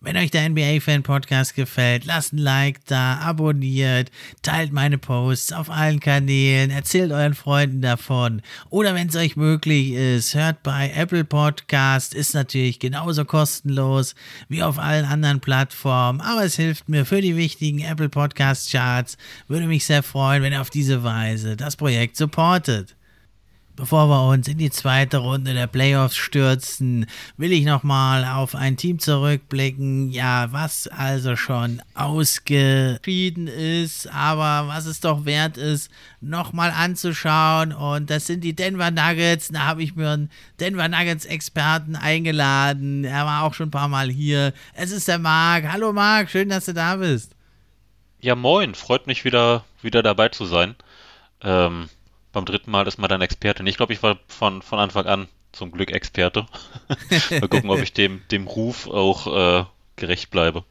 Wenn 0.00 0.16
euch 0.16 0.30
der 0.30 0.48
NBA-Fan-Podcast 0.48 1.56
gefällt, 1.56 2.04
lasst 2.04 2.32
ein 2.32 2.38
Like 2.38 2.84
da, 2.86 3.16
abonniert, 3.16 4.12
teilt 4.42 4.72
meine 4.72 4.96
Posts 4.96 5.52
auf 5.52 5.70
allen 5.70 5.98
Kanälen, 5.98 6.70
erzählt 6.70 7.10
euren 7.10 7.34
Freunden 7.34 7.82
davon. 7.82 8.40
Oder 8.70 8.94
wenn 8.94 9.08
es 9.08 9.16
euch 9.16 9.34
möglich 9.34 9.90
ist, 9.90 10.36
hört 10.36 10.62
bei 10.62 10.92
Apple 10.94 11.24
Podcast, 11.24 12.14
ist 12.14 12.32
natürlich 12.32 12.78
genauso 12.78 13.24
kostenlos 13.24 14.14
wie 14.48 14.62
auf 14.62 14.78
allen 14.78 15.04
anderen 15.04 15.40
Plattformen, 15.40 16.20
aber 16.20 16.44
es 16.44 16.54
hilft 16.54 16.88
mir 16.88 17.04
für 17.04 17.20
die 17.20 17.34
wichtigen 17.34 17.80
Apple 17.80 18.08
Podcast 18.08 18.70
Charts. 18.70 19.18
Würde 19.48 19.66
mich 19.66 19.84
sehr 19.84 20.04
freuen, 20.04 20.44
wenn 20.44 20.52
ihr 20.52 20.60
auf 20.60 20.70
diese 20.70 21.02
Weise 21.02 21.56
das 21.56 21.74
Projekt 21.74 22.16
supportet. 22.16 22.94
Bevor 23.78 24.08
wir 24.08 24.28
uns 24.28 24.48
in 24.48 24.58
die 24.58 24.72
zweite 24.72 25.18
Runde 25.18 25.54
der 25.54 25.68
Playoffs 25.68 26.16
stürzen, 26.16 27.06
will 27.36 27.52
ich 27.52 27.64
nochmal 27.64 28.24
auf 28.24 28.56
ein 28.56 28.76
Team 28.76 28.98
zurückblicken, 28.98 30.10
ja, 30.10 30.48
was 30.50 30.88
also 30.88 31.36
schon 31.36 31.80
ausgeschieden 31.94 33.46
ist, 33.46 34.12
aber 34.12 34.66
was 34.66 34.86
es 34.86 34.98
doch 34.98 35.26
wert 35.26 35.58
ist, 35.58 35.92
nochmal 36.20 36.72
anzuschauen. 36.72 37.72
Und 37.72 38.10
das 38.10 38.26
sind 38.26 38.42
die 38.42 38.56
Denver 38.56 38.90
Nuggets. 38.90 39.46
Da 39.52 39.60
habe 39.60 39.84
ich 39.84 39.94
mir 39.94 40.10
einen 40.10 40.30
Denver 40.58 40.88
Nuggets 40.88 41.24
Experten 41.24 41.94
eingeladen. 41.94 43.04
Er 43.04 43.26
war 43.26 43.44
auch 43.44 43.54
schon 43.54 43.68
ein 43.68 43.70
paar 43.70 43.86
Mal 43.86 44.10
hier. 44.10 44.54
Es 44.74 44.90
ist 44.90 45.06
der 45.06 45.20
Marc. 45.20 45.70
Hallo 45.70 45.92
Marc, 45.92 46.30
schön, 46.30 46.48
dass 46.48 46.64
du 46.64 46.74
da 46.74 46.96
bist. 46.96 47.36
Ja, 48.18 48.34
moin, 48.34 48.74
freut 48.74 49.06
mich 49.06 49.24
wieder, 49.24 49.64
wieder 49.82 50.02
dabei 50.02 50.30
zu 50.30 50.46
sein. 50.46 50.74
Ähm, 51.42 51.88
beim 52.38 52.44
dritten 52.44 52.70
Mal 52.70 52.86
ist 52.86 52.98
man 52.98 53.08
dann 53.08 53.20
Experte. 53.20 53.68
Ich 53.68 53.76
glaube, 53.76 53.92
ich 53.92 54.02
war 54.02 54.18
von, 54.28 54.62
von 54.62 54.78
Anfang 54.78 55.06
an 55.06 55.28
zum 55.52 55.72
Glück 55.72 55.90
Experte. 55.90 56.46
Mal 57.30 57.48
gucken, 57.48 57.70
ob 57.70 57.80
ich 57.80 57.92
dem, 57.92 58.22
dem 58.30 58.46
Ruf 58.46 58.86
auch 58.86 59.26
äh, 59.26 59.64
gerecht 59.96 60.30
bleibe. 60.30 60.64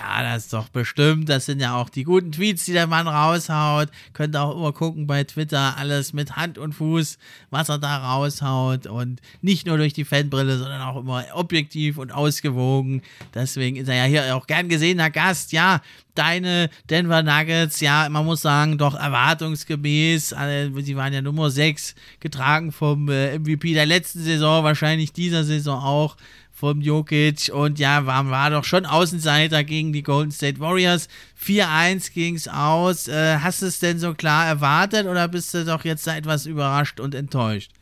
Ja, 0.00 0.22
das 0.22 0.44
ist 0.44 0.52
doch 0.54 0.68
bestimmt. 0.68 1.28
Das 1.28 1.44
sind 1.44 1.60
ja 1.60 1.76
auch 1.76 1.90
die 1.90 2.04
guten 2.04 2.32
Tweets, 2.32 2.64
die 2.64 2.72
der 2.72 2.86
Mann 2.86 3.06
raushaut. 3.06 3.90
Könnt 4.14 4.34
auch 4.34 4.56
immer 4.56 4.72
gucken 4.72 5.06
bei 5.06 5.24
Twitter. 5.24 5.76
Alles 5.76 6.14
mit 6.14 6.36
Hand 6.36 6.56
und 6.56 6.72
Fuß, 6.72 7.18
was 7.50 7.68
er 7.68 7.78
da 7.78 7.98
raushaut. 7.98 8.86
Und 8.86 9.20
nicht 9.42 9.66
nur 9.66 9.76
durch 9.76 9.92
die 9.92 10.06
Fanbrille, 10.06 10.56
sondern 10.56 10.80
auch 10.80 10.96
immer 10.96 11.26
objektiv 11.34 11.98
und 11.98 12.12
ausgewogen. 12.12 13.02
Deswegen 13.34 13.76
ist 13.76 13.88
er 13.88 13.96
ja 13.96 14.04
hier 14.04 14.36
auch 14.36 14.46
gern 14.46 14.70
gesehener 14.70 15.10
Gast. 15.10 15.52
Ja, 15.52 15.82
deine 16.14 16.70
Denver 16.88 17.22
Nuggets, 17.22 17.80
ja, 17.80 18.08
man 18.08 18.24
muss 18.24 18.40
sagen, 18.40 18.78
doch 18.78 18.94
erwartungsgemäß. 18.94 20.30
Sie 20.30 20.96
waren 20.96 21.12
ja 21.12 21.20
Nummer 21.20 21.50
6, 21.50 21.94
getragen 22.20 22.72
vom 22.72 23.10
äh, 23.10 23.38
MVP 23.38 23.74
der 23.74 23.86
letzten 23.86 24.22
Saison, 24.22 24.64
wahrscheinlich 24.64 25.12
dieser 25.12 25.44
Saison 25.44 25.78
auch 25.82 26.16
vom 26.60 26.82
Jokic 26.82 27.50
und 27.52 27.78
ja, 27.78 28.04
war, 28.04 28.28
war 28.30 28.50
doch 28.50 28.64
schon 28.64 28.84
Außenseiter 28.84 29.64
gegen 29.64 29.94
die 29.94 30.02
Golden 30.02 30.30
State 30.30 30.60
Warriors. 30.60 31.08
4-1 31.42 32.12
ging 32.12 32.36
es 32.36 32.48
aus. 32.48 33.08
Äh, 33.08 33.38
hast 33.38 33.62
du 33.62 33.66
es 33.66 33.80
denn 33.80 33.98
so 33.98 34.12
klar 34.12 34.46
erwartet 34.46 35.06
oder 35.06 35.26
bist 35.26 35.54
du 35.54 35.64
doch 35.64 35.84
jetzt 35.86 36.06
da 36.06 36.14
etwas 36.14 36.44
überrascht 36.44 37.00
und 37.00 37.14
enttäuscht? 37.14 37.72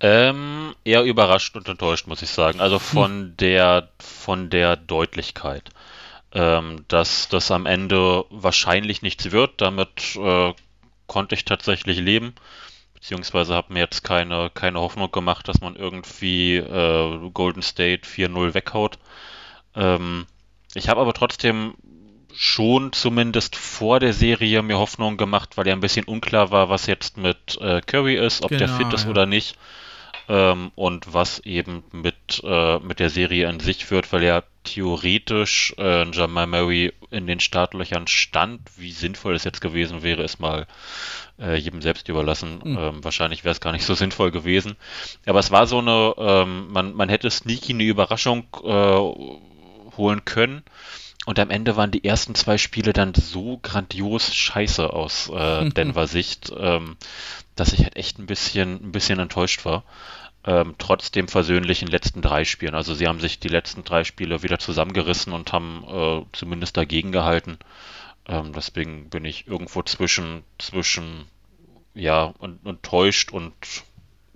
Ähm, 0.00 0.74
eher 0.82 1.04
überrascht 1.04 1.54
und 1.56 1.68
enttäuscht, 1.68 2.06
muss 2.06 2.22
ich 2.22 2.30
sagen. 2.30 2.60
Also 2.60 2.78
von 2.78 3.10
hm. 3.12 3.36
der 3.36 3.90
von 3.98 4.48
der 4.48 4.76
Deutlichkeit. 4.76 5.68
Ähm, 6.34 6.86
dass 6.88 7.28
das 7.28 7.50
am 7.50 7.66
Ende 7.66 8.24
wahrscheinlich 8.30 9.02
nichts 9.02 9.30
wird, 9.30 9.60
damit 9.60 10.16
äh, 10.16 10.54
konnte 11.06 11.34
ich 11.34 11.44
tatsächlich 11.44 11.98
leben 11.98 12.34
beziehungsweise 13.02 13.54
habe 13.54 13.72
mir 13.72 13.80
jetzt 13.80 14.04
keine, 14.04 14.48
keine 14.54 14.78
Hoffnung 14.78 15.10
gemacht, 15.10 15.48
dass 15.48 15.60
man 15.60 15.74
irgendwie 15.74 16.56
äh, 16.58 17.30
Golden 17.34 17.60
State 17.60 18.08
4-0 18.08 18.54
weghaut. 18.54 18.96
Ähm, 19.74 20.26
ich 20.74 20.88
habe 20.88 21.00
aber 21.00 21.12
trotzdem 21.12 21.74
schon 22.32 22.92
zumindest 22.92 23.56
vor 23.56 23.98
der 23.98 24.12
Serie 24.12 24.62
mir 24.62 24.78
Hoffnung 24.78 25.16
gemacht, 25.16 25.56
weil 25.56 25.66
ja 25.66 25.72
ein 25.72 25.80
bisschen 25.80 26.04
unklar 26.04 26.52
war, 26.52 26.68
was 26.68 26.86
jetzt 26.86 27.16
mit 27.16 27.58
äh, 27.60 27.80
Curry 27.80 28.14
ist, 28.14 28.44
ob 28.44 28.50
genau, 28.50 28.60
der 28.60 28.68
fit 28.68 28.92
ist 28.92 29.04
ja. 29.04 29.10
oder 29.10 29.26
nicht. 29.26 29.58
Ähm, 30.28 30.70
und 30.76 31.12
was 31.12 31.40
eben 31.40 31.82
mit, 31.90 32.40
äh, 32.44 32.78
mit 32.78 33.00
der 33.00 33.10
Serie 33.10 33.48
an 33.48 33.58
sich 33.58 33.90
wird, 33.90 34.12
weil 34.12 34.22
ja 34.22 34.44
theoretisch 34.64 35.74
äh, 35.78 36.08
Jamal 36.10 36.46
Murray 36.46 36.92
in 37.10 37.26
den 37.26 37.40
Startlöchern 37.40 38.06
stand. 38.06 38.60
Wie 38.76 38.92
sinnvoll 38.92 39.34
es 39.34 39.44
jetzt 39.44 39.60
gewesen 39.60 40.02
wäre, 40.02 40.22
ist 40.22 40.40
mal 40.40 40.66
äh, 41.38 41.56
jedem 41.56 41.82
selbst 41.82 42.08
überlassen. 42.08 42.60
Mhm. 42.62 42.78
Ähm, 42.78 43.04
wahrscheinlich 43.04 43.44
wäre 43.44 43.52
es 43.52 43.60
gar 43.60 43.72
nicht 43.72 43.84
so 43.84 43.94
sinnvoll 43.94 44.30
gewesen. 44.30 44.76
Aber 45.26 45.40
es 45.40 45.50
war 45.50 45.66
so 45.66 45.78
eine, 45.78 46.14
ähm, 46.18 46.68
man, 46.72 46.94
man 46.94 47.08
hätte 47.08 47.30
sneaky 47.30 47.72
eine 47.72 47.84
Überraschung 47.84 48.46
äh, 48.64 49.96
holen 49.96 50.24
können. 50.24 50.62
Und 51.24 51.38
am 51.38 51.50
Ende 51.50 51.76
waren 51.76 51.92
die 51.92 52.04
ersten 52.04 52.34
zwei 52.34 52.58
Spiele 52.58 52.92
dann 52.92 53.14
so 53.14 53.58
grandios 53.62 54.34
scheiße 54.34 54.92
aus 54.92 55.30
äh, 55.32 55.68
Denver 55.70 56.08
Sicht, 56.08 56.52
ähm, 56.56 56.96
dass 57.54 57.72
ich 57.72 57.84
halt 57.84 57.96
echt 57.96 58.18
ein 58.18 58.26
bisschen, 58.26 58.82
ein 58.82 58.92
bisschen 58.92 59.20
enttäuscht 59.20 59.64
war. 59.64 59.84
Ähm, 60.44 60.74
trotzdem 60.78 61.28
versöhnlich 61.28 61.82
in 61.82 61.86
den 61.86 61.92
letzten 61.92 62.20
drei 62.20 62.44
Spielen. 62.44 62.74
Also 62.74 62.94
sie 62.94 63.06
haben 63.06 63.20
sich 63.20 63.38
die 63.38 63.48
letzten 63.48 63.84
drei 63.84 64.02
Spiele 64.02 64.42
wieder 64.42 64.58
zusammengerissen 64.58 65.32
und 65.32 65.52
haben 65.52 65.84
äh, 65.86 66.24
zumindest 66.32 66.76
dagegen 66.76 67.12
gehalten. 67.12 67.58
Ähm, 68.26 68.52
deswegen 68.52 69.08
bin 69.08 69.24
ich 69.24 69.46
irgendwo 69.46 69.82
zwischen, 69.82 70.42
zwischen, 70.58 71.26
ja, 71.94 72.34
enttäuscht 72.64 73.32
und 73.32 73.54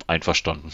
einverstanden. 0.07 0.71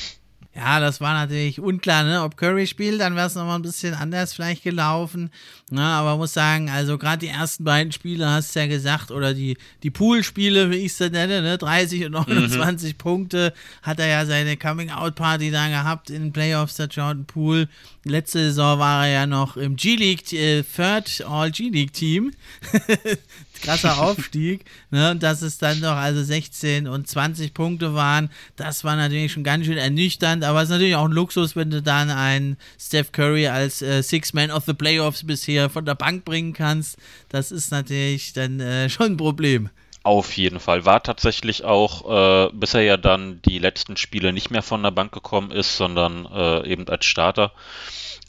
Ja, 0.55 0.81
das 0.81 1.01
war 1.01 1.15
natürlich 1.15 1.61
unklar, 1.61 2.05
ne? 2.05 2.23
Ob 2.23 2.37
Curry 2.37 2.67
spielt, 2.67 3.01
dann 3.01 3.17
wäre 3.17 3.27
es 3.27 3.35
nochmal 3.35 3.59
ein 3.59 3.63
bisschen 3.63 3.95
anders 3.95 4.35
vielleicht 4.35 4.63
gelaufen. 4.63 5.31
Na, 5.71 5.99
aber 5.99 6.19
muss 6.19 6.35
sagen, 6.35 6.69
also 6.69 6.99
gerade 6.99 7.21
die 7.21 7.33
ersten 7.33 7.65
beiden 7.65 7.91
Spiele 7.91 8.29
hast 8.29 8.55
du 8.55 8.61
ja 8.61 8.67
gesagt, 8.67 9.11
oder 9.11 9.33
die, 9.33 9.57
die 9.83 9.91
Pool-Spiele, 9.91 10.71
wie 10.71 10.85
ich 10.85 10.93
sie 10.93 11.09
nenne, 11.09 11.41
ne? 11.41 11.57
30 11.57 12.05
und 12.05 12.13
29 12.13 12.93
mhm. 12.93 12.99
Punkte 12.99 13.55
hat 13.81 13.99
er 13.99 14.09
ja 14.09 14.27
seine 14.27 14.59
Coming-out-Party 14.59 15.51
da 15.51 15.69
gehabt 15.69 16.11
in 16.11 16.23
den 16.23 16.33
Playoffs, 16.35 16.77
der 16.77 16.89
Jordan 16.89 17.25
Poole. 17.25 17.67
Letzte 18.05 18.41
Saison 18.41 18.79
war 18.79 19.07
er 19.07 19.13
ja 19.13 19.27
noch 19.27 19.57
im 19.57 19.77
G-League, 19.77 20.35
äh, 20.35 20.63
Third 20.65 21.25
All-G-League-Team. 21.27 22.33
krasser 23.63 23.99
Aufstieg. 24.03 24.65
Ne? 24.91 25.13
Und 25.13 25.23
dass 25.23 25.43
es 25.43 25.59
dann 25.59 25.81
doch 25.81 25.97
also 25.97 26.23
16 26.23 26.87
und 26.87 27.09
20 27.09 27.55
Punkte 27.55 27.95
waren, 27.95 28.31
das 28.57 28.85
war 28.85 28.97
natürlich 28.97 29.33
schon 29.33 29.45
ganz 29.45 29.65
schön 29.65 29.79
ernüchternd. 29.79 30.45
Aber 30.45 30.59
es 30.59 30.65
ist 30.65 30.73
natürlich 30.73 30.97
auch 30.97 31.07
ein 31.07 31.13
Luxus, 31.13 31.57
wenn 31.57 31.71
du 31.71 31.81
dann 31.81 32.11
einen 32.11 32.57
Steph 32.79 33.13
Curry 33.13 33.47
als 33.49 33.81
äh, 33.81 34.03
Six 34.03 34.35
Man 34.35 34.51
of 34.51 34.65
the 34.67 34.75
Playoffs 34.75 35.25
bisher 35.27 35.71
von 35.71 35.85
der 35.85 35.95
Bank 35.95 36.25
bringen 36.25 36.53
kannst. 36.53 36.99
Das 37.29 37.51
ist 37.51 37.71
natürlich 37.71 38.33
dann 38.35 38.61
äh, 38.61 38.89
schon 38.91 39.13
ein 39.13 39.17
Problem. 39.17 39.71
Auf 40.05 40.37
jeden 40.37 40.59
Fall. 40.59 40.85
War 40.85 41.03
tatsächlich 41.03 41.63
auch, 41.65 42.49
äh, 42.49 42.51
bis 42.53 42.75
er 42.75 42.83
ja 42.83 42.97
dann 42.97 43.41
die 43.43 43.59
letzten 43.59 43.97
Spiele 43.97 44.33
nicht 44.33 44.51
mehr 44.51 44.63
von 44.63 44.83
der 44.83 44.91
Bank 44.91 45.13
gekommen 45.13 45.53
ist, 45.53 45.77
sondern 45.77 46.27
äh, 46.27 46.69
eben 46.69 46.89
als 46.89 47.05
Starter 47.05 47.53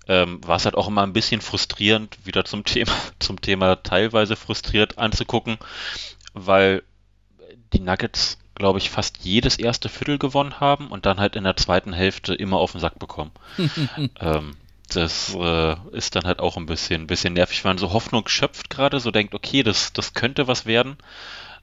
ähm, 0.08 0.46
war 0.46 0.58
es 0.58 0.66
halt 0.66 0.76
auch 0.76 0.88
immer 0.88 1.04
ein 1.04 1.14
bisschen 1.14 1.42
frustrierend, 1.42 2.18
wieder 2.26 2.46
zum 2.46 2.64
Thema, 2.64 2.92
zum 3.20 3.42
Thema 3.42 3.76
teilweise 3.82 4.36
frustriert 4.36 4.98
anzugucken, 4.98 5.58
weil 6.34 6.84
die 7.74 7.80
Nuggets, 7.80 8.38
glaube 8.56 8.80
ich, 8.80 8.90
fast 8.90 9.20
jedes 9.24 9.58
erste 9.58 9.90
Viertel 9.90 10.18
gewonnen 10.20 10.60
haben 10.60 10.90
und 10.90 11.06
dann 11.06 11.20
halt 11.20 11.36
in 11.36 11.44
der 11.44 11.58
zweiten 11.58 11.94
Hälfte 11.94 12.34
immer 12.34 12.58
auf 12.58 12.72
den 12.72 12.82
Sack 12.82 13.00
bekommen. 13.00 13.32
ähm, 14.20 14.56
das 14.90 15.34
äh, 15.34 15.76
ist 15.92 16.16
dann 16.16 16.26
halt 16.26 16.40
auch 16.40 16.58
ein 16.58 16.66
bisschen, 16.66 17.04
ein 17.04 17.08
bisschen 17.08 17.34
nervig, 17.34 17.64
wenn 17.64 17.70
man 17.72 17.78
so 17.78 17.94
Hoffnung 17.94 18.28
schöpft 18.28 18.70
gerade, 18.70 19.00
so 19.00 19.12
denkt, 19.12 19.34
okay, 19.34 19.64
das, 19.64 19.94
das 19.94 20.14
könnte 20.14 20.48
was 20.48 20.66
werden. 20.66 20.98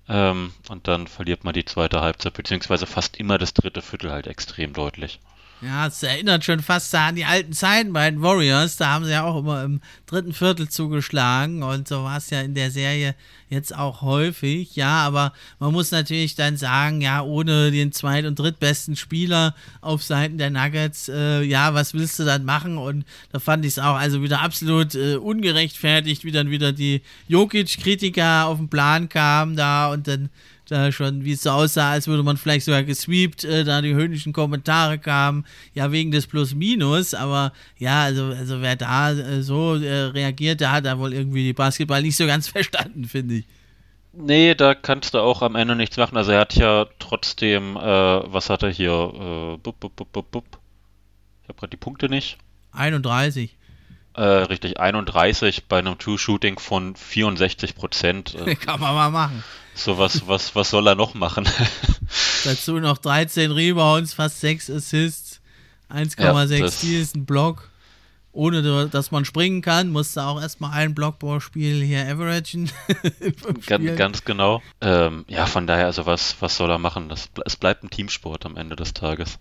Ähm, 0.08 0.52
und 0.68 0.88
dann 0.88 1.06
verliert 1.06 1.44
man 1.44 1.54
die 1.54 1.64
zweite 1.64 2.00
Halbzeit, 2.00 2.34
beziehungsweise 2.34 2.86
fast 2.86 3.16
immer 3.18 3.38
das 3.38 3.54
dritte 3.54 3.82
Viertel 3.82 4.10
halt 4.10 4.26
extrem 4.26 4.72
deutlich. 4.72 5.20
Ja, 5.62 5.88
es 5.88 6.02
erinnert 6.02 6.42
schon 6.42 6.60
fast 6.60 6.94
an 6.94 7.16
die 7.16 7.26
alten 7.26 7.52
Zeiten 7.52 7.92
bei 7.92 8.10
den 8.10 8.22
Warriors. 8.22 8.78
Da 8.78 8.94
haben 8.94 9.04
sie 9.04 9.10
ja 9.10 9.24
auch 9.24 9.38
immer 9.38 9.62
im 9.62 9.82
dritten 10.06 10.32
Viertel 10.32 10.70
zugeschlagen 10.70 11.62
und 11.62 11.86
so 11.86 12.02
war 12.04 12.16
es 12.16 12.30
ja 12.30 12.40
in 12.40 12.54
der 12.54 12.70
Serie 12.70 13.14
jetzt 13.50 13.76
auch 13.76 14.00
häufig. 14.00 14.74
Ja, 14.76 15.04
aber 15.04 15.34
man 15.58 15.72
muss 15.72 15.90
natürlich 15.90 16.34
dann 16.34 16.56
sagen, 16.56 17.02
ja, 17.02 17.20
ohne 17.22 17.70
den 17.70 17.92
zweit- 17.92 18.24
und 18.24 18.38
drittbesten 18.38 18.96
Spieler 18.96 19.54
auf 19.82 20.02
Seiten 20.02 20.38
der 20.38 20.48
Nuggets, 20.48 21.10
äh, 21.10 21.42
ja, 21.42 21.74
was 21.74 21.92
willst 21.92 22.18
du 22.18 22.24
dann 22.24 22.44
machen? 22.44 22.78
Und 22.78 23.04
da 23.30 23.38
fand 23.38 23.66
ich 23.66 23.72
es 23.72 23.78
auch 23.78 23.96
also 23.96 24.22
wieder 24.22 24.40
absolut 24.40 24.94
äh, 24.94 25.16
ungerechtfertigt, 25.16 26.24
wie 26.24 26.32
dann 26.32 26.50
wieder 26.50 26.72
die 26.72 27.02
Jokic-Kritiker 27.28 28.46
auf 28.46 28.56
den 28.56 28.70
Plan 28.70 29.10
kamen 29.10 29.56
da 29.56 29.92
und 29.92 30.08
dann 30.08 30.30
da 30.70 30.92
schon, 30.92 31.24
wie 31.24 31.32
es 31.32 31.42
so 31.42 31.50
aussah, 31.50 31.92
als 31.92 32.06
würde 32.06 32.22
man 32.22 32.36
vielleicht 32.36 32.64
sogar 32.64 32.82
gesweept, 32.82 33.44
äh, 33.44 33.64
da 33.64 33.82
die 33.82 33.94
höhnischen 33.94 34.32
Kommentare 34.32 34.98
kamen, 34.98 35.44
ja, 35.74 35.92
wegen 35.92 36.10
des 36.10 36.26
Plus-Minus, 36.26 37.14
aber 37.14 37.52
ja, 37.78 38.04
also, 38.04 38.26
also 38.26 38.60
wer 38.60 38.76
da 38.76 39.12
äh, 39.12 39.42
so 39.42 39.76
äh, 39.76 40.04
reagiert, 40.04 40.60
der 40.60 40.72
hat 40.72 40.86
da 40.86 40.98
wohl 40.98 41.12
irgendwie 41.12 41.44
die 41.44 41.52
Basketball 41.52 42.02
nicht 42.02 42.16
so 42.16 42.26
ganz 42.26 42.48
verstanden, 42.48 43.04
finde 43.04 43.36
ich. 43.36 43.44
Nee, 44.12 44.54
da 44.54 44.74
kannst 44.74 45.14
du 45.14 45.18
auch 45.20 45.40
am 45.42 45.54
Ende 45.54 45.76
nichts 45.76 45.96
machen. 45.96 46.16
Also 46.16 46.32
er 46.32 46.40
hat 46.40 46.56
ja 46.56 46.86
trotzdem, 46.98 47.76
äh, 47.76 47.80
was 47.80 48.50
hat 48.50 48.62
er 48.62 48.70
hier? 48.70 48.90
Äh, 48.90 49.56
bup, 49.58 49.78
bup, 49.78 49.94
bup, 49.94 50.12
bup, 50.12 50.30
bup. 50.32 50.58
Ich 51.42 51.48
habe 51.48 51.58
gerade 51.60 51.70
die 51.70 51.76
Punkte 51.76 52.08
nicht. 52.08 52.36
31. 52.72 53.56
Äh, 54.14 54.22
richtig, 54.22 54.80
31 54.80 55.66
bei 55.66 55.78
einem 55.78 55.96
True-Shooting 55.96 56.58
von 56.58 56.96
64 56.96 57.76
Prozent. 57.76 58.36
Kann 58.60 58.80
man 58.80 58.94
mal 58.94 59.10
machen. 59.10 59.44
So 59.80 59.96
was, 59.96 60.28
was, 60.28 60.54
was 60.54 60.68
soll 60.68 60.86
er 60.88 60.94
noch 60.94 61.14
machen? 61.14 61.48
Dazu 62.44 62.78
noch 62.80 62.98
13 62.98 63.50
Rebounds, 63.50 64.12
fast 64.12 64.40
6 64.42 64.68
Assists, 64.68 65.40
1,6 65.90 66.58
ja, 66.58 66.70
Steals, 66.70 67.14
ein 67.14 67.24
Block. 67.24 67.70
Ohne 68.32 68.88
dass 68.88 69.10
man 69.10 69.24
springen 69.24 69.62
kann, 69.62 69.88
musste 69.88 70.22
auch 70.22 70.40
erstmal 70.40 70.72
ein 70.72 70.94
Blockballspiel 70.94 71.82
hier 71.82 72.06
averagen. 72.06 72.70
ganz, 73.66 73.96
ganz 73.96 74.24
genau. 74.24 74.62
Ähm, 74.82 75.24
ja, 75.28 75.46
von 75.46 75.66
daher, 75.66 75.86
also 75.86 76.04
was, 76.04 76.36
was 76.40 76.56
soll 76.58 76.70
er 76.70 76.78
machen? 76.78 77.08
Das, 77.08 77.30
es 77.46 77.56
bleibt 77.56 77.82
ein 77.82 77.90
Teamsport 77.90 78.44
am 78.44 78.56
Ende 78.56 78.76
des 78.76 78.92
Tages. 78.92 79.38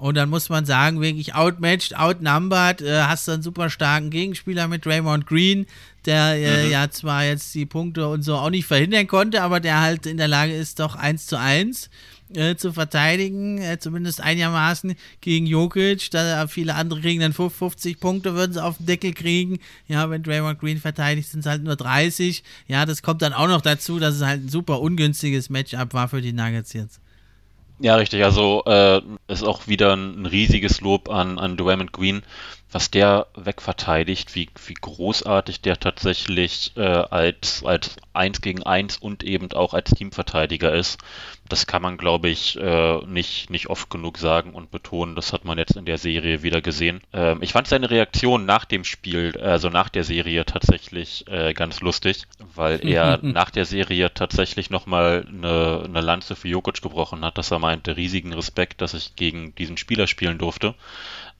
Und 0.00 0.14
dann 0.14 0.30
muss 0.30 0.48
man 0.48 0.64
sagen, 0.64 1.00
wirklich 1.00 1.34
outmatched, 1.34 1.94
outnumbered, 1.94 2.80
äh, 2.80 3.02
hast 3.02 3.28
du 3.28 3.32
einen 3.32 3.42
super 3.42 3.68
starken 3.68 4.10
Gegenspieler 4.10 4.66
mit 4.66 4.86
Raymond 4.86 5.26
Green, 5.26 5.66
der 6.06 6.34
äh, 6.34 6.66
mhm. 6.66 6.70
ja 6.70 6.90
zwar 6.90 7.24
jetzt 7.24 7.54
die 7.54 7.66
Punkte 7.66 8.08
und 8.08 8.22
so 8.22 8.36
auch 8.36 8.50
nicht 8.50 8.66
verhindern 8.66 9.06
konnte, 9.06 9.42
aber 9.42 9.60
der 9.60 9.80
halt 9.80 10.06
in 10.06 10.16
der 10.16 10.28
Lage 10.28 10.54
ist, 10.54 10.80
doch 10.80 10.96
1 10.96 11.26
zu 11.26 11.38
1 11.38 11.90
äh, 12.34 12.56
zu 12.56 12.72
verteidigen, 12.72 13.58
äh, 13.58 13.78
zumindest 13.78 14.20
einigermaßen 14.20 14.94
gegen 15.20 15.46
Jokic. 15.46 16.10
Da 16.10 16.46
viele 16.46 16.74
andere 16.74 17.00
kriegen 17.00 17.20
dann 17.20 17.32
50 17.32 18.00
Punkte, 18.00 18.34
würden 18.34 18.52
sie 18.52 18.62
auf 18.62 18.76
den 18.78 18.86
Deckel 18.86 19.12
kriegen. 19.12 19.58
Ja, 19.88 20.08
wenn 20.10 20.22
Draymond 20.22 20.60
Green 20.60 20.78
verteidigt, 20.78 21.28
sind 21.28 21.40
es 21.40 21.46
halt 21.46 21.62
nur 21.62 21.76
30. 21.76 22.42
Ja, 22.68 22.86
das 22.86 23.02
kommt 23.02 23.22
dann 23.22 23.32
auch 23.32 23.48
noch 23.48 23.60
dazu, 23.60 23.98
dass 23.98 24.14
es 24.14 24.22
halt 24.22 24.44
ein 24.44 24.48
super 24.48 24.80
ungünstiges 24.80 25.50
Matchup 25.50 25.92
war 25.92 26.08
für 26.08 26.20
die 26.20 26.32
Nuggets 26.32 26.72
jetzt. 26.72 27.00
Ja, 27.80 27.96
richtig. 27.96 28.24
Also 28.24 28.62
äh, 28.66 29.00
ist 29.26 29.42
auch 29.42 29.66
wieder 29.66 29.96
ein 29.96 30.26
riesiges 30.26 30.82
Lob 30.82 31.08
an, 31.08 31.38
an 31.38 31.56
Draymond 31.56 31.92
Green, 31.92 32.22
was 32.72 32.90
der 32.90 33.26
wegverteidigt, 33.34 34.34
wie, 34.34 34.48
wie 34.66 34.74
großartig 34.74 35.60
der 35.60 35.78
tatsächlich 35.78 36.72
äh, 36.76 36.82
als, 36.82 37.64
als 37.64 37.96
1 38.12 38.40
gegen 38.40 38.62
1 38.62 38.98
und 38.98 39.24
eben 39.24 39.50
auch 39.52 39.74
als 39.74 39.90
Teamverteidiger 39.90 40.72
ist. 40.72 40.98
Das 41.48 41.66
kann 41.66 41.82
man, 41.82 41.96
glaube 41.96 42.28
ich, 42.28 42.56
äh, 42.60 42.98
nicht, 43.06 43.50
nicht 43.50 43.68
oft 43.68 43.90
genug 43.90 44.18
sagen 44.18 44.52
und 44.52 44.70
betonen. 44.70 45.16
Das 45.16 45.32
hat 45.32 45.44
man 45.44 45.58
jetzt 45.58 45.76
in 45.76 45.84
der 45.84 45.98
Serie 45.98 46.44
wieder 46.44 46.60
gesehen. 46.60 47.00
Ähm, 47.12 47.38
ich 47.42 47.52
fand 47.52 47.66
seine 47.66 47.90
Reaktion 47.90 48.46
nach 48.46 48.64
dem 48.64 48.84
Spiel, 48.84 49.36
also 49.40 49.68
nach 49.68 49.88
der 49.88 50.04
Serie 50.04 50.44
tatsächlich 50.44 51.26
äh, 51.28 51.52
ganz 51.54 51.80
lustig, 51.80 52.24
weil 52.54 52.86
er 52.86 53.18
nach 53.22 53.50
der 53.50 53.64
Serie 53.64 54.14
tatsächlich 54.14 54.70
nochmal 54.70 55.26
eine, 55.26 55.82
eine 55.84 56.00
Lanze 56.00 56.36
für 56.36 56.48
Jokic 56.48 56.82
gebrochen 56.82 57.24
hat, 57.24 57.36
dass 57.36 57.50
er 57.50 57.58
meinte, 57.58 57.96
riesigen 57.96 58.32
Respekt, 58.32 58.80
dass 58.80 58.94
ich 58.94 59.16
gegen 59.16 59.54
diesen 59.56 59.76
Spieler 59.76 60.06
spielen 60.06 60.38
durfte 60.38 60.74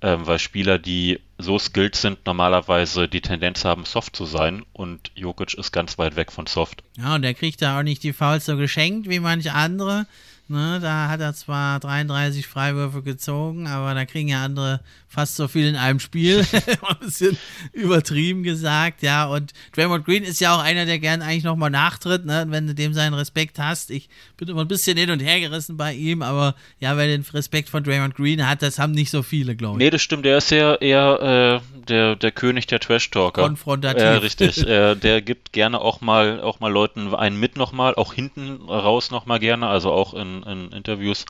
ähm, 0.02 0.26
weil 0.26 0.38
Spieler, 0.38 0.78
die 0.78 1.20
so 1.38 1.58
skilled 1.58 1.94
sind, 1.94 2.24
normalerweise 2.26 3.08
die 3.08 3.20
Tendenz 3.20 3.64
haben, 3.64 3.84
soft 3.84 4.16
zu 4.16 4.26
sein 4.26 4.64
und 4.72 5.10
Jokic 5.14 5.54
ist 5.54 5.72
ganz 5.72 5.98
weit 5.98 6.16
weg 6.16 6.32
von 6.32 6.46
soft. 6.46 6.82
Ja, 6.96 7.14
und 7.14 7.22
der 7.22 7.34
kriegt 7.34 7.62
da 7.62 7.78
auch 7.78 7.82
nicht 7.82 8.02
die 8.02 8.12
Fouls 8.12 8.46
so 8.46 8.56
geschenkt 8.56 9.08
wie 9.08 9.20
manche 9.20 9.52
andere. 9.54 10.06
Ne, 10.50 10.80
da 10.82 11.06
hat 11.08 11.20
er 11.20 11.32
zwar 11.32 11.78
33 11.78 12.44
Freiwürfe 12.44 13.02
gezogen, 13.02 13.68
aber 13.68 13.94
da 13.94 14.04
kriegen 14.04 14.26
ja 14.26 14.44
andere 14.44 14.80
fast 15.06 15.36
so 15.36 15.46
viel 15.46 15.68
in 15.68 15.76
einem 15.76 16.00
Spiel. 16.00 16.38
ein 16.52 16.98
bisschen 16.98 17.38
übertrieben 17.72 18.42
gesagt, 18.42 19.02
ja. 19.02 19.26
Und 19.26 19.52
Draymond 19.76 20.04
Green 20.04 20.24
ist 20.24 20.40
ja 20.40 20.52
auch 20.52 20.60
einer, 20.60 20.86
der 20.86 20.98
gern 20.98 21.22
eigentlich 21.22 21.44
nochmal 21.44 21.70
nachtritt, 21.70 22.26
ne? 22.26 22.46
wenn 22.48 22.66
du 22.66 22.74
dem 22.74 22.94
seinen 22.94 23.14
Respekt 23.14 23.60
hast. 23.60 23.92
Ich 23.92 24.08
bin 24.36 24.48
immer 24.48 24.62
ein 24.62 24.68
bisschen 24.68 24.96
hin 24.96 25.12
und 25.12 25.20
her 25.20 25.38
gerissen 25.38 25.76
bei 25.76 25.94
ihm, 25.94 26.20
aber 26.20 26.56
ja, 26.80 26.96
wer 26.96 27.06
den 27.06 27.24
Respekt 27.32 27.68
von 27.68 27.84
Draymond 27.84 28.16
Green 28.16 28.44
hat, 28.44 28.60
das 28.60 28.80
haben 28.80 28.90
nicht 28.90 29.10
so 29.10 29.22
viele, 29.22 29.54
glaube 29.54 29.78
ich. 29.78 29.84
Nee, 29.84 29.90
das 29.90 30.02
stimmt. 30.02 30.24
Der 30.24 30.38
ist 30.38 30.50
ja 30.50 30.74
eher 30.74 31.60
äh, 31.62 31.80
der, 31.84 32.16
der 32.16 32.32
König 32.32 32.66
der 32.66 32.80
Trash-Talker. 32.80 33.42
Konfrontativ. 33.42 34.02
Äh, 34.02 34.16
richtig. 34.16 34.66
äh, 34.66 34.96
der 34.96 35.22
gibt 35.22 35.52
gerne 35.52 35.80
auch 35.80 36.00
mal, 36.00 36.40
auch 36.40 36.58
mal 36.58 36.72
Leuten 36.72 37.14
einen 37.14 37.38
mit 37.38 37.56
nochmal, 37.56 37.94
auch 37.94 38.14
hinten 38.14 38.62
raus 38.68 39.12
nochmal 39.12 39.38
gerne, 39.38 39.68
also 39.68 39.92
auch 39.92 40.14
in 40.14 40.39
in, 40.42 40.72
Interviews, 40.72 41.26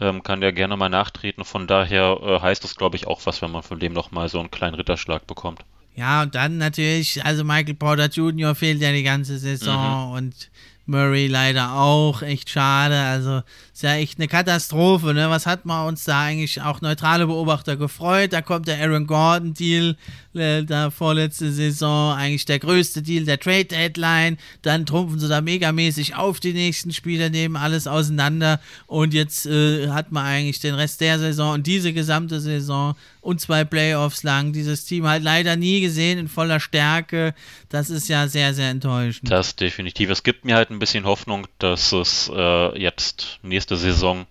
ähm, 0.00 0.22
kann 0.22 0.40
der 0.40 0.52
gerne 0.52 0.76
mal 0.76 0.88
nachtreten. 0.88 1.44
Von 1.44 1.66
daher 1.66 2.18
äh, 2.22 2.40
heißt 2.40 2.64
es, 2.64 2.76
glaube 2.76 2.96
ich, 2.96 3.06
auch 3.06 3.20
was, 3.24 3.42
wenn 3.42 3.50
man 3.50 3.62
von 3.62 3.78
dem 3.78 3.92
nochmal 3.92 4.28
so 4.28 4.38
einen 4.40 4.50
kleinen 4.50 4.74
Ritterschlag 4.74 5.26
bekommt. 5.26 5.60
Ja, 5.96 6.22
und 6.22 6.34
dann 6.34 6.58
natürlich, 6.58 7.24
also 7.24 7.42
Michael 7.42 7.74
Porter 7.74 8.06
Jr. 8.06 8.54
fehlt 8.54 8.80
ja 8.80 8.92
die 8.92 9.02
ganze 9.02 9.38
Saison 9.38 10.10
mhm. 10.10 10.12
und 10.14 10.50
Murray 10.88 11.26
leider 11.26 11.74
auch. 11.74 12.22
Echt 12.22 12.50
schade. 12.50 12.98
Also 12.98 13.42
ist 13.72 13.82
ja 13.82 13.94
echt 13.94 14.18
eine 14.18 14.26
Katastrophe. 14.26 15.12
Ne? 15.12 15.28
Was 15.28 15.46
hat 15.46 15.64
man 15.66 15.86
uns 15.86 16.04
da 16.04 16.22
eigentlich 16.22 16.62
auch 16.62 16.80
neutrale 16.80 17.26
Beobachter 17.26 17.76
gefreut? 17.76 18.32
Da 18.32 18.42
kommt 18.42 18.68
der 18.68 18.80
Aaron 18.80 19.06
Gordon-Deal 19.06 19.96
äh, 20.38 20.90
vorletzte 20.90 21.52
Saison. 21.52 22.14
Eigentlich 22.14 22.44
der 22.44 22.58
größte 22.58 23.02
Deal 23.02 23.24
der 23.24 23.38
Trade 23.38 23.66
Deadline. 23.66 24.38
Dann 24.62 24.86
trumpfen 24.86 25.18
sie 25.18 25.28
da 25.28 25.40
megamäßig 25.40 26.14
auf 26.14 26.40
die 26.40 26.52
nächsten 26.52 26.92
Spiele, 26.92 27.30
nehmen 27.30 27.56
alles 27.56 27.86
auseinander. 27.86 28.60
Und 28.86 29.14
jetzt 29.14 29.46
äh, 29.46 29.88
hat 29.88 30.12
man 30.12 30.24
eigentlich 30.24 30.60
den 30.60 30.74
Rest 30.74 31.00
der 31.00 31.18
Saison 31.18 31.54
und 31.54 31.66
diese 31.66 31.92
gesamte 31.92 32.40
Saison 32.40 32.94
und 33.20 33.40
zwei 33.40 33.64
Playoffs 33.64 34.22
lang 34.22 34.52
dieses 34.52 34.84
Team 34.84 35.06
halt 35.06 35.22
leider 35.22 35.56
nie 35.56 35.80
gesehen 35.80 36.18
in 36.18 36.28
voller 36.28 36.60
Stärke. 36.60 37.34
Das 37.68 37.90
ist 37.90 38.08
ja 38.08 38.28
sehr, 38.28 38.54
sehr 38.54 38.70
enttäuschend. 38.70 39.30
Das 39.30 39.56
definitiv. 39.56 40.10
Es 40.10 40.22
gibt 40.22 40.44
mir 40.44 40.56
halt 40.56 40.70
ein 40.70 40.78
bisschen 40.78 41.04
Hoffnung, 41.04 41.46
dass 41.58 41.92
es 41.92 42.30
äh, 42.34 42.78
jetzt 42.80 43.38
nächste 43.42 43.76
Saison 43.76 44.26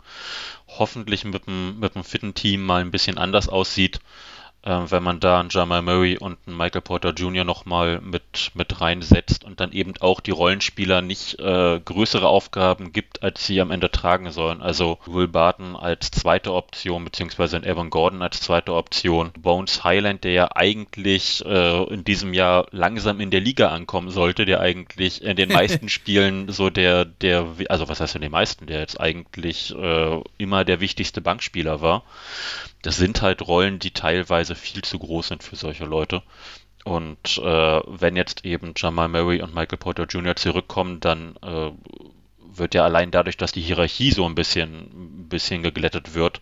hoffentlich 0.68 1.26
mit 1.26 1.48
einem, 1.48 1.80
mit 1.80 1.96
einem 1.96 2.04
fitten 2.04 2.34
Team 2.34 2.64
mal 2.64 2.82
ein 2.82 2.92
bisschen 2.92 3.18
anders 3.18 3.50
aussieht 3.50 4.00
wenn 4.68 5.04
man 5.04 5.20
da 5.20 5.40
einen 5.40 5.50
Jamal 5.50 5.82
Murray 5.82 6.18
und 6.18 6.38
einen 6.46 6.58
Michael 6.58 6.82
Porter 6.82 7.14
Jr. 7.14 7.46
nochmal 7.46 8.02
mit, 8.02 8.52
mit 8.54 8.82
reinsetzt 8.82 9.44
und 9.46 9.60
dann 9.60 9.72
eben 9.72 9.94
auch 10.02 10.20
die 10.20 10.32
Rollenspieler 10.32 11.02
nicht 11.02 11.40
äh, 11.40 11.80
größere 11.80 12.28
Aufgaben 12.28 12.92
gibt, 12.92 13.24
als 13.24 13.46
sie 13.46 13.62
am 13.62 13.72
Ende 13.72 13.90
tragen 13.90 14.32
sollen. 14.32 14.62
Also 14.62 14.98
Will 15.06 15.28
Barton 15.28 15.76
als 15.76 16.12
zweite 16.12 16.54
Option, 16.54 17.06
beziehungsweise 17.06 17.58
Evan 17.58 17.90
Gordon 17.90 18.22
als 18.22 18.42
zweite 18.42 18.74
Option. 18.74 19.32
Bones 19.40 19.84
Highland, 19.84 20.24
der 20.24 20.34
ja 20.34 20.50
eigentlich 20.56 21.46
äh, 21.46 21.84
in 21.86 22.04
diesem 22.04 22.34
Jahr 22.34 22.68
langsam 22.72 23.22
in 23.22 23.32
der 23.32 23.42
Liga 23.42 23.70
ankommen 23.70 24.10
sollte, 24.10 24.46
der 24.46 24.60
eigentlich 24.60 25.22
in 25.22 25.38
den 25.38 25.50
meisten 25.54 25.88
Spielen 25.88 26.50
so 26.50 26.70
der, 26.70 27.06
der, 27.06 27.48
also 27.70 27.88
was 27.88 28.02
heißt 28.02 28.16
in 28.16 28.22
den 28.22 28.32
meisten, 28.32 28.68
der 28.68 28.80
jetzt 28.80 29.00
eigentlich 29.00 29.74
äh, 29.74 30.22
immer 30.38 30.66
der 30.66 30.82
wichtigste 30.82 31.22
Bankspieler 31.22 31.82
war 31.82 32.04
das 32.88 32.96
sind 32.96 33.22
halt 33.22 33.46
Rollen, 33.46 33.80
die 33.80 33.92
teilweise 33.92 34.56
viel 34.56 34.82
zu 34.82 34.98
groß 34.98 35.28
sind 35.28 35.44
für 35.44 35.58
solche 35.58 35.84
Leute. 35.84 36.24
Und 36.86 37.38
äh, 37.38 37.82
wenn 37.86 38.16
jetzt 38.16 38.46
eben 38.46 38.76
Jamal 38.78 39.10
Murray 39.10 39.42
und 39.42 39.54
Michael 39.54 39.78
Porter 39.78 40.06
Jr. 40.06 40.38
zurückkommen, 40.38 41.02
dann 41.02 41.36
äh, 41.42 41.72
wird 42.40 42.76
ja 42.76 42.86
allein 42.86 43.12
dadurch, 43.12 43.36
dass 43.36 43.52
die 43.52 43.60
Hierarchie 43.60 44.12
so 44.12 44.24
ein 44.24 44.36
bisschen, 44.36 44.70
ein 45.24 45.28
bisschen 45.28 45.64
geglättet 45.64 46.14
wird, 46.14 46.40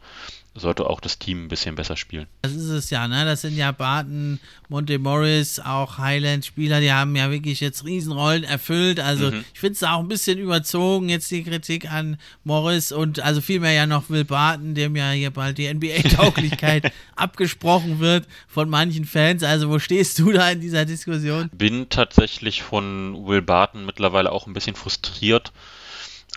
sollte 0.56 0.90
auch 0.90 1.02
das 1.02 1.20
Team 1.20 1.46
ein 1.46 1.48
bisschen 1.50 1.76
besser 1.76 1.98
spielen. 1.98 2.28
Das 2.42 2.54
ist 2.54 2.70
es 2.70 2.90
ja, 2.90 3.08
ne? 3.08 3.26
Das 3.26 3.42
sind 3.42 3.58
ja 3.58 3.74
Barton, 3.74 4.40
Monte 4.70 4.98
Morris, 5.00 5.60
auch 5.60 5.98
Highland-Spieler, 5.98 6.80
die 6.80 6.94
haben 6.94 7.16
ja 7.16 7.30
wirklich 7.30 7.60
jetzt 7.60 7.84
Riesenrollen 7.84 8.46
erfüllt. 8.46 9.02
Also 9.02 9.32
mhm. 9.32 9.44
ich 9.54 9.60
finde 9.60 9.74
es 9.74 9.84
auch 9.84 10.00
ein 10.00 10.08
bisschen 10.08 10.40
überzogen, 10.40 11.10
jetzt 11.10 11.30
die 11.30 11.44
Kritik 11.44 11.92
an 11.92 12.18
Morris 12.46 12.94
und 12.94 13.20
also 13.20 13.42
vielmehr 13.42 13.74
ja 13.74 13.86
noch 13.86 14.10
Will 14.10 14.24
Barton, 14.24 14.76
dem 14.76 14.96
ja 14.96 15.12
hier 15.12 15.32
bald 15.32 15.58
die 15.58 15.72
NBA-Tauglichkeit 15.72 16.92
abgesprochen 17.16 18.00
wird 18.00 18.26
von 18.48 18.70
manchen 18.70 19.06
Fans. 19.06 19.44
Also 19.44 19.70
wo 19.70 19.78
stehst 19.80 20.20
du 20.20 20.32
da 20.32 20.50
in 20.50 20.62
dieser 20.62 20.86
Diskussion? 20.86 21.50
Bin 21.54 21.90
tatsächlich 21.90 22.64
von 22.64 23.28
Will 23.28 23.42
Barton 23.42 23.86
mittlerweile 23.86 24.32
auch 24.32 24.48
ein 24.48 24.54
bisschen 24.54 24.76
frustriert. 24.76 25.52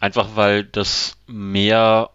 Einfach 0.00 0.37
weil 0.37 0.64
das 0.64 1.16
mehr 1.26 2.10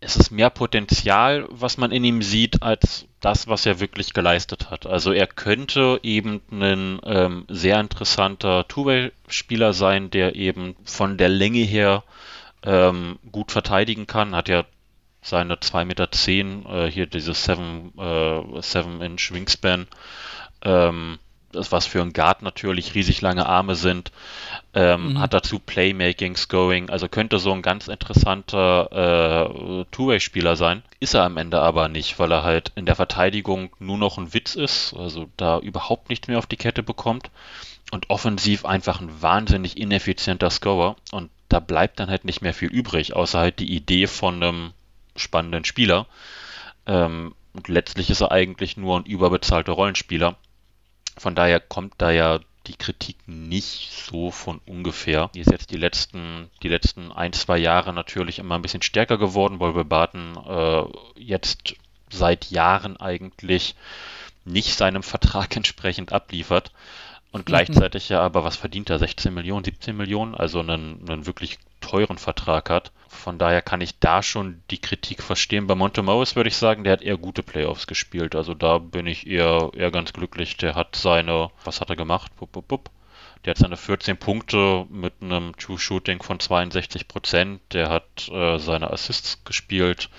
es 0.00 0.16
ist 0.16 0.30
mehr 0.30 0.48
Potenzial, 0.48 1.46
was 1.50 1.76
man 1.76 1.92
in 1.92 2.04
ihm 2.04 2.22
sieht, 2.22 2.62
als 2.62 3.06
das, 3.20 3.48
was 3.48 3.66
er 3.66 3.80
wirklich 3.80 4.14
geleistet 4.14 4.70
hat. 4.70 4.86
Also 4.86 5.12
er 5.12 5.26
könnte 5.26 6.00
eben 6.02 6.40
ein 6.50 7.00
ähm, 7.04 7.44
sehr 7.48 7.78
interessanter 7.78 8.66
Two-Way-Spieler 8.66 9.74
sein, 9.74 10.10
der 10.10 10.36
eben 10.36 10.74
von 10.84 11.18
der 11.18 11.28
Länge 11.28 11.60
her 11.60 12.02
ähm, 12.62 13.18
gut 13.30 13.52
verteidigen 13.52 14.06
kann. 14.06 14.34
Hat 14.34 14.48
ja 14.48 14.64
seine 15.20 15.56
2,10 15.56 15.84
Meter, 15.84 16.84
äh, 16.86 16.90
hier 16.90 17.06
dieses 17.06 17.46
7-Inch 17.46 19.30
äh, 19.30 19.34
Wingspan. 19.34 19.86
Ähm, 20.62 21.18
das 21.52 21.72
was 21.72 21.86
für 21.86 22.00
ein 22.00 22.12
Guard 22.12 22.42
natürlich 22.42 22.94
riesig 22.94 23.20
lange 23.20 23.46
Arme 23.46 23.74
sind, 23.74 24.12
ähm, 24.74 25.14
mhm. 25.14 25.20
hat 25.20 25.34
dazu 25.34 25.58
Playmaking, 25.58 26.36
Scoring, 26.36 26.90
also 26.90 27.08
könnte 27.08 27.38
so 27.38 27.52
ein 27.52 27.62
ganz 27.62 27.88
interessanter 27.88 29.80
äh, 29.80 29.84
Two-Way-Spieler 29.90 30.56
sein. 30.56 30.82
Ist 31.00 31.14
er 31.14 31.24
am 31.24 31.36
Ende 31.36 31.60
aber 31.60 31.88
nicht, 31.88 32.18
weil 32.18 32.32
er 32.32 32.42
halt 32.42 32.72
in 32.76 32.86
der 32.86 32.96
Verteidigung 32.96 33.70
nur 33.78 33.98
noch 33.98 34.18
ein 34.18 34.32
Witz 34.32 34.54
ist, 34.54 34.94
also 34.94 35.28
da 35.36 35.58
überhaupt 35.58 36.08
nichts 36.08 36.28
mehr 36.28 36.38
auf 36.38 36.46
die 36.46 36.56
Kette 36.56 36.82
bekommt 36.82 37.30
und 37.90 38.10
offensiv 38.10 38.64
einfach 38.64 39.00
ein 39.00 39.22
wahnsinnig 39.22 39.76
ineffizienter 39.76 40.50
Scorer 40.50 40.96
und 41.10 41.30
da 41.48 41.58
bleibt 41.58 41.98
dann 41.98 42.10
halt 42.10 42.24
nicht 42.24 42.42
mehr 42.42 42.54
viel 42.54 42.68
übrig, 42.68 43.16
außer 43.16 43.38
halt 43.38 43.58
die 43.58 43.74
Idee 43.74 44.06
von 44.06 44.36
einem 44.36 44.72
spannenden 45.16 45.64
Spieler. 45.64 46.06
Ähm, 46.86 47.34
und 47.52 47.66
letztlich 47.66 48.08
ist 48.10 48.20
er 48.20 48.30
eigentlich 48.30 48.76
nur 48.76 48.96
ein 48.96 49.04
überbezahlter 49.04 49.72
Rollenspieler 49.72 50.36
von 51.16 51.34
daher 51.34 51.60
kommt 51.60 51.94
da 51.98 52.10
ja 52.10 52.40
die 52.66 52.76
Kritik 52.76 53.16
nicht 53.26 53.90
so 53.90 54.30
von 54.30 54.60
ungefähr. 54.66 55.30
Die 55.34 55.40
ist 55.40 55.50
jetzt 55.50 55.70
die 55.70 55.76
letzten, 55.76 56.50
die 56.62 56.68
letzten 56.68 57.10
ein, 57.10 57.32
zwei 57.32 57.58
Jahre 57.58 57.92
natürlich 57.92 58.38
immer 58.38 58.56
ein 58.56 58.62
bisschen 58.62 58.82
stärker 58.82 59.18
geworden, 59.18 59.60
weil 59.60 59.74
wir 59.74 59.84
Barton 59.84 60.36
äh, 60.46 61.20
jetzt 61.20 61.74
seit 62.10 62.50
Jahren 62.50 62.96
eigentlich 62.98 63.74
nicht 64.44 64.74
seinem 64.74 65.02
Vertrag 65.02 65.56
entsprechend 65.56 66.12
abliefert. 66.12 66.72
Und 67.32 67.46
gleichzeitig 67.46 68.08
ja 68.08 68.20
aber, 68.20 68.42
was 68.42 68.56
verdient 68.56 68.90
er? 68.90 68.98
16 68.98 69.32
Millionen, 69.32 69.64
17 69.64 69.96
Millionen, 69.96 70.34
also 70.34 70.60
einen, 70.60 71.08
einen 71.08 71.26
wirklich 71.26 71.58
teuren 71.80 72.18
Vertrag 72.18 72.70
hat. 72.70 72.90
Von 73.08 73.38
daher 73.38 73.62
kann 73.62 73.80
ich 73.80 73.98
da 73.98 74.22
schon 74.22 74.62
die 74.70 74.80
Kritik 74.80 75.22
verstehen. 75.22 75.66
Bei 75.66 75.74
Montemorris 75.74 76.34
würde 76.34 76.48
ich 76.48 76.56
sagen, 76.56 76.82
der 76.82 76.94
hat 76.94 77.02
eher 77.02 77.16
gute 77.16 77.42
Playoffs 77.42 77.86
gespielt. 77.86 78.34
Also 78.34 78.54
da 78.54 78.78
bin 78.78 79.06
ich 79.06 79.26
eher, 79.26 79.70
eher 79.74 79.90
ganz 79.90 80.12
glücklich. 80.12 80.56
Der 80.56 80.74
hat 80.74 80.96
seine, 80.96 81.50
was 81.64 81.80
hat 81.80 81.90
er 81.90 81.96
gemacht? 81.96 82.34
Bup, 82.36 82.50
bup, 82.50 82.66
bup. 82.66 82.90
Der 83.44 83.52
hat 83.52 83.58
seine 83.58 83.76
14 83.76 84.16
Punkte 84.16 84.86
mit 84.90 85.14
einem 85.20 85.56
True 85.56 85.78
Shooting 85.78 86.22
von 86.22 86.40
62 86.40 87.08
Prozent. 87.08 87.60
Der 87.72 87.88
hat 87.88 88.28
äh, 88.28 88.58
seine 88.58 88.90
Assists 88.90 89.44
gespielt. 89.44 90.10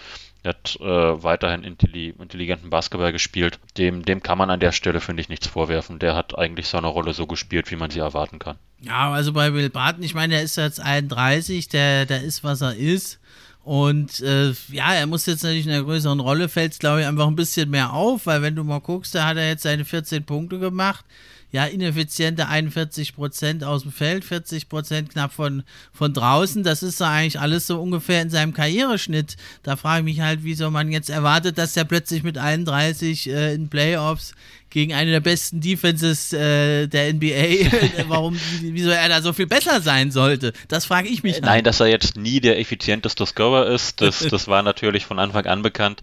Er 0.44 0.50
hat 0.50 0.78
äh, 0.80 1.24
weiterhin 1.24 1.64
intelli 1.64 2.10
intelligenten 2.10 2.70
Basketball 2.70 3.12
gespielt. 3.12 3.60
Dem, 3.78 4.04
dem 4.04 4.24
kann 4.24 4.38
man 4.38 4.50
an 4.50 4.60
der 4.60 4.72
Stelle, 4.72 5.00
finde 5.00 5.22
ich, 5.22 5.30
nichts 5.30 5.48
vorwerfen. 5.48 6.00
Der 6.00 6.16
hat 6.16 6.38
eigentlich 6.38 6.68
seine 6.68 6.88
Rolle 6.88 7.14
so 7.14 7.28
gespielt, 7.28 7.70
wie 7.70 7.76
man 7.76 7.92
sie 7.92 8.00
erwarten 8.00 8.40
kann. 8.40 8.58
Ja, 8.82 9.12
also 9.12 9.34
bei 9.34 9.54
Will 9.54 9.70
Barton, 9.70 10.04
ich 10.04 10.16
meine, 10.16 10.36
der 10.36 10.44
ist 10.44 10.58
jetzt 10.58 10.80
31, 10.80 11.68
der, 11.70 12.08
der 12.08 12.24
ist, 12.24 12.44
was 12.44 12.62
er 12.62 12.76
ist. 12.76 13.20
Und 13.64 14.20
äh, 14.22 14.54
ja, 14.70 14.94
er 14.96 15.06
muss 15.06 15.28
jetzt 15.28 15.44
natürlich 15.44 15.68
in 15.68 15.72
einer 15.72 15.84
größeren 15.84 16.20
Rolle, 16.20 16.50
fällt 16.50 16.72
es, 16.72 16.80
glaube 16.80 17.02
ich, 17.02 17.08
einfach 17.08 17.28
ein 17.28 17.36
bisschen 17.36 17.70
mehr 17.70 17.94
auf, 17.94 18.26
weil 18.26 18.42
wenn 18.42 18.56
du 18.56 18.64
mal 18.64 18.80
guckst, 18.80 19.14
da 19.14 19.28
hat 19.28 19.38
er 19.38 19.50
jetzt 19.50 19.62
seine 19.64 19.86
14 19.86 20.24
Punkte 20.24 20.58
gemacht 20.58 21.06
ja, 21.52 21.66
ineffiziente 21.66 22.48
41 22.48 23.16
Prozent 23.16 23.64
aus 23.64 23.84
dem 23.84 23.92
Feld, 23.92 24.24
40 24.24 24.70
Prozent 24.70 25.10
knapp 25.12 25.34
von, 25.34 25.64
von 25.94 26.14
draußen. 26.14 26.64
Das 26.64 26.82
ist 26.82 26.98
so 26.98 27.06
eigentlich 27.06 27.40
alles 27.40 27.68
so 27.68 27.82
ungefähr 27.82 28.22
in 28.22 28.30
seinem 28.30 28.54
Karriereschnitt. 28.54 29.36
Da 29.64 29.76
frage 29.76 30.00
ich 30.00 30.16
mich 30.16 30.22
halt, 30.22 30.44
wieso 30.44 30.72
man 30.72 30.92
jetzt 30.92 31.10
erwartet, 31.10 31.58
dass 31.58 31.76
er 31.76 31.86
plötzlich 31.86 32.24
mit 32.24 32.38
31 32.38 33.30
äh, 33.30 33.54
in 33.54 33.70
Playoffs 33.70 34.34
gegen 34.70 34.94
eine 34.94 35.12
der 35.12 35.20
besten 35.20 35.60
Defenses 35.60 36.32
äh, 36.32 36.88
der 36.88 37.14
NBA, 37.14 38.08
warum, 38.08 38.40
wieso 38.62 38.90
er 38.90 39.10
da 39.10 39.22
so 39.22 39.34
viel 39.34 39.48
besser 39.48 39.82
sein 39.82 40.12
sollte. 40.12 40.54
Das 40.70 40.86
frage 40.86 41.10
ich 41.10 41.24
mich. 41.24 41.34
Halt. 41.34 41.44
Nein, 41.44 41.64
dass 41.66 41.82
er 41.82 41.88
jetzt 41.88 42.18
nie 42.18 42.40
der 42.40 42.58
effizienteste 42.60 43.26
Scorer 43.26 43.68
ist, 43.68 44.00
das, 44.00 44.20
das 44.20 44.48
war 44.48 44.64
natürlich 44.64 45.06
von 45.06 45.20
Anfang 45.20 45.46
an 45.46 45.62
bekannt. 45.62 46.02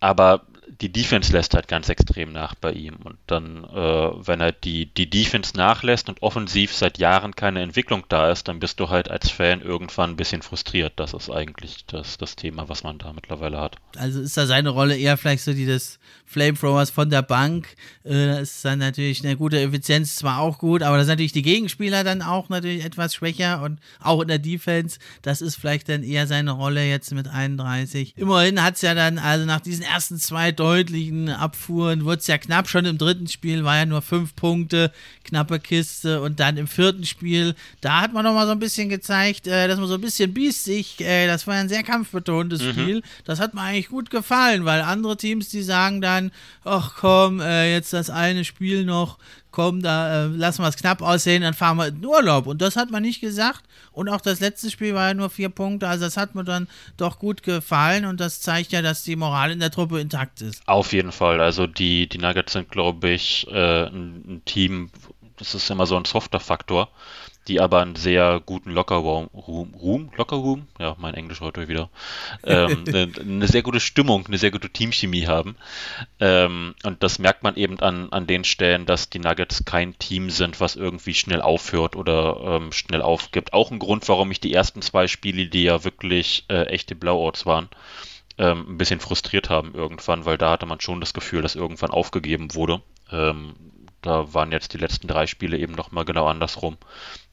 Aber 0.00 0.46
die 0.80 0.92
Defense 0.92 1.32
lässt 1.32 1.54
halt 1.54 1.68
ganz 1.68 1.88
extrem 1.88 2.32
nach 2.32 2.54
bei 2.54 2.72
ihm. 2.72 2.96
Und 3.04 3.16
dann, 3.26 3.64
äh, 3.64 4.26
wenn 4.26 4.40
er 4.40 4.52
die, 4.52 4.86
die 4.86 5.08
Defense 5.08 5.56
nachlässt 5.56 6.08
und 6.08 6.22
offensiv 6.22 6.74
seit 6.74 6.98
Jahren 6.98 7.34
keine 7.34 7.62
Entwicklung 7.62 8.04
da 8.08 8.30
ist, 8.30 8.48
dann 8.48 8.60
bist 8.60 8.78
du 8.80 8.88
halt 8.88 9.10
als 9.10 9.30
Fan 9.30 9.62
irgendwann 9.62 10.10
ein 10.10 10.16
bisschen 10.16 10.42
frustriert. 10.42 10.94
Das 10.96 11.14
ist 11.14 11.30
eigentlich 11.30 11.86
das, 11.86 12.18
das 12.18 12.36
Thema, 12.36 12.68
was 12.68 12.84
man 12.84 12.98
da 12.98 13.12
mittlerweile 13.12 13.58
hat. 13.58 13.76
Also 13.96 14.20
ist 14.20 14.36
da 14.36 14.46
seine 14.46 14.70
Rolle 14.70 14.96
eher 14.96 15.16
vielleicht 15.16 15.44
so 15.44 15.52
die 15.52 15.66
des 15.66 15.98
Flamethrowers 16.26 16.90
von 16.90 17.10
der 17.10 17.22
Bank. 17.22 17.74
Äh, 18.04 18.42
ist 18.42 18.64
dann 18.64 18.78
natürlich 18.78 19.24
eine 19.24 19.36
gute 19.36 19.60
Effizienz, 19.60 20.16
zwar 20.16 20.38
auch 20.38 20.58
gut, 20.58 20.82
aber 20.82 20.96
das 20.98 21.06
sind 21.06 21.14
natürlich 21.14 21.32
die 21.32 21.42
Gegenspieler 21.42 22.04
dann 22.04 22.22
auch 22.22 22.48
natürlich 22.48 22.84
etwas 22.84 23.14
schwächer 23.14 23.62
und 23.62 23.80
auch 24.00 24.20
in 24.20 24.28
der 24.28 24.38
Defense. 24.38 24.98
Das 25.22 25.40
ist 25.40 25.56
vielleicht 25.56 25.88
dann 25.88 26.02
eher 26.02 26.26
seine 26.26 26.52
Rolle 26.52 26.84
jetzt 26.84 27.12
mit 27.12 27.28
31. 27.28 28.16
Immerhin 28.16 28.62
hat 28.62 28.74
es 28.74 28.82
ja 28.82 28.94
dann, 28.94 29.18
also 29.18 29.46
nach 29.46 29.60
diesen 29.60 29.82
ersten 29.82 30.18
zwei 30.18 30.52
deutlichen 30.58 31.28
Abfuhren, 31.30 32.04
wurde 32.04 32.18
es 32.18 32.26
ja 32.26 32.36
knapp. 32.36 32.68
Schon 32.68 32.84
im 32.84 32.98
dritten 32.98 33.28
Spiel 33.28 33.64
war 33.64 33.76
ja 33.76 33.86
nur 33.86 34.02
fünf 34.02 34.34
Punkte, 34.34 34.92
knappe 35.24 35.60
Kiste. 35.60 36.20
Und 36.20 36.40
dann 36.40 36.56
im 36.56 36.66
vierten 36.66 37.06
Spiel, 37.06 37.54
da 37.80 38.02
hat 38.02 38.12
man 38.12 38.24
noch 38.24 38.34
mal 38.34 38.46
so 38.46 38.52
ein 38.52 38.58
bisschen 38.58 38.88
gezeigt, 38.88 39.46
äh, 39.46 39.68
dass 39.68 39.78
man 39.78 39.88
so 39.88 39.94
ein 39.94 40.00
bisschen 40.00 40.34
biestig, 40.34 41.00
äh, 41.00 41.26
das 41.26 41.46
war 41.46 41.54
ein 41.54 41.68
sehr 41.68 41.82
kampfbetontes 41.82 42.62
mhm. 42.62 42.70
Spiel. 42.72 43.02
Das 43.24 43.40
hat 43.40 43.54
mir 43.54 43.62
eigentlich 43.62 43.88
gut 43.88 44.10
gefallen, 44.10 44.64
weil 44.64 44.82
andere 44.82 45.16
Teams, 45.16 45.48
die 45.48 45.62
sagen 45.62 46.00
dann, 46.00 46.18
dann, 46.18 46.32
ach 46.64 46.94
komm, 46.96 47.40
äh, 47.40 47.72
jetzt 47.72 47.92
das 47.92 48.10
eine 48.10 48.44
Spiel 48.44 48.84
noch, 48.84 49.18
komm, 49.50 49.82
da 49.82 50.24
äh, 50.24 50.26
lassen 50.26 50.62
wir 50.62 50.68
es 50.68 50.76
knapp 50.76 51.02
aussehen, 51.02 51.42
dann 51.42 51.54
fahren 51.54 51.76
wir 51.76 51.88
in 51.88 51.96
den 51.96 52.04
Urlaub. 52.04 52.46
Und 52.46 52.62
das 52.62 52.76
hat 52.76 52.90
man 52.90 53.02
nicht 53.02 53.20
gesagt. 53.20 53.64
Und 53.92 54.08
auch 54.08 54.20
das 54.20 54.40
letzte 54.40 54.70
Spiel 54.70 54.94
war 54.94 55.08
ja 55.08 55.14
nur 55.14 55.30
vier 55.30 55.48
Punkte, 55.48 55.88
also 55.88 56.04
das 56.04 56.16
hat 56.16 56.34
mir 56.34 56.44
dann 56.44 56.68
doch 56.96 57.18
gut 57.18 57.42
gefallen 57.42 58.04
und 58.04 58.20
das 58.20 58.40
zeigt 58.40 58.72
ja, 58.72 58.82
dass 58.82 59.02
die 59.02 59.16
Moral 59.16 59.50
in 59.50 59.60
der 59.60 59.70
Truppe 59.70 60.00
intakt 60.00 60.40
ist. 60.40 60.62
Auf 60.66 60.92
jeden 60.92 61.10
Fall. 61.10 61.40
Also 61.40 61.66
die, 61.66 62.08
die 62.08 62.18
Nuggets 62.18 62.52
sind, 62.52 62.70
glaube 62.70 63.10
ich, 63.10 63.46
äh, 63.50 63.86
ein, 63.86 64.24
ein 64.28 64.42
Team, 64.44 64.90
das 65.36 65.54
ist 65.54 65.70
immer 65.70 65.86
so 65.86 65.96
ein 65.96 66.04
softer 66.04 66.40
Faktor 66.40 66.88
die 67.48 67.60
aber 67.60 67.80
einen 67.80 67.96
sehr 67.96 68.40
guten 68.44 68.70
Lockerroom, 68.70 69.28
Room, 69.34 70.10
Lockerroom, 70.16 70.68
ja, 70.78 70.94
mein 70.98 71.14
Englisch 71.14 71.40
heute 71.40 71.68
wieder, 71.68 71.88
ähm, 72.44 72.84
eine, 72.88 73.10
eine, 73.18 73.48
sehr 73.48 73.62
gute 73.62 73.80
Stimmung, 73.80 74.26
eine 74.26 74.38
sehr 74.38 74.50
gute 74.50 74.70
Teamchemie 74.70 75.26
haben. 75.26 75.56
Ähm, 76.20 76.74
und 76.84 77.02
das 77.02 77.18
merkt 77.18 77.42
man 77.42 77.56
eben 77.56 77.80
an, 77.80 78.12
an 78.12 78.26
den 78.26 78.44
Stellen, 78.44 78.86
dass 78.86 79.10
die 79.10 79.18
Nuggets 79.18 79.64
kein 79.64 79.98
Team 79.98 80.30
sind, 80.30 80.60
was 80.60 80.76
irgendwie 80.76 81.14
schnell 81.14 81.40
aufhört 81.40 81.96
oder 81.96 82.60
ähm, 82.60 82.72
schnell 82.72 83.02
aufgibt. 83.02 83.52
Auch 83.52 83.70
ein 83.70 83.78
Grund, 83.78 84.08
warum 84.08 84.30
ich 84.30 84.40
die 84.40 84.52
ersten 84.52 84.82
zwei 84.82 85.06
Spiele, 85.06 85.46
die 85.46 85.64
ja 85.64 85.84
wirklich 85.84 86.44
äh, 86.48 86.64
echte 86.64 86.94
Blowouts 86.94 87.46
waren, 87.46 87.68
ähm, 88.36 88.66
ein 88.68 88.78
bisschen 88.78 89.00
frustriert 89.00 89.50
haben 89.50 89.74
irgendwann, 89.74 90.24
weil 90.24 90.38
da 90.38 90.50
hatte 90.50 90.66
man 90.66 90.80
schon 90.80 91.00
das 91.00 91.14
Gefühl, 91.14 91.42
dass 91.42 91.56
irgendwann 91.56 91.90
aufgegeben 91.90 92.54
wurde. 92.54 92.82
Ähm, 93.10 93.54
da 94.02 94.32
waren 94.32 94.52
jetzt 94.52 94.72
die 94.74 94.78
letzten 94.78 95.08
drei 95.08 95.26
Spiele 95.26 95.58
eben 95.58 95.74
nochmal 95.74 96.04
genau 96.04 96.26
andersrum, 96.26 96.76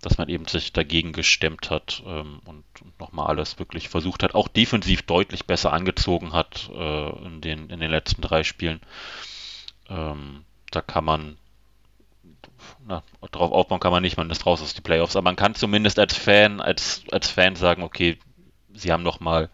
dass 0.01 0.17
man 0.17 0.29
eben 0.29 0.47
sich 0.47 0.73
dagegen 0.73 1.13
gestemmt 1.13 1.69
hat 1.69 2.01
ähm, 2.05 2.41
und, 2.45 2.63
und 2.81 2.99
nochmal 2.99 3.27
alles 3.27 3.59
wirklich 3.59 3.89
versucht 3.89 4.23
hat, 4.23 4.33
auch 4.33 4.47
defensiv 4.47 5.03
deutlich 5.03 5.45
besser 5.45 5.73
angezogen 5.73 6.33
hat 6.33 6.69
äh, 6.73 7.09
in, 7.25 7.41
den, 7.41 7.69
in 7.69 7.79
den 7.79 7.91
letzten 7.91 8.21
drei 8.21 8.43
Spielen. 8.43 8.81
Ähm, 9.89 10.43
da 10.71 10.81
kann 10.81 11.05
man 11.05 11.37
na, 12.87 13.03
drauf 13.31 13.51
aufbauen 13.51 13.79
kann 13.79 13.91
man 13.91 14.01
nicht, 14.01 14.17
man 14.17 14.29
ist 14.29 14.45
raus 14.45 14.61
aus 14.61 14.73
die 14.73 14.81
Playoffs, 14.81 15.15
aber 15.15 15.23
man 15.23 15.35
kann 15.35 15.55
zumindest 15.55 15.99
als 15.99 16.15
Fan, 16.15 16.61
als, 16.61 17.03
als 17.11 17.29
Fan 17.29 17.55
sagen, 17.55 17.83
okay, 17.83 18.17
sie 18.73 18.91
haben 18.91 19.03
nochmal 19.03 19.49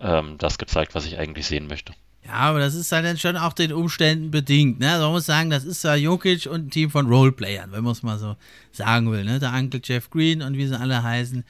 ähm, 0.00 0.38
das 0.38 0.58
gezeigt, 0.58 0.94
was 0.94 1.06
ich 1.06 1.18
eigentlich 1.18 1.46
sehen 1.46 1.66
möchte. 1.66 1.94
Ja, 2.24 2.34
aber 2.34 2.58
das 2.58 2.74
ist 2.74 2.92
halt 2.92 3.06
dann 3.06 3.16
schon 3.16 3.36
auch 3.36 3.52
den 3.52 3.72
Umständen 3.72 4.30
bedingt. 4.30 4.80
Ne? 4.80 4.92
Also 4.92 5.04
man 5.04 5.12
muss 5.12 5.26
sagen, 5.26 5.50
das 5.50 5.64
ist 5.64 5.82
ja 5.84 5.94
Jokic 5.94 6.46
und 6.46 6.66
ein 6.66 6.70
Team 6.70 6.90
von 6.90 7.06
Roleplayern, 7.06 7.72
wenn 7.72 7.84
man 7.84 7.92
es 7.92 8.02
mal 8.02 8.18
so 8.18 8.36
sagen 8.70 9.10
will. 9.10 9.24
Ne? 9.24 9.38
Der 9.38 9.52
Uncle 9.52 9.80
Jeff 9.82 10.10
Green 10.10 10.42
und 10.42 10.56
wie 10.56 10.66
sie 10.66 10.78
alle 10.78 11.02
heißen 11.02 11.44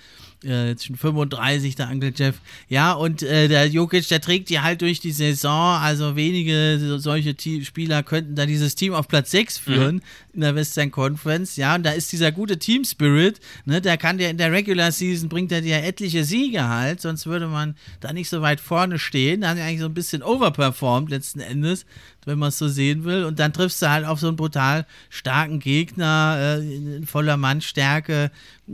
äh, 0.45 0.68
jetzt 0.68 0.87
schon 0.87 0.97
35, 0.97 1.75
der 1.75 1.88
Uncle 1.88 2.12
Jeff. 2.14 2.40
Ja, 2.68 2.92
und 2.92 3.23
äh, 3.23 3.49
der 3.49 3.66
Jokic, 3.66 4.09
der 4.09 4.21
trägt 4.21 4.50
die 4.50 4.61
halt 4.61 4.83
durch 4.83 5.00
die 5.00 5.12
Saison. 5.12 5.78
Also 5.78 6.16
wenige 6.16 6.99
solche 6.99 7.35
T 7.35 7.64
Spieler 7.64 8.02
könnten 8.02 8.35
da 8.35 8.47
dieses 8.47 8.75
Team 8.75 8.95
auf 8.95 9.09
Platz 9.09 9.30
6 9.30 9.59
führen 9.59 9.97
mhm. 9.97 10.02
in 10.35 10.40
der 10.42 10.54
Western 10.54 10.90
Conference. 10.90 11.57
Ja, 11.57 11.75
und 11.75 11.85
da 11.85 11.90
ist 11.90 12.12
dieser 12.12 12.33
gute 12.33 12.59
Team 12.59 12.85
Spirit, 12.85 13.40
ne, 13.64 13.80
der 13.80 13.97
kann 13.97 14.18
dir 14.18 14.30
in 14.30 14.38
der 14.38 14.52
Regular 14.52 14.92
Season, 14.92 15.28
bringt 15.28 15.52
er 15.52 15.61
dir 15.61 15.83
etliche 15.83 16.25
Siege 16.25 16.68
halt, 16.68 17.00
sonst 17.00 17.26
würde 17.26 17.49
man 17.49 17.76
da 18.00 18.12
nicht 18.12 18.28
so 18.28 18.42
weit 18.42 18.61
vorne 18.61 18.99
stehen. 18.99 19.40
Da 19.40 19.49
haben 19.49 19.57
die 19.57 19.62
eigentlich 19.62 19.80
so 19.80 19.87
ein 19.87 19.95
bisschen 19.95 20.23
overperformed 20.23 21.11
letzten 21.11 21.40
Endes 21.40 21.85
wenn 22.28 22.38
man 22.38 22.50
es 22.50 22.58
so 22.58 22.68
sehen 22.68 23.04
will. 23.04 23.25
Und 23.25 23.38
dann 23.38 23.52
triffst 23.52 23.82
du 23.82 23.90
halt 23.90 24.06
auf 24.06 24.20
so 24.20 24.28
einen 24.28 24.37
brutal 24.37 24.87
starken 25.11 25.58
Gegner 25.58 26.37
äh, 26.38 26.76
in 26.76 27.06
voller 27.06 27.37
Mannstärke. 27.37 28.30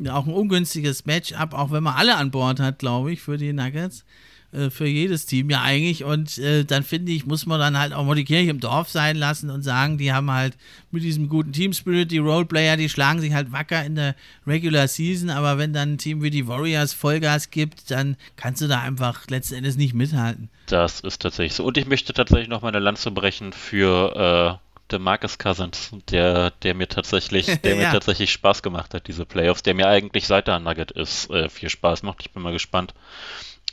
Auch 0.08 0.26
ein 0.26 0.34
ungünstiges 0.34 1.06
Matchup, 1.06 1.54
auch 1.54 1.70
wenn 1.70 1.82
man 1.82 1.94
alle 1.94 2.16
an 2.16 2.30
Bord 2.30 2.60
hat, 2.60 2.78
glaube 2.78 3.12
ich, 3.12 3.22
für 3.22 3.38
die 3.38 3.52
Nuggets. 3.52 4.04
Äh, 4.54 4.70
für 4.70 4.86
jedes 4.86 5.26
Team 5.26 5.50
ja 5.50 5.62
eigentlich. 5.62 6.04
Und 6.04 6.38
äh, 6.38 6.64
dann 6.64 6.82
finde 6.82 7.12
ich, 7.12 7.26
muss 7.26 7.46
man 7.46 7.58
dann 7.58 7.78
halt 7.78 7.92
auch 7.92 8.04
mal 8.04 8.14
die 8.14 8.24
Kirche 8.24 8.50
im 8.50 8.60
Dorf 8.60 8.88
sein 8.88 9.16
lassen 9.16 9.50
und 9.50 9.62
sagen, 9.62 9.98
die 9.98 10.12
haben 10.12 10.30
halt 10.30 10.56
mit 10.90 11.02
diesem 11.02 11.28
guten 11.28 11.52
Team 11.52 11.72
Spirit, 11.72 12.10
die 12.10 12.18
Roleplayer, 12.18 12.76
die 12.76 12.88
schlagen 12.88 13.20
sich 13.20 13.34
halt 13.34 13.52
wacker 13.52 13.84
in 13.84 13.96
der 13.96 14.14
Regular 14.46 14.88
Season, 14.88 15.30
aber 15.30 15.58
wenn 15.58 15.72
dann 15.72 15.94
ein 15.94 15.98
Team 15.98 16.22
wie 16.22 16.30
die 16.30 16.46
Warriors 16.46 16.92
Vollgas 16.92 17.50
gibt, 17.50 17.90
dann 17.90 18.16
kannst 18.36 18.62
du 18.62 18.68
da 18.68 18.80
einfach 18.80 19.26
letzten 19.28 19.56
Endes 19.56 19.76
nicht 19.76 19.94
mithalten. 19.94 20.48
Das 20.66 21.00
ist 21.00 21.20
tatsächlich 21.20 21.54
so. 21.54 21.64
Und 21.64 21.76
ich 21.76 21.86
möchte 21.86 22.12
tatsächlich 22.12 22.48
noch 22.48 22.62
meine 22.62 22.78
Lanze 22.78 23.10
brechen 23.10 23.52
für 23.52 24.60
äh, 24.60 24.64
der 24.90 24.98
Marcus 24.98 25.38
Cousins, 25.38 25.90
der, 26.10 26.50
der 26.62 26.74
mir 26.74 26.88
tatsächlich, 26.88 27.46
der 27.62 27.74
ja. 27.74 27.86
mir 27.86 27.90
tatsächlich 27.90 28.30
Spaß 28.30 28.62
gemacht 28.62 28.94
hat, 28.94 29.08
diese 29.08 29.24
Playoffs, 29.26 29.62
der 29.62 29.74
mir 29.74 29.88
eigentlich 29.88 30.26
seit 30.26 30.48
er 30.48 30.60
Nugget 30.60 30.92
ist, 30.92 31.30
äh, 31.30 31.48
viel 31.48 31.70
Spaß 31.70 32.02
macht. 32.02 32.18
Ich 32.20 32.30
bin 32.30 32.42
mal 32.42 32.52
gespannt, 32.52 32.94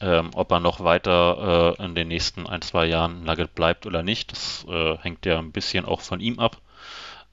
ähm, 0.01 0.31
ob 0.33 0.51
er 0.51 0.59
noch 0.59 0.83
weiter 0.83 1.75
äh, 1.79 1.85
in 1.85 1.95
den 1.95 2.07
nächsten 2.07 2.47
ein, 2.47 2.61
zwei 2.61 2.85
Jahren 2.85 3.23
Nugget 3.23 3.53
bleibt 3.55 3.85
oder 3.85 4.03
nicht. 4.03 4.31
Das 4.31 4.65
äh, 4.67 4.97
hängt 4.97 5.25
ja 5.25 5.37
ein 5.37 5.51
bisschen 5.51 5.85
auch 5.85 6.01
von 6.01 6.19
ihm 6.19 6.39
ab, 6.39 6.57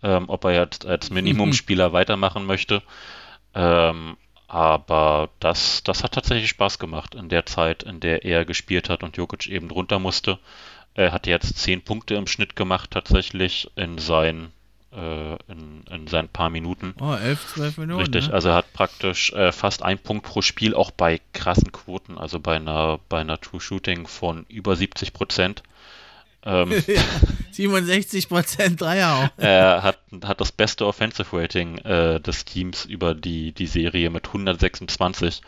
ähm, 0.02 0.28
ob 0.28 0.44
er 0.44 0.52
jetzt 0.52 0.86
als 0.86 1.10
Minimumspieler 1.10 1.92
weitermachen 1.92 2.44
möchte. 2.44 2.82
Ähm, 3.54 4.16
aber 4.48 5.30
das, 5.40 5.82
das 5.82 6.02
hat 6.02 6.12
tatsächlich 6.12 6.48
Spaß 6.50 6.78
gemacht 6.78 7.14
in 7.14 7.28
der 7.28 7.44
Zeit, 7.46 7.82
in 7.82 8.00
der 8.00 8.24
er 8.24 8.44
gespielt 8.44 8.88
hat 8.88 9.02
und 9.02 9.16
Jokic 9.16 9.46
eben 9.46 9.68
drunter 9.68 9.98
musste. 9.98 10.38
Er 10.94 11.12
hat 11.12 11.26
jetzt 11.26 11.58
10 11.58 11.82
Punkte 11.84 12.14
im 12.14 12.26
Schnitt 12.26 12.56
gemacht, 12.56 12.90
tatsächlich 12.90 13.70
in 13.76 13.98
seinen, 13.98 14.52
äh, 14.98 15.52
in, 15.52 15.84
in 15.90 16.06
seinen 16.06 16.28
paar 16.28 16.50
Minuten. 16.50 16.94
Oh, 17.00 17.14
11, 17.14 17.54
12 17.54 17.78
Minuten. 17.78 18.00
Richtig, 18.00 18.28
ne? 18.28 18.34
also 18.34 18.48
er 18.48 18.56
hat 18.56 18.72
praktisch 18.72 19.32
äh, 19.32 19.52
fast 19.52 19.82
ein 19.82 19.98
Punkt 19.98 20.26
pro 20.26 20.42
Spiel, 20.42 20.74
auch 20.74 20.90
bei 20.90 21.20
krassen 21.32 21.72
Quoten, 21.72 22.18
also 22.18 22.40
bei 22.40 22.56
einer, 22.56 22.98
bei 23.08 23.20
einer 23.20 23.40
True 23.40 23.60
Shooting 23.60 24.06
von 24.06 24.44
über 24.48 24.76
70 24.76 25.12
Prozent. 25.12 25.62
Ähm, 26.44 26.70
ja, 26.86 27.02
67% 27.52 28.76
Dreier 28.76 29.14
auch. 29.14 29.28
Er 29.42 29.82
hat, 29.82 29.98
hat 30.24 30.40
das 30.40 30.52
beste 30.52 30.86
Offensive 30.86 31.36
Rating 31.36 31.78
äh, 31.78 32.20
des 32.20 32.44
Teams 32.44 32.84
über 32.84 33.14
die, 33.14 33.52
die 33.52 33.66
Serie 33.66 34.10
mit 34.10 34.26
126. 34.26 35.42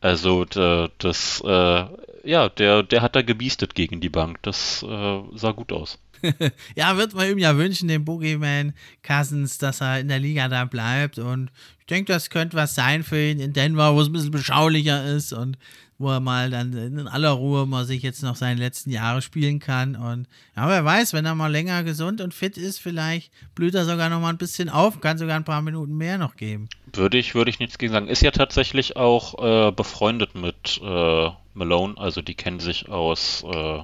Also 0.00 0.44
das, 0.44 1.42
äh, 1.44 1.84
ja, 2.24 2.48
der, 2.48 2.82
der 2.82 3.02
hat 3.02 3.16
da 3.16 3.22
gebiestet 3.22 3.74
gegen 3.74 4.00
die 4.00 4.08
Bank. 4.08 4.38
Das 4.42 4.82
äh, 4.82 5.20
sah 5.34 5.52
gut 5.52 5.72
aus. 5.72 5.98
ja, 6.76 6.96
wird 6.96 7.14
man 7.14 7.30
ihm 7.30 7.38
ja 7.38 7.56
wünschen, 7.56 7.88
dem 7.88 8.04
Boogeyman 8.04 8.74
Cousins, 9.02 9.58
dass 9.58 9.80
er 9.80 10.00
in 10.00 10.08
der 10.08 10.18
Liga 10.18 10.48
da 10.48 10.64
bleibt. 10.64 11.18
Und 11.18 11.50
ich 11.80 11.86
denke, 11.86 12.12
das 12.12 12.30
könnte 12.30 12.56
was 12.56 12.74
sein 12.74 13.02
für 13.02 13.20
ihn 13.20 13.40
in 13.40 13.52
Denver, 13.52 13.94
wo 13.94 14.00
es 14.00 14.08
ein 14.08 14.12
bisschen 14.12 14.30
beschaulicher 14.30 15.04
ist 15.04 15.32
und 15.32 15.56
wo 16.00 16.10
er 16.10 16.20
mal 16.20 16.48
dann 16.48 16.72
in 16.72 17.06
aller 17.06 17.30
Ruhe 17.30 17.66
mal 17.66 17.84
sich 17.84 18.02
jetzt 18.02 18.22
noch 18.22 18.34
seine 18.34 18.58
letzten 18.58 18.90
Jahre 18.90 19.20
spielen 19.20 19.58
kann. 19.58 19.96
Und 19.96 20.26
ja, 20.56 20.66
wer 20.66 20.82
weiß, 20.82 21.12
wenn 21.12 21.26
er 21.26 21.34
mal 21.34 21.52
länger 21.52 21.84
gesund 21.84 22.22
und 22.22 22.32
fit 22.32 22.56
ist, 22.56 22.80
vielleicht 22.80 23.30
blüht 23.54 23.74
er 23.74 23.84
sogar 23.84 24.08
noch 24.08 24.18
mal 24.18 24.30
ein 24.30 24.38
bisschen 24.38 24.70
auf, 24.70 24.98
kann 25.02 25.18
sogar 25.18 25.36
ein 25.36 25.44
paar 25.44 25.60
Minuten 25.60 25.94
mehr 25.94 26.16
noch 26.16 26.36
geben. 26.36 26.70
Würde 26.94 27.18
ich, 27.18 27.34
würde 27.34 27.50
ich 27.50 27.58
nichts 27.58 27.76
gegen 27.76 27.92
sagen. 27.92 28.08
Ist 28.08 28.22
ja 28.22 28.30
tatsächlich 28.30 28.96
auch 28.96 29.68
äh, 29.68 29.72
befreundet 29.72 30.34
mit 30.34 30.80
äh, 30.82 31.30
Malone, 31.52 31.98
also 31.98 32.22
die 32.22 32.34
kennen 32.34 32.60
sich 32.60 32.88
aus, 32.88 33.44
äh, 33.44 33.82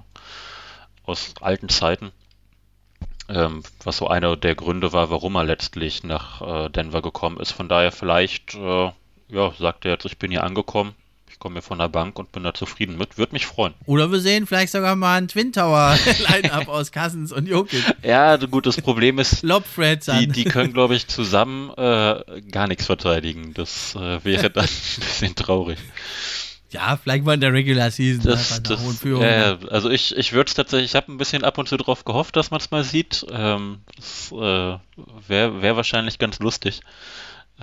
aus 1.05 1.35
alten 1.43 1.69
Zeiten. 1.69 2.13
Ähm, 3.29 3.63
was 3.83 3.97
so 3.97 4.09
einer 4.09 4.37
der 4.37 4.55
Gründe 4.55 4.93
war, 4.93 5.11
warum 5.11 5.35
er 5.35 5.45
letztlich 5.45 6.05
nach 6.05 6.67
äh, 6.67 6.69
Denver 6.71 7.03
gekommen 7.03 7.39
ist. 7.39 7.53
Von 7.53 7.69
daher 7.69 7.91
vielleicht, 7.91 8.55
äh, 8.55 8.91
ja, 9.29 9.53
sagt 9.59 9.85
er 9.85 9.93
jetzt, 9.93 10.05
ich 10.05 10.19
bin 10.19 10.31
hier 10.31 10.45
angekommen, 10.45 10.95
ich 11.37 11.41
komme 11.41 11.57
hier 11.57 11.63
von 11.63 11.79
der 11.79 11.89
Bank 11.89 12.19
und 12.19 12.33
bin 12.33 12.45
da 12.45 12.55
zufrieden 12.55 12.97
mit. 12.97 13.19
Würde 13.19 13.35
mich 13.35 13.45
freuen. 13.45 13.75
Oder 13.85 14.11
wir 14.11 14.21
sehen 14.21 14.47
vielleicht 14.47 14.73
sogar 14.73 14.97
mal 14.97 15.19
ein 15.19 15.29
Twin 15.29 15.53
Tower 15.53 15.99
Line-Up 16.29 16.69
aus 16.69 16.93
Cousins 16.93 17.31
und 17.31 17.47
Jokic. 17.47 17.85
Ja, 18.03 18.37
gut, 18.37 18.65
das 18.65 18.81
Problem 18.81 19.19
ist, 19.19 19.43
die, 19.43 20.29
die 20.29 20.45
können, 20.45 20.73
glaube 20.73 20.95
ich, 20.95 21.09
zusammen 21.09 21.71
äh, 21.77 22.41
gar 22.51 22.69
nichts 22.69 22.87
verteidigen. 22.87 23.53
Das 23.53 23.95
äh, 23.97 24.25
wäre 24.25 24.49
dann 24.51 24.65
ein 24.65 25.01
bisschen 25.01 25.35
traurig. 25.35 25.79
Ja, 26.77 26.97
vielleicht 26.97 27.25
mal 27.25 27.35
in 27.35 27.41
der 27.41 27.55
Regular 27.55 27.91
Season. 27.91 28.23
Das, 28.23 28.63
das, 28.63 28.81
ja, 29.03 29.59
also 29.71 29.89
ich, 29.89 30.15
ich 30.15 30.33
würde 30.35 30.49
es 30.49 30.55
tatsächlich, 30.55 30.91
ich 30.91 30.95
habe 30.95 31.11
ein 31.11 31.17
bisschen 31.17 31.43
ab 31.43 31.57
und 31.57 31.69
zu 31.69 31.79
drauf 31.79 32.05
gehofft, 32.05 32.37
dass 32.37 32.51
man 32.51 32.61
es 32.61 32.71
mal 32.71 32.85
sieht. 32.85 33.25
Ähm, 33.31 33.79
das 33.97 34.31
äh, 34.33 34.79
wäre 35.27 35.63
wär 35.63 35.77
wahrscheinlich 35.77 36.19
ganz 36.19 36.39
lustig. 36.39 36.83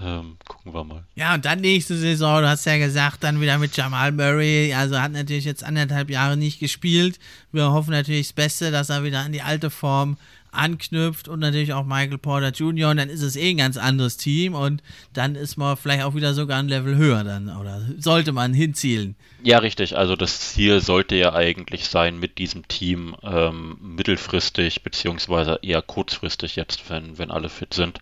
Ähm, 0.01 0.37
gucken 0.47 0.73
wir 0.73 0.83
mal. 0.83 1.03
Ja, 1.13 1.35
und 1.35 1.45
dann 1.45 1.61
nächste 1.61 1.95
Saison, 1.95 2.41
du 2.41 2.49
hast 2.49 2.65
ja 2.65 2.77
gesagt, 2.77 3.23
dann 3.23 3.39
wieder 3.39 3.59
mit 3.59 3.77
Jamal 3.77 4.11
Murray. 4.11 4.73
Also 4.73 4.99
hat 4.99 5.11
natürlich 5.11 5.45
jetzt 5.45 5.63
anderthalb 5.63 6.09
Jahre 6.09 6.35
nicht 6.35 6.59
gespielt. 6.59 7.19
Wir 7.51 7.71
hoffen 7.71 7.91
natürlich 7.91 8.29
das 8.29 8.33
Beste, 8.33 8.71
dass 8.71 8.89
er 8.89 9.03
wieder 9.03 9.19
an 9.19 9.31
die 9.31 9.43
alte 9.43 9.69
Form 9.69 10.17
anknüpft 10.53 11.27
und 11.27 11.39
natürlich 11.39 11.73
auch 11.73 11.85
Michael 11.85 12.17
Porter 12.17 12.49
Jr. 12.49 12.95
Dann 12.95 13.09
ist 13.09 13.21
es 13.21 13.35
eh 13.35 13.49
ein 13.49 13.57
ganz 13.57 13.77
anderes 13.77 14.17
Team 14.17 14.55
und 14.55 14.81
dann 15.13 15.35
ist 15.35 15.57
man 15.57 15.77
vielleicht 15.77 16.03
auch 16.03 16.15
wieder 16.15 16.33
sogar 16.33 16.59
ein 16.59 16.67
Level 16.67 16.95
höher 16.95 17.23
dann 17.23 17.49
oder 17.49 17.81
sollte 17.97 18.31
man 18.31 18.53
hinzielen. 18.53 19.15
Ja, 19.43 19.57
richtig. 19.57 19.97
Also 19.97 20.15
das 20.15 20.39
Ziel 20.39 20.79
sollte 20.79 21.15
ja 21.15 21.33
eigentlich 21.33 21.85
sein, 21.85 22.19
mit 22.19 22.37
diesem 22.37 22.67
Team 22.67 23.15
ähm, 23.23 23.77
mittelfristig 23.81 24.83
beziehungsweise 24.83 25.59
eher 25.61 25.81
kurzfristig 25.81 26.55
jetzt, 26.55 26.89
wenn, 26.89 27.17
wenn 27.17 27.31
alle 27.31 27.49
fit 27.49 27.73
sind, 27.73 27.99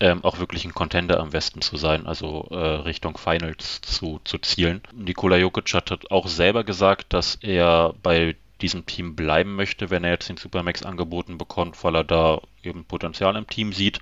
ähm, 0.00 0.24
auch 0.24 0.38
wirklich 0.38 0.64
ein 0.64 0.74
Contender 0.74 1.20
am 1.20 1.32
Westen 1.32 1.60
zu 1.60 1.76
sein, 1.76 2.06
also 2.06 2.48
äh, 2.50 2.56
Richtung 2.56 3.18
Finals 3.18 3.82
zu, 3.82 4.20
zu 4.24 4.38
zielen. 4.38 4.80
Nikola 4.94 5.36
Jokic 5.36 5.74
hat 5.74 6.10
auch 6.10 6.26
selber 6.26 6.64
gesagt, 6.64 7.12
dass 7.12 7.36
er 7.42 7.94
bei 8.02 8.36
diesem 8.60 8.86
Team 8.86 9.16
bleiben 9.16 9.56
möchte, 9.56 9.90
wenn 9.90 10.04
er 10.04 10.12
jetzt 10.12 10.28
den 10.28 10.36
Supermax 10.36 10.82
angeboten 10.82 11.38
bekommt, 11.38 11.82
weil 11.82 11.96
er 11.96 12.04
da 12.04 12.40
eben 12.62 12.84
Potenzial 12.84 13.36
im 13.36 13.46
Team 13.46 13.72
sieht 13.72 14.00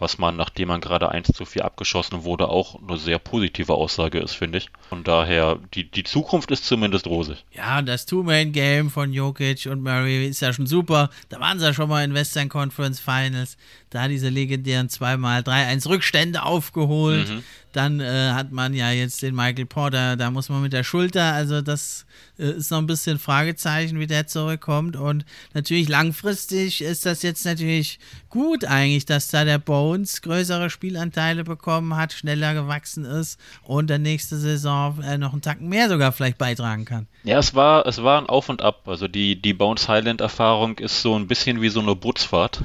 was 0.00 0.18
man, 0.18 0.36
nachdem 0.36 0.68
man 0.68 0.80
gerade 0.80 1.10
1 1.10 1.28
zu 1.28 1.44
4 1.44 1.64
abgeschossen 1.64 2.24
wurde, 2.24 2.48
auch 2.48 2.80
eine 2.80 2.98
sehr 2.98 3.18
positive 3.18 3.74
Aussage 3.74 4.18
ist, 4.18 4.34
finde 4.34 4.58
ich. 4.58 4.70
Von 4.88 5.04
daher, 5.04 5.58
die, 5.74 5.90
die 5.90 6.04
Zukunft 6.04 6.50
ist 6.50 6.64
zumindest 6.64 7.06
rosig. 7.06 7.44
Ja, 7.52 7.82
das 7.82 8.06
Two-Man-Game 8.06 8.90
von 8.90 9.12
Jokic 9.12 9.66
und 9.66 9.82
Murray 9.82 10.26
ist 10.26 10.40
ja 10.40 10.52
schon 10.52 10.66
super. 10.66 11.10
Da 11.28 11.40
waren 11.40 11.58
sie 11.58 11.66
ja 11.66 11.74
schon 11.74 11.88
mal 11.88 12.04
in 12.04 12.14
Western 12.14 12.48
Conference 12.48 13.00
Finals. 13.00 13.56
Da 13.90 14.08
diese 14.08 14.28
legendären 14.28 14.88
2x 14.88 15.44
3-1 15.44 15.88
Rückstände 15.88 16.42
aufgeholt. 16.42 17.28
Mhm. 17.28 17.42
Dann 17.72 18.00
äh, 18.00 18.32
hat 18.32 18.50
man 18.50 18.72
ja 18.72 18.90
jetzt 18.90 19.20
den 19.22 19.34
Michael 19.34 19.66
Porter, 19.66 20.16
da 20.16 20.30
muss 20.30 20.48
man 20.48 20.62
mit 20.62 20.72
der 20.72 20.84
Schulter, 20.84 21.34
also 21.34 21.60
das 21.60 22.06
äh, 22.38 22.50
ist 22.50 22.70
noch 22.70 22.78
ein 22.78 22.86
bisschen 22.86 23.18
Fragezeichen, 23.18 24.00
wie 24.00 24.06
der 24.06 24.26
zurückkommt. 24.26 24.96
Und 24.96 25.26
natürlich 25.52 25.88
langfristig 25.88 26.80
ist 26.80 27.04
das 27.04 27.22
jetzt 27.22 27.44
natürlich 27.44 27.98
gut 28.30 28.64
eigentlich, 28.64 29.04
dass 29.06 29.28
da 29.28 29.44
der 29.44 29.58
Bones 29.58 30.22
größere 30.22 30.70
Spielanteile 30.70 31.44
bekommen 31.44 31.96
hat, 31.96 32.12
schneller 32.12 32.54
gewachsen 32.54 33.04
ist 33.04 33.38
und 33.62 33.90
der 33.90 33.98
nächste 33.98 34.38
Saison 34.38 35.02
äh, 35.02 35.18
noch 35.18 35.32
einen 35.32 35.42
Tacken 35.42 35.68
mehr 35.68 35.88
sogar 35.88 36.12
vielleicht 36.12 36.38
beitragen 36.38 36.84
kann. 36.84 37.06
Ja, 37.24 37.38
es 37.38 37.54
war, 37.54 37.86
es 37.86 38.02
war 38.02 38.20
ein 38.20 38.26
Auf 38.26 38.48
und 38.48 38.62
Ab. 38.62 38.88
Also 38.88 39.08
die, 39.08 39.40
die 39.40 39.52
Bones 39.52 39.88
Highland-Erfahrung 39.88 40.78
ist 40.78 41.02
so 41.02 41.14
ein 41.14 41.26
bisschen 41.26 41.60
wie 41.60 41.68
so 41.68 41.80
eine 41.80 41.94
Bootsfahrt. 41.94 42.62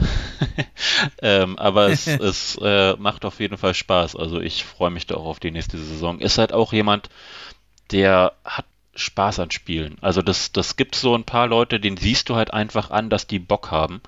ähm, 1.22 1.58
aber 1.58 1.88
es, 1.90 2.08
es 2.08 2.58
äh, 2.62 2.96
macht 2.98 3.26
auf 3.26 3.40
jeden 3.40 3.58
Fall 3.58 3.74
Spaß. 3.74 4.16
Also 4.16 4.40
ich 4.40 4.64
freue 4.64 4.92
mich 4.92 5.08
da 5.08 5.16
auch 5.16 5.26
auf 5.26 5.40
die 5.40 5.52
nächste 5.52 5.78
Saison. 5.78 6.20
Ist 6.20 6.38
halt 6.38 6.54
auch 6.54 6.74
jemand, 6.74 7.10
der 7.92 8.34
hat 8.44 8.66
Spaß 8.96 9.40
an 9.40 9.52
Spielen. 9.52 9.98
Also 10.02 10.22
das, 10.22 10.52
das 10.52 10.76
gibt 10.76 10.96
so 10.96 11.16
ein 11.16 11.24
paar 11.24 11.48
Leute, 11.48 11.80
denen 11.80 11.98
siehst 11.98 12.30
du 12.30 12.36
halt 12.36 12.54
einfach 12.54 12.92
an, 12.92 13.10
dass 13.10 13.28
die 13.28 13.40
Bock 13.40 13.72
haben. 13.72 14.02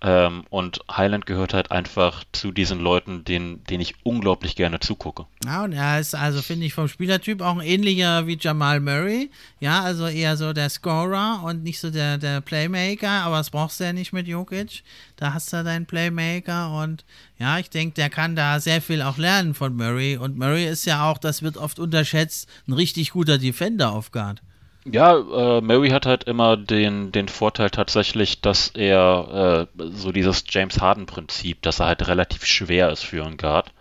Ähm, 0.00 0.44
und 0.50 0.80
Highland 0.90 1.24
gehört 1.24 1.54
halt 1.54 1.70
einfach 1.70 2.24
zu 2.32 2.52
diesen 2.52 2.78
Leuten, 2.78 3.24
denen, 3.24 3.64
denen 3.64 3.80
ich 3.80 3.94
unglaublich 4.02 4.54
gerne 4.54 4.80
zugucke. 4.80 5.26
Ja, 5.44 5.64
und 5.64 5.72
er 5.72 5.98
ist 5.98 6.14
also, 6.14 6.42
finde 6.42 6.66
ich, 6.66 6.74
vom 6.74 6.88
Spielertyp 6.88 7.40
auch 7.40 7.56
ein 7.56 7.66
ähnlicher 7.66 8.26
wie 8.26 8.36
Jamal 8.38 8.80
Murray. 8.80 9.30
Ja, 9.60 9.80
also 9.80 10.06
eher 10.06 10.36
so 10.36 10.52
der 10.52 10.68
Scorer 10.68 11.42
und 11.44 11.62
nicht 11.62 11.80
so 11.80 11.90
der, 11.90 12.18
der 12.18 12.40
Playmaker, 12.42 13.22
aber 13.22 13.38
das 13.38 13.50
brauchst 13.50 13.80
du 13.80 13.84
ja 13.84 13.92
nicht 13.92 14.12
mit 14.12 14.26
Jokic. 14.26 14.82
Da 15.16 15.32
hast 15.32 15.52
du 15.52 15.64
deinen 15.64 15.86
Playmaker 15.86 16.76
und 16.82 17.04
ja, 17.38 17.58
ich 17.58 17.70
denke, 17.70 17.94
der 17.94 18.10
kann 18.10 18.36
da 18.36 18.60
sehr 18.60 18.82
viel 18.82 19.00
auch 19.00 19.16
lernen 19.16 19.54
von 19.54 19.74
Murray. 19.74 20.16
Und 20.16 20.36
Murray 20.36 20.66
ist 20.66 20.84
ja 20.84 21.10
auch, 21.10 21.18
das 21.18 21.42
wird 21.42 21.56
oft 21.56 21.78
unterschätzt, 21.78 22.48
ein 22.68 22.74
richtig 22.74 23.10
guter 23.10 23.38
Defender 23.38 23.92
auf 23.92 24.12
Guard. 24.12 24.42
Ja, 24.84 25.16
äh, 25.16 25.60
Murray 25.62 25.90
hat 25.90 26.04
halt 26.04 26.24
immer 26.24 26.58
den, 26.58 27.10
den 27.10 27.28
Vorteil 27.28 27.70
tatsächlich, 27.70 28.42
dass 28.42 28.68
er 28.68 29.66
äh, 29.78 29.88
so 29.90 30.12
dieses 30.12 30.44
James 30.46 30.80
Harden-Prinzip, 30.80 31.62
dass 31.62 31.80
er 31.80 31.86
halt 31.86 32.06
relativ 32.06 32.44
schwer 32.44 32.90
ist 32.90 33.02
für 33.02 33.24
einen 33.24 33.38
Guard 33.38 33.72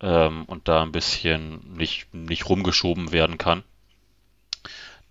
ähm, 0.00 0.44
und 0.46 0.66
da 0.66 0.82
ein 0.82 0.90
bisschen 0.90 1.76
nicht, 1.76 2.12
nicht 2.12 2.48
rumgeschoben 2.48 3.12
werden 3.12 3.38
kann. 3.38 3.62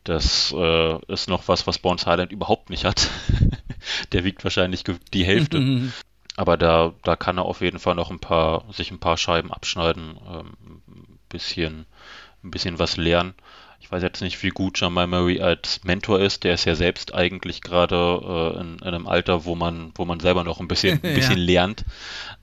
Das 0.04 0.54
äh, 0.58 1.06
ist 1.12 1.30
noch 1.30 1.48
was, 1.48 1.66
was 1.68 1.80
Bones 1.80 2.06
Highland 2.06 2.34
überhaupt 2.34 2.70
nicht 2.70 2.84
hat. 2.84 3.10
Der 4.12 4.26
wiegt 4.26 4.44
wahrscheinlich 4.44 4.84
die 5.14 5.26
Hälfte. 5.26 5.92
Aber 6.36 6.58
da, 6.58 6.94
da 7.04 7.16
kann 7.16 7.38
er 7.38 7.46
auf 7.46 7.62
jeden 7.62 7.80
Fall 7.80 7.96
noch 7.96 8.12
ein 8.12 8.20
paar, 8.20 8.66
sich 8.74 8.92
ein 8.92 9.00
paar 9.00 9.18
Scheiben 9.18 9.54
abschneiden, 9.54 10.20
ähm, 10.28 10.54
ein 10.88 11.20
bisschen, 11.30 11.86
ein 12.44 12.52
bisschen 12.52 12.80
was 12.80 12.98
lernen 12.98 13.36
weiß 13.94 14.02
jetzt 14.02 14.22
nicht, 14.22 14.42
wie 14.42 14.50
gut 14.50 14.80
Jamal 14.80 15.06
Murray 15.08 15.40
als 15.40 15.84
Mentor 15.84 16.20
ist. 16.20 16.44
Der 16.44 16.56
ist 16.56 16.66
ja 16.66 16.74
selbst 16.76 17.14
eigentlich 17.14 17.62
gerade 17.62 17.96
äh, 18.56 18.60
in, 18.60 18.78
in, 18.80 18.84
einem 18.84 19.08
Alter, 19.08 19.46
wo 19.46 19.56
man, 19.56 19.92
wo 19.96 20.04
man 20.04 20.20
selber 20.20 20.44
noch 20.44 20.60
ein 20.60 20.68
bisschen, 20.68 20.94
ein 21.04 21.14
bisschen 21.14 21.38
ja. 21.38 21.46
lernt. 21.46 21.86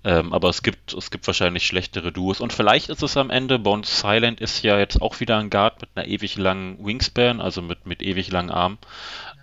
Ähm, 0.04 0.32
aber 0.32 0.48
es 0.48 0.62
gibt, 0.62 0.94
es 0.94 1.10
gibt 1.10 1.26
wahrscheinlich 1.26 1.66
schlechtere 1.66 2.12
Duos. 2.12 2.40
Und 2.40 2.52
vielleicht 2.52 2.88
ist 2.88 3.02
es 3.02 3.16
am 3.16 3.30
Ende, 3.30 3.58
Bones 3.58 4.00
Silent 4.00 4.40
ist 4.40 4.62
ja 4.62 4.78
jetzt 4.78 5.02
auch 5.02 5.18
wieder 5.18 5.38
ein 5.38 5.50
Guard 5.50 5.80
mit 5.80 5.90
einer 5.94 6.06
ewig 6.06 6.36
langen 6.36 6.78
Wingspan, 6.84 7.40
also 7.40 7.62
mit, 7.62 7.84
mit 7.84 8.00
ewig 8.00 8.30
langen 8.30 8.50
Armen. 8.50 8.78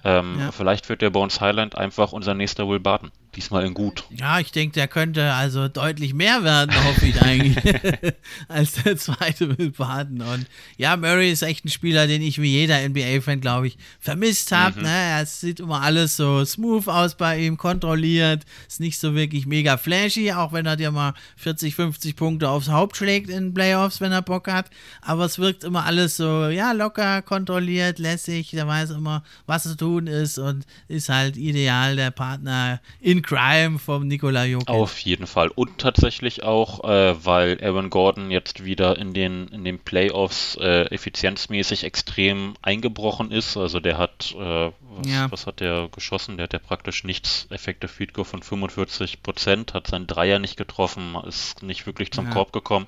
Ähm, 0.05 0.37
ja. 0.39 0.51
Vielleicht 0.51 0.87
wird 0.87 1.01
der 1.01 1.09
Bones 1.09 1.41
Highland 1.41 1.75
einfach 1.75 2.13
unser 2.13 2.33
nächster 2.33 2.69
Will 2.69 2.79
Barton. 2.79 3.11
Diesmal 3.37 3.67
in 3.67 3.75
gut. 3.75 4.03
Ja, 4.09 4.39
ich 4.39 4.51
denke, 4.51 4.73
der 4.73 4.87
könnte 4.87 5.31
also 5.33 5.67
deutlich 5.67 6.15
mehr 6.15 6.43
werden, 6.43 6.73
hoffe 6.85 7.05
ich 7.05 7.21
eigentlich, 7.21 7.55
als 8.47 8.71
der 8.81 8.97
zweite 8.97 9.55
Will 9.55 9.69
Barton. 9.69 10.23
Und 10.23 10.47
ja, 10.75 10.97
Murray 10.97 11.31
ist 11.31 11.43
echt 11.43 11.63
ein 11.63 11.69
Spieler, 11.69 12.07
den 12.07 12.23
ich 12.23 12.41
wie 12.41 12.49
jeder 12.49 12.79
NBA-Fan, 12.89 13.39
glaube 13.39 13.67
ich, 13.67 13.77
vermisst 13.99 14.51
habe. 14.51 14.79
Mhm. 14.79 14.85
Ne? 14.87 15.21
Es 15.21 15.39
sieht 15.39 15.59
immer 15.59 15.83
alles 15.83 16.17
so 16.17 16.43
smooth 16.43 16.87
aus 16.87 17.13
bei 17.13 17.37
ihm, 17.37 17.57
kontrolliert, 17.57 18.43
ist 18.67 18.79
nicht 18.79 18.97
so 18.97 19.13
wirklich 19.13 19.45
mega 19.45 19.77
flashy, 19.77 20.31
auch 20.31 20.51
wenn 20.51 20.65
er 20.65 20.75
dir 20.75 20.89
mal 20.89 21.13
40, 21.35 21.75
50 21.75 22.15
Punkte 22.15 22.49
aufs 22.49 22.69
Haupt 22.69 22.97
schlägt 22.97 23.29
in 23.29 23.53
Playoffs, 23.53 24.01
wenn 24.01 24.11
er 24.11 24.23
Bock 24.23 24.47
hat. 24.47 24.71
Aber 25.03 25.25
es 25.25 25.37
wirkt 25.37 25.63
immer 25.63 25.85
alles 25.85 26.17
so, 26.17 26.47
ja, 26.47 26.71
locker, 26.71 27.21
kontrolliert, 27.21 27.99
lässig. 27.99 28.49
Der 28.49 28.67
weiß 28.67 28.89
immer, 28.89 29.23
was 29.45 29.61
zu 29.61 29.77
tun 29.77 30.07
ist 30.07 30.39
und 30.39 30.65
ist 30.87 31.09
halt 31.09 31.37
ideal 31.37 31.95
der 31.95 32.09
Partner 32.09 32.81
in 32.99 33.21
Crime 33.27 33.77
vom 33.77 34.07
Nikola 34.07 34.45
Jokic. 34.45 34.69
Auf 34.69 34.99
jeden 34.99 35.27
Fall. 35.27 35.49
Und 35.49 35.79
tatsächlich 35.79 36.43
auch, 36.43 36.85
äh, 36.85 37.25
weil 37.25 37.59
Aaron 37.61 37.89
Gordon 37.89 38.31
jetzt 38.31 38.63
wieder 38.63 38.97
in 38.97 39.13
den, 39.13 39.49
in 39.49 39.65
den 39.65 39.79
Playoffs 39.79 40.55
äh, 40.55 40.83
effizienzmäßig 40.85 41.83
extrem 41.83 42.53
eingebrochen 42.61 43.31
ist. 43.31 43.57
Also 43.57 43.81
der 43.81 43.97
hat, 43.97 44.33
äh, 44.33 44.71
was, 44.71 45.07
ja. 45.07 45.29
was, 45.29 45.45
hat 45.45 45.59
der 45.59 45.89
geschossen? 45.91 46.37
Der 46.37 46.45
hat 46.45 46.53
ja 46.53 46.59
praktisch 46.59 47.03
nichts 47.03 47.47
Effekte 47.49 47.89
Field 47.89 48.13
Goal 48.13 48.23
von 48.23 48.41
45 48.41 49.21
Prozent, 49.21 49.73
hat 49.73 49.87
seinen 49.87 50.07
Dreier 50.07 50.39
nicht 50.39 50.55
getroffen, 50.55 51.17
ist 51.27 51.63
nicht 51.63 51.85
wirklich 51.85 52.11
zum 52.11 52.27
ja. 52.27 52.31
Korb 52.31 52.53
gekommen. 52.53 52.87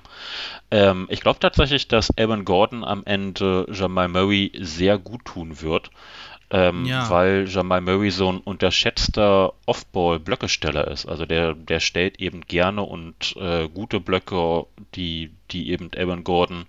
Ähm, 0.70 1.06
ich 1.10 1.20
glaube 1.20 1.38
tatsächlich, 1.38 1.86
dass 1.86 2.16
Aaron 2.16 2.46
Gordon 2.46 2.82
am 2.82 3.04
Ende 3.04 3.66
Jamal 3.70 4.08
Murray 4.08 4.52
sehr 4.58 4.96
gut 4.96 5.26
tun 5.26 5.60
wird 5.60 5.90
ähm, 6.50 6.84
ja. 6.84 7.08
weil 7.08 7.48
Jamal 7.48 7.80
Murray 7.80 8.10
so 8.10 8.30
ein 8.30 8.38
unterschätzter 8.38 9.52
Off-Ball-Blöckesteller 9.66 10.88
ist. 10.88 11.06
Also 11.06 11.26
der, 11.26 11.54
der 11.54 11.80
stellt 11.80 12.18
eben 12.20 12.42
gerne 12.42 12.82
und 12.82 13.36
äh, 13.36 13.68
gute 13.68 14.00
Blöcke, 14.00 14.66
die, 14.94 15.30
die 15.50 15.70
eben 15.70 15.90
Aaron 15.96 16.24
Gordon 16.24 16.66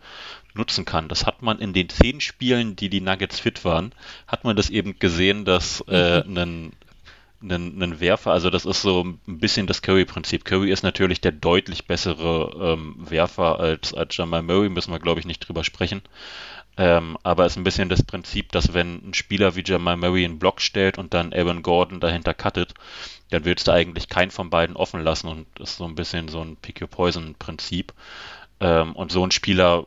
nutzen 0.54 0.86
kann. 0.86 1.08
Das 1.08 1.26
hat 1.26 1.42
man 1.42 1.60
in 1.60 1.74
den 1.74 1.90
zehn 1.90 2.22
Spielen, 2.22 2.76
die 2.76 2.90
die 2.90 3.02
Nuggets 3.02 3.40
fit 3.40 3.64
waren, 3.66 3.94
hat 4.28 4.44
man 4.44 4.56
das 4.56 4.70
eben 4.70 5.00
gesehen, 5.00 5.46
dass 5.46 5.82
äh, 5.88 6.22
ein 6.28 6.74
einen, 7.44 7.82
einen 7.82 8.00
Werfer, 8.00 8.32
also 8.32 8.50
das 8.52 8.66
ist 8.66 8.84
so 8.84 9.04
ein 9.04 9.40
bisschen 9.40 9.66
das 9.66 9.82
Curry-Prinzip. 9.82 10.46
Curry 10.46 10.72
ist 10.72 10.84
natürlich 10.84 11.22
der 11.22 11.32
deutlich 11.32 11.88
bessere 11.88 12.76
ähm, 12.76 12.96
Werfer 12.98 13.60
als, 13.60 13.96
als 13.96 14.16
Jamal 14.16 14.44
Murray, 14.44 14.70
müssen 14.70 14.92
wir 14.92 15.00
glaube 15.00 15.20
ich 15.20 15.26
nicht 15.26 15.40
drüber 15.40 15.64
sprechen. 15.64 16.02
Ähm, 16.78 17.18
aber 17.24 17.46
es 17.46 17.54
ist 17.54 17.58
ein 17.58 17.64
bisschen 17.64 17.90
das 17.90 18.04
Prinzip, 18.04 18.52
dass 18.52 18.74
wenn 18.74 19.10
ein 19.10 19.14
Spieler 19.14 19.56
wie 19.56 19.64
Jamal 19.66 19.98
Murray 19.98 20.26
einen 20.26 20.40
Block 20.40 20.62
stellt 20.62 20.98
und 20.98 21.14
dann 21.14 21.34
Aaron 21.34 21.64
Gordon 21.64 22.00
dahinter 22.00 22.34
cuttet, 22.34 22.74
dann 23.30 23.46
willst 23.46 23.68
du 23.68 23.72
eigentlich 23.72 24.10
keinen 24.10 24.32
von 24.32 24.50
beiden 24.50 24.76
offen 24.76 25.04
lassen 25.04 25.28
und 25.28 25.48
das 25.56 25.72
ist 25.72 25.78
so 25.78 25.86
ein 25.86 25.96
bisschen 25.96 26.28
so 26.28 26.42
ein 26.42 26.58
Pick-Your-Poison-Prinzip. 26.58 27.94
Ähm, 28.60 28.96
und 28.96 29.12
so 29.12 29.26
ein 29.26 29.32
Spieler, 29.32 29.86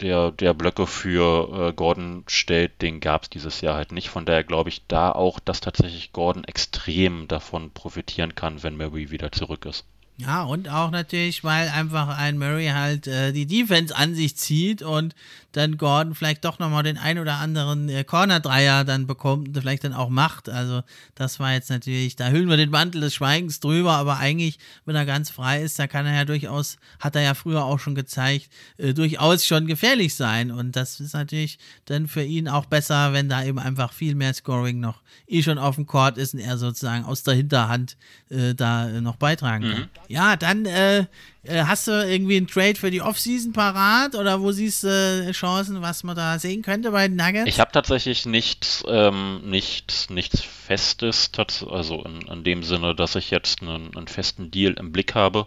der, 0.00 0.30
der 0.30 0.54
Blöcke 0.54 0.86
für 0.86 1.68
äh, 1.68 1.72
Gordon 1.72 2.24
stellt, 2.26 2.82
den 2.82 3.00
gab 3.00 3.24
es 3.24 3.30
dieses 3.30 3.60
Jahr 3.60 3.76
halt 3.76 3.92
nicht. 3.92 4.08
Von 4.10 4.26
daher 4.26 4.44
glaube 4.44 4.68
ich 4.68 4.86
da 4.86 5.12
auch, 5.12 5.40
dass 5.40 5.60
tatsächlich 5.60 6.12
Gordon 6.12 6.44
extrem 6.44 7.28
davon 7.28 7.70
profitieren 7.70 8.34
kann, 8.34 8.62
wenn 8.62 8.76
Murray 8.76 9.10
wieder 9.10 9.32
zurück 9.32 9.64
ist. 9.66 9.84
Ja, 10.16 10.44
und 10.44 10.68
auch 10.68 10.92
natürlich, 10.92 11.42
weil 11.42 11.68
einfach 11.68 12.06
ein 12.16 12.38
Murray 12.38 12.68
halt 12.68 13.08
äh, 13.08 13.32
die 13.32 13.46
Defense 13.46 13.96
an 13.96 14.14
sich 14.14 14.36
zieht 14.36 14.80
und 14.80 15.12
dann 15.50 15.76
Gordon 15.76 16.14
vielleicht 16.14 16.44
doch 16.44 16.60
nochmal 16.60 16.84
den 16.84 16.98
ein 16.98 17.18
oder 17.18 17.34
anderen 17.34 17.88
äh, 17.88 18.04
Corner-Dreier 18.04 18.84
dann 18.84 19.08
bekommt 19.08 19.48
und 19.48 19.58
vielleicht 19.58 19.82
dann 19.82 19.92
auch 19.92 20.10
macht. 20.10 20.48
Also 20.48 20.82
das 21.16 21.40
war 21.40 21.52
jetzt 21.52 21.68
natürlich, 21.68 22.14
da 22.14 22.28
hüllen 22.28 22.48
wir 22.48 22.56
den 22.56 22.70
Mantel 22.70 23.00
des 23.00 23.14
Schweigens 23.14 23.58
drüber, 23.58 23.92
aber 23.92 24.18
eigentlich, 24.18 24.58
wenn 24.84 24.94
er 24.94 25.04
ganz 25.04 25.30
frei 25.30 25.62
ist, 25.62 25.80
da 25.80 25.88
kann 25.88 26.06
er 26.06 26.14
ja 26.14 26.24
durchaus, 26.24 26.76
hat 27.00 27.16
er 27.16 27.22
ja 27.22 27.34
früher 27.34 27.64
auch 27.64 27.80
schon 27.80 27.96
gezeigt, 27.96 28.50
äh, 28.78 28.94
durchaus 28.94 29.44
schon 29.44 29.66
gefährlich 29.66 30.14
sein. 30.14 30.52
Und 30.52 30.76
das 30.76 31.00
ist 31.00 31.14
natürlich 31.14 31.58
dann 31.86 32.06
für 32.06 32.22
ihn 32.22 32.48
auch 32.48 32.66
besser, 32.66 33.12
wenn 33.12 33.28
da 33.28 33.44
eben 33.44 33.58
einfach 33.58 33.92
viel 33.92 34.14
mehr 34.14 34.34
Scoring 34.34 34.78
noch 34.78 35.02
eh 35.26 35.42
schon 35.42 35.58
auf 35.58 35.74
dem 35.76 35.86
Court 35.86 36.18
ist 36.18 36.34
und 36.34 36.40
er 36.40 36.58
sozusagen 36.58 37.04
aus 37.04 37.22
der 37.22 37.34
Hinterhand 37.34 37.96
äh, 38.30 38.54
da 38.54 38.88
äh, 38.88 39.00
noch 39.00 39.16
beitragen 39.16 39.64
kann. 39.64 39.80
Mhm. 39.80 39.88
Ja, 40.08 40.36
dann 40.36 40.66
äh, 40.66 41.06
äh, 41.44 41.64
hast 41.64 41.88
du 41.88 41.92
irgendwie 41.92 42.36
einen 42.36 42.46
Trade 42.46 42.76
für 42.76 42.90
die 42.90 43.02
Offseason 43.02 43.52
parat 43.52 44.14
oder 44.14 44.40
wo 44.40 44.52
siehst 44.52 44.84
du 44.84 44.88
äh, 44.88 45.32
Chancen, 45.32 45.82
was 45.82 46.02
man 46.02 46.16
da 46.16 46.38
sehen 46.38 46.62
könnte 46.62 46.90
bei 46.90 47.08
den 47.08 47.16
Nuggets? 47.16 47.46
Ich 47.46 47.60
habe 47.60 47.72
tatsächlich 47.72 48.24
nichts, 48.24 48.84
ähm, 48.88 49.42
nichts, 49.44 50.08
nichts 50.10 50.40
Festes, 50.40 51.30
also 51.68 52.02
in, 52.02 52.22
in, 52.22 52.44
dem 52.44 52.62
Sinne, 52.62 52.94
dass 52.94 53.14
ich 53.14 53.30
jetzt 53.30 53.62
einen, 53.62 53.94
einen 53.96 54.08
festen 54.08 54.50
Deal 54.50 54.74
im 54.74 54.92
Blick 54.92 55.14
habe. 55.14 55.46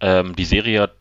Ähm, 0.00 0.36
die 0.36 0.44
Serie 0.44 0.82
hat 0.82 0.92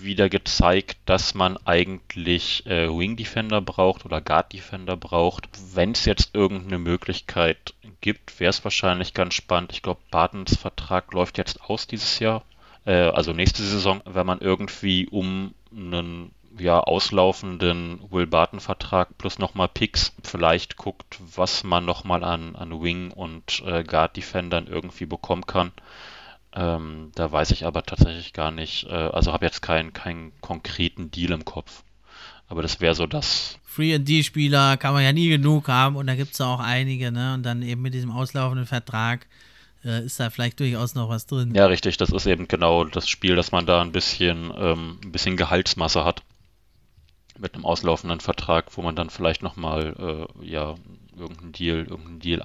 wieder 0.00 0.28
gezeigt, 0.28 0.98
dass 1.06 1.34
man 1.34 1.56
eigentlich 1.64 2.66
äh, 2.66 2.88
Wing 2.88 3.16
Defender 3.16 3.60
braucht 3.60 4.04
oder 4.04 4.20
Guard 4.20 4.52
Defender 4.52 4.96
braucht. 4.96 5.48
Wenn 5.74 5.92
es 5.92 6.04
jetzt 6.04 6.34
irgendeine 6.34 6.78
Möglichkeit 6.78 7.74
gibt, 8.00 8.40
wäre 8.40 8.50
es 8.50 8.64
wahrscheinlich 8.64 9.14
ganz 9.14 9.34
spannend. 9.34 9.72
Ich 9.72 9.82
glaube, 9.82 10.00
Bartens 10.10 10.56
Vertrag 10.56 11.12
läuft 11.12 11.38
jetzt 11.38 11.62
aus 11.62 11.86
dieses 11.86 12.18
Jahr 12.18 12.42
äh, 12.84 12.92
also 12.92 13.32
nächste 13.32 13.62
Saison, 13.62 14.02
wenn 14.04 14.26
man 14.26 14.40
irgendwie 14.40 15.06
um 15.08 15.54
einen 15.74 16.32
ja, 16.58 16.80
auslaufenden 16.80 18.00
Will 18.10 18.26
Barton-Vertrag 18.26 19.16
plus 19.16 19.38
nochmal 19.38 19.68
Picks 19.68 20.12
vielleicht 20.22 20.76
guckt, 20.76 21.18
was 21.34 21.64
man 21.64 21.84
nochmal 21.84 22.24
an, 22.24 22.56
an 22.56 22.82
Wing 22.82 23.10
und 23.10 23.62
äh, 23.66 23.82
Guard-Defendern 23.84 24.66
irgendwie 24.66 25.06
bekommen 25.06 25.46
kann. 25.46 25.72
Ähm, 26.54 27.12
da 27.14 27.32
weiß 27.32 27.50
ich 27.52 27.64
aber 27.64 27.82
tatsächlich 27.82 28.32
gar 28.32 28.50
nicht, 28.50 28.84
äh, 28.84 28.92
also 28.92 29.32
habe 29.32 29.46
jetzt 29.46 29.62
keinen 29.62 29.92
keinen 29.92 30.32
konkreten 30.40 31.10
Deal 31.10 31.32
im 31.32 31.44
Kopf. 31.44 31.82
Aber 32.46 32.60
das 32.60 32.80
wäre 32.80 32.94
so 32.94 33.06
das. 33.06 33.58
Free-and-D-Spieler 33.64 34.76
kann 34.76 34.92
man 34.92 35.02
ja 35.02 35.12
nie 35.12 35.30
genug 35.30 35.68
haben 35.68 35.96
und 35.96 36.06
da 36.06 36.14
gibt 36.14 36.34
es 36.34 36.40
auch 36.42 36.60
einige, 36.60 37.10
ne? 37.10 37.32
Und 37.32 37.44
dann 37.44 37.62
eben 37.62 37.80
mit 37.80 37.94
diesem 37.94 38.10
auslaufenden 38.10 38.66
Vertrag 38.66 39.26
äh, 39.82 40.04
ist 40.04 40.20
da 40.20 40.28
vielleicht 40.28 40.60
durchaus 40.60 40.94
noch 40.94 41.08
was 41.08 41.26
drin. 41.26 41.54
Ja, 41.54 41.66
richtig. 41.66 41.96
Das 41.96 42.10
ist 42.10 42.26
eben 42.26 42.48
genau 42.48 42.84
das 42.84 43.08
Spiel, 43.08 43.34
dass 43.34 43.52
man 43.52 43.64
da 43.64 43.80
ein 43.80 43.92
bisschen, 43.92 44.52
ähm, 44.54 44.98
ein 45.02 45.12
bisschen 45.12 45.38
Gehaltsmasse 45.38 46.04
hat. 46.04 46.22
Mit 47.38 47.54
einem 47.54 47.64
auslaufenden 47.64 48.20
Vertrag, 48.20 48.66
wo 48.76 48.82
man 48.82 48.94
dann 48.94 49.08
vielleicht 49.08 49.42
nochmal, 49.42 50.28
äh, 50.42 50.46
ja, 50.46 50.74
irgendeinen 51.16 51.52
Deal, 51.52 51.78
irgendeinen 51.78 52.20
Deal 52.20 52.42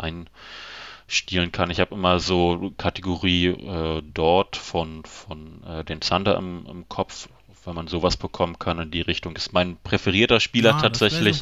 einstielen 1.08 1.52
kann. 1.52 1.70
Ich 1.72 1.80
habe 1.80 1.96
immer 1.96 2.20
so 2.20 2.74
Kategorie 2.78 3.48
äh, 3.48 4.02
dort 4.14 4.56
von, 4.56 5.04
von 5.06 5.64
äh, 5.64 5.84
den 5.84 6.02
Thunder 6.02 6.38
im, 6.38 6.66
im 6.70 6.90
Kopf, 6.90 7.30
wenn 7.66 7.76
man 7.76 7.88
sowas 7.88 8.18
bekommen 8.18 8.60
kann 8.60 8.80
in 8.80 8.92
die 8.92 9.02
Richtung. 9.02 9.36
Ist 9.36 9.54
mein 9.54 9.78
präferierter 9.84 10.40
Spieler 10.40 10.72
ja, 10.72 10.80
tatsächlich. 10.80 11.42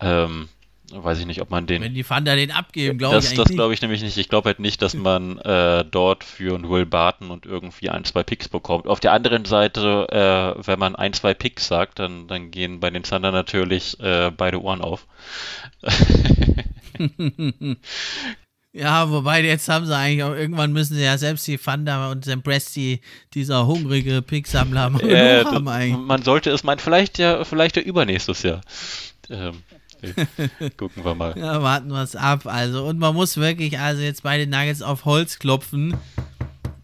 Ähm, 0.00 0.48
weiß 0.90 1.20
ich 1.20 1.26
nicht, 1.26 1.40
ob 1.42 1.50
man 1.50 1.66
den. 1.66 1.82
Wenn 1.82 1.94
die 1.94 2.02
Thunder 2.02 2.34
den 2.34 2.50
abgeben, 2.50 2.98
glaube 2.98 3.18
ich. 3.18 3.34
Das, 3.34 3.34
das 3.34 3.48
glaube 3.48 3.72
ich 3.72 3.82
nämlich 3.82 4.02
nicht. 4.02 4.16
Ich 4.16 4.28
glaube 4.28 4.46
halt 4.46 4.58
nicht, 4.58 4.82
dass 4.82 4.94
man 4.96 5.38
äh, 5.38 5.84
dort 5.84 6.24
für 6.24 6.56
einen 6.56 6.68
Will 6.68 6.86
Barton 6.86 7.30
und 7.30 7.46
irgendwie 7.46 7.90
ein, 7.90 8.04
zwei 8.04 8.24
Picks 8.24 8.48
bekommt. 8.48 8.88
Auf 8.88 8.98
der 8.98 9.12
anderen 9.12 9.44
Seite, 9.44 10.08
äh, 10.10 10.66
wenn 10.66 10.78
man 10.78 10.96
ein, 10.96 11.12
zwei 11.12 11.34
Picks 11.34 11.68
sagt, 11.68 12.00
dann, 12.00 12.26
dann 12.26 12.50
gehen 12.50 12.80
bei 12.80 12.90
den 12.90 13.04
Thunder 13.04 13.30
natürlich 13.30 14.00
äh, 14.00 14.32
beide 14.36 14.60
Ohren 14.60 14.80
auf. 14.80 15.06
Ja, 18.78 19.10
wobei 19.10 19.42
jetzt 19.42 19.68
haben 19.68 19.86
sie 19.86 19.96
eigentlich 19.96 20.22
auch 20.22 20.34
irgendwann 20.34 20.72
müssen 20.72 20.94
sie 20.94 21.02
ja 21.02 21.18
selbst 21.18 21.46
die 21.48 21.58
Thunder 21.58 22.10
und 22.10 22.44
Presti, 22.44 23.00
dieser 23.34 23.66
hungrige 23.66 24.22
Picksammler, 24.22 24.92
äh, 25.02 25.44
haben 25.44 25.66
eigentlich. 25.66 26.06
Man 26.06 26.22
sollte 26.22 26.50
es 26.50 26.62
meinen, 26.62 26.78
vielleicht 26.78 27.18
ja, 27.18 27.44
vielleicht 27.44 27.76
ja 27.76 27.82
übernächstes 27.82 28.42
Jahr. 28.44 28.60
Ähm, 29.30 29.62
Gucken 30.76 31.04
wir 31.04 31.14
mal. 31.16 31.36
Ja, 31.36 31.60
warten 31.60 31.88
wir 31.88 32.02
es 32.02 32.14
ab. 32.14 32.46
Also, 32.46 32.86
und 32.86 32.98
man 32.98 33.14
muss 33.14 33.36
wirklich 33.36 33.78
also 33.80 34.00
jetzt 34.00 34.22
bei 34.22 34.38
den 34.38 34.50
Nuggets 34.50 34.82
auf 34.82 35.04
Holz 35.04 35.40
klopfen, 35.40 35.96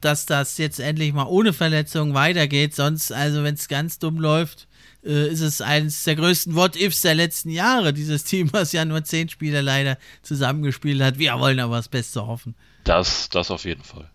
dass 0.00 0.26
das 0.26 0.58
jetzt 0.58 0.80
endlich 0.80 1.12
mal 1.12 1.26
ohne 1.26 1.52
Verletzung 1.52 2.14
weitergeht. 2.14 2.74
Sonst, 2.74 3.12
also 3.12 3.44
wenn 3.44 3.54
es 3.54 3.68
ganz 3.68 4.00
dumm 4.00 4.18
läuft, 4.18 4.66
äh, 5.04 5.28
ist 5.28 5.40
es 5.40 5.60
eines 5.60 6.04
der 6.04 6.16
größten 6.16 6.54
What-Ifs 6.54 7.02
der 7.02 7.14
letzten 7.14 7.50
Jahre. 7.50 7.92
Dieses 7.92 8.24
Team, 8.24 8.52
was 8.52 8.72
ja 8.72 8.84
nur 8.84 9.04
zehn 9.04 9.28
Spieler 9.28 9.62
leider 9.62 9.98
zusammengespielt 10.22 11.02
hat. 11.02 11.18
Wir 11.18 11.38
wollen 11.38 11.60
aber 11.60 11.76
das 11.76 11.88
Beste 11.88 12.26
hoffen. 12.26 12.54
Das, 12.84 13.28
das 13.28 13.50
auf 13.50 13.64
jeden 13.64 13.82
Fall. 13.82 14.10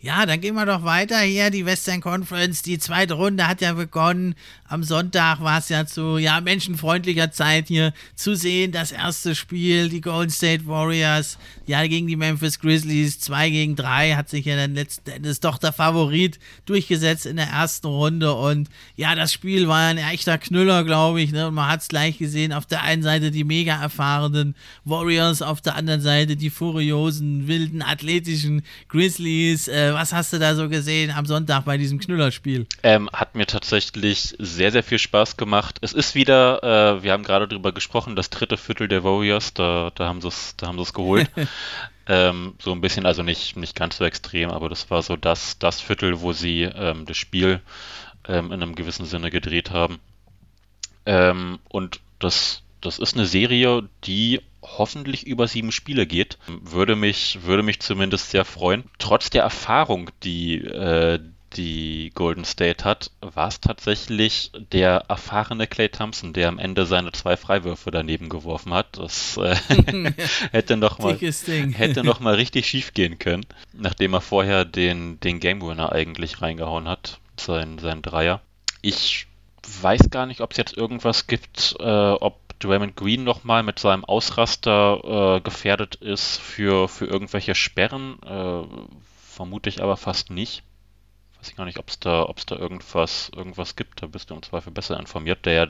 Ja, 0.00 0.26
dann 0.26 0.40
gehen 0.40 0.54
wir 0.54 0.64
doch 0.64 0.84
weiter 0.84 1.18
hier. 1.18 1.50
Die 1.50 1.66
Western 1.66 2.00
Conference, 2.00 2.62
die 2.62 2.78
zweite 2.78 3.14
Runde 3.14 3.48
hat 3.48 3.60
ja 3.60 3.72
begonnen. 3.72 4.36
Am 4.68 4.84
Sonntag 4.84 5.40
war 5.40 5.58
es 5.58 5.70
ja 5.70 5.86
zu 5.86 6.18
ja, 6.18 6.40
menschenfreundlicher 6.40 7.32
Zeit 7.32 7.66
hier 7.66 7.92
zu 8.14 8.36
sehen. 8.36 8.70
Das 8.70 8.92
erste 8.92 9.34
Spiel, 9.34 9.88
die 9.88 10.00
Golden 10.00 10.30
State 10.30 10.68
Warriors, 10.68 11.36
ja, 11.66 11.84
gegen 11.88 12.06
die 12.06 12.14
Memphis 12.14 12.60
Grizzlies, 12.60 13.18
2 13.18 13.50
gegen 13.50 13.74
3, 13.74 14.14
hat 14.14 14.28
sich 14.28 14.44
ja 14.44 14.54
dann 14.54 14.74
letzten 14.74 15.10
Endes 15.10 15.40
doch 15.40 15.58
der 15.58 15.72
Favorit 15.72 16.38
durchgesetzt 16.64 17.26
in 17.26 17.34
der 17.34 17.48
ersten 17.48 17.88
Runde. 17.88 18.34
Und 18.34 18.68
ja, 18.94 19.16
das 19.16 19.32
Spiel 19.32 19.66
war 19.66 19.88
ein 19.88 19.98
echter 19.98 20.38
Knüller, 20.38 20.84
glaube 20.84 21.22
ich. 21.22 21.32
Ne? 21.32 21.48
Und 21.48 21.54
man 21.54 21.68
hat 21.68 21.80
es 21.80 21.88
gleich 21.88 22.18
gesehen. 22.18 22.52
Auf 22.52 22.66
der 22.66 22.82
einen 22.82 23.02
Seite 23.02 23.32
die 23.32 23.42
mega 23.42 23.82
erfahrenen 23.82 24.54
Warriors, 24.84 25.42
auf 25.42 25.60
der 25.60 25.74
anderen 25.74 26.02
Seite 26.02 26.36
die 26.36 26.50
furiosen, 26.50 27.48
wilden, 27.48 27.82
athletischen 27.82 28.62
Grizzlies. 28.86 29.66
Äh, 29.66 29.87
was 29.94 30.12
hast 30.12 30.32
du 30.32 30.38
da 30.38 30.54
so 30.54 30.68
gesehen 30.68 31.10
am 31.10 31.26
Sonntag 31.26 31.64
bei 31.64 31.76
diesem 31.76 31.98
Knüllerspiel? 31.98 32.66
Ähm, 32.82 33.08
hat 33.12 33.34
mir 33.34 33.46
tatsächlich 33.46 34.34
sehr, 34.38 34.72
sehr 34.72 34.82
viel 34.82 34.98
Spaß 34.98 35.36
gemacht. 35.36 35.78
Es 35.80 35.92
ist 35.92 36.14
wieder, 36.14 36.62
äh, 36.62 37.02
wir 37.02 37.12
haben 37.12 37.24
gerade 37.24 37.48
darüber 37.48 37.72
gesprochen, 37.72 38.16
das 38.16 38.30
dritte 38.30 38.56
Viertel 38.56 38.88
der 38.88 39.04
Warriors, 39.04 39.54
da, 39.54 39.90
da 39.94 40.06
haben 40.06 40.20
sie 40.20 40.28
es 40.28 40.92
geholt. 40.92 41.30
ähm, 42.06 42.54
so 42.58 42.72
ein 42.72 42.80
bisschen, 42.80 43.06
also 43.06 43.22
nicht, 43.22 43.56
nicht 43.56 43.76
ganz 43.76 43.98
so 43.98 44.04
extrem, 44.04 44.50
aber 44.50 44.68
das 44.68 44.90
war 44.90 45.02
so 45.02 45.16
das, 45.16 45.58
das 45.58 45.80
Viertel, 45.80 46.20
wo 46.20 46.32
sie 46.32 46.62
ähm, 46.62 47.04
das 47.06 47.16
Spiel 47.16 47.60
ähm, 48.26 48.46
in 48.46 48.62
einem 48.62 48.74
gewissen 48.74 49.06
Sinne 49.06 49.30
gedreht 49.30 49.70
haben. 49.70 50.00
Ähm, 51.06 51.58
und 51.68 52.00
das, 52.18 52.62
das 52.80 52.98
ist 52.98 53.14
eine 53.14 53.26
Serie, 53.26 53.88
die 54.04 54.40
hoffentlich 54.76 55.26
über 55.26 55.48
sieben 55.48 55.72
Spiele 55.72 56.06
geht. 56.06 56.38
Würde 56.46 56.96
mich, 56.96 57.40
würde 57.42 57.62
mich 57.62 57.80
zumindest 57.80 58.30
sehr 58.30 58.44
freuen. 58.44 58.84
Trotz 58.98 59.30
der 59.30 59.42
Erfahrung, 59.42 60.10
die, 60.22 60.56
äh, 60.56 61.20
die 61.56 62.10
Golden 62.14 62.44
State 62.44 62.84
hat, 62.84 63.10
war 63.20 63.48
es 63.48 63.60
tatsächlich 63.60 64.52
der 64.72 65.04
erfahrene 65.08 65.66
Clay 65.66 65.88
Thompson, 65.88 66.32
der 66.32 66.48
am 66.48 66.58
Ende 66.58 66.86
seine 66.86 67.12
zwei 67.12 67.36
Freiwürfe 67.36 67.90
daneben 67.90 68.28
geworfen 68.28 68.74
hat. 68.74 68.98
Das 68.98 69.36
äh, 69.38 69.56
hätte 70.52 70.76
noch 70.76 70.98
mal 70.98 71.16
hätte 71.16 72.04
noch 72.04 72.20
mal 72.20 72.34
richtig 72.34 72.66
schief 72.68 72.92
gehen 72.92 73.18
können, 73.18 73.46
nachdem 73.72 74.14
er 74.14 74.20
vorher 74.20 74.64
den 74.64 75.20
den 75.20 75.40
Game 75.40 75.62
Winner 75.62 75.92
eigentlich 75.92 76.42
reingehauen 76.42 76.88
hat, 76.88 77.18
sein 77.38 77.78
sein 77.78 78.02
Dreier. 78.02 78.42
Ich 78.82 79.26
weiß 79.80 80.10
gar 80.10 80.26
nicht, 80.26 80.40
ob 80.40 80.52
es 80.52 80.58
jetzt 80.58 80.76
irgendwas 80.76 81.26
gibt, 81.26 81.76
äh, 81.80 81.84
ob 81.84 82.38
Draymond 82.58 82.96
Green 82.96 83.24
nochmal 83.24 83.62
mit 83.62 83.78
seinem 83.78 84.04
Ausraster 84.04 85.36
äh, 85.36 85.40
gefährdet 85.40 85.96
ist 85.96 86.38
für, 86.38 86.88
für 86.88 87.06
irgendwelche 87.06 87.54
Sperren. 87.54 88.18
Äh, 88.22 88.64
vermute 89.22 89.68
ich 89.68 89.82
aber 89.82 89.96
fast 89.96 90.30
nicht. 90.30 90.62
Weiß 91.38 91.50
ich 91.50 91.56
gar 91.56 91.64
nicht, 91.64 91.78
ob 91.78 91.88
es 91.88 92.00
da, 92.00 92.24
ob's 92.24 92.46
da 92.46 92.56
irgendwas, 92.56 93.30
irgendwas 93.34 93.76
gibt. 93.76 94.02
Da 94.02 94.06
bist 94.06 94.30
du 94.30 94.34
im 94.34 94.42
Zweifel 94.42 94.72
besser 94.72 94.98
informiert, 94.98 95.46
der 95.46 95.52
ja 95.52 95.66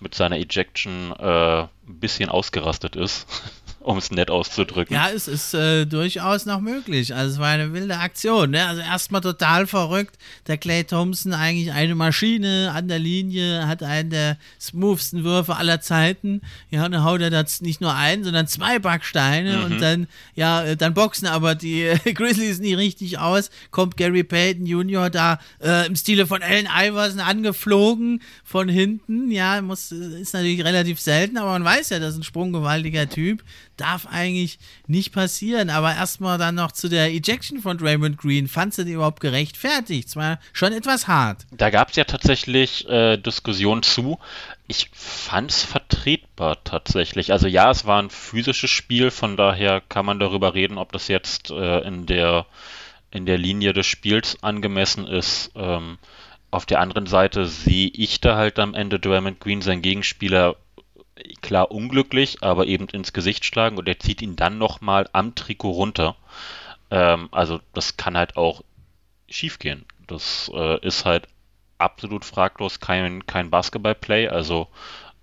mit 0.00 0.14
seiner 0.14 0.36
Ejection 0.36 1.12
äh, 1.12 1.62
ein 1.62 1.68
bisschen 2.00 2.30
ausgerastet 2.30 2.96
ist. 2.96 3.26
um 3.80 3.96
es 3.96 4.10
nett 4.10 4.30
auszudrücken. 4.30 4.94
Ja, 4.94 5.08
es 5.08 5.26
ist 5.26 5.54
äh, 5.54 5.86
durchaus 5.86 6.44
noch 6.44 6.60
möglich. 6.60 7.14
Also 7.14 7.34
es 7.34 7.38
war 7.40 7.48
eine 7.48 7.72
wilde 7.72 7.96
Aktion. 7.96 8.50
Ne? 8.50 8.66
Also 8.66 8.82
erstmal 8.82 9.22
total 9.22 9.66
verrückt. 9.66 10.16
Der 10.46 10.58
Clay 10.58 10.84
Thompson 10.84 11.32
eigentlich 11.32 11.72
eine 11.72 11.94
Maschine 11.94 12.72
an 12.74 12.88
der 12.88 12.98
Linie, 12.98 13.66
hat 13.66 13.82
einen 13.82 14.10
der 14.10 14.36
smoothsten 14.60 15.24
Würfe 15.24 15.56
aller 15.56 15.80
Zeiten. 15.80 16.42
Ja, 16.70 16.86
dann 16.86 17.04
haut 17.04 17.22
er 17.22 17.30
das 17.30 17.62
nicht 17.62 17.80
nur 17.80 17.94
einen, 17.94 18.22
sondern 18.22 18.46
zwei 18.46 18.78
Backsteine 18.78 19.56
mhm. 19.56 19.64
und 19.64 19.80
dann, 19.80 20.08
ja, 20.34 20.62
äh, 20.62 20.76
dann 20.76 20.92
boxen 20.92 21.26
aber 21.26 21.54
die 21.54 21.84
äh, 21.84 21.96
Grizzlies 22.12 22.58
nie 22.58 22.74
richtig 22.74 23.18
aus. 23.18 23.50
Kommt 23.70 23.96
Gary 23.96 24.24
Payton 24.24 24.66
Jr. 24.66 25.08
da 25.08 25.38
äh, 25.62 25.86
im 25.86 25.96
Stile 25.96 26.26
von 26.26 26.42
Allen 26.42 26.68
Iverson 26.70 27.20
angeflogen 27.20 28.20
von 28.44 28.68
hinten. 28.68 29.30
Ja, 29.30 29.62
muss, 29.62 29.90
ist 29.90 30.34
natürlich 30.34 30.62
relativ 30.64 31.00
selten, 31.00 31.38
aber 31.38 31.52
man 31.52 31.64
weiß 31.64 31.88
ja, 31.88 31.98
das 31.98 32.12
ist 32.12 32.20
ein 32.20 32.24
sprunggewaltiger 32.24 33.08
Typ 33.08 33.42
darf 33.80 34.06
eigentlich 34.06 34.58
nicht 34.86 35.12
passieren. 35.12 35.70
Aber 35.70 35.94
erstmal 35.94 36.38
dann 36.38 36.54
noch 36.54 36.72
zu 36.72 36.88
der 36.88 37.06
Ejection 37.06 37.60
von 37.60 37.78
Draymond 37.78 38.18
Green. 38.18 38.48
Fandst 38.48 38.78
du 38.78 38.84
die 38.84 38.92
überhaupt 38.92 39.20
gerechtfertigt? 39.20 40.08
Zwar 40.08 40.38
schon 40.52 40.72
etwas 40.72 41.08
hart. 41.08 41.46
Da 41.50 41.70
gab 41.70 41.90
es 41.90 41.96
ja 41.96 42.04
tatsächlich 42.04 42.88
äh, 42.88 43.16
Diskussionen 43.16 43.82
zu. 43.82 44.18
Ich 44.68 44.90
fand 44.92 45.50
es 45.50 45.64
vertretbar 45.64 46.62
tatsächlich. 46.64 47.32
Also 47.32 47.46
ja, 47.46 47.70
es 47.70 47.86
war 47.86 48.00
ein 48.00 48.10
physisches 48.10 48.70
Spiel, 48.70 49.10
von 49.10 49.36
daher 49.36 49.80
kann 49.80 50.06
man 50.06 50.18
darüber 50.18 50.54
reden, 50.54 50.78
ob 50.78 50.92
das 50.92 51.08
jetzt 51.08 51.50
äh, 51.50 51.80
in 51.80 52.06
der 52.06 52.46
in 53.12 53.26
der 53.26 53.38
Linie 53.38 53.72
des 53.72 53.86
Spiels 53.86 54.42
angemessen 54.42 55.06
ist. 55.06 55.50
Ähm, 55.56 55.98
auf 56.50 56.66
der 56.66 56.80
anderen 56.80 57.06
Seite 57.06 57.46
sehe 57.46 57.88
ich 57.88 58.20
da 58.20 58.36
halt 58.36 58.58
am 58.58 58.74
Ende 58.74 58.98
Draymond 58.98 59.40
Green, 59.40 59.62
sein 59.62 59.82
Gegenspieler, 59.82 60.56
klar 61.40 61.70
unglücklich, 61.70 62.42
aber 62.42 62.66
eben 62.66 62.88
ins 62.88 63.12
Gesicht 63.12 63.44
schlagen 63.44 63.78
und 63.78 63.88
er 63.88 63.98
zieht 63.98 64.22
ihn 64.22 64.36
dann 64.36 64.58
nochmal 64.58 65.08
am 65.12 65.34
Trikot 65.34 65.70
runter. 65.70 66.16
Ähm, 66.90 67.28
also 67.32 67.60
das 67.72 67.96
kann 67.96 68.16
halt 68.16 68.36
auch 68.36 68.62
schiefgehen. 69.28 69.84
Das 70.06 70.50
äh, 70.54 70.84
ist 70.86 71.04
halt 71.04 71.28
absolut 71.78 72.24
fraglos 72.24 72.80
kein, 72.80 73.26
kein 73.26 73.50
Basketball-Play. 73.50 74.28
Also 74.28 74.68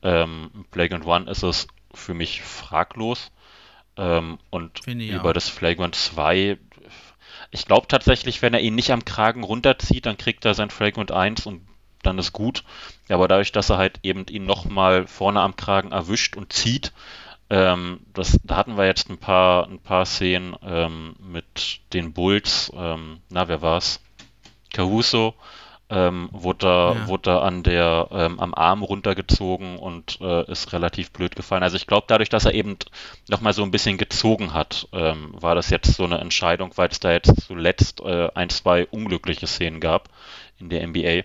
ähm, 0.01 0.65
Flagrant 0.71 1.05
One 1.05 1.29
ist 1.29 1.43
es 1.43 1.67
für 1.93 2.13
mich 2.13 2.41
fraglos. 2.41 3.31
Ähm, 3.97 4.37
und 4.49 4.85
über 4.87 5.29
auch. 5.29 5.33
das 5.33 5.49
Flagrant 5.49 5.95
2, 5.95 6.57
ich 7.51 7.65
glaube 7.65 7.87
tatsächlich, 7.87 8.41
wenn 8.41 8.53
er 8.53 8.61
ihn 8.61 8.75
nicht 8.75 8.91
am 8.91 9.05
Kragen 9.05 9.43
runterzieht, 9.43 10.05
dann 10.05 10.17
kriegt 10.17 10.45
er 10.45 10.53
sein 10.53 10.69
Flagrant 10.69 11.11
1 11.11 11.45
und 11.45 11.61
dann 12.03 12.19
ist 12.19 12.33
gut. 12.33 12.63
Aber 13.09 13.27
dadurch, 13.27 13.51
dass 13.51 13.69
er 13.69 13.77
halt 13.77 13.99
eben 14.03 14.25
ihn 14.27 14.45
nochmal 14.45 15.07
vorne 15.07 15.41
am 15.41 15.55
Kragen 15.55 15.91
erwischt 15.91 16.35
und 16.35 16.53
zieht, 16.53 16.93
ähm, 17.49 18.01
das, 18.13 18.39
da 18.43 18.57
hatten 18.57 18.77
wir 18.77 18.85
jetzt 18.85 19.09
ein 19.09 19.17
paar, 19.17 19.67
ein 19.67 19.79
paar 19.79 20.05
Szenen 20.05 20.55
ähm, 20.63 21.15
mit 21.19 21.79
den 21.93 22.13
Bulls. 22.13 22.71
Ähm, 22.75 23.21
na, 23.29 23.47
wer 23.47 23.61
war's? 23.61 24.01
Caruso 24.73 25.33
ähm, 25.89 26.29
wurde, 26.33 26.59
da, 26.59 26.93
ja. 26.93 27.07
wurde 27.07 27.23
da 27.23 27.39
an 27.39 27.63
der, 27.63 28.09
ähm, 28.11 28.39
am 28.39 28.53
Arm 28.53 28.83
runtergezogen 28.83 29.77
und 29.77 30.19
äh, 30.19 30.49
ist 30.51 30.73
relativ 30.73 31.11
blöd 31.11 31.35
gefallen. 31.35 31.63
Also 31.63 31.77
ich 31.77 31.87
glaube, 31.87 32.05
dadurch, 32.07 32.29
dass 32.29 32.45
er 32.45 32.53
eben 32.53 32.77
nochmal 33.29 33.53
so 33.53 33.63
ein 33.63 33.71
bisschen 33.71 33.97
gezogen 33.97 34.53
hat, 34.53 34.89
ähm, 34.91 35.33
war 35.39 35.55
das 35.55 35.69
jetzt 35.69 35.95
so 35.95 36.03
eine 36.03 36.17
Entscheidung, 36.17 36.71
weil 36.75 36.89
es 36.89 36.99
da 36.99 37.11
jetzt 37.11 37.33
zuletzt 37.41 38.01
äh, 38.01 38.29
ein, 38.35 38.49
zwei 38.49 38.85
unglückliche 38.87 39.47
Szenen 39.47 39.79
gab 39.79 40.09
in 40.59 40.69
der 40.69 40.85
NBA 40.85 41.23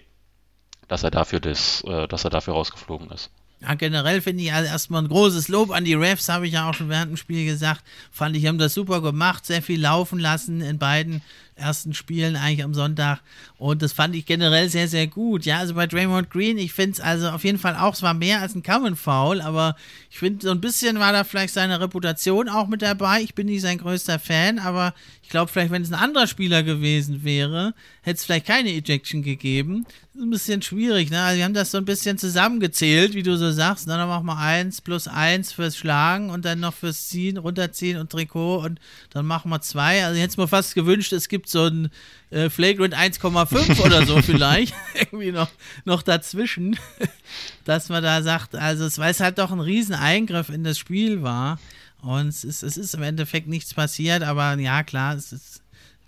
dass 0.93 1.03
er 1.03 1.11
dafür 1.11 1.41
das, 1.41 1.83
äh, 1.87 2.07
dass 2.07 2.25
er 2.25 2.31
dafür 2.31 2.53
rausgeflogen 2.53 3.11
ist. 3.11 3.31
Ja, 3.63 3.75
generell 3.75 4.21
finde 4.21 4.43
ich 4.43 4.53
also 4.53 4.69
erstmal 4.69 5.03
ein 5.03 5.09
großes 5.09 5.49
Lob 5.49 5.71
an 5.71 5.85
die 5.85 5.95
Refs, 5.95 6.29
habe 6.29 6.47
ich 6.47 6.53
ja 6.53 6.69
auch 6.69 6.75
schon 6.75 6.91
während 6.91 7.13
dem 7.13 7.17
Spiel 7.17 7.47
gesagt. 7.47 7.83
Fand 8.11 8.37
ich, 8.37 8.47
haben 8.47 8.59
das 8.59 8.75
super 8.75 9.01
gemacht, 9.01 9.47
sehr 9.47 9.63
viel 9.63 9.81
laufen 9.81 10.19
lassen 10.19 10.61
in 10.61 10.79
beiden 10.79 11.23
ersten 11.55 11.95
Spielen 11.95 12.37
eigentlich 12.37 12.65
am 12.65 12.75
Sonntag. 12.75 13.21
Und 13.57 13.81
das 13.83 13.93
fand 13.93 14.15
ich 14.17 14.27
generell 14.27 14.69
sehr, 14.69 14.89
sehr 14.89 15.07
gut. 15.07 15.45
Ja, 15.45 15.59
also 15.59 15.75
bei 15.75 15.87
Draymond 15.87 16.29
Green, 16.29 16.59
ich 16.59 16.73
finde 16.73 16.93
es 16.93 17.01
also 17.01 17.31
auf 17.31 17.45
jeden 17.45 17.59
Fall 17.59 17.77
auch, 17.77 17.95
es 17.95 18.03
war 18.03 18.15
mehr 18.15 18.41
als 18.41 18.55
ein 18.55 18.63
Common 18.63 18.97
Foul, 18.97 19.41
aber 19.41 19.77
ich 20.11 20.19
finde, 20.19 20.45
so 20.45 20.51
ein 20.51 20.61
bisschen 20.61 20.99
war 20.99 21.13
da 21.13 21.25
vielleicht 21.25 21.55
seine 21.55 21.81
Reputation 21.81 22.49
auch 22.49 22.67
mit 22.67 22.83
dabei. 22.83 23.21
Ich 23.23 23.35
bin 23.35 23.47
nicht 23.47 23.63
sein 23.63 23.79
größter 23.79 24.19
Fan, 24.19 24.59
aber 24.59 24.93
ich 25.23 25.29
glaube, 25.29 25.51
vielleicht, 25.51 25.71
wenn 25.71 25.83
es 25.83 25.93
ein 25.93 25.99
anderer 25.99 26.27
Spieler 26.27 26.63
gewesen 26.63 27.23
wäre, 27.23 27.75
hätte 28.03 28.19
es 28.19 28.25
vielleicht 28.25 28.47
keine 28.47 28.71
Ejection 28.71 29.23
gegeben. 29.23 29.85
Das 29.85 30.21
ist 30.21 30.23
ein 30.23 30.31
bisschen 30.31 30.63
schwierig, 30.63 31.11
ne? 31.11 31.23
Also, 31.23 31.39
wir 31.39 31.45
haben 31.45 31.55
das 31.55 31.71
so 31.71 31.79
ein 31.79 31.85
bisschen 31.85 32.19
zusammengezählt, 32.19 33.15
wie 33.15 33.23
du 33.23 33.37
so 33.37 33.51
sagst. 33.51 33.87
Ne? 33.87 33.97
Dann 33.97 34.09
machen 34.09 34.27
wir 34.27 34.37
eins 34.37 34.81
plus 34.81 35.09
eins 35.09 35.53
fürs 35.53 35.77
Schlagen 35.77 36.31
und 36.31 36.45
dann 36.45 36.61
noch 36.61 36.75
fürs 36.75 37.09
Ziehen, 37.09 37.39
runterziehen 37.39 37.99
und 37.99 38.11
Trikot 38.11 38.59
und 38.59 38.81
dann 39.11 39.25
machen 39.25 39.51
wir 39.51 39.61
zwei. 39.61 40.05
Also, 40.05 40.17
ich 40.17 40.23
hätte 40.23 40.33
es 40.33 40.37
mir 40.37 40.49
fast 40.49 40.75
gewünscht, 40.75 41.13
es 41.13 41.29
gibt 41.29 41.49
so 41.49 41.67
ein 41.67 41.91
äh, 42.31 42.51
Flagrant 42.51 42.95
1,5 42.95 43.81
oder 43.81 44.05
so 44.05 44.21
vielleicht. 44.23 44.75
Irgendwie 44.95 45.33
noch, 45.33 45.51
noch 45.85 46.03
dazwischen. 46.03 46.77
dass 47.65 47.89
man 47.89 48.03
da 48.03 48.23
sagt, 48.23 48.57
also 48.57 48.85
es, 48.85 48.99
weil 48.99 49.13
es 49.13 49.21
halt 49.21 49.39
doch 49.39 49.53
ein 49.53 49.61
riesen 49.61 49.95
Eingriff 49.95 50.49
in 50.49 50.65
das 50.65 50.79
Spiel 50.79 51.23
war. 51.23 51.59
Und 52.03 52.27
es 52.29 52.43
ist, 52.43 52.65
es 52.65 52.77
ist 52.77 52.95
im 52.95 53.03
Endeffekt 53.05 53.47
nichts 53.47 53.75
passiert, 53.75 54.25
aber 54.25 54.55
ja, 54.59 54.83
klar, 54.83 55.15
es 55.15 55.33
ist, 55.33 55.62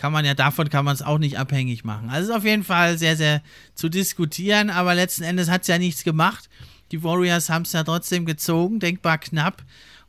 kann 0.04 0.12
man 0.12 0.26
ja, 0.26 0.34
davon 0.34 0.68
kann 0.68 0.84
man 0.84 0.92
es 0.92 1.00
auch 1.00 1.16
nicht 1.16 1.38
abhängig 1.38 1.82
machen. 1.82 2.10
Also 2.10 2.30
ist 2.30 2.36
auf 2.36 2.44
jeden 2.44 2.62
Fall 2.62 2.98
sehr, 2.98 3.16
sehr 3.16 3.40
zu 3.74 3.88
diskutieren, 3.88 4.68
aber 4.68 4.94
letzten 4.94 5.22
Endes 5.22 5.48
hat 5.48 5.62
es 5.62 5.68
ja 5.68 5.78
nichts 5.78 6.04
gemacht. 6.04 6.50
Die 6.92 7.02
Warriors 7.02 7.48
haben 7.48 7.62
es 7.62 7.72
ja 7.72 7.84
trotzdem 7.84 8.26
gezogen, 8.26 8.80
denkbar 8.80 9.16
knapp. 9.16 9.62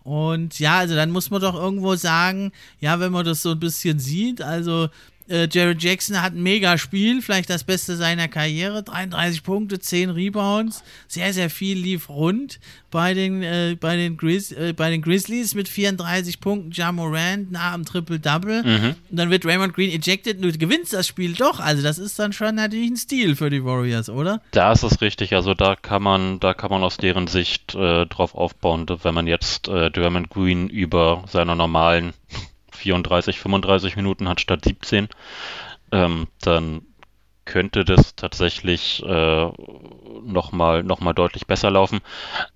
Und 0.04 0.60
ja, 0.60 0.80
also 0.80 0.96
dann 0.96 1.12
muss 1.12 1.30
man 1.30 1.40
doch 1.40 1.56
irgendwo 1.56 1.96
sagen, 1.96 2.52
ja, 2.82 3.00
wenn 3.00 3.14
man 3.14 3.24
das 3.24 3.42
so 3.42 3.52
ein 3.52 3.60
bisschen 3.62 3.98
sieht, 3.98 4.42
also 4.42 4.90
Äh, 5.28 5.48
Jared 5.52 5.82
Jackson 5.82 6.22
hat 6.22 6.34
ein 6.34 6.44
mega 6.44 6.78
Spiel, 6.78 7.22
vielleicht 7.22 7.50
das 7.50 7.64
Beste 7.64 7.96
seiner 7.96 8.28
Karriere. 8.28 8.84
33 8.84 9.44
Punkte, 9.44 9.80
10 9.80 10.12
Rebounds. 10.12 10.84
Sehr, 11.08 11.34
sehr 11.34 11.50
viel 11.50 11.78
lief 11.78 12.10
rund 12.10 12.60
bei 12.92 13.14
den, 13.14 13.42
äh, 13.42 13.76
bei 13.80 13.96
den, 13.96 14.18
Grizz, 14.18 14.52
äh, 14.52 14.74
bei 14.74 14.90
den 14.90 15.02
Grizzlies 15.02 15.56
mit 15.56 15.68
34 15.68 16.40
Punkten. 16.40 16.72
Ja 16.72 16.92
Morant 16.92 17.52
nah 17.52 17.74
am 17.74 17.86
Triple-Double. 17.86 18.64
Mhm. 18.64 18.96
Und 19.10 19.18
dann 19.18 19.30
wird 19.32 19.46
Raymond 19.46 19.74
Green 19.74 19.92
ejected 19.92 20.38
und 20.38 20.44
du 20.44 20.58
gewinnst 20.58 20.94
das 20.94 21.08
Spiel 21.08 21.34
doch. 21.34 21.60
Also, 21.60 21.82
das 21.82 21.98
ist 21.98 22.20
dann 22.20 22.32
schon 22.32 22.56
natürlich 22.56 22.92
ein 22.92 22.98
Stil 22.98 23.36
für 23.36 23.50
die 23.50 23.64
Warriors, 23.64 24.10
oder? 24.10 24.42
Da 24.52 24.72
ist 24.72 24.84
es 24.84 25.02
richtig. 25.02 25.34
Also, 25.34 25.56
da 25.56 25.76
kann 25.76 26.04
man, 26.04 26.40
da 26.40 26.54
kann 26.54 26.70
man 26.70 26.84
aus 26.84 26.98
deren 26.98 27.28
Sicht 27.28 27.74
äh, 27.74 28.06
drauf 28.06 28.36
aufbauen, 28.36 28.86
wenn 29.02 29.14
man 29.14 29.26
jetzt 29.26 29.68
äh, 29.68 29.90
Raymond 29.96 30.30
Green 30.30 30.70
über 30.70 31.24
seiner 31.28 31.56
normalen 31.56 32.14
34, 32.76 33.40
35 33.40 33.96
Minuten 33.96 34.30
hat 34.30 34.42
statt 34.42 34.64
17, 34.64 35.08
ähm, 35.92 36.28
dann 36.42 36.82
könnte 37.46 37.86
das 37.86 38.16
tatsächlich 38.16 39.04
äh, 39.06 39.48
nochmal 40.26 40.84
noch 40.84 41.00
mal 41.00 41.14
deutlich 41.14 41.46
besser 41.46 41.70
laufen. 41.70 42.02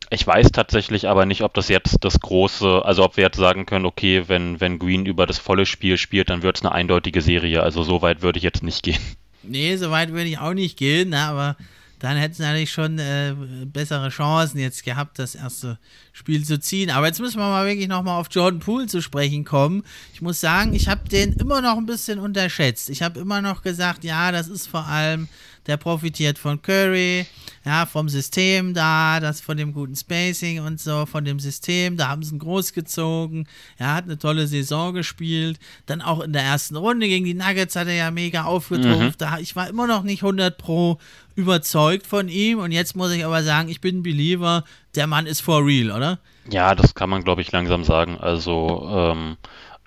Ich 0.10 0.26
weiß 0.26 0.52
tatsächlich 0.52 1.08
aber 1.08 1.26
nicht, 1.26 1.44
ob 1.44 1.54
das 1.54 1.70
jetzt 1.70 1.98
das 2.04 2.20
große, 2.20 2.84
also 2.84 3.04
ob 3.04 3.16
wir 3.16 3.24
jetzt 3.24 3.38
sagen 3.38 3.68
können, 3.68 3.86
okay, 3.86 4.24
wenn, 4.28 4.60
wenn 4.60 4.80
Green 4.80 5.06
über 5.06 5.28
das 5.28 5.38
volle 5.38 5.68
Spiel 5.68 5.98
spielt, 5.98 6.30
dann 6.32 6.42
wird 6.42 6.58
es 6.58 6.64
eine 6.64 6.74
eindeutige 6.74 7.22
Serie. 7.22 7.62
Also 7.62 7.84
so 7.84 8.02
weit 8.02 8.22
würde 8.24 8.38
ich 8.38 8.44
jetzt 8.44 8.64
nicht 8.64 8.84
gehen. 8.84 9.02
Nee, 9.44 9.78
so 9.78 9.90
weit 9.92 10.12
würde 10.12 10.28
ich 10.28 10.40
auch 10.40 10.54
nicht 10.54 10.78
gehen, 10.78 11.10
na, 11.10 11.30
aber 11.30 11.56
dann 12.00 12.18
hätten 12.18 12.36
sie 12.36 12.44
natürlich 12.44 12.72
schon 12.72 12.98
äh, 12.98 13.36
bessere 13.66 14.10
Chancen 14.10 14.60
jetzt 14.60 14.84
gehabt, 14.84 15.20
das 15.20 15.36
erste 15.36 15.78
Spiel 16.14 16.46
zu 16.46 16.60
ziehen. 16.60 16.90
Aber 16.90 17.08
jetzt 17.08 17.20
müssen 17.20 17.40
wir 17.40 17.50
mal 17.50 17.68
wirklich 17.68 17.88
nochmal 17.88 18.20
auf 18.20 18.28
Jordan 18.32 18.60
Poole 18.60 18.88
zu 18.88 19.02
sprechen 19.02 19.44
kommen. 19.44 19.84
Ich 20.14 20.22
muss 20.22 20.40
sagen, 20.40 20.74
ich 20.74 20.88
habe 20.88 21.08
den 21.10 21.34
immer 21.34 21.62
noch 21.62 21.78
ein 21.78 21.86
bisschen 21.86 22.20
unterschätzt. 22.20 22.90
Ich 22.90 23.02
habe 23.02 23.20
immer 23.20 23.42
noch 23.42 23.62
gesagt, 23.62 24.04
ja, 24.04 24.32
das 24.32 24.48
ist 24.48 24.68
vor 24.68 24.88
allem 24.88 25.28
der 25.70 25.78
profitiert 25.78 26.40
von 26.40 26.60
Curry, 26.62 27.28
ja, 27.64 27.86
vom 27.86 28.10
System 28.10 28.74
da, 28.74 29.20
das 29.20 29.40
von 29.40 29.56
dem 29.56 29.72
guten 29.72 29.96
Spacing 29.96 30.62
und 30.62 30.82
so, 30.82 31.06
von 31.06 31.24
dem 31.24 31.40
System, 31.40 31.96
da 31.96 32.08
haben 32.08 32.24
sie 32.24 32.34
ihn 32.34 32.40
großgezogen. 32.40 33.48
Er 33.78 33.94
hat 33.94 34.06
eine 34.06 34.18
tolle 34.18 34.48
Saison 34.48 34.96
gespielt. 34.96 35.60
Dann 35.86 36.02
auch 36.02 36.22
in 36.22 36.34
der 36.34 36.42
ersten 36.42 36.76
Runde 36.76 37.08
gegen 37.08 37.24
die 37.24 37.36
Nuggets 37.36 37.76
hat 37.76 37.88
er 37.88 37.94
ja 37.94 38.10
mega 38.10 38.46
aufgetrumpft. 38.46 39.22
Mhm. 39.22 39.28
ich 39.42 39.56
war 39.56 39.70
immer 39.70 39.86
noch 39.86 40.02
nicht 40.02 40.24
100 40.24 40.58
pro 40.58 40.98
überzeugt 41.36 42.08
von 42.08 42.30
ihm 42.30 42.58
und 42.58 42.72
jetzt 42.72 42.96
muss 42.96 43.12
ich 43.12 43.24
aber 43.24 43.44
sagen, 43.44 43.70
ich 43.70 43.80
bin 43.80 44.00
ein 44.00 44.04
Believer, 44.04 44.64
der 44.96 45.06
Mann 45.06 45.28
ist 45.28 45.42
for 45.42 45.64
real, 45.64 45.92
oder? 45.92 46.20
Ja, 46.50 46.74
das 46.74 46.96
kann 46.96 47.12
man, 47.12 47.24
glaube 47.24 47.44
ich, 47.44 47.52
langsam 47.52 47.84
sagen. 47.84 48.18
Also, 48.18 48.90
ähm, 48.92 49.38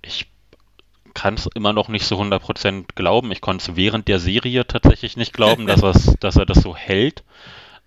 ich 0.01 0.32
kann 1.15 1.35
es 1.35 1.49
immer 1.55 1.73
noch 1.73 1.89
nicht 1.89 2.07
so 2.07 2.21
100% 2.21 2.87
glauben. 2.95 3.33
Ich 3.33 3.41
konnte 3.41 3.71
es 3.71 3.77
während 3.77 4.09
der 4.09 4.19
Serie 4.19 4.67
tatsächlich 4.67 5.17
nicht 5.17 5.33
glauben, 5.33 5.67
dass, 5.67 6.17
dass 6.21 6.37
er 6.37 6.47
das 6.47 6.63
so 6.63 6.77
hält. 6.77 7.23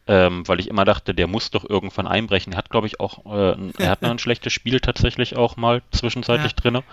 Ähm, 0.07 0.47
weil 0.47 0.59
ich 0.59 0.67
immer 0.67 0.85
dachte, 0.85 1.15
der 1.15 1.25
muss 1.25 1.49
doch 1.49 1.67
irgendwann 1.67 2.05
einbrechen. 2.05 2.53
Er 2.53 2.59
hat, 2.59 2.69
glaube 2.69 2.85
ich, 2.85 2.99
auch, 2.99 3.25
äh, 3.25 3.57
er 3.79 3.89
hat 3.89 4.03
ein 4.03 4.19
schlechtes 4.19 4.53
Spiel 4.53 4.79
tatsächlich 4.79 5.35
auch 5.35 5.57
mal 5.57 5.81
zwischenzeitlich 5.89 6.51
ja. 6.51 6.57
drin. 6.71 6.83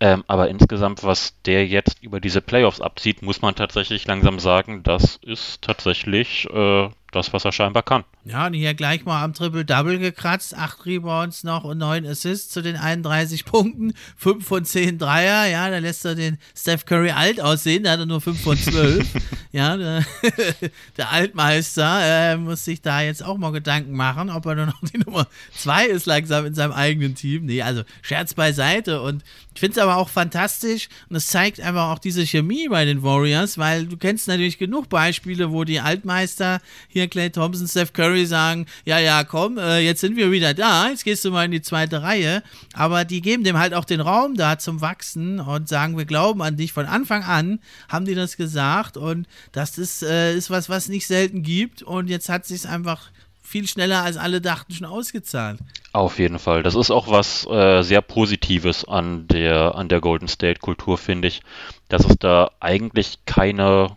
Ähm, 0.00 0.24
aber 0.28 0.48
insgesamt, 0.48 1.04
was 1.04 1.34
der 1.42 1.66
jetzt 1.66 2.02
über 2.02 2.20
diese 2.20 2.40
Playoffs 2.40 2.80
abzieht, 2.80 3.20
muss 3.20 3.42
man 3.42 3.54
tatsächlich 3.54 4.06
langsam 4.06 4.38
sagen, 4.38 4.82
das 4.82 5.16
ist 5.16 5.60
tatsächlich 5.60 6.48
äh, 6.50 6.88
das, 7.12 7.34
was 7.34 7.44
er 7.44 7.52
scheinbar 7.52 7.82
kann. 7.82 8.04
Ja, 8.28 8.46
und 8.46 8.52
hier 8.52 8.74
gleich 8.74 9.06
mal 9.06 9.24
am 9.24 9.32
Triple-Double 9.32 9.98
gekratzt. 9.98 10.54
Acht 10.54 10.84
Rebounds 10.84 11.44
noch 11.44 11.64
und 11.64 11.78
neun 11.78 12.04
Assists 12.04 12.52
zu 12.52 12.60
den 12.60 12.76
31 12.76 13.46
Punkten. 13.46 13.94
Fünf 14.18 14.46
von 14.46 14.66
zehn 14.66 14.98
Dreier. 14.98 15.46
Ja, 15.46 15.70
da 15.70 15.78
lässt 15.78 16.04
er 16.04 16.14
den 16.14 16.36
Steph 16.54 16.84
Curry 16.84 17.10
alt 17.10 17.40
aussehen. 17.40 17.84
Da 17.84 17.92
hat 17.92 18.00
er 18.00 18.06
nur 18.06 18.20
fünf 18.20 18.42
von 18.42 18.58
zwölf. 18.58 19.06
ja, 19.52 19.78
der, 19.78 20.04
der 20.98 21.10
Altmeister 21.10 22.00
äh, 22.02 22.36
muss 22.36 22.66
sich 22.66 22.82
da 22.82 23.00
jetzt 23.00 23.24
auch 23.24 23.38
mal 23.38 23.50
Gedanken 23.50 23.92
machen, 23.92 24.28
ob 24.28 24.44
er 24.44 24.56
nur 24.56 24.66
noch 24.66 24.80
die 24.82 24.98
Nummer 24.98 25.26
zwei 25.54 25.86
ist 25.86 26.04
langsam 26.04 26.44
in 26.44 26.54
seinem 26.54 26.72
eigenen 26.72 27.14
Team. 27.14 27.46
Nee, 27.46 27.62
also 27.62 27.82
Scherz 28.02 28.34
beiseite. 28.34 29.00
Und 29.00 29.24
ich 29.54 29.60
finde 29.60 29.72
es 29.72 29.82
aber 29.82 29.96
auch 29.96 30.10
fantastisch. 30.10 30.90
Und 31.08 31.16
es 31.16 31.28
zeigt 31.28 31.60
einfach 31.60 31.88
auch 31.88 31.98
diese 31.98 32.26
Chemie 32.26 32.68
bei 32.68 32.84
den 32.84 33.02
Warriors, 33.02 33.56
weil 33.56 33.86
du 33.86 33.96
kennst 33.96 34.28
natürlich 34.28 34.58
genug 34.58 34.90
Beispiele, 34.90 35.50
wo 35.50 35.64
die 35.64 35.80
Altmeister 35.80 36.60
hier 36.88 37.08
Clay 37.08 37.30
Thompson, 37.30 37.66
Steph 37.66 37.94
Curry, 37.94 38.17
Curry 38.18 38.26
sagen, 38.26 38.66
ja, 38.84 38.98
ja, 38.98 39.24
komm, 39.24 39.58
äh, 39.58 39.78
jetzt 39.78 40.00
sind 40.00 40.16
wir 40.16 40.30
wieder 40.30 40.54
da, 40.54 40.88
jetzt 40.88 41.04
gehst 41.04 41.24
du 41.24 41.30
mal 41.30 41.44
in 41.44 41.50
die 41.50 41.62
zweite 41.62 42.02
Reihe. 42.02 42.42
Aber 42.74 43.04
die 43.04 43.20
geben 43.20 43.44
dem 43.44 43.58
halt 43.58 43.74
auch 43.74 43.84
den 43.84 44.00
Raum 44.00 44.34
da 44.34 44.58
zum 44.58 44.80
Wachsen 44.80 45.40
und 45.40 45.68
sagen, 45.68 45.96
wir 45.96 46.04
glauben 46.04 46.42
an 46.42 46.56
dich. 46.56 46.72
Von 46.72 46.86
Anfang 46.86 47.22
an 47.22 47.60
haben 47.88 48.04
die 48.04 48.14
das 48.14 48.36
gesagt 48.36 48.96
und 48.96 49.26
das 49.52 49.78
ist, 49.78 50.02
äh, 50.02 50.34
ist 50.34 50.50
was, 50.50 50.68
was 50.68 50.88
nicht 50.88 51.06
selten 51.06 51.42
gibt. 51.42 51.82
Und 51.82 52.08
jetzt 52.08 52.28
hat 52.28 52.46
sich 52.46 52.68
einfach 52.68 53.10
viel 53.42 53.66
schneller 53.66 54.02
als 54.02 54.16
alle 54.16 54.40
dachten 54.40 54.74
schon 54.74 54.86
ausgezahlt. 54.86 55.60
Auf 55.92 56.18
jeden 56.18 56.38
Fall. 56.38 56.62
Das 56.62 56.74
ist 56.74 56.90
auch 56.90 57.08
was 57.08 57.46
äh, 57.46 57.82
sehr 57.82 58.02
Positives 58.02 58.84
an 58.84 59.26
der, 59.28 59.74
an 59.74 59.88
der 59.88 60.00
Golden 60.00 60.28
State 60.28 60.60
Kultur, 60.60 60.98
finde 60.98 61.28
ich, 61.28 61.40
dass 61.88 62.04
es 62.04 62.16
da 62.18 62.50
eigentlich 62.60 63.20
keine 63.24 63.96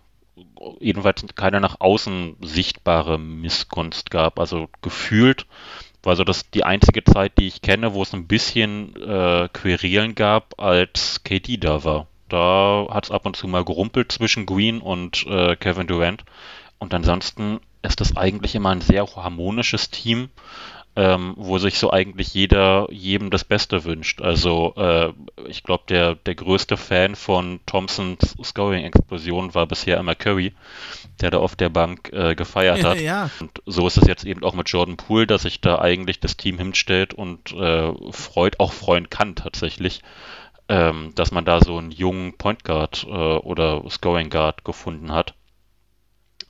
jedenfalls 0.80 1.24
keine 1.36 1.62
nach 1.62 1.80
außen 1.80 2.38
sichtbare 2.42 3.18
Missgunst 3.18 4.12
gab. 4.12 4.40
Also 4.40 4.70
gefühlt 4.82 5.46
war 6.04 6.16
so 6.16 6.24
das 6.24 6.50
die 6.50 6.64
einzige 6.64 7.04
Zeit, 7.04 7.38
die 7.38 7.48
ich 7.48 7.62
kenne, 7.62 7.94
wo 7.94 8.02
es 8.02 8.14
ein 8.14 8.28
bisschen 8.28 8.96
äh, 8.96 9.50
Querelen 9.54 10.16
gab, 10.16 10.60
als 10.60 11.24
KD 11.24 11.58
da 11.58 11.84
war. 11.84 12.08
Da 12.30 12.88
hat 12.90 13.06
es 13.06 13.12
ab 13.12 13.26
und 13.26 13.36
zu 13.36 13.48
mal 13.48 13.66
gerumpelt 13.66 14.12
zwischen 14.12 14.46
Green 14.46 14.80
und 14.80 15.26
äh, 15.28 15.56
Kevin 15.56 15.88
Durant. 15.88 16.24
Und 16.80 16.94
ansonsten 16.94 17.60
ist 17.84 18.00
das 18.00 18.16
eigentlich 18.16 18.56
immer 18.56 18.70
ein 18.70 18.82
sehr 18.82 19.06
harmonisches 19.16 19.90
Team 19.90 20.30
ähm, 20.96 21.36
wo 21.38 21.58
sich 21.58 21.80
so 21.80 21.92
eigentlich 21.92 22.34
jeder 22.34 22.88
jedem 22.92 23.30
das 23.30 23.46
Beste 23.46 23.86
wünscht. 23.86 24.22
Also 24.22 24.74
äh, 24.76 25.14
ich 25.48 25.64
glaube, 25.64 25.84
der, 25.88 26.16
der 26.16 26.36
größte 26.36 26.76
Fan 26.76 27.16
von 27.16 27.62
Thompsons 27.66 28.36
Scoring-Explosion 28.44 29.56
war 29.56 29.68
bisher 29.68 29.98
immer 29.98 30.16
Curry, 30.16 30.54
der 31.22 31.32
da 31.32 31.38
auf 31.38 31.56
der 31.56 31.70
Bank 31.70 32.12
äh, 32.12 32.36
gefeiert 32.36 32.84
hat. 32.84 33.00
ja. 33.00 33.30
Und 33.40 33.62
so 33.66 33.88
ist 33.88 33.98
es 33.98 34.08
jetzt 34.08 34.26
eben 34.26 34.44
auch 34.44 34.54
mit 34.54 34.70
Jordan 34.70 34.98
Poole, 34.98 35.28
dass 35.28 35.44
sich 35.44 35.62
da 35.62 35.80
eigentlich 35.80 36.20
das 36.20 36.36
Team 36.36 36.58
hinstellt 36.58 37.14
und 37.14 37.54
äh, 37.54 37.94
freut, 38.12 38.60
auch 38.60 38.74
freuen 38.74 39.10
kann 39.10 39.36
tatsächlich, 39.36 40.02
ähm, 40.68 41.14
dass 41.16 41.32
man 41.32 41.46
da 41.46 41.62
so 41.62 41.78
einen 41.78 41.92
jungen 41.92 42.38
Point 42.38 42.66
Guard 42.66 43.06
äh, 43.08 43.10
oder 43.10 43.90
Scoring 43.90 44.30
Guard 44.30 44.66
gefunden 44.66 45.14
hat, 45.14 45.36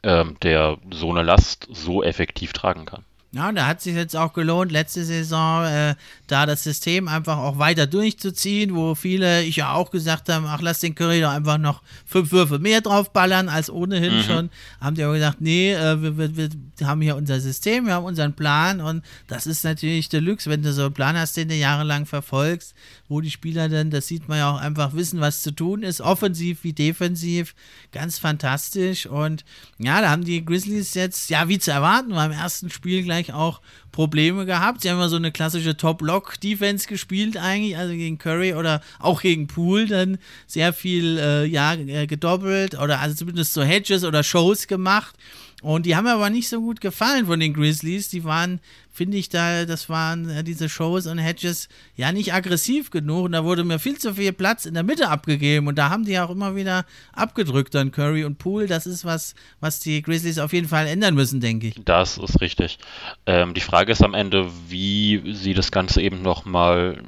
ähm, 0.01 0.37
der 0.41 0.79
so 0.89 1.11
eine 1.11 1.21
Last 1.21 1.67
so 1.71 2.01
effektiv 2.01 2.53
tragen 2.53 2.85
kann. 2.85 3.05
Ja, 3.33 3.49
da 3.53 3.65
hat 3.65 3.79
sich 3.79 3.95
jetzt 3.95 4.13
auch 4.17 4.33
gelohnt, 4.33 4.73
letzte 4.73 5.05
Saison 5.05 5.63
äh, 5.63 5.95
da 6.27 6.45
das 6.45 6.65
System 6.65 7.07
einfach 7.07 7.37
auch 7.37 7.57
weiter 7.57 7.87
durchzuziehen, 7.87 8.75
wo 8.75 8.93
viele, 8.93 9.43
ich 9.43 9.55
ja 9.55 9.73
auch 9.73 9.89
gesagt 9.89 10.27
haben, 10.27 10.45
ach, 10.45 10.61
lass 10.61 10.81
den 10.81 10.95
Curry 10.95 11.21
doch 11.21 11.31
einfach 11.31 11.57
noch 11.57 11.81
fünf 12.05 12.33
Würfe 12.33 12.59
mehr 12.59 12.81
draufballern 12.81 13.47
als 13.47 13.69
ohnehin 13.69 14.17
mhm. 14.17 14.23
schon. 14.23 14.49
Haben 14.81 14.97
die 14.97 15.05
auch 15.05 15.13
gesagt, 15.13 15.39
nee, 15.39 15.71
äh, 15.71 16.01
wir, 16.01 16.17
wir, 16.17 16.35
wir, 16.35 16.49
haben 16.85 17.01
hier 17.01 17.15
unser 17.15 17.39
System, 17.39 17.85
wir 17.85 17.93
haben 17.93 18.03
unseren 18.03 18.33
Plan 18.33 18.81
und 18.81 19.01
das 19.27 19.47
ist 19.47 19.63
natürlich 19.63 20.09
Deluxe, 20.09 20.49
wenn 20.49 20.61
du 20.61 20.73
so 20.73 20.83
einen 20.83 20.93
Plan 20.93 21.17
hast, 21.17 21.37
den 21.37 21.47
du 21.47 21.55
jahrelang 21.55 22.05
verfolgst, 22.05 22.75
wo 23.11 23.19
die 23.19 23.29
Spieler 23.29 23.67
dann, 23.67 23.91
das 23.91 24.07
sieht 24.07 24.29
man 24.29 24.37
ja 24.37 24.49
auch 24.49 24.59
einfach, 24.59 24.93
wissen, 24.93 25.19
was 25.19 25.41
zu 25.41 25.51
tun 25.51 25.83
ist, 25.83 25.99
offensiv 25.99 26.63
wie 26.63 26.71
defensiv, 26.71 27.53
ganz 27.91 28.17
fantastisch 28.17 29.05
und 29.05 29.43
ja, 29.77 30.01
da 30.01 30.09
haben 30.09 30.23
die 30.23 30.43
Grizzlies 30.45 30.93
jetzt, 30.93 31.29
ja, 31.29 31.49
wie 31.49 31.59
zu 31.59 31.71
erwarten, 31.71 32.11
beim 32.11 32.31
ersten 32.31 32.69
Spiel 32.69 33.03
gleich 33.03 33.33
auch 33.33 33.59
Probleme 33.91 34.45
gehabt. 34.45 34.81
Sie 34.81 34.89
haben 34.89 34.95
immer 34.95 35.09
so 35.09 35.17
eine 35.17 35.33
klassische 35.33 35.75
Top-Lock-Defense 35.75 36.87
gespielt 36.87 37.35
eigentlich, 37.35 37.77
also 37.77 37.93
gegen 37.93 38.17
Curry 38.17 38.53
oder 38.53 38.81
auch 38.99 39.21
gegen 39.21 39.47
Poole 39.47 39.87
dann 39.87 40.17
sehr 40.47 40.71
viel, 40.71 41.17
äh, 41.17 41.45
ja, 41.45 41.73
äh, 41.73 42.07
gedoppelt 42.07 42.79
oder 42.79 43.01
also 43.01 43.15
zumindest 43.15 43.53
so 43.53 43.61
Hedges 43.61 44.05
oder 44.05 44.23
Shows 44.23 44.67
gemacht. 44.67 45.15
Und 45.61 45.85
die 45.85 45.95
haben 45.95 46.05
mir 46.05 46.13
aber 46.13 46.29
nicht 46.29 46.49
so 46.49 46.59
gut 46.59 46.81
gefallen 46.81 47.27
von 47.27 47.39
den 47.39 47.53
Grizzlies. 47.53 48.09
Die 48.09 48.23
waren, 48.23 48.59
finde 48.91 49.17
ich, 49.17 49.29
da, 49.29 49.65
das 49.65 49.89
waren 49.89 50.29
äh, 50.29 50.43
diese 50.43 50.69
Shows 50.69 51.05
und 51.05 51.19
Hedges 51.19 51.69
ja 51.95 52.11
nicht 52.11 52.33
aggressiv 52.33 52.89
genug. 52.89 53.25
Und 53.25 53.33
da 53.33 53.43
wurde 53.43 53.63
mir 53.63 53.77
viel 53.77 53.97
zu 53.97 54.15
viel 54.15 54.33
Platz 54.33 54.65
in 54.65 54.73
der 54.73 54.83
Mitte 54.83 55.09
abgegeben. 55.09 55.67
Und 55.67 55.77
da 55.77 55.89
haben 55.89 56.05
die 56.05 56.19
auch 56.19 56.31
immer 56.31 56.55
wieder 56.55 56.85
abgedrückt, 57.13 57.75
dann 57.75 57.91
Curry 57.91 58.25
und 58.25 58.39
Poole. 58.39 58.65
Das 58.65 58.87
ist 58.87 59.05
was, 59.05 59.35
was 59.59 59.79
die 59.79 60.01
Grizzlies 60.01 60.39
auf 60.39 60.51
jeden 60.51 60.67
Fall 60.67 60.87
ändern 60.87 61.13
müssen, 61.13 61.41
denke 61.41 61.67
ich. 61.67 61.75
Das 61.85 62.17
ist 62.17 62.41
richtig. 62.41 62.79
Ähm, 63.27 63.53
die 63.53 63.61
Frage 63.61 63.91
ist 63.91 64.03
am 64.03 64.15
Ende, 64.15 64.49
wie 64.67 65.33
sie 65.33 65.53
das 65.53 65.71
Ganze 65.71 66.01
eben 66.01 66.21
nochmal 66.21 67.03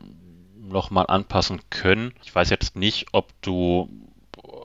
noch 0.74 0.90
mal 0.90 1.04
anpassen 1.04 1.62
können. 1.70 2.14
Ich 2.24 2.36
weiß 2.36 2.50
jetzt 2.50 2.76
nicht, 2.76 3.06
ob 3.14 3.30
du, 3.42 3.90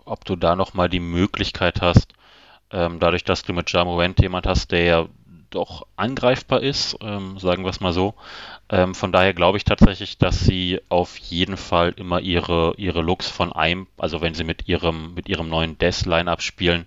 ob 0.05 0.25
du 0.25 0.35
da 0.35 0.57
nochmal 0.57 0.89
die 0.89 1.01
Möglichkeit 1.01 1.81
hast, 1.81 2.15
ähm, 2.73 2.99
dadurch, 2.99 3.25
dass 3.25 3.43
du 3.43 3.53
mit 3.53 3.71
Jamorant 3.73 4.21
jemand 4.21 4.47
hast, 4.47 4.73
der 4.73 4.85
ja 4.85 5.07
doch 5.51 5.87
angreifbar 5.97 6.63
ist, 6.63 6.97
ähm, 7.01 7.39
sagen 7.39 7.65
wir 7.65 7.71
es 7.71 7.81
mal 7.81 7.93
so. 7.93 8.15
Ähm, 8.71 8.95
von 8.95 9.13
daher 9.13 9.33
glaube 9.33 9.57
ich 9.57 9.65
tatsächlich, 9.65 10.19
dass 10.19 10.41
sie 10.41 10.81
auf 10.91 11.17
jeden 11.17 11.57
Fall 11.57 11.95
immer 11.97 12.21
ihre, 12.21 12.75
ihre 12.77 13.01
Looks 13.01 13.29
von 13.29 13.53
einem, 13.53 13.87
also 13.97 14.21
wenn 14.21 14.35
sie 14.35 14.45
mit 14.45 14.69
ihrem, 14.69 15.15
mit 15.15 15.29
ihrem 15.29 15.49
neuen 15.49 15.79
Death-Line-Up 15.79 16.43
spielen, 16.43 16.87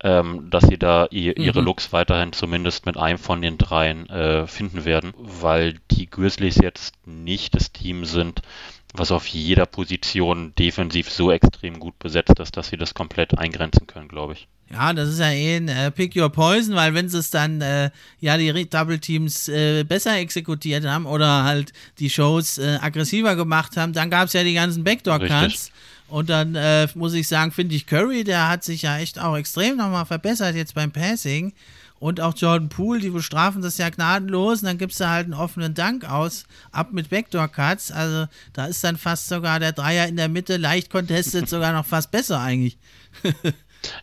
ähm, 0.00 0.48
dass 0.50 0.64
sie 0.64 0.78
da 0.78 1.08
ihr, 1.10 1.36
ihre 1.36 1.60
mhm. 1.60 1.66
Looks 1.66 1.92
weiterhin 1.92 2.32
zumindest 2.32 2.86
mit 2.86 2.96
einem 2.96 3.18
von 3.18 3.42
den 3.42 3.58
dreien 3.58 4.08
äh, 4.08 4.46
finden 4.46 4.84
werden, 4.84 5.12
weil 5.16 5.80
die 5.90 6.08
Grizzlies 6.08 6.56
jetzt 6.56 6.94
nicht 7.04 7.56
das 7.56 7.72
Team 7.72 8.04
sind, 8.04 8.42
was 8.94 9.10
auf 9.12 9.26
jeder 9.26 9.66
Position 9.66 10.54
defensiv 10.58 11.10
so 11.10 11.30
extrem 11.30 11.78
gut 11.78 11.98
besetzt 11.98 12.38
ist, 12.38 12.56
dass 12.56 12.68
sie 12.68 12.76
das 12.76 12.94
komplett 12.94 13.38
eingrenzen 13.38 13.86
können, 13.86 14.08
glaube 14.08 14.32
ich. 14.34 14.48
Ja, 14.70 14.92
das 14.92 15.08
ist 15.08 15.18
ja 15.18 15.30
eh 15.30 15.56
ein 15.56 15.68
äh, 15.68 15.90
Pick 15.90 16.14
Your 16.14 16.30
Poison, 16.30 16.74
weil 16.74 16.92
wenn 16.92 17.08
sie 17.08 17.18
es 17.18 17.30
dann, 17.30 17.62
äh, 17.62 17.90
ja, 18.20 18.36
die 18.36 18.68
Double 18.68 18.98
Teams 18.98 19.48
äh, 19.48 19.84
besser 19.84 20.18
exekutiert 20.18 20.84
haben 20.84 21.06
oder 21.06 21.44
halt 21.44 21.72
die 21.98 22.10
Shows 22.10 22.58
äh, 22.58 22.78
aggressiver 22.80 23.34
gemacht 23.34 23.76
haben, 23.76 23.94
dann 23.94 24.10
gab 24.10 24.26
es 24.26 24.34
ja 24.34 24.44
die 24.44 24.54
ganzen 24.54 24.84
Backdoor-Cuts. 24.84 25.70
Und 26.08 26.30
dann 26.30 26.54
äh, 26.54 26.88
muss 26.94 27.12
ich 27.12 27.28
sagen, 27.28 27.52
finde 27.52 27.74
ich 27.74 27.86
Curry, 27.86 28.24
der 28.24 28.48
hat 28.48 28.64
sich 28.64 28.82
ja 28.82 28.98
echt 28.98 29.18
auch 29.18 29.36
extrem 29.36 29.76
nochmal 29.76 30.06
verbessert 30.06 30.54
jetzt 30.54 30.74
beim 30.74 30.90
Passing. 30.90 31.52
Und 32.00 32.20
auch 32.20 32.34
Jordan 32.36 32.68
Poole, 32.68 33.00
die 33.00 33.10
bestrafen 33.10 33.62
das 33.62 33.78
ja 33.78 33.90
gnadenlos. 33.90 34.62
Und 34.62 34.66
dann 34.66 34.78
gibt 34.78 34.92
es 34.92 34.98
da 34.98 35.10
halt 35.10 35.24
einen 35.24 35.34
offenen 35.34 35.74
Dank 35.74 36.08
aus, 36.08 36.44
ab 36.70 36.92
mit 36.92 37.10
Backdoor-Cuts. 37.10 37.90
Also 37.90 38.26
da 38.52 38.66
ist 38.66 38.84
dann 38.84 38.96
fast 38.96 39.28
sogar 39.28 39.58
der 39.58 39.72
Dreier 39.72 40.06
in 40.06 40.16
der 40.16 40.28
Mitte 40.28 40.56
leicht 40.56 40.90
contested 40.90 41.48
sogar 41.48 41.72
noch 41.72 41.86
fast 41.86 42.10
besser 42.10 42.40
eigentlich. 42.40 42.78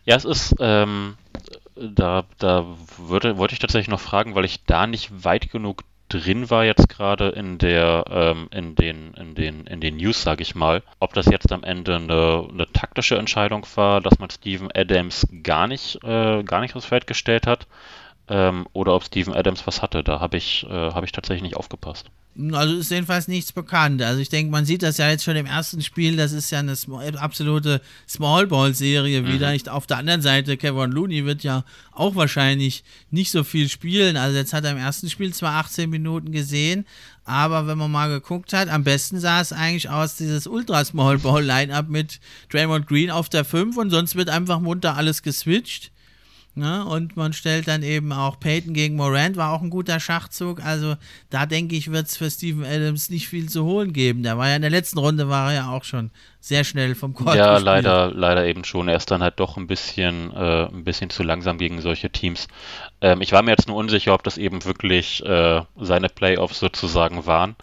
ja, 0.04 0.16
es 0.16 0.24
ist, 0.24 0.54
ähm, 0.60 1.16
da, 1.74 2.24
da 2.38 2.66
würde, 2.98 3.38
wollte 3.38 3.54
ich 3.54 3.60
tatsächlich 3.60 3.88
noch 3.88 4.00
fragen, 4.00 4.34
weil 4.34 4.44
ich 4.44 4.64
da 4.64 4.86
nicht 4.86 5.24
weit 5.24 5.50
genug 5.50 5.84
drin 6.08 6.50
war 6.50 6.64
jetzt 6.64 6.88
gerade 6.88 7.28
in 7.30 7.58
der 7.58 8.04
ähm, 8.10 8.48
in 8.50 8.74
den 8.74 9.14
in 9.14 9.34
den 9.34 9.66
in 9.66 9.80
den 9.80 9.96
News 9.96 10.22
sage 10.22 10.42
ich 10.42 10.54
mal 10.54 10.82
ob 11.00 11.14
das 11.14 11.26
jetzt 11.26 11.52
am 11.52 11.64
Ende 11.64 11.96
eine, 11.96 12.48
eine 12.50 12.72
taktische 12.72 13.16
Entscheidung 13.16 13.66
war 13.74 14.00
dass 14.00 14.18
man 14.18 14.30
Steven 14.30 14.68
Adams 14.74 15.26
gar 15.42 15.66
nicht 15.66 16.02
äh, 16.04 16.42
gar 16.42 16.60
nicht 16.60 16.76
aufs 16.76 16.86
Feld 16.86 17.06
gestellt 17.06 17.46
hat 17.46 17.66
ähm, 18.28 18.66
oder 18.72 18.94
ob 18.94 19.04
Steven 19.04 19.34
Adams 19.34 19.66
was 19.66 19.82
hatte 19.82 20.02
da 20.02 20.20
habe 20.20 20.36
ich 20.36 20.66
äh, 20.68 20.72
habe 20.72 21.06
ich 21.06 21.12
tatsächlich 21.12 21.42
nicht 21.42 21.56
aufgepasst 21.56 22.10
also 22.52 22.76
ist 22.76 22.90
jedenfalls 22.90 23.28
nichts 23.28 23.52
bekannt. 23.52 24.02
Also 24.02 24.20
ich 24.20 24.28
denke, 24.28 24.52
man 24.52 24.66
sieht 24.66 24.82
das 24.82 24.98
ja 24.98 25.08
jetzt 25.08 25.24
schon 25.24 25.36
im 25.36 25.46
ersten 25.46 25.80
Spiel, 25.80 26.16
das 26.16 26.32
ist 26.32 26.50
ja 26.50 26.58
eine 26.58 26.76
absolute 27.18 27.80
Smallball-Serie 28.08 29.22
mhm. 29.22 29.32
wieder. 29.32 29.54
Ich, 29.54 29.68
auf 29.70 29.86
der 29.86 29.98
anderen 29.98 30.20
Seite, 30.20 30.56
Kevin 30.56 30.92
Looney 30.92 31.24
wird 31.24 31.42
ja 31.42 31.64
auch 31.92 32.14
wahrscheinlich 32.14 32.84
nicht 33.10 33.30
so 33.30 33.42
viel 33.42 33.68
spielen. 33.68 34.16
Also 34.16 34.36
jetzt 34.36 34.52
hat 34.52 34.64
er 34.64 34.72
im 34.72 34.76
ersten 34.76 35.08
Spiel 35.08 35.32
zwar 35.32 35.54
18 35.54 35.88
Minuten 35.88 36.30
gesehen, 36.30 36.86
aber 37.24 37.66
wenn 37.66 37.78
man 37.78 37.90
mal 37.90 38.08
geguckt 38.08 38.52
hat, 38.52 38.68
am 38.68 38.84
besten 38.84 39.18
sah 39.18 39.40
es 39.40 39.52
eigentlich 39.52 39.88
aus, 39.88 40.16
dieses 40.16 40.46
Ultra-Smallball-Line-Up 40.46 41.88
mit 41.88 42.20
Draymond 42.50 42.86
Green 42.86 43.10
auf 43.10 43.28
der 43.28 43.44
5 43.44 43.76
und 43.78 43.90
sonst 43.90 44.14
wird 44.14 44.28
einfach 44.28 44.60
munter 44.60 44.96
alles 44.96 45.22
geswitcht. 45.22 45.90
Ne? 46.56 46.84
Und 46.86 47.16
man 47.16 47.34
stellt 47.34 47.68
dann 47.68 47.82
eben 47.82 48.12
auch 48.12 48.40
Peyton 48.40 48.72
gegen 48.72 48.96
Morant, 48.96 49.36
war 49.36 49.52
auch 49.52 49.60
ein 49.60 49.68
guter 49.70 50.00
Schachzug. 50.00 50.64
Also 50.64 50.96
da 51.28 51.44
denke 51.44 51.76
ich, 51.76 51.92
wird 51.92 52.06
es 52.06 52.16
für 52.16 52.30
Steven 52.30 52.64
Adams 52.64 53.10
nicht 53.10 53.28
viel 53.28 53.48
zu 53.50 53.64
holen 53.64 53.92
geben. 53.92 54.22
Der 54.22 54.38
war 54.38 54.48
ja 54.48 54.56
in 54.56 54.62
der 54.62 54.70
letzten 54.70 54.98
Runde, 54.98 55.28
war 55.28 55.50
er 55.52 55.54
ja 55.56 55.70
auch 55.70 55.84
schon 55.84 56.10
sehr 56.40 56.64
schnell 56.64 56.94
vom 56.94 57.12
Court 57.12 57.36
Ja, 57.36 57.58
gespielt. 57.60 57.64
leider, 57.66 58.10
leider 58.12 58.46
eben 58.46 58.64
schon. 58.64 58.88
Er 58.88 58.96
ist 58.96 59.10
dann 59.10 59.22
halt 59.22 59.38
doch 59.38 59.58
ein 59.58 59.66
bisschen, 59.66 60.32
äh, 60.32 60.66
ein 60.66 60.84
bisschen 60.84 61.10
zu 61.10 61.22
langsam 61.22 61.58
gegen 61.58 61.80
solche 61.82 62.10
Teams. 62.10 62.48
Ähm, 63.02 63.20
ich 63.20 63.32
war 63.32 63.42
mir 63.42 63.50
jetzt 63.50 63.68
nur 63.68 63.76
unsicher, 63.76 64.14
ob 64.14 64.22
das 64.22 64.38
eben 64.38 64.64
wirklich 64.64 65.22
äh, 65.26 65.60
seine 65.78 66.08
Playoffs 66.08 66.58
sozusagen 66.58 67.26
waren 67.26 67.54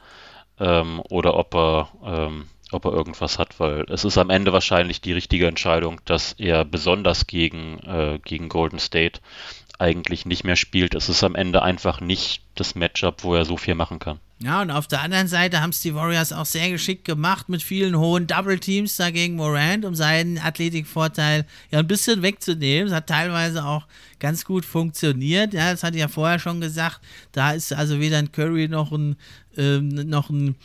ähm, 0.59 1.01
oder 1.09 1.33
ob 1.35 1.55
er 1.55 1.89
ähm, 2.05 2.45
ob 2.73 2.85
er 2.85 2.93
irgendwas 2.93 3.39
hat, 3.39 3.59
weil 3.59 3.85
es 3.89 4.05
ist 4.05 4.17
am 4.17 4.29
Ende 4.29 4.53
wahrscheinlich 4.53 5.01
die 5.01 5.13
richtige 5.13 5.47
Entscheidung, 5.47 6.01
dass 6.05 6.33
er 6.33 6.65
besonders 6.65 7.27
gegen, 7.27 7.79
äh, 7.79 8.19
gegen 8.23 8.49
Golden 8.49 8.79
State 8.79 9.19
eigentlich 9.79 10.25
nicht 10.25 10.43
mehr 10.43 10.55
spielt. 10.55 10.95
Es 10.95 11.09
ist 11.09 11.23
am 11.23 11.35
Ende 11.35 11.61
einfach 11.61 11.99
nicht 11.99 12.43
das 12.55 12.75
Matchup, 12.75 13.23
wo 13.23 13.35
er 13.35 13.45
so 13.45 13.57
viel 13.57 13.75
machen 13.75 13.99
kann. 13.99 14.19
Ja, 14.39 14.61
und 14.61 14.71
auf 14.71 14.87
der 14.87 15.01
anderen 15.01 15.27
Seite 15.27 15.61
haben 15.61 15.69
es 15.69 15.81
die 15.81 15.95
Warriors 15.95 16.33
auch 16.33 16.45
sehr 16.45 16.69
geschickt 16.69 17.05
gemacht 17.05 17.47
mit 17.49 17.63
vielen 17.63 17.97
hohen 17.97 18.27
Double 18.27 18.59
Teams 18.59 18.97
dagegen 18.97 19.35
Morant, 19.35 19.85
um 19.85 19.95
seinen 19.95 20.37
Athletikvorteil 20.37 21.45
ja 21.71 21.79
ein 21.79 21.87
bisschen 21.87 22.21
wegzunehmen. 22.21 22.87
Es 22.87 22.93
hat 22.93 23.07
teilweise 23.07 23.63
auch 23.63 23.87
ganz 24.19 24.43
gut 24.43 24.65
funktioniert. 24.65 25.53
Ja, 25.53 25.71
das 25.71 25.83
hatte 25.83 25.95
ich 25.95 26.01
ja 26.01 26.07
vorher 26.07 26.39
schon 26.39 26.61
gesagt. 26.61 26.99
Da 27.31 27.51
ist 27.51 27.73
also 27.73 27.99
weder 27.99 28.17
ein 28.17 28.31
Curry 28.31 28.67
noch 28.67 28.91
ein, 28.91 29.15
ähm, 29.57 29.87
noch 29.87 30.29
ein 30.29 30.55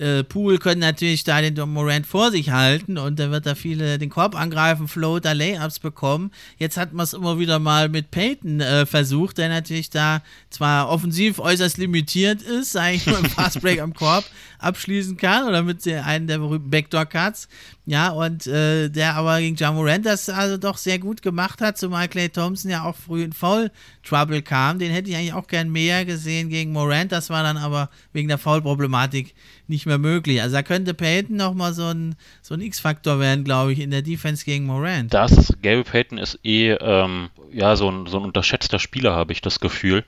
äh, 0.00 0.24
Pool 0.24 0.58
können 0.58 0.80
natürlich 0.80 1.24
da 1.24 1.42
den 1.42 1.54
Morant 1.68 2.06
vor 2.06 2.30
sich 2.30 2.50
halten 2.50 2.96
und 2.96 3.18
da 3.18 3.30
wird 3.30 3.44
er 3.44 3.54
viele 3.54 3.98
den 3.98 4.08
Korb 4.08 4.34
angreifen, 4.34 4.88
Floater, 4.88 5.34
Layups 5.34 5.78
bekommen. 5.78 6.30
Jetzt 6.58 6.76
hat 6.78 6.92
man 6.92 7.04
es 7.04 7.12
immer 7.12 7.38
wieder 7.38 7.58
mal 7.58 7.88
mit 7.90 8.10
Peyton 8.10 8.60
äh, 8.60 8.86
versucht, 8.86 9.38
der 9.38 9.50
natürlich 9.50 9.90
da 9.90 10.22
zwar 10.48 10.88
offensiv 10.88 11.38
äußerst 11.38 11.76
limitiert 11.76 12.40
ist, 12.40 12.76
eigentlich 12.76 13.06
nur 13.06 13.18
im 13.18 13.26
Fastbreak 13.26 13.80
am 13.80 13.92
Korb 13.92 14.24
abschließen 14.58 15.16
kann 15.18 15.46
oder 15.46 15.62
mit 15.62 15.86
einem 15.86 16.26
der 16.26 16.38
berühmten 16.38 16.70
Backdoor-Cuts. 16.70 17.48
Ja, 17.90 18.10
und 18.10 18.46
äh, 18.46 18.88
der 18.88 19.16
aber 19.16 19.40
gegen 19.40 19.56
John 19.56 19.74
Morant 19.74 20.06
das 20.06 20.28
also 20.28 20.56
doch 20.56 20.76
sehr 20.76 21.00
gut 21.00 21.22
gemacht 21.22 21.60
hat, 21.60 21.76
zumal 21.76 22.06
Clay 22.06 22.28
Thompson 22.28 22.70
ja 22.70 22.84
auch 22.84 22.94
früh 22.94 23.24
in 23.24 23.32
Foul-Trouble 23.32 24.42
kam. 24.42 24.78
Den 24.78 24.92
hätte 24.92 25.10
ich 25.10 25.16
eigentlich 25.16 25.32
auch 25.32 25.48
gern 25.48 25.72
mehr 25.72 26.04
gesehen 26.04 26.50
gegen 26.50 26.70
Morant. 26.70 27.10
Das 27.10 27.30
war 27.30 27.42
dann 27.42 27.56
aber 27.56 27.90
wegen 28.12 28.28
der 28.28 28.38
Foul-Problematik 28.38 29.34
nicht 29.66 29.86
mehr 29.86 29.98
möglich. 29.98 30.40
Also 30.40 30.54
da 30.54 30.62
könnte 30.62 30.94
Peyton 30.94 31.34
nochmal 31.34 31.72
so 31.72 31.86
ein, 31.86 32.14
so 32.42 32.54
ein 32.54 32.60
X-Faktor 32.60 33.18
werden, 33.18 33.42
glaube 33.42 33.72
ich, 33.72 33.80
in 33.80 33.90
der 33.90 34.02
Defense 34.02 34.44
gegen 34.44 34.66
Morant. 34.66 35.12
Das, 35.12 35.52
Gary 35.60 35.82
Payton 35.82 36.18
ist 36.18 36.38
eh 36.44 36.70
ähm, 36.74 37.30
ja, 37.52 37.74
so 37.74 37.90
ein, 37.90 38.06
so 38.06 38.18
ein 38.18 38.24
unterschätzter 38.24 38.78
Spieler, 38.78 39.16
habe 39.16 39.32
ich 39.32 39.40
das 39.40 39.58
Gefühl. 39.58 40.04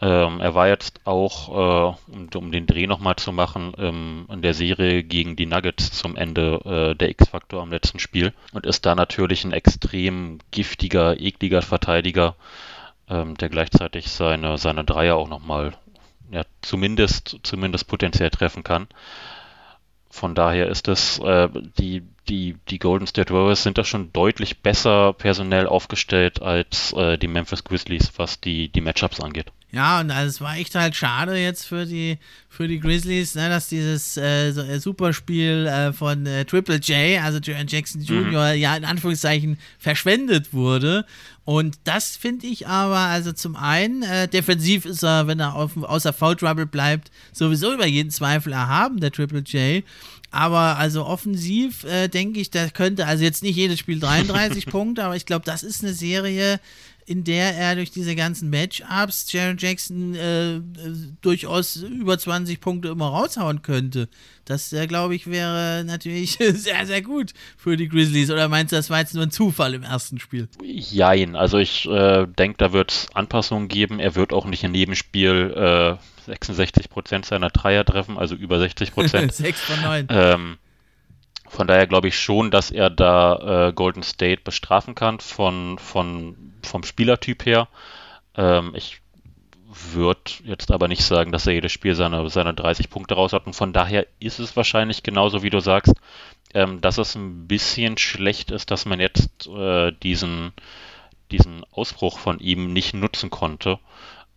Ähm, 0.00 0.40
er 0.40 0.54
war 0.54 0.66
jetzt 0.68 1.00
auch, 1.04 1.48
äh, 1.48 2.12
um, 2.12 2.28
um, 2.34 2.52
den 2.52 2.66
Dreh 2.66 2.86
nochmal 2.88 3.14
zu 3.16 3.32
machen, 3.32 3.72
ähm, 3.78 4.26
in 4.30 4.42
der 4.42 4.52
Serie 4.52 5.04
gegen 5.04 5.36
die 5.36 5.46
Nuggets 5.46 5.92
zum 5.92 6.16
Ende 6.16 6.60
äh, 6.64 6.94
der 6.96 7.10
X-Faktor 7.10 7.62
am 7.62 7.70
letzten 7.70 8.00
Spiel 8.00 8.32
und 8.52 8.66
ist 8.66 8.84
da 8.86 8.96
natürlich 8.96 9.44
ein 9.44 9.52
extrem 9.52 10.40
giftiger, 10.50 11.20
ekliger 11.20 11.62
Verteidiger, 11.62 12.34
ähm, 13.08 13.36
der 13.36 13.48
gleichzeitig 13.48 14.10
seine, 14.10 14.58
seine 14.58 14.84
Dreier 14.84 15.14
auch 15.14 15.28
nochmal 15.28 15.74
ja, 16.30 16.42
zumindest, 16.62 17.38
zumindest 17.44 17.86
potenziell 17.86 18.30
treffen 18.30 18.64
kann. 18.64 18.88
Von 20.10 20.34
daher 20.34 20.68
ist 20.68 20.88
es, 20.88 21.20
äh, 21.20 21.48
die, 21.78 22.02
die, 22.28 22.56
die 22.68 22.78
Golden 22.78 23.06
State 23.06 23.32
Warriors 23.32 23.62
sind 23.62 23.78
da 23.78 23.84
schon 23.84 24.12
deutlich 24.12 24.60
besser 24.60 25.12
personell 25.12 25.66
aufgestellt 25.68 26.42
als 26.42 26.92
äh, 26.94 27.16
die 27.16 27.28
Memphis 27.28 27.62
Grizzlies, 27.62 28.12
was 28.16 28.40
die, 28.40 28.68
die 28.68 28.80
Matchups 28.80 29.20
angeht. 29.20 29.52
Ja, 29.74 29.98
und 30.00 30.12
also 30.12 30.28
es 30.28 30.40
war 30.40 30.56
echt 30.56 30.76
halt 30.76 30.94
schade 30.94 31.36
jetzt 31.36 31.66
für 31.66 31.84
die, 31.84 32.18
für 32.48 32.68
die 32.68 32.78
Grizzlies, 32.78 33.34
ne, 33.34 33.48
dass 33.48 33.68
dieses 33.68 34.16
äh, 34.16 34.52
so, 34.52 34.60
äh, 34.60 34.78
Superspiel 34.78 35.66
äh, 35.66 35.92
von 35.92 36.26
äh, 36.26 36.44
Triple 36.44 36.76
J, 36.76 37.20
also 37.20 37.40
Jaron 37.40 37.66
Jackson 37.66 38.00
Jr., 38.00 38.52
mhm. 38.52 38.60
ja 38.60 38.76
in 38.76 38.84
Anführungszeichen 38.84 39.58
verschwendet 39.80 40.52
wurde. 40.52 41.04
Und 41.44 41.76
das 41.82 42.16
finde 42.16 42.46
ich 42.46 42.68
aber, 42.68 42.98
also 42.98 43.32
zum 43.32 43.56
einen, 43.56 44.04
äh, 44.04 44.28
defensiv 44.28 44.84
ist 44.84 45.02
er, 45.02 45.26
wenn 45.26 45.40
er 45.40 45.56
auf, 45.56 45.76
außer 45.76 46.12
Foul 46.12 46.36
Trouble 46.36 46.66
bleibt, 46.66 47.10
sowieso 47.32 47.74
über 47.74 47.86
jeden 47.86 48.12
Zweifel 48.12 48.52
erhaben, 48.52 49.00
der 49.00 49.10
Triple 49.10 49.40
J. 49.40 49.82
Aber 50.30 50.78
also 50.78 51.04
offensiv 51.04 51.84
äh, 51.84 52.08
denke 52.08 52.40
ich, 52.40 52.50
da 52.50 52.68
könnte, 52.68 53.06
also 53.06 53.24
jetzt 53.24 53.42
nicht 53.42 53.56
jedes 53.56 53.80
Spiel 53.80 53.98
33 54.00 54.66
Punkte, 54.66 55.02
aber 55.04 55.16
ich 55.16 55.26
glaube, 55.26 55.44
das 55.44 55.64
ist 55.64 55.82
eine 55.82 55.94
Serie, 55.94 56.60
in 57.06 57.24
der 57.24 57.54
er 57.56 57.74
durch 57.74 57.90
diese 57.90 58.14
ganzen 58.14 58.50
Matchups 58.50 59.30
Jaron 59.32 59.56
Jackson 59.58 60.14
äh, 60.14 60.60
durchaus 61.20 61.76
über 61.76 62.18
20 62.18 62.60
Punkte 62.60 62.88
immer 62.88 63.08
raushauen 63.08 63.62
könnte. 63.62 64.08
Das, 64.44 64.72
äh, 64.72 64.86
glaube 64.86 65.14
ich, 65.14 65.26
wäre 65.26 65.84
natürlich 65.84 66.32
sehr, 66.38 66.86
sehr 66.86 67.02
gut 67.02 67.32
für 67.56 67.76
die 67.76 67.88
Grizzlies. 67.88 68.30
Oder 68.30 68.48
meinst 68.48 68.72
du, 68.72 68.76
das 68.76 68.90
war 68.90 69.00
jetzt 69.00 69.14
nur 69.14 69.24
ein 69.24 69.30
Zufall 69.30 69.74
im 69.74 69.82
ersten 69.82 70.18
Spiel? 70.18 70.48
Jein, 70.62 71.36
also 71.36 71.58
ich 71.58 71.86
äh, 71.86 72.26
denke, 72.26 72.56
da 72.58 72.72
wird 72.72 72.92
es 72.92 73.08
Anpassungen 73.14 73.68
geben. 73.68 74.00
Er 74.00 74.14
wird 74.14 74.32
auch 74.32 74.46
nicht 74.46 74.64
in 74.64 74.74
jedem 74.74 74.94
Spiel 74.94 75.98
66% 76.26 77.14
äh, 77.14 77.24
seiner 77.24 77.50
Dreier 77.50 77.84
treffen, 77.84 78.18
also 78.18 78.34
über 78.34 78.56
60%. 78.56 79.32
6 79.32 79.60
von 79.60 79.80
9. 79.82 80.06
Ähm, 80.10 80.58
von 81.48 81.66
daher 81.66 81.86
glaube 81.86 82.08
ich 82.08 82.18
schon, 82.18 82.50
dass 82.50 82.70
er 82.70 82.90
da 82.90 83.68
äh, 83.68 83.72
Golden 83.72 84.02
State 84.02 84.42
bestrafen 84.42 84.94
kann 84.94 85.20
von, 85.20 85.78
von, 85.78 86.52
vom 86.62 86.82
Spielertyp 86.82 87.46
her. 87.46 87.68
Ähm, 88.36 88.72
ich 88.74 89.00
würde 89.92 90.30
jetzt 90.44 90.70
aber 90.70 90.88
nicht 90.88 91.02
sagen, 91.02 91.32
dass 91.32 91.46
er 91.46 91.54
jedes 91.54 91.72
Spiel 91.72 91.94
seine, 91.94 92.28
seine 92.30 92.54
30 92.54 92.90
Punkte 92.90 93.14
raus 93.14 93.32
hat. 93.32 93.46
Und 93.46 93.54
von 93.54 93.72
daher 93.72 94.06
ist 94.20 94.38
es 94.38 94.56
wahrscheinlich 94.56 95.02
genauso, 95.02 95.42
wie 95.42 95.50
du 95.50 95.60
sagst, 95.60 95.94
ähm, 96.54 96.80
dass 96.80 96.98
es 96.98 97.14
ein 97.14 97.46
bisschen 97.46 97.98
schlecht 97.98 98.50
ist, 98.50 98.70
dass 98.70 98.86
man 98.86 99.00
jetzt 99.00 99.46
äh, 99.48 99.92
diesen, 100.02 100.52
diesen 101.30 101.64
Ausbruch 101.72 102.18
von 102.18 102.38
ihm 102.38 102.72
nicht 102.72 102.94
nutzen 102.94 103.30
konnte. 103.30 103.78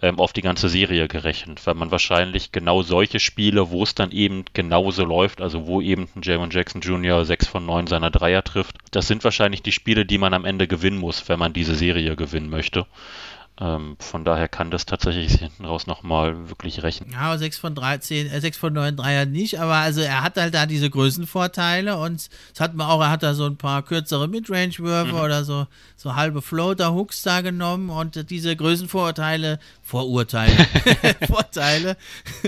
Ähm, 0.02 0.20
auf 0.20 0.34
die 0.34 0.41
ganze 0.41 0.70
Serie 0.70 1.08
gerechnet, 1.08 1.66
weil 1.66 1.74
man 1.74 1.91
wahrscheinlich 1.91 2.52
genau 2.52 2.84
solche 2.84 3.20
Spiele, 3.20 3.72
wo 3.72 3.84
es 3.84 3.95
dann 3.95 4.12
eben 4.12 4.45
genauso 4.54 5.04
läuft, 5.04 5.41
also 5.41 5.66
wo 5.66 5.82
eben 5.82 6.08
ein 6.16 6.22
Jaron 6.22 6.52
Jackson 6.52 6.82
Jr. 6.82 7.26
6 7.26 7.48
von 7.48 7.66
9 7.66 7.88
seiner 7.88 8.12
Dreier 8.12 8.43
trifft, 8.43 8.76
das 8.91 9.08
sind 9.08 9.24
wahrscheinlich 9.24 9.64
die 9.64 9.72
Spiele, 9.72 10.06
die 10.06 10.18
man 10.18 10.34
am 10.34 10.45
Ende 10.45 10.68
gewinnen 10.68 11.00
muss, 11.00 11.28
wenn 11.30 11.39
man 11.39 11.54
diese 11.54 11.76
Serie 11.76 12.16
gewinnen 12.16 12.50
möchte. 12.50 12.86
Ähm, 13.60 13.97
von 13.99 14.24
daher 14.24 14.47
kann 14.47 14.70
das 14.70 14.86
tatsächlich 14.86 15.34
hinten 15.34 15.66
raus 15.66 15.88
nochmal 15.88 16.47
wirklich 16.47 16.84
rechnen. 16.84 17.12
Ja, 17.12 17.36
6 17.36 17.58
von 17.58 17.74
13, 17.74 18.28
äh, 18.28 18.39
6 18.39 18.55
von 18.55 18.72
9 18.72 18.95
Dreier 18.95 19.26
nicht, 19.26 19.60
aber 19.60 19.76
also 19.76 20.01
er 20.01 20.22
hat 20.22 20.38
halt 20.38 20.53
da 20.53 20.68
diese 20.68 20.91
Größenvorteile 20.91 21.97
und 21.97 22.30
das 22.51 22.60
hat 22.60 22.76
man 22.76 22.88
auch, 22.88 23.01
er 23.01 23.10
hat 23.10 23.24
da 23.24 23.34
so 23.34 23.47
ein 23.47 23.58
paar 23.58 23.82
kürzere 23.82 24.28
Midrange-Würfe 24.28 25.14
mhm. 25.14 25.20
oder 25.20 25.43
so, 25.43 25.66
so 25.95 26.16
halbe 26.16 26.43
Floater-Hooks 26.43 27.24
da 27.24 27.41
genommen 27.41 27.89
und 27.89 28.30
diese 28.30 28.55
Größenvorurteile, 28.55 29.58
Vorurteile, 29.82 30.53
Vorteile, 31.28 31.97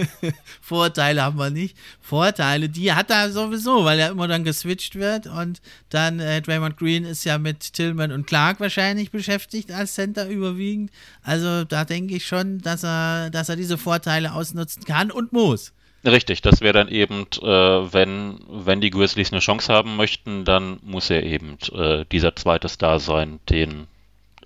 Vorteile 0.62 1.24
haben 1.24 1.40
wir 1.40 1.50
nicht, 1.50 1.76
Vorteile, 2.02 2.70
die 2.70 2.94
hat 2.94 3.10
er 3.10 3.32
sowieso, 3.32 3.84
weil 3.84 4.00
er 4.00 4.12
immer 4.12 4.28
dann 4.28 4.44
geswitcht 4.44 4.94
wird 4.94 5.26
und 5.26 5.60
dann 5.90 6.20
äh, 6.20 6.40
Draymond 6.44 6.78
Green 6.78 7.04
ist 7.04 7.24
ja 7.24 7.40
mit 7.40 7.74
Tillman 7.74 8.12
und 8.12 8.28
Clark 8.28 8.60
wahrscheinlich 8.60 9.10
beschäftigt 9.10 9.72
als 9.72 9.96
Center 9.96 10.28
überwiegend. 10.28 10.92
Also 11.24 11.64
da 11.64 11.86
denke 11.86 12.16
ich 12.16 12.26
schon, 12.26 12.60
dass 12.60 12.84
er, 12.84 13.30
dass 13.30 13.50
er 13.50 13.56
diese 13.56 13.78
Vorteile 13.78 14.34
ausnutzen 14.34 14.84
kann 14.84 15.12
und 15.12 15.34
muss. 15.34 15.74
Richtig, 16.06 16.42
das 16.42 16.62
wäre 16.62 16.74
dann 16.74 16.88
eben, 16.88 17.26
äh, 17.42 17.46
wenn, 17.46 18.40
wenn 18.48 18.80
die 18.80 18.90
Grizzlies 18.90 19.34
eine 19.34 19.42
Chance 19.42 19.74
haben 19.74 19.98
möchten, 19.98 20.46
dann 20.46 20.80
muss 20.82 21.10
er 21.10 21.24
eben 21.24 21.58
äh, 21.74 22.06
dieser 22.10 22.36
zweite 22.38 22.70
Star 22.70 23.02
sein, 23.02 23.40
den, 23.50 23.88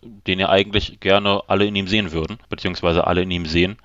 den 0.02 0.40
ja 0.40 0.50
eigentlich 0.50 1.00
gerne 1.00 1.44
alle 1.48 1.66
in 1.66 1.76
ihm 1.76 1.88
sehen 1.88 2.12
würden, 2.12 2.40
beziehungsweise 2.50 3.06
alle 3.06 3.22
in 3.22 3.30
ihm 3.32 3.46
sehen. 3.46 3.78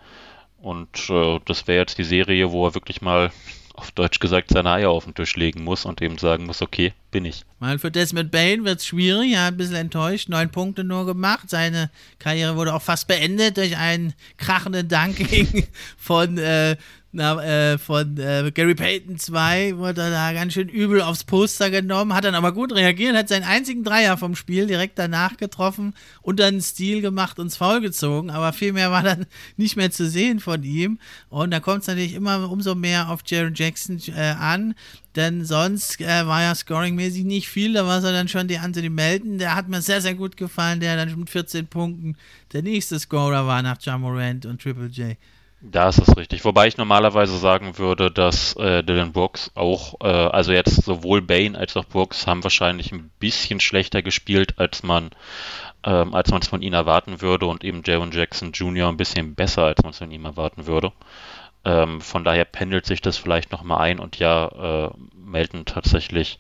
Und 0.63 1.11
äh, 1.11 1.41
das 1.45 1.67
wäre 1.67 1.81
jetzt 1.81 1.99
die 1.99 2.05
Serie, 2.05 2.51
wo 2.53 2.67
er 2.67 2.75
wirklich 2.75 3.03
mal 3.03 3.31
auf 3.79 3.93
Deutsch 3.93 4.19
gesagt 4.19 4.51
seine 4.51 4.71
Eier 4.71 4.91
auf 4.91 5.05
den 5.05 5.15
Tisch 5.15 5.37
legen 5.37 5.63
muss 5.63 5.85
und 5.85 6.03
eben 6.03 6.19
sagen 6.19 6.47
muss, 6.47 6.63
okay, 6.63 6.93
bin 7.11 7.25
ich. 7.25 7.45
Mal 7.61 7.79
für 7.79 7.91
Desmond 7.91 8.31
Bain 8.31 8.65
wird 8.65 8.81
es 8.81 8.87
schwierig, 8.87 9.33
er 9.33 9.45
hat 9.45 9.55
ein 9.55 9.57
bisschen 9.57 9.77
enttäuscht, 9.77 10.29
neun 10.29 10.51
Punkte 10.51 10.85
nur 10.85 11.07
gemacht. 11.07 11.49
Seine 11.49 11.91
Karriere 12.19 12.57
wurde 12.57 12.75
auch 12.75 12.83
fast 12.83 13.07
beendet 13.07 13.57
durch 13.57 13.77
einen 13.77 14.15
krachenden 14.37 14.89
Dunking 14.89 15.67
von 15.97 16.39
äh, 16.39 16.77
na, 17.11 17.43
äh, 17.43 17.79
von 17.79 18.19
äh, 18.19 18.51
Gary 18.53 18.75
Payton 18.75 19.19
2 19.19 19.79
wurde 19.79 20.03
er 20.03 20.11
da 20.11 20.33
ganz 20.35 20.53
schön 20.53 20.69
übel 20.69 21.01
aufs 21.01 21.25
Poster 21.25 21.71
genommen, 21.71 22.13
hat 22.13 22.25
dann 22.25 22.35
aber 22.35 22.53
gut 22.53 22.75
reagiert, 22.75 23.17
hat 23.17 23.31
seinen 23.31 23.45
einzigen 23.45 23.83
Dreier 23.83 24.19
vom 24.19 24.37
Spiel 24.37 24.67
direkt 24.67 24.99
danach 24.99 25.39
getroffen 25.39 25.95
und 26.21 26.39
dann 26.39 26.49
einen 26.49 26.61
Stil 26.61 27.01
gemacht 27.01 27.39
und 27.39 27.47
ins 27.47 27.57
Foul 27.57 27.81
gezogen, 27.81 28.29
aber 28.29 28.53
viel 28.53 28.75
mehr 28.75 28.91
war 28.91 29.03
dann 29.03 29.25
nicht 29.57 29.75
mehr 29.77 29.91
zu 29.91 30.07
sehen 30.07 30.39
von 30.39 30.63
ihm 30.63 30.99
und 31.31 31.51
da 31.51 31.61
kommt 31.61 31.81
es 31.81 31.87
natürlich 31.87 32.13
immer 32.13 32.51
umso 32.51 32.75
mehr 32.75 33.09
auf 33.09 33.21
Jaron 33.25 33.55
Jackson 33.55 33.99
äh, 34.15 34.35
an, 34.39 34.75
denn 35.17 35.47
sonst 35.47 36.03
äh, 36.03 36.27
war 36.27 36.43
ja 36.43 36.55
scoringmäßig 36.55 37.25
nicht 37.25 37.49
viel, 37.49 37.73
da 37.73 37.87
war 37.87 37.99
es 37.99 38.05
dann 38.05 38.29
schon 38.29 38.49
die 38.49 38.59
Anthony 38.59 38.91
Melton, 38.91 39.39
der 39.39 39.57
hat 39.57 39.69
mir 39.69 39.81
sehr, 39.81 40.03
sehr 40.03 40.15
gut 40.15 40.37
gefallen, 40.37 40.81
der 40.81 40.97
dann 40.97 41.19
mit 41.19 41.31
14 41.31 41.69
Punkten 41.69 42.17
der 42.53 42.63
nächste 42.63 42.99
Scorer 42.99 43.47
war 43.47 43.63
nach 43.63 43.81
Jamorant 43.81 44.45
und 44.45 44.61
Triple 44.61 44.89
J. 44.89 45.17
Da 45.61 45.89
ist 45.89 45.99
es 45.99 46.17
richtig. 46.17 46.45
Wobei 46.45 46.69
ich 46.69 46.77
normalerweise 46.77 47.37
sagen 47.37 47.79
würde, 47.79 48.13
dass 48.13 48.55
äh, 48.57 48.85
Dylan 48.85 49.13
Brooks 49.13 49.51
auch, 49.57 50.01
äh, 50.01 50.07
also 50.07 50.53
jetzt 50.53 50.85
sowohl 50.85 51.21
Bane 51.21 51.59
als 51.59 51.77
auch 51.77 51.85
Brooks 51.85 52.29
haben 52.29 52.45
wahrscheinlich 52.45 52.93
ein 52.93 53.11
bisschen 53.19 53.59
schlechter 53.59 54.03
gespielt, 54.03 54.55
als 54.59 54.85
man 54.85 55.11
ähm, 55.85 56.15
als 56.15 56.31
man 56.31 56.43
es 56.43 56.49
von 56.49 56.63
ihnen 56.63 56.75
erwarten 56.75 57.21
würde 57.21 57.47
und 57.47 57.65
eben 57.65 57.83
Jaron 57.85 58.13
Jackson 58.13 58.53
Jr. 58.53 58.89
ein 58.89 58.97
bisschen 58.97 59.35
besser, 59.35 59.65
als 59.65 59.83
man 59.83 59.91
es 59.91 59.99
von 59.99 60.11
ihm 60.11 60.25
erwarten 60.25 60.67
würde. 60.67 60.93
Ähm, 61.65 62.01
von 62.01 62.25
daher 62.25 62.45
pendelt 62.45 62.87
sich 62.87 63.01
das 63.01 63.17
vielleicht 63.17 63.53
nochmal 63.53 63.81
ein 63.81 63.99
und 63.99 64.19
ja, 64.19 64.87
äh, 64.87 64.91
Melton 65.15 65.65
tatsächlich 65.65 66.39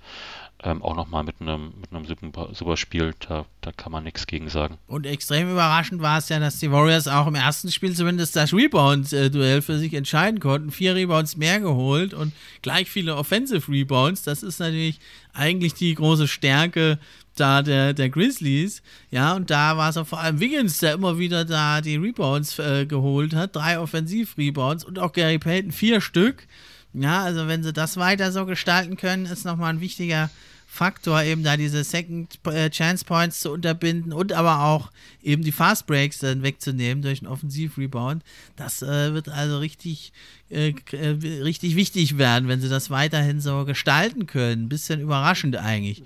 ähm, 0.64 0.82
auch 0.82 0.96
nochmal 0.96 1.22
mit 1.22 1.36
einem, 1.40 1.72
mit 1.80 1.92
einem 1.92 2.04
super, 2.52 2.76
Spiel, 2.76 3.14
da, 3.28 3.46
da 3.60 3.70
kann 3.72 3.92
man 3.92 4.04
nichts 4.04 4.26
gegen 4.26 4.48
sagen. 4.48 4.76
Und 4.88 5.06
extrem 5.06 5.50
überraschend 5.50 6.02
war 6.02 6.18
es 6.18 6.28
ja, 6.28 6.40
dass 6.40 6.58
die 6.58 6.72
Warriors 6.72 7.06
auch 7.06 7.28
im 7.28 7.36
ersten 7.36 7.70
Spiel 7.70 7.94
zumindest 7.94 8.34
das 8.34 8.52
Rebound-Duell 8.52 9.62
für 9.62 9.78
sich 9.78 9.94
entscheiden 9.94 10.40
konnten. 10.40 10.72
Vier 10.72 10.96
Rebounds 10.96 11.36
mehr 11.36 11.60
geholt 11.60 12.12
und 12.12 12.32
gleich 12.62 12.90
viele 12.90 13.16
Offensive 13.16 13.70
Rebounds. 13.70 14.22
Das 14.22 14.42
ist 14.42 14.58
natürlich 14.58 14.98
eigentlich 15.32 15.74
die 15.74 15.94
große 15.94 16.26
Stärke 16.26 16.98
da 17.36 17.62
der, 17.62 17.94
der 17.94 18.10
Grizzlies. 18.10 18.82
Ja, 19.10 19.34
und 19.34 19.50
da 19.50 19.76
war 19.76 19.90
es 19.90 19.96
auch 19.96 20.06
vor 20.06 20.20
allem 20.20 20.40
Wiggins, 20.40 20.78
der 20.78 20.94
immer 20.94 21.18
wieder 21.18 21.44
da 21.44 21.80
die 21.80 21.96
Rebounds 21.96 22.58
äh, 22.58 22.84
geholt 22.86 23.34
hat. 23.34 23.54
Drei 23.54 23.78
Offensiv-Rebounds 23.78 24.84
und 24.84 24.98
auch 24.98 25.12
Gary 25.12 25.38
Payton 25.38 25.72
vier 25.72 26.00
Stück. 26.00 26.46
Ja, 26.94 27.22
also 27.22 27.46
wenn 27.48 27.62
sie 27.62 27.72
das 27.72 27.96
weiter 27.96 28.32
so 28.32 28.46
gestalten 28.46 28.96
können, 28.96 29.26
ist 29.26 29.44
nochmal 29.44 29.72
ein 29.72 29.80
wichtiger 29.80 30.30
Faktor, 30.70 31.22
eben 31.22 31.42
da 31.42 31.56
diese 31.56 31.82
Second 31.82 32.38
äh, 32.46 32.68
Chance 32.68 33.04
Points 33.06 33.40
zu 33.40 33.50
unterbinden 33.50 34.12
und 34.12 34.34
aber 34.34 34.64
auch 34.64 34.90
eben 35.22 35.42
die 35.42 35.50
Fast 35.50 35.86
Breaks 35.86 36.18
dann 36.18 36.42
wegzunehmen 36.42 37.02
durch 37.02 37.20
einen 37.20 37.32
Offensiv-Rebound. 37.32 38.22
Das 38.56 38.82
äh, 38.82 39.14
wird 39.14 39.30
also 39.30 39.58
richtig, 39.58 40.12
äh, 40.50 40.74
äh, 40.92 41.42
richtig 41.42 41.74
wichtig 41.74 42.18
werden, 42.18 42.48
wenn 42.48 42.60
sie 42.60 42.68
das 42.68 42.90
weiterhin 42.90 43.40
so 43.40 43.64
gestalten 43.64 44.26
können. 44.26 44.64
Ein 44.64 44.68
bisschen 44.68 45.00
überraschend 45.00 45.56
eigentlich. 45.56 46.02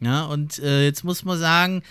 Ja, 0.00 0.24
und 0.24 0.60
äh, 0.60 0.84
jetzt 0.84 1.02
muss 1.02 1.24
man 1.24 1.38
sagen, 1.38 1.82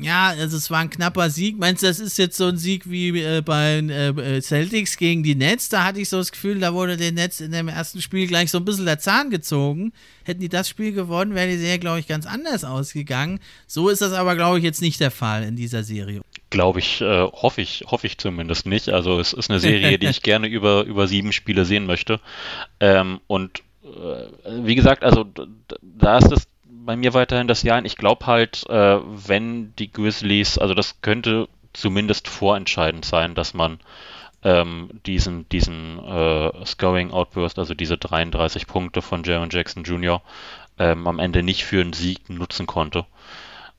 ja, 0.00 0.28
also 0.30 0.56
es 0.56 0.70
war 0.70 0.80
ein 0.80 0.90
knapper 0.90 1.30
Sieg. 1.30 1.58
Meinst 1.58 1.82
du, 1.82 1.86
das 1.86 2.00
ist 2.00 2.18
jetzt 2.18 2.36
so 2.36 2.46
ein 2.46 2.56
Sieg 2.56 2.90
wie 2.90 3.20
äh, 3.20 3.42
bei 3.42 3.76
äh, 3.78 4.40
Celtics 4.40 4.96
gegen 4.96 5.22
die 5.22 5.36
Nets? 5.36 5.68
Da 5.68 5.84
hatte 5.84 6.00
ich 6.00 6.08
so 6.08 6.16
das 6.16 6.32
Gefühl, 6.32 6.58
da 6.58 6.74
wurde 6.74 6.96
den 6.96 7.14
Nets 7.14 7.40
in 7.40 7.52
dem 7.52 7.68
ersten 7.68 8.02
Spiel 8.02 8.26
gleich 8.26 8.50
so 8.50 8.58
ein 8.58 8.64
bisschen 8.64 8.86
der 8.86 8.98
Zahn 8.98 9.30
gezogen. 9.30 9.92
Hätten 10.24 10.40
die 10.40 10.48
das 10.48 10.68
Spiel 10.68 10.92
gewonnen, 10.92 11.34
wäre 11.34 11.48
die 11.48 11.58
Serie, 11.58 11.78
glaube 11.78 12.00
ich, 12.00 12.08
ganz 12.08 12.26
anders 12.26 12.64
ausgegangen. 12.64 13.40
So 13.66 13.88
ist 13.88 14.00
das 14.00 14.12
aber, 14.12 14.34
glaube 14.34 14.58
ich, 14.58 14.64
jetzt 14.64 14.82
nicht 14.82 14.98
der 15.00 15.10
Fall 15.12 15.44
in 15.44 15.54
dieser 15.54 15.84
Serie. 15.84 16.22
Glaube 16.50 16.80
ich, 16.80 17.00
äh, 17.00 17.22
hoffe 17.30 17.60
ich, 17.60 17.84
hoffe 17.86 18.06
ich 18.06 18.18
zumindest 18.18 18.66
nicht. 18.66 18.88
Also 18.88 19.20
es 19.20 19.32
ist 19.32 19.50
eine 19.50 19.60
Serie, 19.60 19.98
die 19.98 20.06
ich 20.06 20.22
gerne 20.22 20.48
über, 20.48 20.84
über 20.84 21.06
sieben 21.06 21.32
Spiele 21.32 21.64
sehen 21.64 21.86
möchte. 21.86 22.20
Ähm, 22.80 23.20
und 23.28 23.62
äh, 23.84 24.64
wie 24.64 24.74
gesagt, 24.74 25.04
also 25.04 25.24
da 25.82 26.18
ist 26.18 26.32
es 26.32 26.48
bei 26.84 26.96
mir 26.96 27.14
weiterhin 27.14 27.48
das 27.48 27.62
Jahr. 27.62 27.84
Ich 27.84 27.96
glaube 27.96 28.26
halt, 28.26 28.68
äh, 28.68 28.98
wenn 29.02 29.74
die 29.76 29.90
Grizzlies, 29.90 30.58
also 30.58 30.74
das 30.74 31.00
könnte 31.00 31.48
zumindest 31.72 32.28
vorentscheidend 32.28 33.04
sein, 33.04 33.34
dass 33.34 33.54
man 33.54 33.80
ähm, 34.42 34.90
diesen, 35.06 35.48
diesen 35.48 35.98
äh, 35.98 36.66
Scoring 36.66 37.10
Outburst, 37.10 37.58
also 37.58 37.74
diese 37.74 37.96
33 37.96 38.66
Punkte 38.66 39.02
von 39.02 39.24
Jaron 39.24 39.50
Jackson 39.50 39.84
Jr., 39.84 40.22
ähm, 40.78 41.06
am 41.06 41.18
Ende 41.18 41.42
nicht 41.42 41.64
für 41.64 41.80
einen 41.80 41.92
Sieg 41.92 42.28
nutzen 42.28 42.66
konnte. 42.66 43.06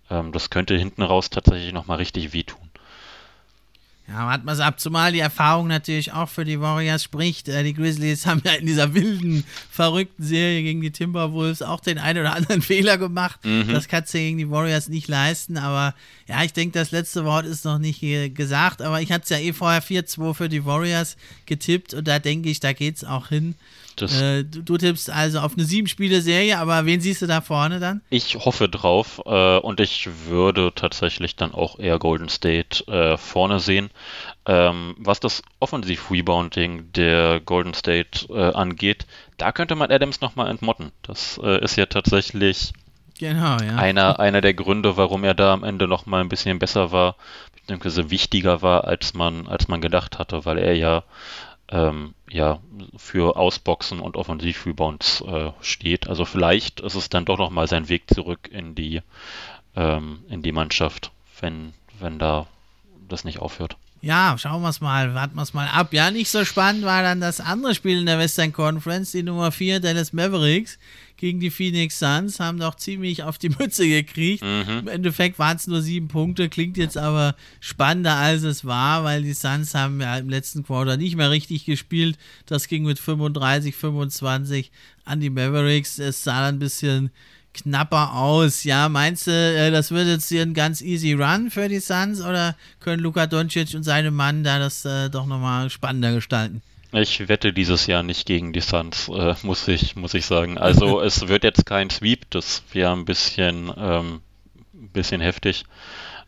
Ähm, 0.09 0.31
das 0.31 0.49
könnte 0.49 0.75
hinten 0.75 1.03
raus 1.03 1.29
tatsächlich 1.29 1.73
nochmal 1.73 1.97
richtig 1.97 2.33
wehtun. 2.33 2.64
Ja, 4.07 4.29
hat 4.29 4.45
man 4.45 4.53
es 4.53 4.61
ab, 4.61 4.79
zumal 4.79 5.11
die 5.11 5.19
Erfahrung 5.19 5.67
natürlich 5.67 6.13
auch 6.13 6.29
für 6.29 6.45
die 6.45 6.61
Warriors 6.61 7.03
spricht. 7.03 7.49
Äh, 7.49 7.63
die 7.63 7.73
Grizzlies 7.73 8.25
haben 8.27 8.41
ja 8.45 8.53
in 8.53 8.67
dieser 8.67 8.93
wilden, 8.93 9.43
verrückten 9.71 10.23
Serie 10.23 10.61
gegen 10.61 10.81
die 10.81 10.91
Timberwolves 10.91 11.63
auch 11.63 11.79
den 11.79 11.97
einen 11.97 12.19
oder 12.19 12.35
anderen 12.35 12.61
Fehler 12.61 12.99
gemacht. 12.99 13.43
Mhm. 13.43 13.73
Das 13.73 13.87
kannst 13.87 14.13
du 14.13 14.19
gegen 14.19 14.37
die 14.37 14.49
Warriors 14.51 14.89
nicht 14.89 15.07
leisten. 15.07 15.57
Aber 15.57 15.95
ja, 16.27 16.43
ich 16.43 16.53
denke, 16.53 16.77
das 16.77 16.91
letzte 16.91 17.25
Wort 17.25 17.45
ist 17.47 17.65
noch 17.65 17.79
nicht 17.79 18.01
gesagt. 18.35 18.83
Aber 18.83 19.01
ich 19.01 19.11
hatte 19.11 19.23
es 19.23 19.29
ja 19.29 19.39
eh 19.39 19.53
vorher 19.53 19.81
4-2 19.81 20.33
für 20.35 20.49
die 20.49 20.65
Warriors 20.65 21.17
getippt 21.47 21.95
und 21.95 22.07
da 22.07 22.19
denke 22.19 22.49
ich, 22.49 22.59
da 22.59 22.73
geht 22.73 22.97
es 22.97 23.03
auch 23.03 23.29
hin. 23.29 23.55
Äh, 24.01 24.43
du, 24.43 24.61
du, 24.61 24.77
tippst 24.77 25.09
also 25.09 25.39
auf 25.39 25.53
eine 25.53 25.65
sieben-Spiele-Serie, 25.65 26.57
aber 26.57 26.85
wen 26.85 27.01
siehst 27.01 27.21
du 27.21 27.27
da 27.27 27.41
vorne 27.41 27.79
dann? 27.79 28.01
Ich 28.09 28.35
hoffe 28.35 28.69
drauf 28.69 29.21
äh, 29.25 29.57
und 29.57 29.79
ich 29.79 30.09
würde 30.27 30.71
tatsächlich 30.75 31.35
dann 31.35 31.53
auch 31.53 31.79
eher 31.79 31.99
Golden 31.99 32.29
State 32.29 32.85
äh, 32.87 33.17
vorne 33.17 33.59
sehen. 33.59 33.89
Ähm, 34.45 34.95
was 34.99 35.19
das 35.19 35.41
Offensiv-Rebounding 35.59 36.91
der 36.93 37.39
Golden 37.39 37.73
State 37.73 38.27
äh, 38.29 38.53
angeht, 38.53 39.05
da 39.37 39.51
könnte 39.51 39.75
man 39.75 39.91
Adams 39.91 40.21
nochmal 40.21 40.49
entmotten. 40.49 40.91
Das 41.01 41.39
äh, 41.43 41.63
ist 41.63 41.75
ja 41.75 41.87
tatsächlich 41.87 42.73
genau, 43.19 43.57
ja. 43.57 43.75
Einer, 43.77 44.19
einer 44.19 44.41
der 44.41 44.53
Gründe, 44.53 44.97
warum 44.97 45.23
er 45.23 45.33
da 45.33 45.53
am 45.53 45.63
Ende 45.63 45.87
nochmal 45.87 46.21
ein 46.21 46.29
bisschen 46.29 46.59
besser 46.59 46.91
war, 46.91 47.15
beziehungsweise 47.55 48.11
wichtiger 48.11 48.61
war, 48.61 48.85
als 48.85 49.13
man, 49.13 49.47
als 49.47 49.67
man 49.67 49.81
gedacht 49.81 50.19
hatte, 50.19 50.45
weil 50.45 50.57
er 50.57 50.75
ja 50.75 51.03
ähm, 51.69 52.13
ja, 52.29 52.59
für 52.97 53.37
Ausboxen 53.37 53.99
und 53.99 54.17
Offensivrebounds 54.17 55.21
äh, 55.21 55.51
steht. 55.61 56.07
Also 56.07 56.25
vielleicht 56.25 56.79
ist 56.79 56.95
es 56.95 57.09
dann 57.09 57.25
doch 57.25 57.37
nochmal 57.37 57.67
sein 57.67 57.89
Weg 57.89 58.03
zurück 58.13 58.49
in 58.51 58.75
die, 58.75 59.01
ähm, 59.75 60.19
in 60.29 60.41
die 60.41 60.51
Mannschaft, 60.51 61.11
wenn, 61.39 61.73
wenn 61.99 62.19
da 62.19 62.47
das 63.07 63.23
nicht 63.23 63.39
aufhört. 63.39 63.77
Ja, 64.01 64.35
schauen 64.37 64.61
wir 64.61 64.69
es 64.69 64.81
mal, 64.81 65.15
warten 65.15 65.35
wir 65.35 65.41
es 65.41 65.55
mal 65.55 65.67
ab. 65.67 65.91
Ja, 65.91 66.11
nicht 66.11 66.29
so 66.29 66.45
spannend 66.45 66.85
war 66.85 67.01
dann 67.01 67.21
das 67.21 67.39
andere 67.41 67.73
Spiel 67.73 67.99
in 67.99 68.05
der 68.05 68.19
Western 68.19 68.53
Conference, 68.53 69.11
die 69.11 69.23
Nummer 69.23 69.51
4 69.51 69.79
Dallas 69.79 70.13
Mavericks 70.13 70.77
gegen 71.17 71.39
die 71.39 71.49
Phoenix 71.49 71.99
Suns, 71.99 72.39
haben 72.39 72.59
doch 72.59 72.75
ziemlich 72.75 73.23
auf 73.23 73.37
die 73.37 73.49
Mütze 73.49 73.87
gekriegt. 73.87 74.43
Mhm. 74.43 74.79
Im 74.79 74.87
Endeffekt 74.87 75.39
waren 75.39 75.57
es 75.57 75.67
nur 75.67 75.81
sieben 75.81 76.07
Punkte, 76.07 76.49
klingt 76.49 76.77
jetzt 76.77 76.97
aber 76.97 77.35
spannender 77.59 78.15
als 78.15 78.43
es 78.43 78.65
war, 78.65 79.03
weil 79.03 79.23
die 79.23 79.33
Suns 79.33 79.73
haben 79.73 80.01
ja 80.01 80.17
im 80.17 80.29
letzten 80.29 80.63
Quarter 80.63 80.97
nicht 80.97 81.15
mehr 81.15 81.31
richtig 81.31 81.65
gespielt. 81.65 82.17
Das 82.45 82.67
ging 82.67 82.83
mit 82.83 82.99
35, 82.99 83.75
25 83.75 84.71
an 85.05 85.19
die 85.19 85.29
Mavericks. 85.29 85.99
Es 85.99 86.23
sah 86.23 86.41
dann 86.41 86.55
ein 86.55 86.59
bisschen 86.59 87.11
knapper 87.55 88.13
aus. 88.13 88.63
Ja, 88.63 88.89
meinst 88.89 89.27
du, 89.27 89.31
äh, 89.31 89.71
das 89.71 89.91
wird 89.91 90.07
jetzt 90.07 90.29
hier 90.29 90.41
ein 90.41 90.53
ganz 90.53 90.81
easy 90.81 91.13
Run 91.13 91.49
für 91.49 91.69
die 91.69 91.79
Suns 91.79 92.21
oder 92.21 92.55
können 92.79 93.01
Luka 93.01 93.27
Doncic 93.27 93.73
und 93.73 93.83
seine 93.83 94.11
Mann 94.11 94.43
da 94.43 94.59
das 94.59 94.85
äh, 94.85 95.09
doch 95.09 95.25
nochmal 95.25 95.69
spannender 95.69 96.13
gestalten? 96.13 96.61
Ich 96.95 97.27
wette 97.27 97.51
dieses 97.51 97.87
Jahr 97.87 98.03
nicht 98.03 98.25
gegen 98.25 98.53
die 98.53 98.61
Suns, 98.61 99.09
äh, 99.09 99.35
muss 99.43 99.67
ich, 99.67 99.95
muss 99.95 100.13
ich 100.13 100.25
sagen. 100.25 100.57
Also 100.57 101.01
es 101.03 101.27
wird 101.27 101.43
jetzt 101.43 101.65
kein 101.65 101.89
Sweep, 101.89 102.29
das 102.29 102.63
wäre 102.71 102.93
ein 102.93 103.05
bisschen, 103.05 103.71
ähm, 103.77 104.21
bisschen 104.71 105.21
heftig. 105.21 105.65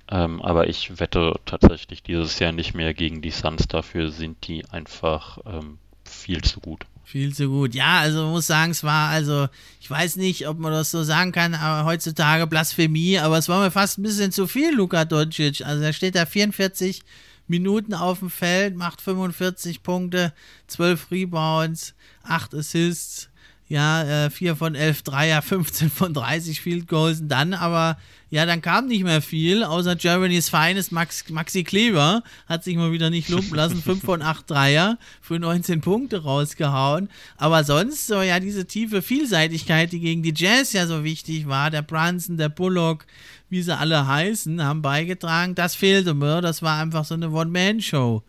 Ähm, 0.10 0.42
aber 0.42 0.68
ich 0.68 1.00
wette 1.00 1.40
tatsächlich 1.46 2.04
dieses 2.04 2.40
Jahr 2.40 2.52
nicht 2.52 2.74
mehr 2.74 2.94
gegen 2.94 3.22
die 3.22 3.32
Suns. 3.32 3.68
Dafür 3.68 4.12
sind 4.12 4.48
die 4.48 4.66
einfach 4.70 5.38
ähm, 5.46 5.80
viel 6.04 6.42
zu 6.44 6.60
gut. 6.60 6.86
Viel 7.04 7.34
zu 7.34 7.48
gut. 7.48 7.74
Ja, 7.74 8.00
also 8.00 8.24
man 8.24 8.32
muss 8.32 8.48
sagen, 8.48 8.72
es 8.72 8.84
war 8.84 9.10
also, 9.10 9.48
ich 9.80 9.90
weiß 9.90 10.18
nicht, 10.18 10.48
ob 10.48 10.60
man 10.60 10.74
das 10.74 10.92
so 10.92 11.04
sagen 11.04 11.32
kann, 11.32 11.56
aber 11.56 11.86
heutzutage 11.86 12.48
Blasphemie, 12.48 13.20
aber 13.20 13.38
es 13.38 13.48
war 13.48 13.64
mir 13.64 13.72
fast 13.72 13.98
ein 13.98 14.04
bisschen 14.04 14.34
zu 14.34 14.48
viel, 14.48 14.76
Luka 14.76 15.06
Doncic. 15.06 15.66
Also 15.66 15.82
da 15.82 15.94
steht 15.94 16.16
da 16.16 16.26
44 16.26 17.02
Minuten 17.48 17.94
auf 17.94 18.20
dem 18.20 18.30
Feld, 18.30 18.76
macht 18.76 19.02
45 19.02 19.84
Punkte, 19.84 20.34
12 20.68 21.12
Rebounds, 21.12 21.94
8 22.24 22.56
Assists, 22.56 23.30
ja, 23.68 24.26
äh, 24.26 24.30
4 24.30 24.56
von 24.56 24.76
11 24.76 25.02
Dreier, 25.02 25.42
15 25.42 25.90
von 25.90 26.14
30 26.14 26.62
Field 26.62 26.88
Goals 26.88 27.22
und 27.22 27.28
dann 27.30 27.54
aber, 27.54 27.98
ja, 28.30 28.46
dann 28.46 28.62
kam 28.62 28.88
nicht 28.88 29.04
mehr 29.04 29.22
viel, 29.22 29.64
außer 29.64 29.96
Germany's 29.96 30.50
Feines 30.50 30.92
Max, 30.92 31.30
Maxi 31.30 31.64
Kleber 31.64 32.24
hat 32.48 32.64
sich 32.64 32.78
mal 32.78 32.92
wieder 32.92 33.10
nicht 33.10 33.30
lumpen 33.30 33.56
lassen, 33.56 33.82
5 33.82 34.04
von 34.04 34.22
8 34.22 34.50
Dreier 34.50 34.98
für 35.22 35.40
19 35.40 35.82
Punkte 35.82 36.24
rausgehauen, 36.24 37.10
aber 37.36 37.64
sonst 37.64 38.08
so, 38.08 38.22
ja, 38.22 38.40
diese 38.40 38.66
tiefe 38.66 39.02
Vielseitigkeit, 39.02 39.92
die 39.92 40.00
gegen 40.00 40.24
die 40.24 40.34
Jazz 40.36 40.74
ja 40.74 40.88
so 40.88 41.04
wichtig 41.04 41.48
war, 41.48 41.70
der 41.70 41.82
Brunson, 41.82 42.38
der 42.38 42.50
Bullock, 42.50 43.06
wie 43.50 43.62
sie 43.62 43.78
alle 43.78 44.08
heißen, 44.08 44.64
haben 44.64 44.82
beigetragen. 44.82 45.56
Das 45.56 45.76
fehlte 45.76 46.14
mir. 46.14 46.42
Das 46.42 46.62
war 46.62 46.82
einfach 46.82 47.06
so 47.06 47.14
eine 47.14 47.30
One-Man-Show. 47.30 48.24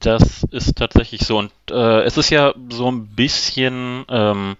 Das 0.00 0.44
ist 0.50 0.76
tatsächlich 0.76 1.22
so. 1.22 1.38
Und 1.38 1.52
äh, 1.70 2.02
es 2.02 2.16
ist 2.16 2.30
ja 2.30 2.54
so 2.70 2.90
ein 2.90 3.06
bisschen 3.08 4.04
ähm, 4.08 4.56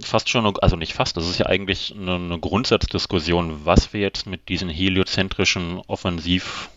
fast 0.00 0.28
schon, 0.28 0.56
also 0.58 0.76
nicht 0.76 0.94
fast, 0.94 1.16
das 1.16 1.28
ist 1.28 1.38
ja 1.38 1.46
eigentlich 1.46 1.94
eine, 1.96 2.14
eine 2.14 2.38
Grundsatzdiskussion, 2.38 3.64
was 3.64 3.92
wir 3.92 4.00
jetzt 4.00 4.26
mit 4.26 4.48
diesen 4.48 4.68
heliozentrischen 4.68 5.78
Offensiv- 5.88 6.68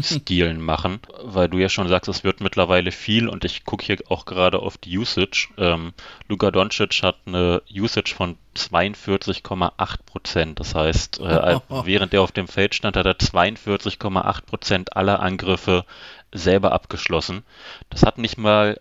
Stilen 0.00 0.60
machen, 0.60 1.00
weil 1.22 1.48
du 1.48 1.58
ja 1.58 1.68
schon 1.68 1.88
sagst, 1.88 2.08
es 2.08 2.24
wird 2.24 2.40
mittlerweile 2.40 2.92
viel 2.92 3.28
und 3.28 3.44
ich 3.44 3.64
gucke 3.64 3.84
hier 3.84 3.98
auch 4.08 4.24
gerade 4.24 4.60
auf 4.60 4.78
die 4.78 4.96
Usage. 4.96 5.48
Ähm, 5.58 5.92
Luka 6.28 6.50
Doncic 6.50 7.02
hat 7.02 7.16
eine 7.26 7.62
Usage 7.70 8.14
von 8.14 8.38
42,8 8.56 9.96
Prozent. 10.06 10.60
Das 10.60 10.74
heißt, 10.74 11.20
äh, 11.20 11.60
während 11.84 12.14
er 12.14 12.22
auf 12.22 12.32
dem 12.32 12.48
Feld 12.48 12.74
stand, 12.74 12.96
hat 12.96 13.06
er 13.06 13.18
42,8 13.18 14.46
Prozent 14.46 14.96
aller 14.96 15.20
Angriffe 15.20 15.84
selber 16.32 16.72
abgeschlossen. 16.72 17.42
Das 17.90 18.02
hat 18.02 18.16
nicht 18.16 18.38
mal 18.38 18.78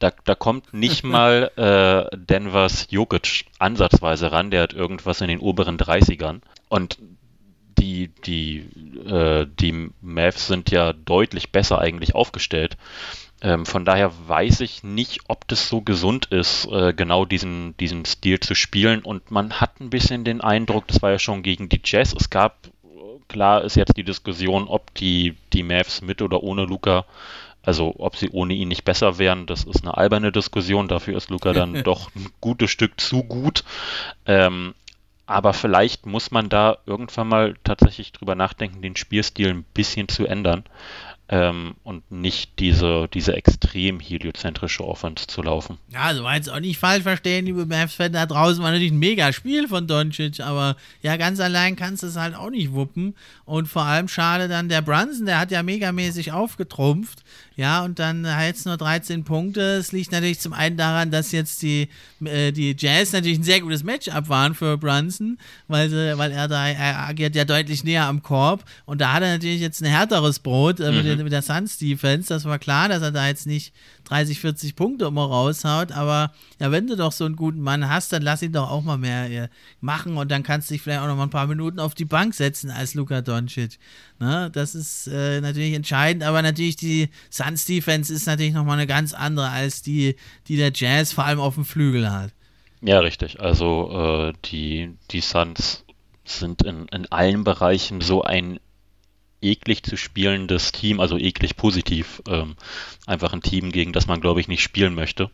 da, 0.00 0.10
da 0.24 0.34
kommt 0.34 0.74
nicht 0.74 1.04
mal 1.04 1.50
äh, 1.56 2.16
Denvers 2.16 2.88
Jokic 2.90 3.46
ansatzweise 3.58 4.32
ran, 4.32 4.50
der 4.50 4.62
hat 4.62 4.72
irgendwas 4.72 5.20
in 5.20 5.28
den 5.28 5.38
oberen 5.38 5.78
30ern. 5.78 6.40
Und 6.68 6.98
die, 7.80 8.08
die, 8.26 8.58
äh, 9.06 9.46
die 9.58 9.90
Mavs 10.00 10.46
sind 10.46 10.70
ja 10.70 10.92
deutlich 10.92 11.50
besser 11.50 11.78
eigentlich 11.78 12.14
aufgestellt. 12.14 12.76
Ähm, 13.42 13.64
von 13.64 13.84
daher 13.84 14.12
weiß 14.28 14.60
ich 14.60 14.82
nicht, 14.82 15.20
ob 15.28 15.48
das 15.48 15.68
so 15.68 15.80
gesund 15.80 16.26
ist, 16.26 16.66
äh, 16.66 16.92
genau 16.92 17.24
diesen, 17.24 17.74
diesen 17.78 18.04
Stil 18.04 18.38
zu 18.38 18.54
spielen. 18.54 19.00
Und 19.00 19.30
man 19.30 19.60
hat 19.60 19.80
ein 19.80 19.90
bisschen 19.90 20.24
den 20.24 20.42
Eindruck, 20.42 20.86
das 20.88 21.00
war 21.00 21.10
ja 21.10 21.18
schon 21.18 21.42
gegen 21.42 21.68
die 21.68 21.80
Jazz. 21.82 22.14
Es 22.18 22.28
gab, 22.28 22.68
klar 23.28 23.64
ist 23.64 23.76
jetzt 23.76 23.96
die 23.96 24.04
Diskussion, 24.04 24.68
ob 24.68 24.94
die, 24.94 25.36
die 25.54 25.62
Mavs 25.62 26.02
mit 26.02 26.20
oder 26.20 26.42
ohne 26.42 26.64
Luca, 26.64 27.06
also 27.62 27.94
ob 27.98 28.16
sie 28.16 28.30
ohne 28.30 28.54
ihn 28.54 28.68
nicht 28.68 28.84
besser 28.84 29.18
wären, 29.18 29.46
das 29.46 29.64
ist 29.64 29.82
eine 29.82 29.96
alberne 29.96 30.32
Diskussion. 30.32 30.88
Dafür 30.88 31.16
ist 31.16 31.30
Luca 31.30 31.52
dann 31.54 31.82
doch 31.84 32.10
ein 32.14 32.28
gutes 32.40 32.70
Stück 32.70 33.00
zu 33.00 33.22
gut. 33.22 33.64
Ähm, 34.26 34.74
aber 35.30 35.52
vielleicht 35.52 36.06
muss 36.06 36.32
man 36.32 36.48
da 36.48 36.78
irgendwann 36.86 37.28
mal 37.28 37.54
tatsächlich 37.62 38.10
drüber 38.10 38.34
nachdenken, 38.34 38.82
den 38.82 38.96
Spielstil 38.96 39.50
ein 39.50 39.64
bisschen 39.74 40.08
zu 40.08 40.26
ändern 40.26 40.64
ähm, 41.28 41.76
und 41.84 42.10
nicht 42.10 42.58
diese, 42.58 43.06
diese 43.14 43.34
extrem 43.34 44.00
heliozentrische 44.00 44.84
Offense 44.84 45.28
zu 45.28 45.42
laufen. 45.42 45.78
Ja, 45.88 46.00
also 46.00 46.24
war 46.24 46.34
auch 46.34 46.60
nicht 46.60 46.80
falsch 46.80 47.04
verstehen, 47.04 47.46
liebe 47.46 47.64
Mavs-Fans 47.64 48.12
da 48.12 48.26
draußen, 48.26 48.60
war 48.60 48.72
natürlich 48.72 48.90
ein 48.90 48.98
mega 48.98 49.32
Spiel 49.32 49.68
von 49.68 49.86
Doncic, 49.86 50.40
aber 50.40 50.74
ja, 51.00 51.16
ganz 51.16 51.38
allein 51.38 51.76
kannst 51.76 52.02
du 52.02 52.08
es 52.08 52.16
halt 52.16 52.34
auch 52.34 52.50
nicht 52.50 52.72
wuppen 52.72 53.14
und 53.44 53.68
vor 53.68 53.82
allem 53.82 54.08
schade 54.08 54.48
dann 54.48 54.68
der 54.68 54.82
Brunson, 54.82 55.26
der 55.26 55.38
hat 55.38 55.52
ja 55.52 55.62
megamäßig 55.62 56.32
aufgetrumpft, 56.32 57.22
ja, 57.60 57.84
und 57.84 57.98
dann 57.98 58.24
jetzt 58.24 58.64
nur 58.64 58.78
13 58.78 59.22
Punkte. 59.22 59.60
Es 59.60 59.92
liegt 59.92 60.12
natürlich 60.12 60.40
zum 60.40 60.54
einen 60.54 60.78
daran, 60.78 61.10
dass 61.10 61.30
jetzt 61.30 61.60
die, 61.60 61.90
äh, 62.24 62.52
die 62.52 62.74
Jazz 62.74 63.12
natürlich 63.12 63.38
ein 63.38 63.42
sehr 63.42 63.60
gutes 63.60 63.84
Matchup 63.84 64.30
waren 64.30 64.54
für 64.54 64.78
Brunson, 64.78 65.36
weil, 65.68 65.90
sie, 65.90 66.16
weil 66.16 66.32
er 66.32 66.48
da 66.48 66.68
er 66.68 67.06
agiert 67.06 67.36
ja 67.36 67.44
deutlich 67.44 67.84
näher 67.84 68.06
am 68.06 68.22
Korb 68.22 68.64
und 68.86 69.02
da 69.02 69.12
hat 69.12 69.22
er 69.22 69.32
natürlich 69.32 69.60
jetzt 69.60 69.82
ein 69.82 69.90
härteres 69.90 70.38
Brot 70.38 70.80
äh, 70.80 70.90
mit, 70.90 71.04
mhm. 71.04 71.16
der, 71.16 71.24
mit 71.24 71.32
der 71.34 71.42
Suns 71.42 71.76
Defense. 71.76 72.30
Das 72.30 72.46
war 72.46 72.58
klar, 72.58 72.88
dass 72.88 73.02
er 73.02 73.10
da 73.10 73.26
jetzt 73.26 73.46
nicht 73.46 73.74
30, 74.04 74.40
40 74.40 74.74
Punkte 74.74 75.04
immer 75.04 75.26
raushaut, 75.26 75.92
aber 75.92 76.32
ja, 76.60 76.70
wenn 76.72 76.86
du 76.86 76.96
doch 76.96 77.12
so 77.12 77.26
einen 77.26 77.36
guten 77.36 77.60
Mann 77.60 77.90
hast, 77.90 78.10
dann 78.14 78.22
lass 78.22 78.40
ihn 78.40 78.52
doch 78.52 78.70
auch 78.70 78.82
mal 78.82 78.96
mehr 78.96 79.30
äh, 79.30 79.48
machen 79.82 80.16
und 80.16 80.30
dann 80.30 80.42
kannst 80.42 80.70
du 80.70 80.74
dich 80.74 80.80
vielleicht 80.80 81.02
auch 81.02 81.08
noch 81.08 81.16
mal 81.16 81.24
ein 81.24 81.30
paar 81.30 81.46
Minuten 81.46 81.78
auf 81.78 81.94
die 81.94 82.06
Bank 82.06 82.34
setzen 82.34 82.70
als 82.70 82.94
Luka 82.94 83.20
Doncic. 83.20 83.78
Ne? 84.18 84.50
Das 84.52 84.74
ist 84.74 85.08
äh, 85.08 85.40
natürlich 85.40 85.74
entscheidend, 85.74 86.22
aber 86.22 86.42
natürlich 86.42 86.76
die 86.76 87.08
Suns 87.30 87.49
Defense 87.54 88.12
ist 88.12 88.26
natürlich 88.26 88.52
nochmal 88.52 88.78
eine 88.78 88.86
ganz 88.86 89.12
andere 89.12 89.48
als 89.48 89.82
die, 89.82 90.16
die 90.48 90.56
der 90.56 90.72
Jazz 90.74 91.12
vor 91.12 91.24
allem 91.24 91.40
auf 91.40 91.54
dem 91.54 91.64
Flügel 91.64 92.10
hat. 92.10 92.32
Ja, 92.82 93.00
richtig. 93.00 93.40
Also 93.40 94.30
äh, 94.30 94.32
die, 94.46 94.96
die 95.10 95.20
Suns 95.20 95.84
sind 96.24 96.62
in, 96.62 96.86
in 96.88 97.10
allen 97.10 97.44
Bereichen 97.44 98.00
so 98.00 98.22
ein 98.22 98.60
eklig 99.42 99.82
zu 99.82 99.96
spielendes 99.96 100.72
Team, 100.72 101.00
also 101.00 101.16
eklig 101.16 101.56
positiv. 101.56 102.22
Ähm, 102.28 102.56
einfach 103.06 103.32
ein 103.32 103.42
Team, 103.42 103.72
gegen 103.72 103.92
das 103.92 104.06
man, 104.06 104.20
glaube 104.20 104.40
ich, 104.40 104.48
nicht 104.48 104.62
spielen 104.62 104.94
möchte. 104.94 105.30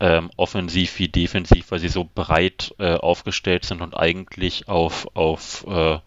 Ähm, 0.00 0.30
offensiv 0.36 0.98
wie 0.98 1.08
defensiv, 1.08 1.70
weil 1.70 1.78
sie 1.78 1.88
so 1.88 2.08
breit 2.12 2.74
äh, 2.78 2.94
aufgestellt 2.94 3.64
sind 3.64 3.80
und 3.80 3.96
eigentlich 3.96 4.68
auf, 4.68 5.08
auf 5.14 5.64
äh, 5.68 5.98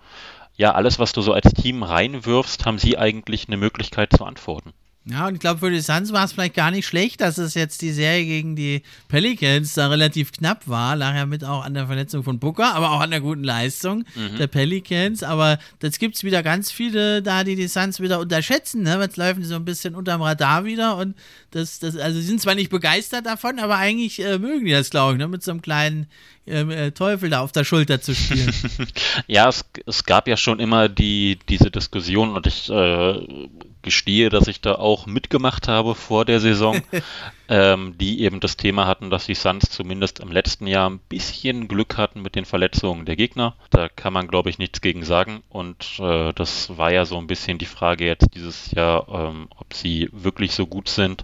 ja, 0.56 0.74
alles, 0.74 0.98
was 1.00 1.14
du 1.14 1.22
so 1.22 1.34
als 1.34 1.54
Team 1.54 1.84
reinwirfst, 1.84 2.66
haben 2.66 2.80
sie 2.80 2.98
eigentlich 2.98 3.48
eine 3.48 3.58
Möglichkeit 3.58 4.12
zu 4.12 4.26
antworten. 4.26 4.74
Ja, 5.10 5.28
und 5.28 5.36
ich 5.36 5.40
glaube, 5.40 5.62
für 5.62 5.72
die 5.72 5.80
Suns 5.80 6.12
war 6.12 6.26
es 6.26 6.34
vielleicht 6.34 6.54
gar 6.54 6.70
nicht 6.70 6.86
schlecht, 6.86 7.22
dass 7.22 7.38
es 7.38 7.54
jetzt 7.54 7.82
die 7.82 7.92
Serie 7.92 8.26
gegen 8.26 8.58
die 8.58 8.82
Pelicans 9.08 9.74
da 9.74 9.88
relativ 9.88 10.34
knapp 10.34 10.68
war. 10.68 10.98
Lag 10.98 11.16
ja 11.16 11.26
mit 11.26 11.46
auch 11.46 11.64
an 11.64 11.74
der 11.74 11.88
Verletzung 11.88 12.24
von 12.24 12.40
Booker, 12.40 12.76
aber 12.76 12.92
auch 12.92 13.00
an 13.00 13.12
der 13.12 13.22
guten 13.22 13.44
Leistung 13.44 14.04
mhm. 14.16 14.38
der 14.38 14.48
Pelicans. 14.48 15.24
Aber 15.24 15.60
jetzt 15.82 16.00
gibt 16.00 16.16
es 16.16 16.26
wieder 16.26 16.44
ganz 16.44 16.72
viele 16.72 17.22
da, 17.22 17.46
die 17.46 17.56
die 17.56 17.70
Suns 17.70 18.02
wieder 18.02 18.20
unterschätzen. 18.20 18.84
Ne? 18.84 19.00
Jetzt 19.00 19.16
laufen 19.16 19.40
die 19.40 19.48
so 19.48 19.56
ein 19.56 19.64
bisschen 19.64 19.96
unterm 19.96 20.22
Radar 20.22 20.66
wieder. 20.66 20.98
Und 20.98 21.16
das, 21.52 21.80
das, 21.80 21.96
also 21.96 22.20
sie 22.20 22.26
sind 22.26 22.42
zwar 22.42 22.56
nicht 22.56 22.70
begeistert 22.70 23.26
davon, 23.26 23.60
aber 23.60 23.78
eigentlich 23.78 24.20
äh, 24.20 24.38
mögen 24.40 24.66
die 24.66 24.72
das, 24.72 24.90
glaube 24.90 25.14
ich, 25.14 25.20
ne? 25.20 25.30
mit 25.30 25.42
so 25.42 25.52
einem 25.52 25.62
kleinen 25.62 26.08
äh, 26.48 26.92
Teufel 26.92 27.30
da 27.30 27.42
auf 27.42 27.52
der 27.52 27.64
Schulter 27.64 28.02
zu 28.02 28.16
spielen. 28.16 28.54
ja, 29.28 29.48
es, 29.48 29.66
es 29.86 30.04
gab 30.04 30.28
ja 30.28 30.38
schon 30.38 30.60
immer 30.60 30.90
die, 30.90 31.40
diese 31.50 31.72
Diskussion 31.72 32.34
und 32.36 32.48
ich 32.48 32.70
äh, 32.70 33.48
gestehe, 33.88 34.30
dass 34.30 34.48
ich 34.48 34.60
da 34.60 34.76
auch 34.76 35.06
mitgemacht 35.06 35.68
habe 35.70 35.96
vor 35.96 36.26
der 36.26 36.40
Saison, 36.40 36.82
ähm, 37.50 37.96
die 37.98 38.22
eben 38.22 38.42
das 38.42 38.58
Thema 38.58 38.86
hatten, 38.86 39.10
dass 39.10 39.28
die 39.28 39.34
Suns 39.34 39.70
zumindest 39.70 40.20
im 40.20 40.32
letzten 40.32 40.68
Jahr 40.68 40.90
ein 40.90 41.00
bisschen 41.00 41.68
Glück 41.68 41.98
hatten 41.98 42.22
mit 42.22 42.36
den 42.36 42.44
Verletzungen 42.44 43.06
der 43.06 43.16
Gegner. 43.16 43.56
Da 43.70 43.88
kann 43.88 44.14
man, 44.14 44.28
glaube 44.28 44.50
ich, 44.50 44.58
nichts 44.58 44.82
gegen 44.82 45.06
sagen. 45.06 45.42
Und 45.50 46.00
äh, 46.00 46.34
das 46.34 46.78
war 46.78 46.92
ja 46.92 47.06
so 47.06 47.18
ein 47.18 47.28
bisschen 47.28 47.60
die 47.60 47.66
Frage 47.66 48.06
jetzt 48.06 48.34
dieses 48.34 48.72
Jahr, 48.72 49.08
ähm, 49.10 49.48
ob 49.56 49.74
sie 49.74 50.10
wirklich 50.12 50.52
so 50.52 50.68
gut 50.68 50.90
sind. 50.90 51.24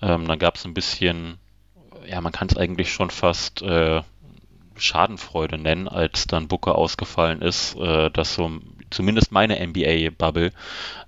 Ähm, 0.00 0.26
dann 0.26 0.38
gab 0.38 0.56
es 0.56 0.64
ein 0.64 0.74
bisschen, 0.74 1.36
ja, 2.08 2.20
man 2.20 2.32
kann 2.32 2.48
es 2.48 2.56
eigentlich 2.56 2.92
schon 2.92 3.10
fast 3.10 3.60
äh, 3.60 4.00
Schadenfreude 4.80 5.58
nennen, 5.58 5.88
als 5.88 6.26
dann 6.26 6.48
Booker 6.48 6.76
ausgefallen 6.76 7.42
ist, 7.42 7.76
äh, 7.76 8.10
dass 8.10 8.34
so 8.34 8.50
zumindest 8.90 9.32
meine 9.32 9.64
NBA-Bubble 9.66 10.52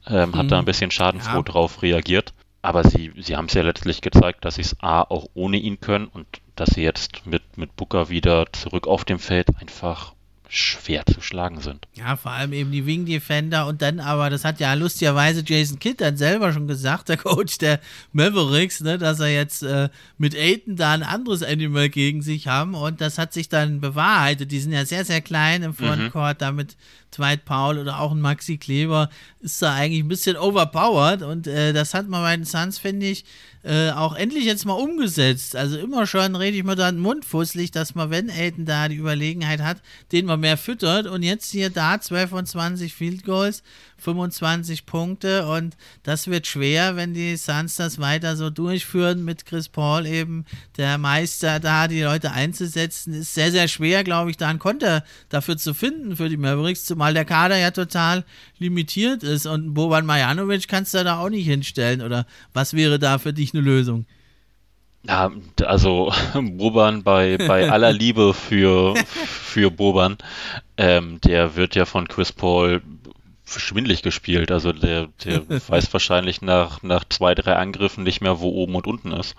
ähm, 0.07 0.31
mhm. 0.31 0.37
hat 0.37 0.51
da 0.51 0.59
ein 0.59 0.65
bisschen 0.65 0.91
schadenfroh 0.91 1.39
ja. 1.39 1.43
drauf 1.43 1.83
reagiert. 1.83 2.33
Aber 2.63 2.85
sie, 2.85 3.13
sie 3.19 3.37
haben 3.37 3.47
es 3.47 3.55
ja 3.55 3.63
letztlich 3.63 4.03
gezeigt, 4.03 4.45
dass 4.45 4.55
sie 4.55 4.63
es 4.63 4.77
A 4.81 5.03
auch 5.03 5.27
ohne 5.35 5.57
ihn 5.57 5.81
können 5.81 6.07
und 6.07 6.27
dass 6.55 6.71
sie 6.71 6.83
jetzt 6.83 7.27
mit, 7.27 7.59
mit 7.59 7.75
Booker 7.75 8.09
wieder 8.09 8.53
zurück 8.53 8.87
auf 8.87 9.05
dem 9.05 9.19
Feld 9.19 9.49
einfach 9.61 10.15
schwer 10.55 11.07
zu 11.07 11.23
schlagen 11.23 11.63
sind. 11.63 11.89
Ja, 11.95 12.15
vor 12.15 12.33
allem 12.33 12.53
eben 12.53 12.71
die 12.71 12.85
Wing 12.85 13.07
Defender 13.07 13.67
und 13.67 13.81
dann 13.81 14.01
aber, 14.01 14.29
das 14.29 14.45
hat 14.45 14.61
ja 14.61 14.75
lustigerweise 14.75 15.43
Jason 15.47 15.79
Kidd 15.79 16.03
dann 16.03 16.19
selber 16.19 16.53
schon 16.53 16.67
gesagt, 16.67 17.09
der 17.09 17.17
Coach 17.17 17.57
der 17.57 17.81
Mavericks, 18.13 18.83
ne, 18.83 18.99
dass 18.99 19.19
er 19.21 19.33
jetzt 19.33 19.63
äh, 19.63 19.89
mit 20.19 20.37
Aiden 20.37 20.77
da 20.77 20.93
ein 20.93 21.05
anderes 21.05 21.43
Animal 21.43 21.89
gegen 21.89 22.21
sich 22.21 22.49
haben 22.49 22.75
und 22.75 23.01
das 23.01 23.17
hat 23.17 23.33
sich 23.33 23.49
dann 23.49 23.81
bewahrheitet. 23.81 24.53
Die 24.53 24.61
sind 24.61 24.73
ja 24.73 24.85
sehr, 24.85 25.07
sehr 25.07 25.23
klein 25.23 25.63
im 25.63 25.73
Frontcourt, 25.73 26.35
mhm. 26.35 26.45
damit 26.45 26.77
Dwight 27.17 27.45
Paul 27.45 27.79
oder 27.79 28.01
auch 28.01 28.13
ein 28.13 28.21
Maxi 28.21 28.59
Kleber 28.59 29.09
ist 29.41 29.61
da 29.63 29.75
eigentlich 29.75 30.03
ein 30.03 30.09
bisschen 30.09 30.37
overpowered 30.37 31.23
und 31.23 31.47
äh, 31.47 31.73
das 31.73 31.95
hat 31.95 32.09
man 32.09 32.23
bei 32.23 32.37
den 32.37 32.45
Suns, 32.45 32.79
finde 32.79 33.07
ich, 33.07 33.25
äh, 33.65 33.91
auch 33.91 34.15
endlich 34.17 34.45
jetzt 34.45 34.65
mal 34.65 34.75
umgesetzt. 34.75 35.55
Also 35.55 35.79
immer 35.79 36.07
schon 36.07 36.35
rede 36.35 36.57
ich 36.57 36.65
mir 36.65 36.75
da 36.75 36.91
den 36.91 37.01
Mund 37.01 37.25
fusselig, 37.25 37.71
dass 37.71 37.95
man, 37.95 38.11
wenn 38.11 38.29
Elton 38.29 38.65
da 38.65 38.89
die 38.89 38.97
Überlegenheit 38.97 39.61
hat, 39.61 39.81
den 40.11 40.27
man 40.27 40.41
mehr 40.41 40.57
füttert. 40.57 41.07
Und 41.07 41.23
jetzt 41.23 41.51
hier 41.51 41.71
da 41.71 42.01
12 42.01 42.31
von 42.31 42.47
20 42.47 42.93
Field 42.93 43.25
Goals 43.25 43.63
25 43.99 44.85
Punkte. 44.85 45.47
Und 45.47 45.77
das 46.03 46.27
wird 46.27 46.49
schwer, 46.49 46.97
wenn 46.97 47.15
die 47.15 47.37
Suns 47.37 47.77
das 47.77 48.01
weiter 48.01 48.37
so 48.37 48.51
durchführen 48.51 49.25
mit 49.25 49.47
Chris 49.47 49.69
Paul 49.69 50.07
eben 50.07 50.45
der 50.77 50.99
Meister 50.99 51.61
da, 51.61 51.87
die 51.87 52.03
Leute 52.03 52.33
einzusetzen, 52.33 53.15
ist 53.15 53.35
sehr, 53.35 53.53
sehr 53.53 53.69
schwer, 53.69 54.03
glaube 54.03 54.31
ich, 54.31 54.37
da 54.37 54.49
einen 54.49 54.59
Konter 54.59 55.05
dafür 55.29 55.57
zu 55.57 55.73
finden 55.73 56.17
für 56.17 56.29
die 56.29 56.37
Mavericks, 56.37 56.85
zumal 56.85 57.02
der 57.11 57.25
Kader 57.25 57.57
ja 57.57 57.71
total 57.71 58.25
limitiert 58.59 59.23
ist 59.23 59.47
und 59.47 59.75
Boban 59.75 60.07
Marjanovic 60.07 60.69
kannst 60.69 60.95
du 60.95 61.03
da 61.03 61.19
auch 61.19 61.29
nicht 61.29 61.47
hinstellen 61.47 62.03
oder 62.03 62.27
was 62.53 62.75
wäre 62.75 62.99
da 62.99 63.19
für 63.19 63.33
dich 63.33 63.53
eine 63.55 63.63
Lösung? 63.63 64.07
Ja, 65.05 65.33
also 65.65 66.13
Boban 66.35 67.03
bei, 67.03 67.37
bei 67.37 67.71
aller 67.73 67.93
Liebe 67.93 68.35
für, 68.35 68.95
für 69.07 69.71
Boban, 69.71 70.17
ähm, 70.77 71.21
der 71.23 71.57
wird 71.57 71.75
ja 71.75 71.85
von 71.85 72.07
Chris 72.09 72.33
Paul 72.33 72.83
schwindlig 73.45 74.03
gespielt. 74.03 74.51
Also 74.51 74.73
der, 74.73 75.09
der 75.25 75.43
weiß 75.69 75.93
wahrscheinlich 75.93 76.43
nach, 76.43 76.83
nach 76.83 77.05
zwei, 77.09 77.35
drei 77.35 77.57
Angriffen 77.57 78.05
nicht 78.05 78.21
mehr, 78.21 78.41
wo 78.41 78.51
oben 78.51 78.75
und 78.77 78.87
unten 78.87 79.13
ist. 79.13 79.35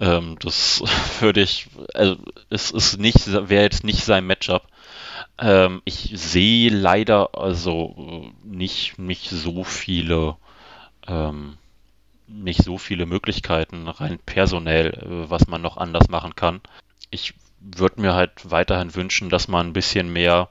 Ähm, 0.00 0.36
das 0.40 0.82
würde 1.20 1.40
ich, 1.40 1.68
also 1.94 2.16
es 2.50 2.70
ist 2.70 2.98
nicht, 2.98 3.26
wäre 3.26 3.64
jetzt 3.64 3.84
nicht 3.84 4.04
sein 4.04 4.26
Matchup. 4.26 4.66
Ähm, 5.38 5.82
ich 5.84 6.12
sehe 6.14 6.70
leider 6.70 7.36
also 7.36 8.32
nicht, 8.42 8.98
nicht 8.98 9.28
so 9.30 9.64
viele, 9.64 10.36
ähm, 11.06 11.58
nicht 12.26 12.62
so 12.62 12.78
viele 12.78 13.06
Möglichkeiten 13.06 13.88
rein 13.88 14.18
personell, 14.24 15.26
was 15.28 15.46
man 15.46 15.62
noch 15.62 15.76
anders 15.76 16.08
machen 16.08 16.34
kann. 16.36 16.60
Ich 17.10 17.34
würde 17.60 18.00
mir 18.00 18.14
halt 18.14 18.50
weiterhin 18.50 18.94
wünschen, 18.94 19.30
dass 19.30 19.48
man 19.48 19.68
ein 19.68 19.72
bisschen 19.72 20.12
mehr 20.12 20.48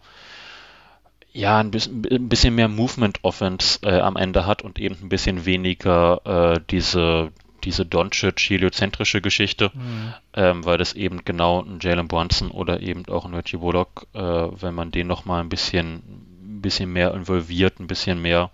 ja, 1.33 1.59
ein 1.59 1.71
bisschen, 1.71 2.05
ein 2.09 2.29
bisschen 2.29 2.53
mehr 2.53 2.67
Movement 2.67 3.23
Offense 3.23 3.79
äh, 3.81 3.99
am 3.99 4.15
Ende 4.15 4.45
hat 4.45 4.61
und 4.61 4.79
eben 4.79 4.95
ein 5.01 5.09
bisschen 5.09 5.45
weniger 5.45 6.21
äh, 6.55 6.59
diese, 6.69 7.31
diese 7.63 7.85
Doncic 7.85 8.39
heliozentrische 8.49 9.21
Geschichte, 9.21 9.71
mhm. 9.73 10.13
ähm, 10.33 10.65
weil 10.65 10.77
das 10.77 10.93
eben 10.93 11.25
genau 11.25 11.61
ein 11.61 11.79
Jalen 11.81 12.07
Brunson 12.07 12.51
oder 12.51 12.81
eben 12.81 13.05
auch 13.07 13.25
ein 13.25 13.33
Reggie 13.33 13.57
Bullock, 13.57 14.07
äh, 14.13 14.19
wenn 14.19 14.75
man 14.75 14.91
den 14.91 15.07
nochmal 15.07 15.41
ein 15.41 15.49
bisschen, 15.49 15.95
ein 15.95 16.61
bisschen 16.61 16.91
mehr 16.91 17.13
involviert, 17.13 17.79
ein 17.79 17.87
bisschen 17.87 18.21
mehr 18.21 18.51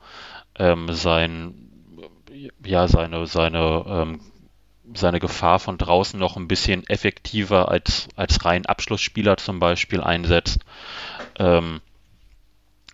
ähm, 0.58 0.92
sein, 0.94 1.54
ja, 2.64 2.88
seine, 2.88 3.26
seine, 3.28 3.86
ähm, 3.88 4.20
seine 4.94 5.20
Gefahr 5.20 5.60
von 5.60 5.78
draußen 5.78 6.20
noch 6.20 6.38
ein 6.38 6.48
bisschen 6.48 6.88
effektiver 6.88 7.70
als, 7.70 8.08
als 8.16 8.44
rein 8.46 8.66
Abschlussspieler 8.66 9.38
zum 9.38 9.60
Beispiel 9.60 10.02
einsetzt. 10.02 10.60
Ähm, 11.38 11.82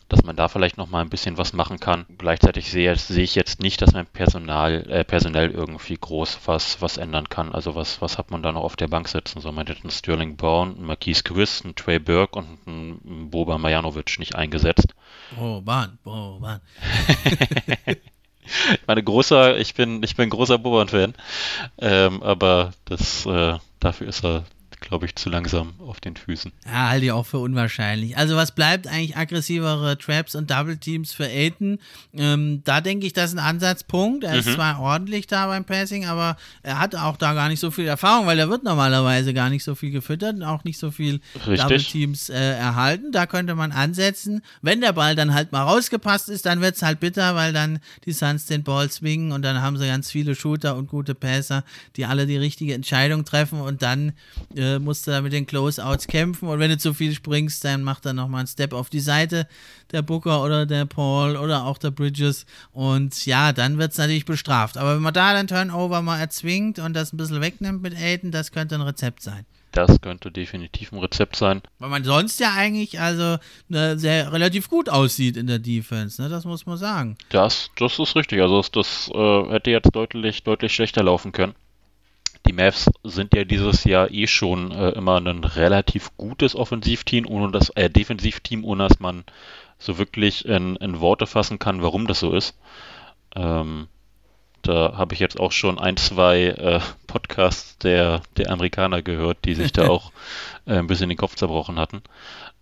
dass 0.08 0.24
man 0.24 0.36
da 0.36 0.48
vielleicht 0.48 0.78
noch 0.78 0.90
mal 0.90 1.02
ein 1.02 1.10
bisschen 1.10 1.38
was 1.38 1.54
machen 1.54 1.80
kann. 1.80 2.06
Gleichzeitig 2.18 2.70
sehe, 2.70 2.96
sehe 2.96 3.24
ich 3.24 3.36
jetzt 3.36 3.60
nicht, 3.60 3.82
dass 3.82 3.94
man 3.94 4.06
Personal, 4.06 4.90
äh, 4.90 5.04
personell 5.04 5.50
irgendwie 5.50 5.98
groß 6.00 6.40
was, 6.46 6.82
was 6.82 6.98
ändern 6.98 7.28
kann. 7.30 7.54
Also 7.54 7.76
was, 7.76 8.02
was 8.02 8.18
hat 8.18 8.30
man 8.30 8.44
da 8.44 8.52
noch 8.52 8.64
auf 8.64 8.76
der 8.76 8.88
Bank 8.88 9.08
sitzen? 9.08 9.42
So, 9.42 9.52
man 9.52 9.66
hätte 9.66 9.82
einen 9.82 9.92
Sterling 9.92 10.36
Brown, 10.36 10.76
einen 10.76 10.86
Marquise 10.86 11.24
Chris, 11.24 11.64
einen 11.64 11.76
Trey 11.76 11.98
Burke 11.98 12.38
und 12.38 12.60
einen 12.68 13.30
Boba 13.32 13.58
Majanovic 13.58 14.20
nicht 14.20 14.36
eingesetzt. 14.36 14.94
Boban, 15.36 15.98
Boban. 16.04 16.62
ich 18.46 18.88
meine, 18.88 19.04
großer, 19.04 19.58
ich 19.58 19.74
bin, 19.74 20.04
ich 20.04 20.16
bin 20.16 20.30
großer 20.30 20.60
Boban-Fan, 20.60 21.16
ähm, 21.80 22.22
aber 22.22 22.74
das, 22.86 23.26
äh, 23.26 23.58
dafür 23.80 24.08
ist 24.08 24.24
er 24.24 24.46
glaube 24.86 25.06
ich, 25.06 25.16
zu 25.16 25.30
langsam 25.30 25.74
auf 25.80 26.00
den 26.00 26.16
Füßen. 26.16 26.52
Ja, 26.66 26.90
halte 26.90 27.06
ich 27.06 27.12
auch 27.12 27.26
für 27.26 27.40
unwahrscheinlich. 27.40 28.18
Also 28.18 28.36
was 28.36 28.54
bleibt 28.54 28.88
eigentlich 28.88 29.18
aggressivere 29.18 29.98
Traps 29.98 30.36
und 30.36 30.52
Double 30.52 30.78
Teams 30.78 31.12
für 31.12 31.26
Aiden? 31.26 31.80
Ähm, 32.14 32.62
da 32.64 32.82
denke 32.82 33.08
ich, 33.08 33.14
das 33.14 33.32
ist 33.32 33.38
ein 33.38 33.46
Ansatzpunkt. 33.46 34.24
Er 34.24 34.34
mhm. 34.34 34.40
ist 34.40 34.54
zwar 34.54 34.80
ordentlich 34.80 35.28
da 35.28 35.48
beim 35.48 35.66
Passing, 35.66 36.06
aber 36.06 36.38
er 36.62 36.80
hat 36.80 36.96
auch 36.96 37.18
da 37.18 37.34
gar 37.34 37.50
nicht 37.50 37.60
so 37.60 37.72
viel 37.72 37.88
Erfahrung, 37.88 38.28
weil 38.28 38.38
er 38.38 38.50
wird 38.50 38.64
normalerweise 38.64 39.34
gar 39.34 39.50
nicht 39.50 39.64
so 39.64 39.74
viel 39.74 39.92
gefüttert 39.92 40.36
und 40.36 40.44
auch 40.44 40.64
nicht 40.64 40.78
so 40.78 40.92
viel 40.92 41.20
Richtig. 41.36 41.62
Double 41.62 41.80
Teams 41.80 42.30
äh, 42.30 42.36
erhalten. 42.36 43.12
Da 43.12 43.26
könnte 43.26 43.56
man 43.56 43.72
ansetzen. 43.72 44.42
Wenn 44.62 44.82
der 44.82 44.94
Ball 44.94 45.16
dann 45.16 45.34
halt 45.34 45.52
mal 45.52 45.64
rausgepasst 45.64 46.30
ist, 46.30 46.46
dann 46.46 46.62
wird 46.62 46.76
es 46.76 46.84
halt 46.84 47.00
bitter, 47.00 47.36
weil 47.36 47.54
dann 47.54 47.80
die 48.06 48.14
Suns 48.14 48.46
den 48.46 48.64
Ball 48.64 48.92
swingen 48.92 49.32
und 49.32 49.42
dann 49.42 49.62
haben 49.62 49.78
sie 49.78 49.88
ganz 49.88 50.12
viele 50.12 50.36
Shooter 50.36 50.76
und 50.76 50.88
gute 50.88 51.16
Passer, 51.16 51.64
die 51.96 52.06
alle 52.06 52.28
die 52.28 52.38
richtige 52.38 52.76
Entscheidung 52.76 53.26
treffen 53.26 53.62
und 53.62 53.82
dann 53.82 54.14
äh, 54.56 54.75
äh, 54.76 54.80
musst 54.80 55.08
du 55.08 55.12
da 55.12 55.22
mit 55.22 55.34
den 55.34 55.46
Closeouts 55.46 56.08
kämpfen 56.08 56.48
und 56.48 56.60
wenn 56.60 56.70
du 56.70 56.78
zu 56.78 56.94
viel 56.94 57.14
springst, 57.14 57.64
dann 57.64 57.84
macht 57.84 58.06
er 58.06 58.14
nochmal 58.14 58.40
einen 58.40 58.48
Step 58.48 58.74
auf 58.74 58.90
die 58.90 59.00
Seite, 59.00 59.48
der 59.92 60.02
Booker 60.02 60.44
oder 60.44 60.66
der 60.66 60.86
Paul 60.86 61.38
oder 61.38 61.66
auch 61.66 61.78
der 61.78 61.92
Bridges 61.92 62.46
und 62.72 63.26
ja, 63.26 63.54
dann 63.54 63.78
wird 63.78 63.92
es 63.92 63.98
natürlich 63.98 64.26
bestraft. 64.26 64.78
Aber 64.78 64.96
wenn 64.96 65.02
man 65.02 65.14
da 65.14 65.34
dann 65.34 65.48
Turnover 65.48 66.02
mal 66.02 66.20
erzwingt 66.20 66.80
und 66.80 66.94
das 66.94 67.14
ein 67.14 67.18
bisschen 67.18 67.42
wegnimmt 67.42 67.82
mit 67.82 67.96
Aiden, 67.96 68.32
das 68.32 68.52
könnte 68.52 68.76
ein 68.76 68.82
Rezept 68.82 69.22
sein. 69.22 69.46
Das 69.72 70.00
könnte 70.00 70.32
definitiv 70.32 70.94
ein 70.94 71.00
Rezept 71.00 71.36
sein. 71.36 71.62
Weil 71.80 71.90
man 71.90 72.06
sonst 72.06 72.40
ja 72.40 72.54
eigentlich 72.54 73.02
also 73.02 73.38
ne, 73.68 74.00
sehr 74.00 74.32
relativ 74.32 74.70
gut 74.70 74.88
aussieht 74.88 75.36
in 75.36 75.48
der 75.48 75.60
Defense, 75.60 76.22
ne? 76.22 76.30
das 76.30 76.46
muss 76.46 76.66
man 76.66 76.78
sagen. 76.78 77.18
Das, 77.30 77.70
das 77.78 78.00
ist 78.00 78.16
richtig. 78.16 78.42
Also 78.42 78.58
das, 78.58 78.72
das 78.72 79.12
äh, 79.14 79.52
hätte 79.52 79.72
jetzt 79.72 79.94
deutlich, 79.94 80.44
deutlich 80.44 80.74
schlechter 80.74 81.04
laufen 81.04 81.34
können 81.34 81.56
die 82.48 82.54
Mavs 82.54 82.90
sind 83.04 83.34
ja 83.34 83.44
dieses 83.44 83.84
Jahr 83.84 84.12
eh 84.12 84.28
schon 84.28 84.72
äh, 84.72 84.90
immer 84.92 85.20
ein 85.20 85.44
relativ 85.44 86.16
gutes 86.18 86.56
Offensivteam, 86.56 87.26
ohne 87.28 87.52
das, 87.52 87.70
äh, 87.72 87.90
Defensivteam, 87.90 88.64
ohne 88.64 88.88
dass 88.88 89.00
man 89.00 89.24
so 89.78 89.98
wirklich 89.98 90.46
in, 90.46 90.76
in 90.78 91.00
Worte 91.00 91.28
fassen 91.28 91.60
kann, 91.60 91.82
warum 91.82 92.08
das 92.08 92.20
so 92.20 92.34
ist. 92.34 92.58
Ähm, 93.36 93.88
da 94.68 94.98
habe 94.98 95.14
ich 95.14 95.20
jetzt 95.20 95.40
auch 95.40 95.52
schon 95.52 95.80
ein, 95.80 95.98
zwei 95.98 96.46
äh, 96.46 96.80
Podcasts 97.08 97.78
der, 97.78 98.22
der 98.38 98.52
Amerikaner 98.52 99.02
gehört, 99.02 99.46
die 99.46 99.54
sich 99.54 99.72
da 99.72 99.88
auch 99.90 100.12
äh, 100.66 100.78
ein 100.78 100.88
bisschen 100.88 101.10
den 101.10 101.18
Kopf 101.18 101.36
zerbrochen 101.36 101.80
hatten. 101.80 102.02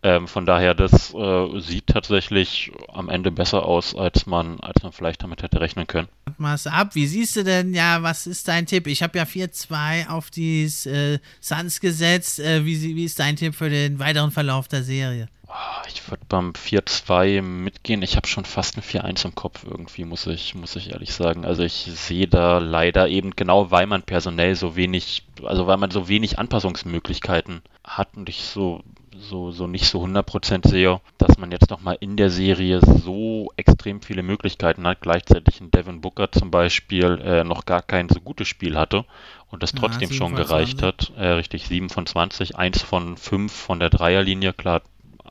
Ähm, 0.06 0.28
von 0.28 0.46
daher, 0.46 0.74
das 0.74 1.14
äh, 1.14 1.60
sieht 1.62 1.88
tatsächlich 1.88 2.74
am 2.92 3.08
Ende 3.08 3.32
besser 3.32 3.66
aus, 3.66 3.96
als 3.96 4.26
man, 4.26 4.60
als 4.60 4.84
man 4.84 4.92
vielleicht 4.92 5.24
damit 5.24 5.42
hätte 5.42 5.62
rechnen 5.62 5.88
können. 5.88 6.10
Mach's 6.38 6.68
ab. 6.68 6.94
Wie 6.94 7.08
siehst 7.08 7.38
du 7.38 7.44
denn, 7.46 7.74
ja, 7.74 8.04
was 8.04 8.28
ist 8.28 8.50
dein 8.50 8.66
Tipp? 8.66 8.88
Ich 8.88 9.02
habe 9.02 9.18
ja 9.18 9.24
4-2 9.24 10.10
auf 10.10 10.30
die 10.30 10.66
äh, 10.66 11.20
Suns 11.40 11.80
gesetzt. 11.80 12.42
Äh, 12.42 12.66
wie, 12.66 12.98
wie 12.98 13.06
ist 13.06 13.18
dein 13.20 13.38
Tipp 13.38 13.56
für 13.56 13.70
den 13.70 13.98
weiteren 13.98 14.32
Verlauf 14.32 14.68
der 14.68 14.84
Serie? 14.84 15.30
Ah, 15.56 15.84
ich 15.88 16.10
würde 16.10 16.24
beim 16.28 16.54
4-2 16.54 17.44
mitgehen. 17.44 18.02
Ich 18.02 18.16
habe 18.16 18.28
schon 18.28 18.44
fast 18.44 18.76
ein 18.76 18.82
4-1 18.82 19.26
im 19.26 19.36
Kopf 19.36 19.64
irgendwie, 19.64 20.04
muss 20.04 20.26
ich, 20.26 20.56
muss 20.56 20.76
ich 20.76 20.92
ehrlich 20.92 21.14
sagen. 21.14 21.46
Also 21.46 21.62
ich 21.62 21.74
sehe 21.74 22.28
da 22.28 22.58
leider 22.58 23.08
eben 23.08 23.36
genau, 23.36 23.70
weil 23.70 23.86
man 23.86 24.02
personell 24.02 24.56
so 24.56 24.76
wenig, 24.76 25.28
also 25.44 25.68
weil 25.68 25.78
man 25.78 25.92
so 25.92 26.08
wenig 26.08 26.40
Anpassungsmöglichkeiten 26.40 27.62
hat 27.84 28.18
und 28.18 28.30
ich 28.30 28.42
so 28.42 28.82
so, 29.16 29.52
so 29.52 29.68
nicht 29.68 29.86
so 29.86 30.04
100% 30.04 30.68
sehe, 30.68 31.00
dass 31.20 31.38
man 31.38 31.52
jetzt 31.52 31.70
nochmal 31.70 31.98
in 32.00 32.18
der 32.18 32.32
Serie 32.32 32.80
so 32.82 33.52
extrem 33.56 34.02
viele 34.02 34.24
Möglichkeiten 34.24 34.86
hat. 34.88 35.02
Gleichzeitig 35.02 35.62
ein 35.62 35.70
Devin 35.70 36.02
Booker 36.02 36.32
zum 36.32 36.50
Beispiel 36.50 37.20
äh, 37.24 37.44
noch 37.44 37.66
gar 37.66 37.84
kein 37.84 38.10
so 38.10 38.20
gutes 38.20 38.48
Spiel 38.48 38.76
hatte 38.76 39.06
und 39.50 39.64
das 39.64 39.74
trotzdem 39.74 40.10
ja, 40.10 40.16
schon 40.16 40.36
gereicht 40.36 40.80
20. 40.80 40.82
hat. 40.82 41.18
Äh, 41.18 41.28
richtig, 41.34 41.68
7 41.68 41.90
von 41.90 42.06
20, 42.06 42.58
1 42.58 42.82
von 42.82 43.18
5 43.18 43.52
von 43.52 43.80
der 43.80 43.90
Dreierlinie, 43.90 44.54
klar, 44.54 44.82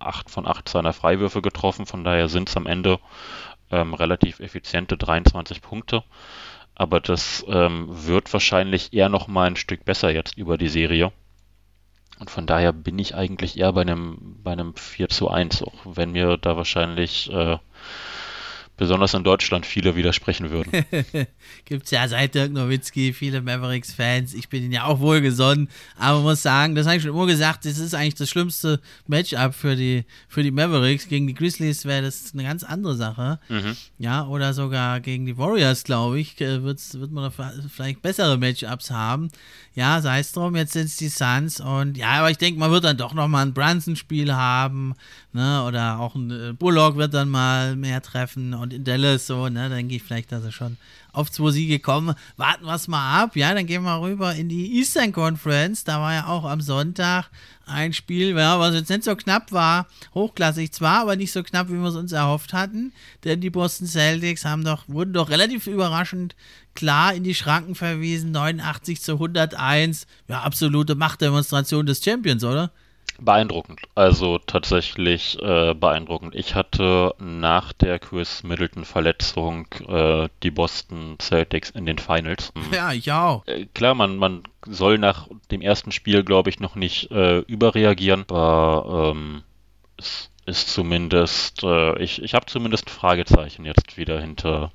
8 0.07 0.30
von 0.30 0.46
8 0.46 0.68
seiner 0.68 0.92
Freiwürfe 0.92 1.42
getroffen, 1.42 1.86
von 1.86 2.05
daher 2.05 2.28
sind 2.28 2.48
es 2.48 2.57
am 2.57 2.66
Ende 2.66 2.98
ähm, 3.70 3.94
relativ 3.94 4.40
effiziente 4.40 4.96
23 4.96 5.62
Punkte. 5.62 6.05
Aber 6.74 7.00
das 7.00 7.44
ähm, 7.48 7.86
wird 7.88 8.32
wahrscheinlich 8.32 8.92
eher 8.92 9.09
noch 9.09 9.28
mal 9.28 9.46
ein 9.46 9.57
Stück 9.57 9.84
besser 9.84 10.11
jetzt 10.11 10.38
über 10.38 10.57
die 10.57 10.68
Serie 10.68 11.12
Und 12.18 12.30
von 12.30 12.46
daher 12.46 12.72
bin 12.72 12.98
ich 12.98 13.14
eigentlich 13.14 13.59
eher 13.59 13.72
bei 13.72 13.82
einem, 13.82 14.38
bei 14.42 14.53
einem 14.53 14.74
4 14.74 15.09
zu 15.09 15.28
1, 15.28 15.62
auch 15.62 15.74
wenn 15.84 16.12
mir 16.12 16.38
da 16.38 16.57
wahrscheinlich 16.57 17.30
äh, 17.30 17.59
besonders 18.77 19.14
in 19.14 19.23
Deutschland 19.23 19.66
viele 19.66 19.97
widersprechen 19.97 20.51
würden. 20.51 20.73
Gibt 21.64 21.85
es 21.85 21.91
ja 21.91 22.09
seit 22.09 22.35
Dirk 22.35 22.53
Nowitzki 22.53 23.12
viele 23.12 23.43
Mavericks-Fans. 23.43 24.35
Ich 24.35 24.49
bin 24.49 24.62
ihnen 24.62 24.73
ja 24.73 24.85
auch 24.85 25.01
wohlgesonnen, 25.01 25.68
aber 25.97 26.16
man 26.16 26.25
muss 26.25 26.43
sagen, 26.43 26.75
das 26.75 26.87
habe 26.87 26.97
ich 26.97 27.03
schon 27.03 27.12
immer 27.12 27.27
gesagt, 27.27 27.64
das 27.64 27.79
ist 27.79 27.95
eigentlich 27.95 28.14
das 28.14 28.31
schlimmste 28.31 28.81
Matchup 29.07 29.55
für 29.55 29.77
die, 29.77 30.05
für 30.29 30.43
die 30.43 30.51
Mavericks. 30.51 31.09
Gegen 31.09 31.27
die 31.27 31.35
Grizzlies 31.35 31.85
wäre 31.85 32.03
das 32.03 32.33
eine 32.33 32.45
ganz 32.45 32.64
andere 32.64 32.95
Sache. 32.95 33.39
Mhm. 33.49 33.77
Ja, 33.99 34.27
oder 34.27 34.55
sogar 34.55 35.01
gegen 35.01 35.27
die 35.27 35.37
Warriors, 35.37 35.85
glaube 35.85 36.18
ich, 36.18 36.41
äh, 36.41 36.62
wird 36.62 36.81
man 37.12 37.31
vielleicht 37.31 38.03
bessere 38.03 38.39
Matchups 38.39 38.91
haben. 38.91 39.29
Ja, 39.75 40.01
sei 40.01 40.20
es 40.20 40.33
drum, 40.33 40.57
jetzt 40.57 40.73
sind 40.73 40.87
es 40.87 40.97
die 40.97 41.09
Suns 41.09 41.61
und 41.61 41.97
ja, 41.97 42.11
aber 42.11 42.31
ich 42.31 42.39
denke, 42.39 42.59
man 42.59 42.70
wird 42.70 42.85
dann 42.85 42.97
doch 42.97 43.14
nochmal 43.14 43.47
ein 43.47 43.55
Brunson-Spiel 43.55 44.35
haben, 44.35 44.95
ne, 45.33 45.64
oder 45.66 45.99
auch 45.99 46.14
ein 46.14 46.30
äh, 46.30 46.53
Bullock 46.53 46.97
wird 46.97 47.14
dann 47.14 47.28
mal 47.28 47.76
mehr 47.76 48.03
treffen 48.03 48.55
und 48.55 48.72
in 48.72 48.85
Dallas 48.85 49.26
so, 49.26 49.49
ne, 49.49 49.68
denke 49.68 49.95
ich 49.95 50.03
vielleicht, 50.03 50.33
dass 50.33 50.45
er 50.45 50.53
schon 50.53 50.76
auf 51.12 51.30
zwei 51.30 51.51
Siege 51.51 51.78
kommen. 51.78 52.14
Warten 52.37 52.64
wir 52.64 52.74
es 52.74 52.89
mal 52.89 53.22
ab, 53.22 53.37
ja, 53.37 53.55
dann 53.55 53.66
gehen 53.66 53.83
wir 53.83 54.01
rüber 54.01 54.35
in 54.35 54.49
die 54.49 54.78
Eastern 54.78 55.12
Conference, 55.12 55.85
da 55.85 56.01
war 56.01 56.14
ja 56.14 56.26
auch 56.26 56.45
am 56.45 56.61
Sonntag 56.61 57.30
ein 57.66 57.93
Spiel, 57.93 58.37
ja, 58.37 58.59
was 58.59 58.74
jetzt 58.74 58.91
nicht 58.91 59.05
so 59.05 59.14
knapp 59.14 59.53
war, 59.53 59.87
hochklassig 60.14 60.72
zwar, 60.72 61.03
aber 61.03 61.16
nicht 61.16 61.33
so 61.33 61.43
knapp, 61.43 61.68
wie 61.68 61.80
wir 61.80 61.89
es 61.89 61.97
uns 61.97 62.12
erhofft 62.12 62.53
hatten, 62.53 62.93
denn 63.24 63.41
die 63.41 63.51
Boston 63.51 63.87
Celtics 63.87 64.45
haben 64.45 64.64
doch, 64.64 64.89
wurden 64.89 65.12
doch 65.12 65.30
relativ 65.30 65.66
überraschend 65.66 66.35
klar 66.74 67.14
in 67.14 67.24
die 67.24 67.35
Schranken 67.35 67.74
verwiesen, 67.74 68.30
89 68.33 69.01
zu 69.01 69.12
101, 69.12 70.07
ja, 70.28 70.43
absolute 70.43 70.95
Machtdemonstration 70.95 71.87
des 71.87 72.03
Champions, 72.03 72.45
oder? 72.45 72.72
Beeindruckend, 73.21 73.81
also 73.95 74.39
tatsächlich 74.39 75.41
äh, 75.41 75.75
beeindruckend. 75.75 76.35
Ich 76.35 76.55
hatte 76.55 77.15
nach 77.19 77.73
der 77.73 77.99
Chris 77.99 78.43
Middleton-Verletzung 78.43 79.67
äh, 79.87 80.29
die 80.43 80.51
Boston 80.51 81.17
Celtics 81.21 81.71
in 81.71 81.87
den 81.87 81.99
Finals. 81.99 82.53
Ja, 82.73 82.93
ich 82.93 83.13
auch. 83.13 83.47
Äh, 83.47 83.67
klar, 83.75 83.95
man, 83.95 84.17
man 84.17 84.45
soll 84.67 84.97
nach 84.99 85.29
dem 85.51 85.61
ersten 85.61 85.93
Spiel, 85.93 86.25
glaube 86.25 86.49
ich, 86.49 86.59
noch 86.59 86.75
nicht 86.75 87.11
äh, 87.11 87.41
überreagieren, 87.41 88.25
aber 88.29 89.13
ähm, 89.15 89.43
es 89.99 90.31
ist 90.47 90.71
zumindest, 90.71 91.63
äh, 91.63 92.03
ich, 92.03 92.23
ich 92.23 92.35
habe 92.35 92.47
zumindest 92.47 92.91
Fragezeichen 92.91 93.65
jetzt 93.65 93.97
wieder 93.97 94.21
hinter 94.21 94.73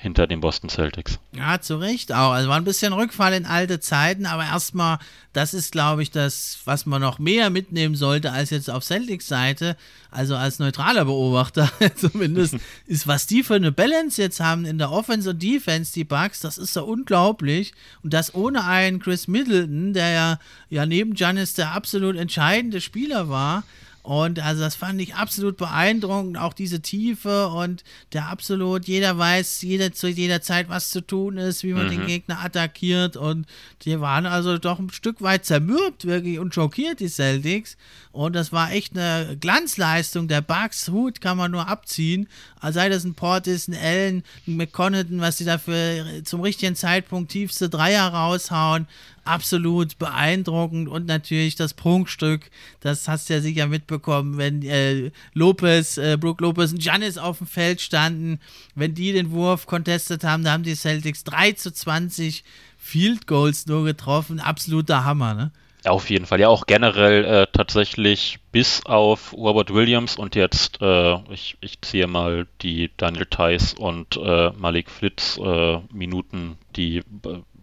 hinter 0.00 0.28
den 0.28 0.40
Boston 0.40 0.70
Celtics. 0.70 1.18
Ja, 1.32 1.60
zu 1.60 1.76
Recht 1.76 2.12
auch. 2.12 2.30
Also 2.30 2.48
war 2.48 2.56
ein 2.56 2.64
bisschen 2.64 2.92
Rückfall 2.92 3.32
in 3.32 3.44
alte 3.44 3.80
Zeiten, 3.80 4.26
aber 4.26 4.44
erstmal, 4.44 4.98
das 5.32 5.54
ist, 5.54 5.72
glaube 5.72 6.04
ich, 6.04 6.12
das, 6.12 6.60
was 6.64 6.86
man 6.86 7.02
noch 7.02 7.18
mehr 7.18 7.50
mitnehmen 7.50 7.96
sollte 7.96 8.30
als 8.30 8.50
jetzt 8.50 8.70
auf 8.70 8.84
Celtics 8.84 9.26
Seite, 9.26 9.76
also 10.12 10.36
als 10.36 10.60
neutraler 10.60 11.04
Beobachter 11.04 11.68
zumindest, 11.96 12.56
ist, 12.86 13.08
was 13.08 13.26
die 13.26 13.42
für 13.42 13.56
eine 13.56 13.72
Balance 13.72 14.22
jetzt 14.22 14.38
haben 14.38 14.64
in 14.64 14.78
der 14.78 14.92
Offense 14.92 15.30
und 15.30 15.42
Defense, 15.42 15.92
die 15.92 16.04
Bucks, 16.04 16.38
das 16.38 16.58
ist 16.58 16.74
so 16.74 16.84
unglaublich. 16.84 17.74
Und 18.04 18.14
das 18.14 18.32
ohne 18.36 18.64
einen 18.64 19.00
Chris 19.00 19.26
Middleton, 19.26 19.94
der 19.94 20.10
ja, 20.10 20.38
ja 20.70 20.86
neben 20.86 21.14
Giannis 21.14 21.54
der 21.54 21.72
absolut 21.72 22.14
entscheidende 22.14 22.80
Spieler 22.80 23.28
war. 23.28 23.64
Und 24.02 24.40
also 24.40 24.62
das 24.62 24.74
fand 24.74 25.00
ich 25.00 25.14
absolut 25.14 25.56
beeindruckend, 25.58 26.38
auch 26.38 26.54
diese 26.54 26.80
Tiefe 26.80 27.48
und 27.48 27.84
der 28.12 28.28
absolut, 28.28 28.86
jeder 28.86 29.18
weiß 29.18 29.60
jeder, 29.62 29.92
zu 29.92 30.08
jeder 30.08 30.40
Zeit, 30.40 30.68
was 30.68 30.90
zu 30.90 31.00
tun 31.00 31.36
ist, 31.36 31.62
wie 31.62 31.74
man 31.74 31.86
mhm. 31.86 31.90
den 31.90 32.06
Gegner 32.06 32.42
attackiert 32.42 33.16
und 33.16 33.46
die 33.82 34.00
waren 34.00 34.24
also 34.24 34.56
doch 34.56 34.78
ein 34.78 34.90
Stück 34.90 35.20
weit 35.20 35.44
zermürbt 35.44 36.06
wirklich 36.06 36.38
und 36.38 36.54
schockiert, 36.54 37.00
die 37.00 37.08
Celtics. 37.08 37.76
Und 38.12 38.34
das 38.34 38.50
war 38.50 38.72
echt 38.72 38.98
eine 38.98 39.36
Glanzleistung. 39.38 40.26
Der 40.26 40.40
Bucks 40.40 40.88
Hut 40.88 41.20
kann 41.20 41.36
man 41.36 41.50
nur 41.50 41.68
abziehen. 41.68 42.28
Also 42.58 42.80
sei 42.80 42.88
das 42.88 43.04
ein 43.04 43.14
Portis, 43.14 43.68
ein 43.68 43.76
Allen, 43.76 44.24
ein 44.46 44.56
McConaughey, 44.56 45.20
was 45.20 45.36
sie 45.36 45.44
dafür 45.44 46.24
zum 46.24 46.40
richtigen 46.40 46.74
Zeitpunkt 46.74 47.30
tiefste 47.30 47.68
Dreier 47.68 48.08
raushauen 48.08 48.88
absolut 49.28 49.98
beeindruckend 49.98 50.88
und 50.88 51.06
natürlich 51.06 51.54
das 51.54 51.74
Prunkstück, 51.74 52.50
das 52.80 53.06
hast 53.06 53.28
du 53.28 53.34
ja 53.34 53.40
sicher 53.40 53.66
mitbekommen, 53.66 54.38
wenn 54.38 54.62
äh, 54.62 55.10
Lopez, 55.34 55.98
äh, 55.98 56.16
Brook 56.18 56.40
Lopez 56.40 56.72
und 56.72 56.80
Giannis 56.80 57.18
auf 57.18 57.38
dem 57.38 57.46
Feld 57.46 57.80
standen, 57.80 58.40
wenn 58.74 58.94
die 58.94 59.12
den 59.12 59.30
Wurf 59.30 59.66
contestet 59.66 60.24
haben, 60.24 60.44
da 60.44 60.52
haben 60.52 60.62
die 60.62 60.74
Celtics 60.74 61.24
3 61.24 61.52
zu 61.52 61.72
20 61.72 62.42
Field 62.76 63.26
Goals 63.26 63.66
nur 63.66 63.84
getroffen, 63.84 64.40
absoluter 64.40 65.04
Hammer, 65.04 65.34
ne? 65.34 65.52
Auf 65.84 66.10
jeden 66.10 66.26
Fall, 66.26 66.40
ja 66.40 66.48
auch 66.48 66.66
generell 66.66 67.24
äh, 67.24 67.46
tatsächlich 67.52 68.40
bis 68.50 68.84
auf 68.84 69.32
Robert 69.32 69.72
Williams 69.72 70.16
und 70.16 70.34
jetzt, 70.34 70.82
äh, 70.82 71.14
ich, 71.32 71.56
ich 71.60 71.80
ziehe 71.82 72.08
mal 72.08 72.48
die 72.62 72.90
Daniel 72.96 73.26
Theiss 73.26 73.74
und 73.74 74.16
äh, 74.16 74.50
Malik 74.56 74.90
Flitz 74.90 75.38
äh, 75.38 75.78
Minuten, 75.92 76.58
die 76.74 76.98
äh, 76.98 77.02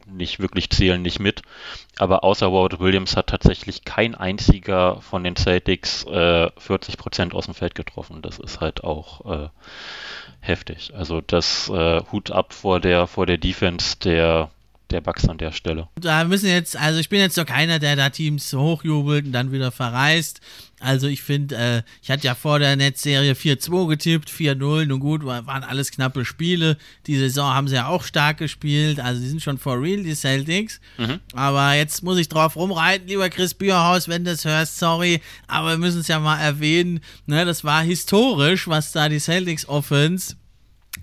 nicht 0.05 0.39
wirklich 0.39 0.69
zählen, 0.69 1.01
nicht 1.01 1.19
mit. 1.19 1.41
Aber 1.97 2.23
außer 2.23 2.45
Robert 2.45 2.79
Williams 2.79 3.15
hat 3.15 3.27
tatsächlich 3.27 3.85
kein 3.85 4.15
einziger 4.15 5.01
von 5.01 5.23
den 5.23 5.35
Celtics 5.35 6.05
äh, 6.05 6.49
40 6.57 6.97
Prozent 6.97 7.33
aus 7.33 7.45
dem 7.45 7.53
Feld 7.53 7.75
getroffen. 7.75 8.21
Das 8.21 8.39
ist 8.39 8.59
halt 8.59 8.83
auch 8.83 9.45
äh, 9.45 9.49
heftig. 10.41 10.93
Also 10.95 11.21
das 11.21 11.69
äh, 11.69 12.01
Hut 12.11 12.31
ab 12.31 12.53
vor 12.53 12.79
der 12.79 13.07
vor 13.07 13.25
der 13.25 13.37
Defense 13.37 13.97
der 13.97 14.49
der 14.91 15.01
Bugs 15.01 15.27
an 15.27 15.37
der 15.37 15.51
Stelle. 15.51 15.87
Da 15.95 16.23
müssen 16.25 16.47
jetzt, 16.47 16.77
also 16.77 16.99
ich 16.99 17.09
bin 17.09 17.19
jetzt 17.19 17.37
doch 17.37 17.45
keiner, 17.45 17.79
der 17.79 17.95
da 17.95 18.09
Teams 18.09 18.53
hochjubelt 18.53 19.25
und 19.25 19.31
dann 19.31 19.51
wieder 19.51 19.71
verreist. 19.71 20.41
Also 20.85 21.07
ich 21.07 21.23
finde, 21.23 21.55
äh, 21.55 21.81
ich 22.01 22.11
hatte 22.11 22.25
ja 22.25 22.35
vor 22.35 22.59
der 22.59 22.75
Netzserie 22.75 23.33
4-2 23.33 23.89
getippt, 23.89 24.29
4-0, 24.29 24.85
nun 24.85 24.99
gut, 24.99 25.25
waren 25.25 25.63
alles 25.63 25.91
knappe 25.91 26.25
Spiele. 26.25 26.77
Die 27.07 27.17
Saison 27.17 27.53
haben 27.53 27.67
sie 27.67 27.75
ja 27.75 27.87
auch 27.87 28.03
stark 28.03 28.37
gespielt, 28.37 28.99
also 28.99 29.19
die 29.19 29.27
sind 29.27 29.41
schon 29.41 29.57
for 29.57 29.81
real, 29.81 30.03
die 30.03 30.13
Celtics. 30.13 30.79
Mhm. 30.97 31.19
Aber 31.33 31.73
jetzt 31.73 32.03
muss 32.03 32.19
ich 32.19 32.29
drauf 32.29 32.55
rumreiten, 32.55 33.07
lieber 33.07 33.29
Chris 33.29 33.55
Bierhaus, 33.55 34.07
wenn 34.07 34.23
du 34.23 34.31
das 34.31 34.45
hörst, 34.45 34.77
sorry, 34.77 35.21
aber 35.47 35.71
wir 35.71 35.77
müssen 35.77 36.01
es 36.01 36.07
ja 36.07 36.19
mal 36.19 36.39
erwähnen, 36.39 36.99
ne, 37.25 37.45
das 37.45 37.63
war 37.63 37.81
historisch, 37.83 38.67
was 38.67 38.91
da 38.91 39.09
die 39.09 39.19
Celtics 39.19 39.67
Offense 39.67 40.35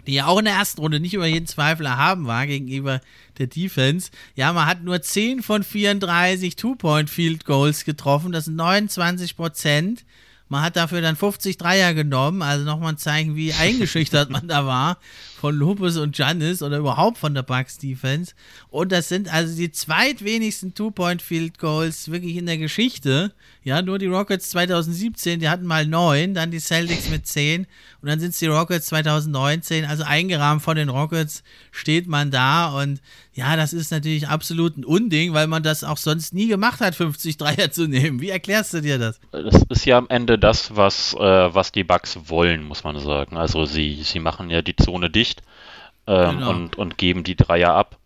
die 0.06 0.14
ja 0.14 0.26
auch 0.26 0.38
in 0.38 0.44
der 0.44 0.54
ersten 0.54 0.80
Runde 0.80 1.00
nicht 1.00 1.14
über 1.14 1.26
jeden 1.26 1.46
Zweifel 1.46 1.86
erhaben 1.86 2.26
war 2.26 2.46
gegenüber 2.46 3.00
der 3.38 3.46
Defense. 3.46 4.10
Ja, 4.34 4.52
man 4.52 4.66
hat 4.66 4.82
nur 4.82 5.00
10 5.00 5.42
von 5.42 5.62
34 5.62 6.56
Two-Point-Field-Goals 6.56 7.84
getroffen, 7.84 8.32
das 8.32 8.46
sind 8.46 8.56
29 8.56 9.36
Prozent. 9.36 10.04
Man 10.48 10.62
hat 10.62 10.76
dafür 10.76 11.00
dann 11.00 11.16
50 11.16 11.56
Dreier 11.56 11.94
genommen, 11.94 12.42
also 12.42 12.64
nochmal 12.64 12.92
ein 12.92 12.98
Zeichen, 12.98 13.36
wie 13.36 13.54
eingeschüchtert 13.54 14.28
man 14.28 14.48
da 14.48 14.66
war 14.66 14.98
von 15.42 15.56
Lopez 15.56 15.96
und 15.96 16.14
Giannis 16.14 16.62
oder 16.62 16.78
überhaupt 16.78 17.18
von 17.18 17.34
der 17.34 17.42
Bucks 17.42 17.76
Defense. 17.76 18.32
Und 18.70 18.92
das 18.92 19.08
sind 19.08 19.28
also 19.28 19.56
die 19.56 19.72
zweitwenigsten 19.72 20.72
Two-Point-Field-Goals 20.72 22.12
wirklich 22.12 22.36
in 22.36 22.46
der 22.46 22.58
Geschichte. 22.58 23.32
Ja, 23.64 23.82
nur 23.82 23.98
die 23.98 24.06
Rockets 24.06 24.50
2017, 24.50 25.40
die 25.40 25.48
hatten 25.48 25.66
mal 25.66 25.84
neun, 25.84 26.34
dann 26.34 26.52
die 26.52 26.60
Celtics 26.60 27.10
mit 27.10 27.26
zehn 27.26 27.66
und 28.02 28.08
dann 28.08 28.20
sind 28.20 28.30
es 28.30 28.38
die 28.38 28.46
Rockets 28.46 28.86
2019. 28.86 29.84
Also 29.84 30.04
eingerahmt 30.04 30.62
von 30.62 30.76
den 30.76 30.88
Rockets 30.88 31.42
steht 31.72 32.06
man 32.06 32.30
da 32.30 32.68
und 32.80 33.00
ja, 33.34 33.56
das 33.56 33.72
ist 33.72 33.90
natürlich 33.90 34.28
absolut 34.28 34.76
ein 34.76 34.84
Unding, 34.84 35.32
weil 35.32 35.46
man 35.46 35.62
das 35.62 35.84
auch 35.84 35.96
sonst 35.96 36.34
nie 36.34 36.48
gemacht 36.48 36.80
hat, 36.80 36.94
50 36.94 37.38
Dreier 37.38 37.70
zu 37.70 37.88
nehmen. 37.88 38.20
Wie 38.20 38.28
erklärst 38.28 38.74
du 38.74 38.82
dir 38.82 38.98
das? 38.98 39.20
Das 39.30 39.62
ist 39.70 39.86
ja 39.86 39.96
am 39.96 40.06
Ende 40.10 40.38
das, 40.38 40.76
was, 40.76 41.14
äh, 41.14 41.18
was 41.18 41.72
die 41.72 41.84
Bugs 41.84 42.18
wollen, 42.26 42.62
muss 42.62 42.84
man 42.84 42.98
sagen. 42.98 43.36
Also 43.38 43.64
sie, 43.64 44.02
sie 44.02 44.18
machen 44.18 44.50
ja 44.50 44.60
die 44.60 44.76
Zone 44.76 45.08
dicht 45.08 45.31
ähm, 46.06 46.38
genau. 46.38 46.50
und, 46.50 46.76
und 46.76 46.98
geben 46.98 47.24
die 47.24 47.36
Dreier 47.36 47.74
ab. 47.74 47.98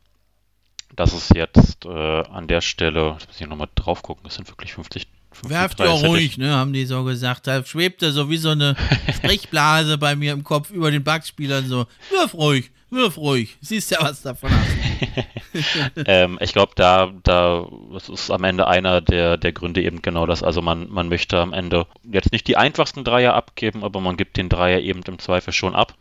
Das 0.95 1.13
ist 1.13 1.35
jetzt 1.35 1.85
äh, 1.85 1.89
an 1.89 2.49
der 2.49 2.61
Stelle, 2.61 3.13
jetzt 3.13 3.27
muss 3.29 3.41
ich 3.41 3.47
nochmal 3.47 3.69
drauf 3.75 4.03
gucken, 4.03 4.25
das 4.25 4.37
sind 4.37 4.49
wirklich 4.49 4.73
50 4.75 5.07
Werft 5.43 5.81
ja 5.81 5.91
ruhig, 5.91 6.39
ne, 6.39 6.55
haben 6.55 6.73
die 6.73 6.87
so 6.87 7.05
gesagt. 7.05 7.47
Da 7.47 7.65
schwebte 7.65 8.11
so 8.13 8.31
wie 8.31 8.39
so 8.39 8.51
eine 8.51 8.75
Sprechblase 9.17 9.99
bei 9.99 10.17
mir 10.17 10.33
im 10.33 10.45
Kopf 10.45 10.71
über 10.71 10.91
den 10.91 11.05
Bugs-Spielern 11.05 11.67
so. 11.67 11.87
Wirf 12.11 12.33
ruhig, 12.33 12.71
wirf 12.91 13.19
ruhig. 13.19 13.57
Siehst 13.61 13.91
ja, 13.91 13.99
was 14.01 14.23
davon 14.23 14.51
hast. 14.51 15.27
ähm, 16.07 16.39
ich 16.41 16.53
glaube, 16.53 16.73
da, 16.77 17.13
da, 17.23 17.67
das 17.93 18.09
ist 18.09 18.31
am 18.31 18.45
Ende 18.45 18.67
einer 18.67 19.01
der, 19.01 19.37
der 19.37 19.53
Gründe 19.53 19.83
eben 19.83 20.03
genau 20.03 20.27
das. 20.27 20.43
Also 20.43 20.63
man, 20.63 20.91
man 20.91 21.09
möchte 21.09 21.39
am 21.39 21.53
Ende 21.53 21.87
jetzt 22.05 22.33
nicht 22.33 22.47
die 22.47 22.57
einfachsten 22.57 23.05
Dreier 23.05 23.35
abgeben, 23.35 23.85
aber 23.85 24.01
man 24.01 24.17
gibt 24.17 24.37
den 24.37 24.49
Dreier 24.49 24.81
eben 24.81 25.03
im 25.03 25.19
Zweifel 25.19 25.53
schon 25.53 25.75
ab. 25.75 25.95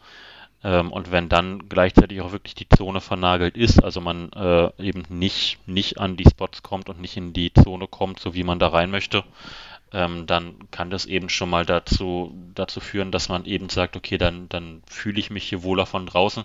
Ähm, 0.65 0.91
und 0.91 1.11
wenn 1.11 1.29
dann 1.29 1.69
gleichzeitig 1.69 2.21
auch 2.21 2.31
wirklich 2.31 2.55
die 2.55 2.67
Zone 2.67 2.99
vernagelt 2.99 3.55
ist, 3.55 3.83
also 3.83 4.01
man 4.01 4.31
äh, 4.33 4.71
eben 4.81 5.03
nicht, 5.09 5.59
nicht 5.67 5.99
an 5.99 6.17
die 6.17 6.27
Spots 6.27 6.63
kommt 6.63 6.89
und 6.89 6.99
nicht 6.99 7.15
in 7.17 7.33
die 7.33 7.53
Zone 7.53 7.87
kommt, 7.87 8.19
so 8.19 8.33
wie 8.33 8.43
man 8.43 8.57
da 8.57 8.69
rein 8.69 8.89
möchte, 8.89 9.23
ähm, 9.93 10.25
dann 10.25 10.55
kann 10.71 10.89
das 10.89 11.05
eben 11.05 11.29
schon 11.29 11.51
mal 11.51 11.67
dazu, 11.67 12.35
dazu 12.55 12.79
führen, 12.79 13.11
dass 13.11 13.29
man 13.29 13.45
eben 13.45 13.69
sagt, 13.69 13.95
okay, 13.95 14.17
dann, 14.17 14.49
dann 14.49 14.81
fühle 14.87 15.19
ich 15.19 15.29
mich 15.29 15.47
hier 15.47 15.61
wohler 15.61 15.85
von 15.85 16.07
draußen. 16.07 16.43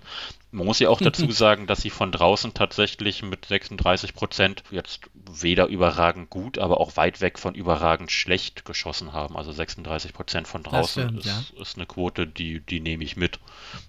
Man 0.53 0.67
muss 0.67 0.81
ja 0.81 0.91
auch 0.91 1.01
dazu 1.01 1.31
sagen, 1.31 1.67
dass 1.67 1.81
sie 1.81 1.89
von 1.89 2.13
draußen 2.13 2.53
tatsächlich 2.53 3.23
mit 3.23 3.47
36 3.47 4.13
Prozent, 4.13 4.65
jetzt 4.71 5.01
weder 5.33 5.67
überragend 5.67 6.31
gut, 6.31 6.59
aber 6.59 6.81
auch 6.81 6.97
weit 6.97 7.21
weg 7.21 7.39
von 7.39 7.55
überragend 7.55 8.11
schlecht 8.11 8.65
geschossen 8.65 9.13
haben. 9.13 9.37
Also 9.37 9.53
36 9.53 10.13
Prozent 10.13 10.49
von 10.49 10.63
draußen 10.63 11.03
stimmt, 11.03 11.21
ist, 11.21 11.27
ja. 11.27 11.63
ist, 11.63 11.77
eine 11.77 11.87
Quote, 11.87 12.27
die, 12.27 12.61
die 12.61 12.81
nehme 12.81 13.05
ich 13.05 13.17
mit 13.17 13.39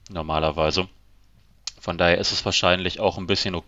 normalerweise. 0.09 0.87
Von 1.79 1.97
daher 1.97 2.17
ist 2.17 2.31
es 2.31 2.45
wahrscheinlich 2.45 2.99
auch 2.99 3.17
ein 3.17 3.27
bisschen 3.27 3.59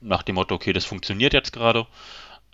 nach 0.00 0.22
dem 0.22 0.36
Motto, 0.36 0.54
okay, 0.54 0.72
das 0.72 0.84
funktioniert 0.84 1.32
jetzt 1.32 1.52
gerade 1.52 1.86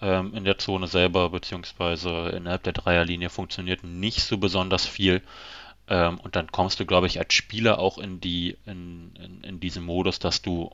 ähm, 0.01 0.35
in 0.35 0.45
der 0.45 0.59
Zone 0.59 0.89
selber, 0.89 1.31
beziehungsweise 1.31 2.31
innerhalb 2.31 2.63
der 2.65 2.73
Dreierlinie 2.73 3.31
funktioniert 3.31 3.85
nicht 3.85 4.23
so 4.23 4.39
besonders 4.39 4.85
viel. 4.85 5.23
Ähm, 5.89 6.19
und 6.19 6.37
dann 6.37 6.51
kommst 6.51 6.81
du, 6.81 6.87
glaube 6.87 7.07
ich, 7.07 7.19
als 7.19 7.33
Spieler 7.33 7.79
auch 7.79 7.99
in 7.99 8.21
die, 8.21 8.57
in, 8.67 9.15
in, 9.17 9.45
in 9.45 9.61
diesen 9.61 9.85
Modus, 9.85 10.19
dass 10.19 10.43
du 10.43 10.71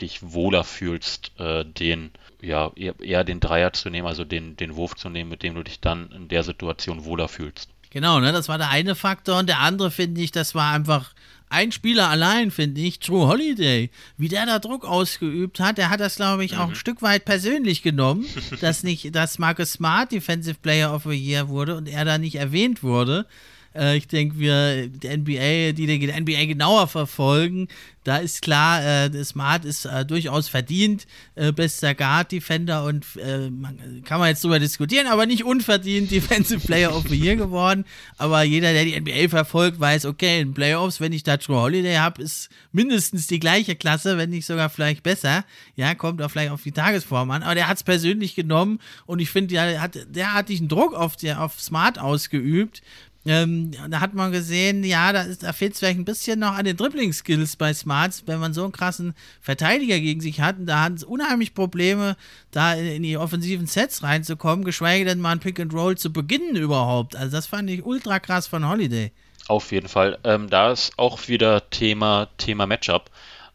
dich 0.00 0.20
wohler 0.22 0.64
fühlst, 0.64 1.32
äh, 1.38 1.64
den, 1.64 2.10
ja, 2.40 2.72
eher, 2.76 2.94
eher, 3.00 3.24
den 3.24 3.40
Dreier 3.40 3.72
zu 3.72 3.90
nehmen, 3.90 4.06
also 4.06 4.24
den, 4.24 4.56
den 4.56 4.76
Wurf 4.76 4.94
zu 4.96 5.08
nehmen, 5.08 5.30
mit 5.30 5.42
dem 5.42 5.54
du 5.54 5.62
dich 5.62 5.80
dann 5.80 6.10
in 6.10 6.28
der 6.28 6.42
Situation 6.42 7.04
wohler 7.04 7.28
fühlst. 7.28 7.70
Genau, 7.90 8.18
ne, 8.18 8.32
das 8.32 8.48
war 8.48 8.58
der 8.58 8.70
eine 8.70 8.96
Faktor 8.96 9.38
und 9.38 9.48
der 9.48 9.60
andere 9.60 9.90
finde 9.90 10.20
ich, 10.20 10.32
das 10.32 10.54
war 10.54 10.72
einfach 10.72 11.14
ein 11.48 11.70
Spieler 11.70 12.08
allein, 12.08 12.50
finde 12.50 12.80
ich, 12.80 12.98
True 12.98 13.28
Holiday, 13.28 13.90
wie 14.16 14.28
der 14.28 14.46
da 14.46 14.58
Druck 14.58 14.84
ausgeübt 14.84 15.60
hat, 15.60 15.78
der 15.78 15.90
hat 15.90 16.00
das, 16.00 16.16
glaube 16.16 16.44
ich, 16.44 16.56
auch 16.56 16.66
mhm. 16.66 16.72
ein 16.72 16.76
Stück 16.76 17.02
weit 17.02 17.24
persönlich 17.24 17.82
genommen, 17.82 18.26
dass 18.60 18.82
nicht, 18.82 19.14
dass 19.14 19.38
Marcus 19.38 19.74
Smart 19.74 20.10
Defensive 20.10 20.56
Player 20.60 20.92
of 20.92 21.04
the 21.04 21.10
Year 21.10 21.48
wurde 21.48 21.76
und 21.76 21.88
er 21.88 22.04
da 22.04 22.18
nicht 22.18 22.34
erwähnt 22.34 22.82
wurde. 22.82 23.26
Äh, 23.74 23.96
ich 23.96 24.08
denke, 24.08 24.38
wir, 24.38 24.88
die 24.88 25.08
NBA, 25.08 25.72
die 25.72 25.86
die 25.86 26.20
NBA 26.20 26.46
genauer 26.46 26.88
verfolgen, 26.88 27.68
da 28.04 28.18
ist 28.18 28.42
klar, 28.42 28.84
äh, 28.84 29.24
Smart 29.24 29.64
ist 29.64 29.86
äh, 29.86 30.04
durchaus 30.04 30.48
verdient, 30.48 31.06
äh, 31.36 31.52
bester 31.52 31.94
Guard-Defender 31.94 32.84
und 32.84 33.04
äh, 33.16 33.48
man, 33.48 34.02
kann 34.04 34.20
man 34.20 34.28
jetzt 34.28 34.44
drüber 34.44 34.58
diskutieren, 34.58 35.06
aber 35.06 35.24
nicht 35.24 35.44
unverdient 35.44 36.10
Defensive 36.10 36.60
Player 36.66 36.94
of 36.94 37.08
the 37.08 37.16
Year 37.16 37.36
geworden. 37.36 37.86
Aber 38.18 38.42
jeder, 38.42 38.74
der 38.74 38.84
die 38.84 39.00
NBA 39.00 39.30
verfolgt, 39.30 39.80
weiß, 39.80 40.04
okay, 40.04 40.42
in 40.42 40.52
Playoffs, 40.52 41.00
wenn 41.00 41.12
ich 41.12 41.22
da 41.22 41.38
True 41.38 41.56
Holiday 41.56 41.96
habe, 41.96 42.22
ist 42.22 42.50
mindestens 42.72 43.26
die 43.26 43.40
gleiche 43.40 43.74
Klasse, 43.74 44.18
wenn 44.18 44.30
nicht 44.30 44.44
sogar 44.44 44.68
vielleicht 44.68 45.02
besser. 45.02 45.44
Ja, 45.74 45.94
kommt 45.94 46.20
auch 46.20 46.30
vielleicht 46.30 46.50
auf 46.50 46.62
die 46.62 46.72
Tagesform 46.72 47.30
an. 47.30 47.42
Aber 47.42 47.54
der 47.54 47.68
hat 47.68 47.78
es 47.78 47.82
persönlich 47.84 48.34
genommen 48.34 48.80
und 49.06 49.18
ich 49.20 49.30
finde, 49.30 49.54
der 49.54 49.80
hat 49.80 49.98
derartigen 50.14 50.68
Druck 50.68 50.92
auf, 50.92 51.16
der, 51.16 51.42
auf 51.42 51.58
Smart 51.58 51.98
ausgeübt, 51.98 52.82
ähm, 53.26 53.70
da 53.88 54.00
hat 54.00 54.12
man 54.12 54.32
gesehen, 54.32 54.84
ja, 54.84 55.12
da, 55.12 55.24
da 55.24 55.52
fehlt 55.54 55.72
es 55.72 55.78
vielleicht 55.78 55.98
ein 55.98 56.04
bisschen 56.04 56.40
noch 56.40 56.52
an 56.52 56.66
den 56.66 56.76
Dribbling-Skills 56.76 57.56
bei 57.56 57.72
Smarts, 57.72 58.24
wenn 58.26 58.38
man 58.38 58.52
so 58.52 58.64
einen 58.64 58.72
krassen 58.72 59.14
Verteidiger 59.40 59.98
gegen 59.98 60.20
sich 60.20 60.40
hat. 60.40 60.56
Da 60.60 60.82
hat 60.82 60.94
es 60.94 61.04
unheimlich 61.04 61.54
Probleme, 61.54 62.16
da 62.50 62.74
in, 62.74 62.86
in, 62.86 63.02
die 63.02 63.16
offensiven 63.16 63.66
Sets 63.66 64.02
reinzukommen, 64.02 64.64
geschweige 64.64 65.06
denn 65.06 65.20
mal 65.20 65.32
ein 65.32 65.40
Pick 65.40 65.58
and 65.58 65.72
Roll 65.72 65.96
zu 65.96 66.12
beginnen 66.12 66.56
überhaupt. 66.56 67.16
Also 67.16 67.36
das 67.36 67.46
fand 67.46 67.70
ich 67.70 67.84
ultra 67.84 68.20
krass 68.20 68.46
von 68.46 68.68
Holiday. 68.68 69.10
Auf 69.48 69.72
jeden 69.72 69.88
Fall. 69.88 70.18
Ähm, 70.24 70.50
da 70.50 70.72
ist 70.72 70.98
auch 70.98 71.28
wieder 71.28 71.70
Thema, 71.70 72.28
Thema 72.36 72.66
Matchup. 72.66 73.10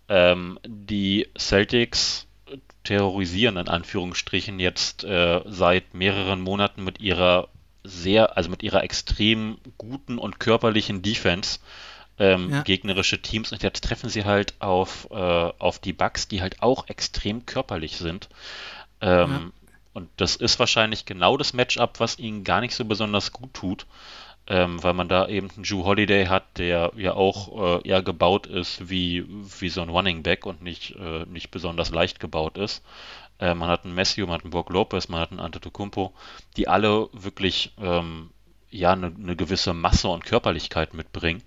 Ähm, 0.08 0.58
die 0.66 1.28
Celtics 1.38 2.26
terrorisieren 2.84 3.58
in 3.58 3.68
Anführungsstrichen 3.68 4.60
jetzt 4.60 5.04
äh, 5.04 5.42
seit 5.46 5.94
mehreren 5.94 6.42
Monaten 6.42 6.84
mit 6.84 7.00
ihrer 7.02 7.50
sehr, 7.90 8.38
also 8.38 8.50
mit 8.50 8.64
ihrer 8.64 8.84
extrem 8.84 9.58
guten 9.78 10.18
und 10.18 10.40
körperlichen 10.40 11.02
Defense 11.02 11.60
ähm, 12.20 12.50
ja. 12.52 12.62
gegnerische 12.64 13.22
Teams 13.22 13.52
und 13.52 13.64
jetzt 13.64 13.84
treffen 13.84 14.10
sie 14.10 14.26
halt 14.26 14.54
auf, 14.60 15.08
äh, 15.10 15.16
auf 15.16 15.80
die 15.80 15.94
Bugs, 15.94 16.28
die 16.28 16.42
halt 16.42 16.62
auch 16.62 16.88
extrem 16.90 17.46
körperlich 17.46 17.98
sind. 17.98 18.30
Ähm, 19.02 19.32
ja. 19.32 19.42
Und 19.94 20.10
das 20.18 20.36
ist 20.36 20.60
wahrscheinlich 20.60 21.06
genau 21.06 21.38
das 21.38 21.54
Matchup, 21.54 22.00
was 22.00 22.20
ihnen 22.20 22.44
gar 22.44 22.62
nicht 22.62 22.76
so 22.76 22.86
besonders 22.86 23.32
gut 23.32 23.54
tut, 23.54 23.86
ähm, 24.48 24.82
weil 24.84 24.94
man 24.94 25.08
da 25.08 25.28
eben 25.28 25.50
einen 25.50 25.64
Drew 25.64 25.86
Holiday 25.86 26.28
hat, 26.28 26.58
der 26.58 26.92
ja 26.96 27.14
auch 27.14 27.80
äh, 27.84 27.88
eher 27.88 28.02
gebaut 28.02 28.48
ist 28.48 28.90
wie, 28.90 29.26
wie 29.28 29.70
so 29.70 29.82
ein 29.82 29.90
Running 29.90 30.22
Back 30.22 30.46
und 30.46 30.62
nicht, 30.62 30.96
äh, 30.96 31.26
nicht 31.26 31.52
besonders 31.52 31.90
leicht 31.90 32.20
gebaut 32.20 32.58
ist. 32.58 32.84
Äh, 33.40 33.54
man 33.54 33.70
hat 33.70 33.86
einen 33.86 33.96
Messi, 33.96 34.22
man 34.22 34.32
hat 34.32 34.44
einen 34.44 34.52
Brock 34.52 34.70
Lopez, 34.70 35.08
man 35.08 35.22
hat 35.22 35.32
einen 35.32 35.40
Antetokounmpo, 35.40 36.14
die 36.58 36.68
alle 36.68 37.10
wirklich 37.14 37.74
ähm, 37.80 38.32
ja 38.70 38.94
eine, 38.94 39.08
eine, 39.08 39.36
gewisse 39.36 39.74
Masse 39.74 40.08
und 40.10 40.26
Körperlichkeit 40.26 40.94
mitbringen. 40.94 41.44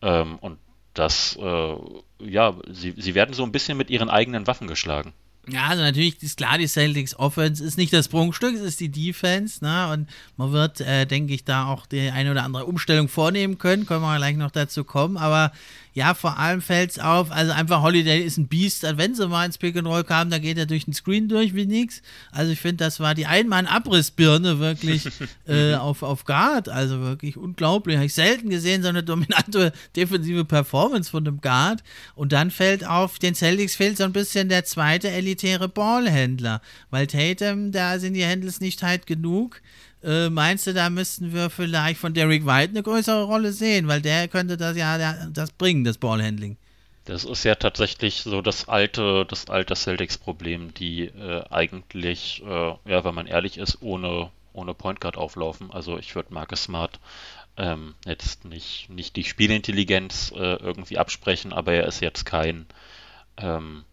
Ähm, 0.00 0.38
und 0.40 0.58
das, 0.94 1.36
äh, 1.36 1.76
ja, 2.20 2.54
sie, 2.70 2.94
sie 2.96 3.14
werden 3.14 3.34
so 3.34 3.42
ein 3.42 3.52
bisschen 3.52 3.76
mit 3.76 3.90
ihren 3.90 4.08
eigenen 4.08 4.46
Waffen 4.46 4.68
geschlagen. 4.68 5.12
Ja, 5.46 5.66
also 5.66 5.82
natürlich 5.82 6.22
ist 6.22 6.38
klar, 6.38 6.56
die 6.56 6.66
Celtics 6.66 7.18
Offense 7.18 7.62
ist 7.62 7.76
nicht 7.76 7.92
das 7.92 8.08
Prunkstück, 8.08 8.54
es 8.54 8.62
ist 8.62 8.80
die 8.80 8.88
Defense, 8.88 9.62
ne? 9.62 9.92
Und 9.92 10.08
man 10.38 10.52
wird, 10.52 10.80
äh, 10.80 11.04
denke 11.04 11.34
ich, 11.34 11.44
da 11.44 11.66
auch 11.66 11.84
die 11.84 12.10
eine 12.10 12.30
oder 12.30 12.44
andere 12.44 12.64
Umstellung 12.64 13.08
vornehmen 13.08 13.58
können, 13.58 13.84
können 13.84 14.00
wir 14.00 14.16
gleich 14.16 14.36
noch 14.36 14.50
dazu 14.50 14.84
kommen, 14.84 15.18
aber 15.18 15.52
ja, 15.94 16.14
vor 16.14 16.38
allem 16.38 16.60
fällt 16.60 16.90
es 16.90 16.98
auf, 16.98 17.30
also 17.30 17.52
einfach 17.52 17.80
Holiday 17.80 18.20
ist 18.20 18.36
ein 18.36 18.48
Biest, 18.48 18.82
wenn 18.82 19.14
sie 19.14 19.28
mal 19.28 19.46
ins 19.46 19.58
Pick 19.58 19.76
and 19.76 19.86
Roll 19.86 20.02
kamen, 20.02 20.28
da 20.28 20.38
geht 20.38 20.58
er 20.58 20.66
durch 20.66 20.86
den 20.86 20.92
Screen 20.92 21.28
durch 21.28 21.54
wie 21.54 21.66
nix. 21.66 22.02
Also 22.32 22.50
ich 22.50 22.60
finde, 22.60 22.84
das 22.84 22.98
war 22.98 23.14
die 23.14 23.26
Einmann-Abrissbirne 23.26 24.58
wirklich 24.58 25.06
äh, 25.46 25.74
auf, 25.74 26.02
auf 26.02 26.24
Guard, 26.24 26.68
also 26.68 27.00
wirklich 27.00 27.36
unglaublich. 27.36 27.94
Habe 27.94 28.06
ich 28.06 28.14
selten 28.14 28.50
gesehen, 28.50 28.82
so 28.82 28.88
eine 28.88 29.04
dominante 29.04 29.72
defensive 29.96 30.44
Performance 30.44 31.08
von 31.08 31.24
dem 31.24 31.40
Guard. 31.40 31.84
Und 32.16 32.32
dann 32.32 32.50
fällt 32.50 32.84
auf, 32.84 33.20
den 33.20 33.36
Celtics 33.36 33.76
fehlt 33.76 33.96
so 33.96 34.02
ein 34.02 34.12
bisschen 34.12 34.48
der 34.48 34.64
zweite 34.64 35.10
elitäre 35.10 35.68
Ballhändler, 35.68 36.60
weil 36.90 37.06
Tatum, 37.06 37.70
da 37.70 38.00
sind 38.00 38.14
die 38.14 38.26
Handles 38.26 38.60
nicht 38.60 38.82
halt 38.82 39.06
genug. 39.06 39.62
Äh, 40.04 40.28
meinst 40.28 40.66
du, 40.66 40.74
da 40.74 40.90
müssten 40.90 41.32
wir 41.32 41.48
vielleicht 41.48 41.98
von 41.98 42.12
Derek 42.12 42.44
White 42.44 42.70
eine 42.70 42.82
größere 42.82 43.24
Rolle 43.24 43.52
sehen? 43.52 43.88
Weil 43.88 44.02
der 44.02 44.28
könnte 44.28 44.56
das 44.56 44.76
ja 44.76 45.26
das 45.26 45.50
bringen, 45.52 45.84
das 45.84 45.98
Ballhandling. 45.98 46.56
Das 47.06 47.24
ist 47.24 47.44
ja 47.44 47.54
tatsächlich 47.54 48.22
so 48.22 48.40
das 48.40 48.68
alte, 48.68 49.26
das 49.26 49.48
alte 49.50 49.74
Celtics-Problem, 49.74 50.72
die 50.74 51.04
äh, 51.04 51.44
eigentlich, 51.50 52.42
äh, 52.46 52.74
ja, 52.86 53.04
wenn 53.04 53.14
man 53.14 53.26
ehrlich 53.26 53.58
ist, 53.58 53.82
ohne, 53.82 54.30
ohne 54.52 54.74
Point 54.74 55.00
Guard 55.00 55.16
auflaufen. 55.16 55.70
Also 55.70 55.98
ich 55.98 56.14
würde 56.14 56.32
Marcus 56.32 56.64
Smart 56.64 56.98
ähm, 57.56 57.94
jetzt 58.06 58.44
nicht, 58.44 58.88
nicht 58.90 59.16
die 59.16 59.24
Spielintelligenz 59.24 60.32
äh, 60.34 60.56
irgendwie 60.56 60.98
absprechen, 60.98 61.52
aber 61.52 61.72
er 61.74 61.86
ist 61.86 62.00
jetzt 62.00 62.24
kein, 62.24 62.66
ähm, 63.36 63.84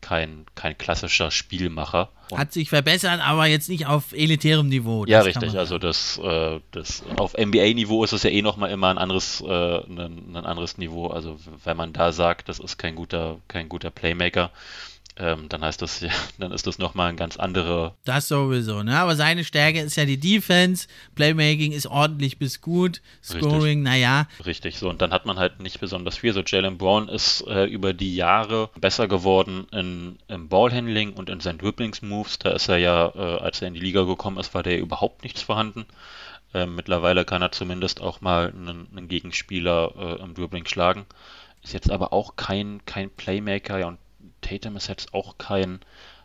kein, 0.00 0.46
kein 0.54 0.76
klassischer 0.76 1.30
Spielmacher. 1.30 2.10
Und 2.30 2.38
Hat 2.38 2.52
sich 2.52 2.68
verbessert, 2.68 3.20
aber 3.22 3.46
jetzt 3.46 3.68
nicht 3.68 3.86
auf 3.86 4.12
elitärem 4.12 4.68
Niveau. 4.68 5.04
ja, 5.06 5.20
richtig. 5.20 5.58
Also 5.58 5.78
das, 5.78 6.18
äh, 6.22 6.60
das 6.70 7.02
auf 7.16 7.34
NBA-Niveau 7.36 8.04
ist 8.04 8.12
es 8.12 8.22
ja 8.22 8.30
eh 8.30 8.42
nochmal 8.42 8.70
immer 8.70 8.88
ein 8.88 8.98
anderes, 8.98 9.40
äh, 9.40 9.78
ein, 9.78 10.34
ein, 10.34 10.44
anderes 10.44 10.78
Niveau. 10.78 11.08
Also 11.08 11.38
wenn 11.64 11.76
man 11.76 11.92
da 11.92 12.12
sagt, 12.12 12.48
das 12.48 12.58
ist 12.58 12.78
kein 12.78 12.94
guter, 12.94 13.38
kein 13.48 13.68
guter 13.68 13.90
Playmaker, 13.90 14.50
ähm, 15.20 15.48
dann 15.48 15.62
heißt 15.62 15.82
das 15.82 16.00
ja, 16.00 16.10
dann 16.38 16.50
ist 16.50 16.66
das 16.66 16.78
nochmal 16.78 17.10
ein 17.10 17.16
ganz 17.16 17.36
andere. 17.36 17.94
Das 18.04 18.28
sowieso, 18.28 18.82
ne? 18.82 18.98
Aber 18.98 19.16
seine 19.16 19.44
Stärke 19.44 19.80
ist 19.80 19.96
ja 19.96 20.06
die 20.06 20.18
Defense, 20.18 20.88
Playmaking 21.14 21.72
ist 21.72 21.86
ordentlich 21.86 22.38
bis 22.38 22.60
gut, 22.60 23.02
Scoring, 23.22 23.82
naja. 23.82 24.26
Richtig, 24.44 24.78
so 24.78 24.88
und 24.88 25.02
dann 25.02 25.12
hat 25.12 25.26
man 25.26 25.38
halt 25.38 25.60
nicht 25.60 25.78
besonders 25.80 26.16
viel. 26.16 26.32
So 26.32 26.42
Jalen 26.44 26.78
Brown 26.78 27.08
ist 27.08 27.42
äh, 27.46 27.64
über 27.64 27.92
die 27.92 28.16
Jahre 28.16 28.70
besser 28.80 29.08
geworden 29.08 29.66
in, 29.72 30.18
im 30.28 30.48
Ballhandling 30.48 31.12
und 31.12 31.28
in 31.28 31.40
seinen 31.40 31.58
Dribblings-Moves. 31.58 32.38
Da 32.38 32.50
ist 32.50 32.68
er 32.68 32.78
ja, 32.78 33.12
äh, 33.14 33.40
als 33.40 33.60
er 33.60 33.68
in 33.68 33.74
die 33.74 33.80
Liga 33.80 34.04
gekommen 34.04 34.38
ist, 34.38 34.54
war 34.54 34.62
der 34.62 34.78
überhaupt 34.78 35.22
nichts 35.22 35.42
vorhanden. 35.42 35.84
Äh, 36.54 36.66
mittlerweile 36.66 37.24
kann 37.24 37.42
er 37.42 37.52
zumindest 37.52 38.00
auch 38.00 38.20
mal 38.20 38.48
einen, 38.48 38.88
einen 38.90 39.08
Gegenspieler 39.08 39.92
äh, 39.96 40.22
im 40.22 40.34
Dribbling 40.34 40.66
schlagen. 40.66 41.04
Ist 41.62 41.74
jetzt 41.74 41.90
aber 41.90 42.12
auch 42.12 42.36
kein, 42.36 42.80
kein 42.86 43.10
Playmaker 43.10 43.78
ja, 43.78 43.88
und 43.88 43.98
Tatum 44.40 44.76
ist 44.76 44.88
jetzt 44.88 45.14
auch 45.14 45.38
kein, 45.38 45.80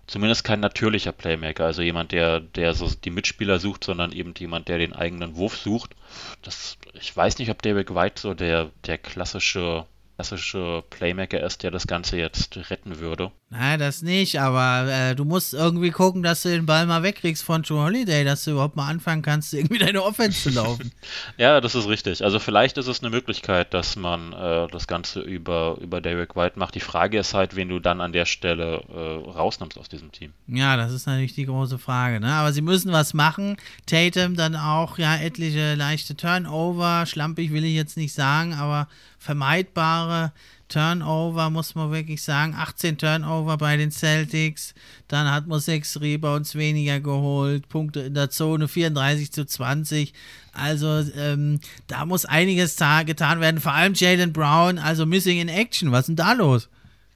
zumindest 0.07 0.43
kein 0.43 0.59
natürlicher 0.59 1.11
Playmaker, 1.11 1.65
also 1.65 1.81
jemand, 1.81 2.11
der, 2.11 2.39
der 2.39 2.73
so 2.73 2.89
die 2.89 3.09
Mitspieler 3.09 3.59
sucht, 3.59 3.83
sondern 3.83 4.11
eben 4.11 4.33
jemand, 4.37 4.67
der 4.67 4.77
den 4.77 4.93
eigenen 4.93 5.35
Wurf 5.35 5.57
sucht. 5.57 5.95
Das, 6.41 6.77
ich 6.93 7.15
weiß 7.15 7.39
nicht, 7.39 7.49
ob 7.51 7.61
David 7.61 7.93
White 7.93 8.21
so 8.21 8.33
der, 8.33 8.71
der 8.85 8.97
klassische 8.97 9.85
klassische 10.15 10.83
Playmaker 10.89 11.41
ist, 11.41 11.63
der 11.63 11.71
das 11.71 11.87
Ganze 11.87 12.17
jetzt 12.17 12.69
retten 12.69 12.99
würde. 12.99 13.31
Nein, 13.57 13.79
das 13.79 14.01
nicht, 14.01 14.39
aber 14.39 14.91
äh, 14.91 15.15
du 15.15 15.23
musst 15.23 15.53
irgendwie 15.53 15.91
gucken, 15.91 16.23
dass 16.23 16.41
du 16.41 16.49
den 16.49 16.65
Ball 16.65 16.85
mal 16.85 17.03
wegkriegst 17.03 17.41
von 17.41 17.63
Joe 17.63 17.85
Holiday, 17.85 18.25
dass 18.25 18.43
du 18.43 18.51
überhaupt 18.51 18.75
mal 18.75 18.89
anfangen 18.89 19.21
kannst, 19.21 19.53
irgendwie 19.55 19.77
deine 19.77 20.03
Offense 20.03 20.43
zu 20.43 20.49
laufen. 20.49 20.91
ja, 21.37 21.61
das 21.61 21.73
ist 21.73 21.87
richtig. 21.87 22.23
Also 22.23 22.39
vielleicht 22.39 22.77
ist 22.77 22.87
es 22.87 23.01
eine 23.01 23.09
Möglichkeit, 23.09 23.73
dass 23.73 23.95
man 23.95 24.33
äh, 24.33 24.67
das 24.71 24.87
Ganze 24.87 25.21
über, 25.21 25.77
über 25.79 26.01
Derek 26.01 26.35
White 26.35 26.59
macht. 26.59 26.75
Die 26.75 26.81
Frage 26.81 27.17
ist 27.19 27.33
halt, 27.33 27.55
wen 27.55 27.69
du 27.69 27.79
dann 27.79 28.01
an 28.01 28.11
der 28.11 28.25
Stelle 28.25 28.83
äh, 28.93 29.29
rausnimmst 29.29 29.77
aus 29.77 29.87
diesem 29.87 30.11
Team. 30.11 30.33
Ja, 30.47 30.75
das 30.75 30.91
ist 30.91 31.07
natürlich 31.07 31.35
die 31.35 31.45
große 31.45 31.77
Frage. 31.77 32.19
Ne? 32.19 32.33
Aber 32.33 32.51
sie 32.51 32.61
müssen 32.61 32.91
was 32.91 33.13
machen. 33.13 33.55
Tatum 33.85 34.35
dann 34.35 34.55
auch, 34.55 34.97
ja, 34.97 35.15
etliche 35.15 35.75
leichte 35.75 36.15
Turnover. 36.15 37.05
Schlampig 37.05 37.53
will 37.53 37.63
ich 37.63 37.75
jetzt 37.75 37.95
nicht 37.95 38.13
sagen, 38.13 38.53
aber 38.53 38.89
vermeidbare 39.17 40.33
Turnover, 40.67 41.49
muss 41.49 41.75
man 41.75 41.91
wirklich 41.91 42.23
sagen. 42.23 42.55
18 42.57 42.97
Turnover 42.97 43.57
bei 43.57 43.77
den 43.77 43.91
Celtics. 43.91 44.73
Dann 45.07 45.29
hat 45.31 45.47
man 45.47 45.59
sechs 45.59 45.99
Rebounds 45.99 46.55
weniger 46.55 46.99
geholt. 46.99 47.69
Punkte 47.69 48.01
in 48.01 48.13
der 48.13 48.29
Zone 48.29 48.67
34 48.67 49.31
zu 49.31 49.45
20. 49.45 50.13
Also 50.53 51.03
ähm, 51.15 51.59
da 51.87 52.05
muss 52.05 52.25
einiges 52.25 52.77
getan 53.05 53.39
werden. 53.39 53.59
Vor 53.59 53.73
allem 53.73 53.93
Jalen 53.93 54.33
Brown, 54.33 54.79
also 54.79 55.05
Missing 55.05 55.39
in 55.39 55.49
Action. 55.49 55.91
Was 55.91 56.01
ist 56.01 56.07
denn 56.07 56.15
da 56.15 56.33
los? 56.33 56.69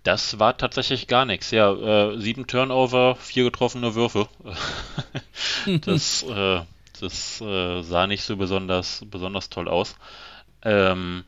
Das 0.03 0.39
war 0.39 0.57
tatsächlich 0.57 1.07
gar 1.07 1.25
nichts. 1.25 1.51
Ja, 1.51 1.73
äh, 1.73 2.19
sieben 2.19 2.47
Turnover, 2.47 3.15
vier 3.15 3.43
getroffene 3.43 3.95
Würfe. 3.95 4.27
das 5.81 6.23
äh, 6.23 6.61
das 6.99 7.41
äh, 7.41 7.81
sah 7.81 8.07
nicht 8.07 8.23
so 8.23 8.35
besonders, 8.35 9.03
besonders 9.09 9.49
toll 9.49 9.67
aus. 9.67 9.95
Ähm, 10.63 11.23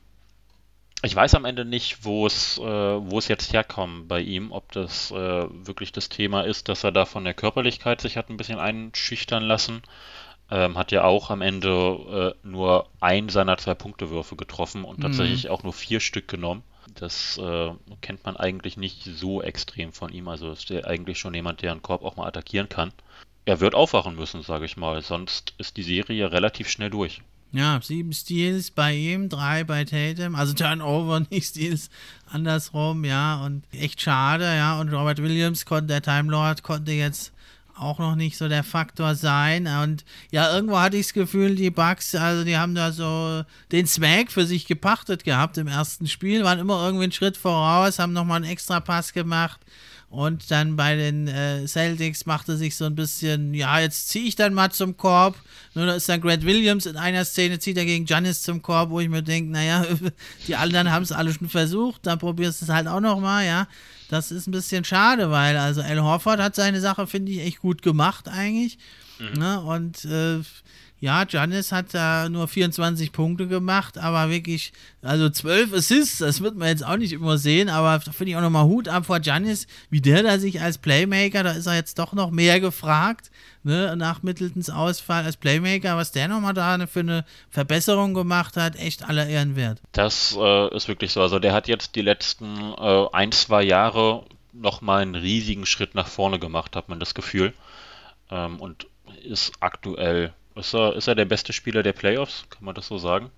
ich 1.04 1.16
weiß 1.16 1.36
am 1.36 1.46
Ende 1.46 1.66
nicht, 1.66 2.06
wo 2.06 2.28
es, 2.28 2.58
äh, 2.60 2.62
wo 2.62 3.18
es 3.18 3.28
jetzt 3.28 3.54
herkommt 3.54 4.08
bei 4.08 4.22
ihm, 4.22 4.52
ob 4.52 4.72
das 4.72 5.12
äh, 5.12 5.16
wirklich 5.16 5.92
das 5.92 6.10
Thema 6.10 6.42
ist, 6.42 6.70
dass 6.70 6.84
er 6.84 6.92
da 6.92 7.06
von 7.06 7.24
der 7.24 7.34
Körperlichkeit 7.34 8.02
sich 8.02 8.18
hat 8.18 8.30
ein 8.30 8.38
bisschen 8.38 8.60
einschüchtern 8.60 9.44
lassen. 9.44 9.82
Ähm, 10.52 10.78
hat 10.78 10.92
ja 10.92 11.06
auch 11.06 11.30
am 11.30 11.42
Ende 11.42 12.36
äh, 12.44 12.48
nur 12.48 12.90
ein 13.00 13.30
seiner 13.30 13.58
zwei 13.58 13.74
Punktewürfe 13.74 14.36
getroffen 14.36 14.84
und 14.84 15.00
mhm. 15.00 15.04
tatsächlich 15.04 15.50
auch 15.50 15.64
nur 15.64 15.74
vier 15.74 16.02
Stück 16.02 16.28
genommen. 16.28 16.64
Das 16.96 17.38
äh, 17.38 17.72
kennt 18.02 18.26
man 18.26 18.36
eigentlich 18.38 18.76
nicht 18.78 19.04
so 19.04 19.42
extrem 19.42 19.94
von 19.94 20.12
ihm. 20.12 20.28
Also 20.28 20.52
ist 20.52 20.70
er 20.70 20.88
eigentlich 20.88 21.20
schon 21.20 21.34
jemand, 21.34 21.62
der 21.62 21.72
einen 21.72 21.82
Korb 21.82 22.04
auch 22.04 22.18
mal 22.18 22.28
attackieren 22.28 22.70
kann. 22.70 22.92
Er 23.46 23.60
wird 23.60 23.74
aufwachen 23.74 24.16
müssen, 24.16 24.44
sage 24.44 24.66
ich 24.66 24.78
mal, 24.78 25.02
sonst 25.02 25.56
ist 25.58 25.78
die 25.78 25.84
Serie 25.84 26.32
relativ 26.32 26.70
schnell 26.70 26.90
durch. 26.90 27.22
Ja, 27.54 27.80
sieben 27.84 28.14
Steals 28.14 28.72
bei 28.72 28.96
ihm, 28.96 29.28
drei 29.28 29.66
bei 29.66 29.84
Tatum, 29.84 30.36
also 30.36 30.54
Turnover, 30.54 31.20
nicht 31.30 31.48
Steals, 31.48 31.90
andersrum, 32.30 33.04
ja, 33.04 33.44
und 33.44 33.64
echt 33.74 34.02
schade, 34.02 34.46
ja, 34.46 34.80
und 34.80 34.90
Robert 34.94 35.22
Williams 35.22 35.66
konnte, 35.66 35.88
der 35.88 36.02
Time 36.02 36.32
Lord, 36.32 36.64
konnte 36.64 36.94
jetzt 36.94 37.34
auch 37.76 38.00
noch 38.00 38.16
nicht 38.16 38.38
so 38.38 38.48
der 38.48 38.64
Faktor 38.64 39.16
sein. 39.16 39.68
Und 39.68 40.06
ja, 40.30 40.54
irgendwo 40.54 40.80
hatte 40.80 40.98
ich 40.98 41.08
das 41.08 41.14
Gefühl, 41.14 41.56
die 41.56 41.72
Bugs, 41.72 42.14
also 42.16 42.44
die 42.44 42.58
haben 42.58 42.76
da 42.76 42.92
so 42.92 43.44
den 43.72 43.88
Swag 43.88 44.32
für 44.32 44.46
sich 44.46 44.68
gepachtet 44.68 45.24
gehabt 45.24 45.58
im 45.58 45.68
ersten 45.68 46.08
Spiel, 46.08 46.44
waren 46.44 46.60
immer 46.60 46.84
irgendwie 46.86 47.06
einen 47.06 47.12
Schritt 47.12 47.38
voraus, 47.38 48.00
haben 48.00 48.14
nochmal 48.14 48.38
einen 48.38 48.52
extra 48.52 48.80
Pass 48.80 49.14
gemacht. 49.14 49.60
Und 50.12 50.52
dann 50.52 50.76
bei 50.76 50.98
den 50.98 51.30
äh, 51.30 51.66
Celtics 51.66 52.26
machte 52.26 52.58
sich 52.58 52.76
so 52.76 52.84
ein 52.84 52.96
bisschen, 52.96 53.54
ja, 53.54 53.80
jetzt 53.80 54.10
ziehe 54.10 54.26
ich 54.26 54.36
dann 54.36 54.54
mal 54.54 54.70
zum 54.70 54.98
Korb. 54.98 55.38
Nur 55.74 55.86
da 55.86 55.94
ist 55.94 56.10
dann 56.10 56.20
Grant 56.20 56.46
Williams 56.46 56.86
in 56.86 56.98
einer 56.98 57.24
Szene, 57.24 57.60
zieht 57.60 57.78
er 57.78 57.86
gegen 57.86 58.04
Giannis 58.04 58.44
zum 58.44 58.62
Korb, 58.62 58.90
wo 58.90 59.00
ich 59.00 59.08
mir 59.08 59.24
denke, 59.24 59.50
naja, 59.52 59.86
die 60.48 60.58
anderen 60.58 60.92
haben 60.92 61.04
es 61.04 61.14
alle 61.14 61.34
schon 61.34 61.48
versucht, 61.48 62.06
dann 62.06 62.20
probierst 62.20 62.60
du 62.60 62.66
es 62.66 62.72
halt 62.72 62.88
auch 62.88 63.00
nochmal, 63.00 63.46
ja. 63.46 63.70
Das 64.10 64.34
ist 64.34 64.48
ein 64.48 64.52
bisschen 64.52 64.84
schade, 64.84 65.32
weil 65.32 65.56
also 65.56 65.82
Al 65.82 66.02
Horford 66.02 66.42
hat 66.42 66.56
seine 66.56 66.82
Sache, 66.82 67.08
finde 67.08 67.32
ich, 67.32 67.40
echt 67.40 67.60
gut 67.60 67.82
gemacht 67.82 68.28
eigentlich. 68.28 68.78
Mhm. 69.18 69.40
Ne? 69.40 69.62
Und 69.62 70.04
äh, 70.04 70.40
ja, 71.02 71.24
Giannis 71.24 71.72
hat 71.72 71.96
da 71.96 72.30
nur 72.30 72.48
24 72.48 73.12
Punkte 73.12 73.48
gemacht, 73.48 73.98
aber 73.98 74.30
wirklich, 74.30 74.72
also 75.02 75.32
12 75.32 75.74
Assists, 75.74 76.20
das 76.20 76.42
wird 76.42 76.56
man 76.56 76.68
jetzt 76.68 76.86
auch 76.86 76.98
nicht 76.98 77.12
immer 77.12 77.40
sehen, 77.40 77.70
aber 77.70 77.98
da 78.06 78.12
finde 78.12 78.32
ich 78.32 78.38
auch 78.38 78.42
nochmal 78.42 78.66
Hut 78.66 78.88
ab 78.88 79.08
vor 79.08 79.20
Giannis, 79.20 79.66
wie 79.90 80.00
der 80.00 80.22
da 80.22 80.38
sich 80.38 80.62
als 80.62 80.78
Playmaker, 80.78 81.42
da 81.42 81.54
ist 81.54 81.66
er 81.66 81.74
jetzt 81.74 81.98
doch 81.98 82.14
noch 82.14 82.30
mehr 82.30 82.60
gefragt, 82.60 83.32
ne, 83.64 83.96
nach 83.96 84.22
Middletons 84.22 84.70
Ausfall 84.70 85.26
als 85.26 85.38
Playmaker, 85.38 85.98
was 85.98 86.12
der 86.12 86.28
nochmal 86.28 86.54
da 86.54 86.86
für 86.86 87.00
eine 87.00 87.26
Verbesserung 87.50 88.14
gemacht 88.14 88.56
hat, 88.56 88.76
echt 88.76 89.04
aller 89.04 89.26
Ehren 89.26 89.56
wert. 89.56 89.82
Das 89.94 90.38
äh, 90.40 90.76
ist 90.76 90.88
wirklich 90.88 91.14
so, 91.14 91.22
also 91.24 91.40
der 91.40 91.54
hat 91.54 91.68
jetzt 91.68 91.96
die 91.96 92.04
letzten 92.04 92.74
äh, 92.78 93.08
ein, 93.12 93.32
zwei 93.32 93.64
Jahre 93.64 94.26
nochmal 94.54 95.02
einen 95.02 95.16
riesigen 95.16 95.66
Schritt 95.66 95.96
nach 95.96 96.08
vorne 96.08 96.38
gemacht, 96.38 96.76
hat 96.76 96.90
man 96.90 97.00
das 97.00 97.16
Gefühl, 97.16 97.56
ähm, 98.30 98.60
und 98.60 98.86
ist 99.24 99.54
aktuell 99.62 100.34
ist 100.56 100.74
er, 100.74 100.96
ist 100.96 101.08
er 101.08 101.16
der 101.16 101.26
beste 101.26 101.54
Spieler 101.54 101.84
der 101.84 101.94
Playoffs? 101.94 102.46
Kann 102.50 102.66
man 102.66 102.76
das 102.76 102.88
so 102.88 102.98
sagen? 102.98 103.30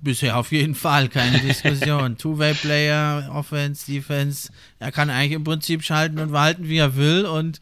Bisher 0.00 0.36
auf 0.36 0.52
jeden 0.52 0.74
Fall, 0.74 1.08
keine 1.08 1.38
Diskussion. 1.38 2.18
Two-Way-Player, 2.18 3.30
Offense, 3.32 3.90
Defense. 3.90 4.50
Er 4.78 4.92
kann 4.92 5.08
eigentlich 5.08 5.32
im 5.32 5.44
Prinzip 5.44 5.82
schalten 5.82 6.18
und 6.18 6.32
walten, 6.32 6.68
wie 6.68 6.76
er 6.76 6.96
will. 6.96 7.24
Und 7.24 7.60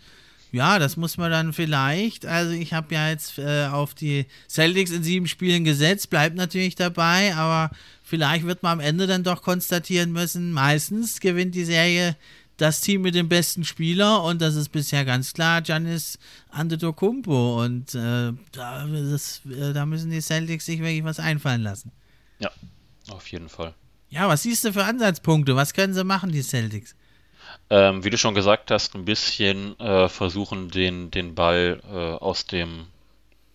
ja, 0.53 0.79
das 0.79 0.97
muss 0.97 1.17
man 1.17 1.31
dann 1.31 1.53
vielleicht. 1.53 2.27
Also, 2.27 2.53
ich 2.53 2.73
habe 2.73 2.95
ja 2.95 3.09
jetzt 3.09 3.39
äh, 3.39 3.67
auf 3.67 3.95
die 3.95 4.27
Celtics 4.49 4.91
in 4.91 5.03
sieben 5.03 5.27
Spielen 5.27 5.65
gesetzt, 5.65 6.11
bleibt 6.11 6.37
natürlich 6.37 6.75
dabei, 6.75 7.35
aber 7.35 7.75
vielleicht 8.03 8.45
wird 8.47 8.63
man 8.63 8.73
am 8.73 8.81
Ende 8.81 9.07
dann 9.07 9.25
doch 9.25 9.43
konstatieren 9.43 10.13
müssen, 10.13 10.53
meistens 10.53 11.21
gewinnt 11.21 11.55
die 11.55 11.65
Serie 11.65 12.17
das 12.57 12.81
Team 12.81 13.03
mit 13.03 13.15
dem 13.15 13.29
besten 13.29 13.65
Spieler 13.65 14.23
und 14.23 14.41
das 14.41 14.55
ist 14.55 14.69
bisher 14.69 15.05
ganz 15.05 15.33
klar 15.33 15.63
Giannis 15.63 16.19
Antetokounmpo 16.51 17.63
und 17.63 17.95
äh, 17.95 18.33
da, 18.53 18.87
das, 18.87 19.43
äh, 19.47 19.73
da 19.73 19.87
müssen 19.87 20.11
die 20.11 20.21
Celtics 20.21 20.67
sich 20.67 20.81
wirklich 20.81 21.05
was 21.05 21.19
einfallen 21.19 21.63
lassen. 21.63 21.93
Ja, 22.39 22.51
auf 23.11 23.27
jeden 23.29 23.49
Fall. 23.49 23.75
Ja, 24.11 24.29
was 24.29 24.43
siehst 24.43 24.65
du 24.65 24.73
für 24.73 24.85
Ansatzpunkte? 24.85 25.57
Was 25.57 25.73
können 25.73 25.95
sie 25.95 26.05
machen, 26.05 26.33
die 26.33 26.43
Celtics? 26.43 26.95
Ähm, 27.71 28.05
wie 28.05 28.11
du 28.11 28.19
schon 28.19 28.35
gesagt 28.35 28.71
hast, 28.71 28.95
ein 28.95 29.05
bisschen 29.05 29.79
äh, 29.81 30.09
versuchen, 30.09 30.69
den, 30.69 31.11
den 31.11 31.35
Ball 31.35 31.81
äh, 31.91 32.23
aus 32.23 32.47
dem, 32.47 32.87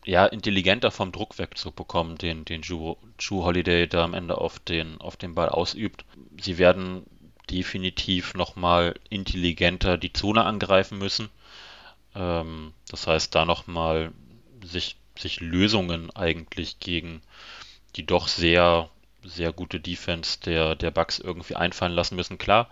ja, 0.06 0.26
intelligenter 0.26 0.90
vom 0.90 1.12
Druck 1.12 1.38
wegzubekommen, 1.38 2.18
den, 2.18 2.44
den 2.44 2.62
Drew, 2.62 2.96
Drew 3.18 3.44
Holiday 3.44 3.88
da 3.88 4.04
am 4.04 4.14
Ende 4.14 4.40
auf 4.40 4.60
den, 4.60 5.00
auf 5.00 5.18
den 5.18 5.36
Ball 5.36 5.50
ausübt. 5.50 6.06
Sie 6.42 6.58
werden 6.58 7.04
definitiv 7.50 8.34
nochmal 8.34 9.00
intelligenter 9.10 9.98
die 9.98 10.14
Zone 10.14 10.44
angreifen 10.44 10.98
müssen. 10.98 11.30
Ähm, 12.16 12.74
das 12.90 13.08
heißt, 13.08 13.34
da 13.36 13.46
nochmal 13.46 14.12
sich, 14.64 14.98
sich 15.18 15.40
Lösungen 15.40 16.10
eigentlich 16.16 16.80
gegen 16.80 17.22
die 17.96 18.06
doch 18.06 18.28
sehr, 18.28 18.90
sehr 19.24 19.52
gute 19.52 19.80
Defense 19.80 20.40
der, 20.46 20.76
der 20.76 20.92
Bucks 20.92 21.20
irgendwie 21.20 21.56
einfallen 21.56 21.94
lassen 21.94 22.16
müssen. 22.16 22.38
Klar, 22.38 22.70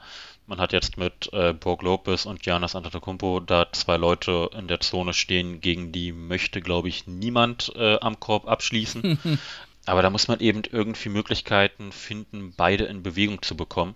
man 0.48 0.60
hat 0.60 0.74
jetzt 0.74 0.98
mit 0.98 1.32
äh, 1.34 1.54
Brock 1.54 1.82
Lopez 1.82 2.26
und 2.26 2.44
Giannis 2.44 2.76
Antetokounmpo 2.76 3.40
da 3.40 3.72
zwei 3.72 3.98
Leute 3.98 4.50
in 4.54 4.68
der 4.68 4.80
Zone 4.80 5.14
stehen, 5.14 5.60
gegen 5.60 5.92
die 5.92 6.12
möchte, 6.12 6.62
glaube 6.62 6.88
ich, 6.88 7.08
niemand 7.08 7.72
äh, 7.76 7.98
am 8.00 8.20
Korb 8.20 8.48
abschließen. 8.48 9.18
Aber 9.88 10.02
da 10.02 10.10
muss 10.10 10.28
man 10.28 10.40
eben 10.40 10.64
irgendwie 10.72 11.10
Möglichkeiten 11.10 11.92
finden, 11.92 12.54
beide 12.56 12.86
in 12.86 13.04
Bewegung 13.04 13.42
zu 13.42 13.56
bekommen. 13.56 13.96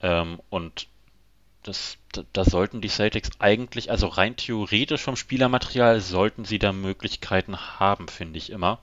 Ähm, 0.00 0.40
und 0.50 0.86
das, 1.62 1.98
da, 2.32 2.44
sollten 2.44 2.80
die 2.80 2.88
Celtics 2.88 3.30
eigentlich, 3.40 3.90
also 3.90 4.06
rein 4.06 4.36
theoretisch 4.36 5.02
vom 5.02 5.16
Spielermaterial, 5.16 6.00
sollten 6.00 6.44
sie 6.44 6.58
da 6.58 6.72
Möglichkeiten 6.72 7.56
haben, 7.78 8.08
finde 8.08 8.38
ich 8.38 8.50
immer. 8.50 8.78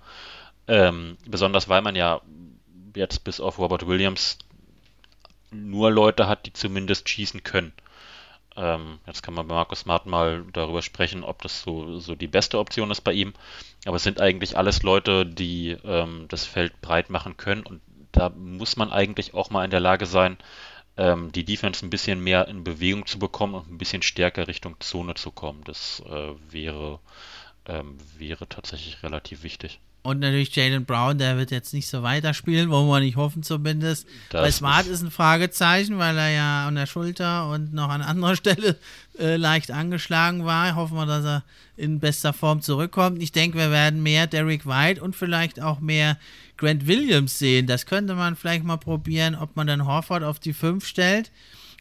Ähm, 0.68 1.18
besonders 1.26 1.70
weil 1.70 1.82
man 1.82 1.95
ja 1.95 2.22
jetzt 2.95 3.24
bis 3.24 3.39
auf 3.39 3.59
Robert 3.59 3.88
Williams 3.88 4.38
nur 5.51 5.91
Leute 5.91 6.28
hat, 6.28 6.45
die 6.45 6.53
zumindest 6.53 7.09
schießen 7.09 7.43
können. 7.43 7.74
Ähm, 8.57 8.99
jetzt 9.05 9.22
kann 9.22 9.34
man 9.34 9.47
bei 9.47 9.55
Markus 9.55 9.82
Smart 9.82 10.05
mal 10.05 10.45
darüber 10.53 10.82
sprechen, 10.82 11.24
ob 11.24 11.41
das 11.41 11.61
so, 11.61 11.99
so 11.99 12.16
die 12.16 12.28
beste 12.28 12.57
Option 12.59 12.91
ist 12.91 13.01
bei 13.01 13.13
ihm. 13.13 13.34
Aber 13.86 13.97
es 13.97 14.03
sind 14.03 14.22
eigentlich 14.22 14.57
alles 14.57 14.84
Leute, 14.84 15.26
die 15.26 15.78
ähm, 15.84 16.26
das 16.30 16.45
Feld 16.45 16.80
breit 16.82 17.09
machen 17.09 17.38
können 17.38 17.63
und 17.63 17.82
da 18.11 18.30
muss 18.30 18.78
man 18.78 18.91
eigentlich 18.91 19.34
auch 19.34 19.49
mal 19.49 19.66
in 19.66 19.72
der 19.72 19.82
Lage 19.82 20.05
sein, 20.05 20.38
ähm, 20.98 21.32
die 21.32 21.43
Defense 21.46 21.86
ein 21.86 21.89
bisschen 21.89 22.22
mehr 22.22 22.48
in 22.48 22.64
Bewegung 22.64 23.06
zu 23.06 23.20
bekommen 23.20 23.56
und 23.56 23.70
ein 23.70 23.78
bisschen 23.78 24.02
stärker 24.02 24.48
Richtung 24.48 24.80
Zone 24.80 25.16
zu 25.16 25.32
kommen. 25.32 25.64
Das 25.66 26.02
äh, 26.08 26.34
wäre, 26.52 27.00
ähm, 27.66 27.98
wäre 28.18 28.48
tatsächlich 28.48 29.04
relativ 29.04 29.43
wichtig. 29.43 29.80
Und 30.06 30.20
natürlich 30.20 30.56
Jalen 30.56 30.86
Brown, 30.86 31.18
der 31.18 31.36
wird 31.38 31.49
jetzt 31.49 31.74
nicht 31.74 31.88
so 31.88 32.03
weiterspielen, 32.03 32.70
wollen 32.70 32.88
wir 32.88 32.99
nicht 32.99 33.16
hoffen 33.16 33.41
zumindest. 33.41 34.08
Das 34.30 34.41
Bei 34.43 34.51
Smart 34.51 34.86
ist 34.86 35.01
ein 35.01 35.10
Fragezeichen, 35.10 35.97
weil 35.97 36.16
er 36.16 36.30
ja 36.30 36.68
an 36.68 36.76
der 36.76 36.86
Schulter 36.86 37.49
und 37.49 37.74
noch 37.74 37.89
an 37.89 38.03
anderer 38.03 38.36
Stelle 38.36 38.78
äh, 39.18 39.36
leicht 39.36 39.72
angeschlagen 39.72 40.45
war. 40.45 40.76
Hoffen 40.76 40.95
wir, 40.95 41.08
dass 41.08 41.26
er 41.26 41.43
in 41.76 41.99
bester 41.99 42.34
Form 42.34 42.62
zurückkommt. 42.62 43.20
Ich 43.24 43.32
denke, 43.32 43.58
wir 43.58 43.72
werden 43.72 44.03
mehr 44.03 44.28
Derek 44.28 44.68
White 44.68 45.01
und 45.01 45.16
vielleicht 45.16 45.60
auch 45.60 45.80
mehr 45.80 46.20
Grant 46.56 46.86
Williams 46.86 47.39
sehen. 47.39 47.66
Das 47.66 47.88
könnte 47.88 48.13
man 48.13 48.36
vielleicht 48.36 48.63
mal 48.63 48.78
probieren, 48.78 49.34
ob 49.34 49.55
man 49.55 49.66
dann 49.66 49.88
Horford 49.88 50.24
auf 50.24 50.38
die 50.38 50.54
5 50.54 50.86
stellt 50.86 51.32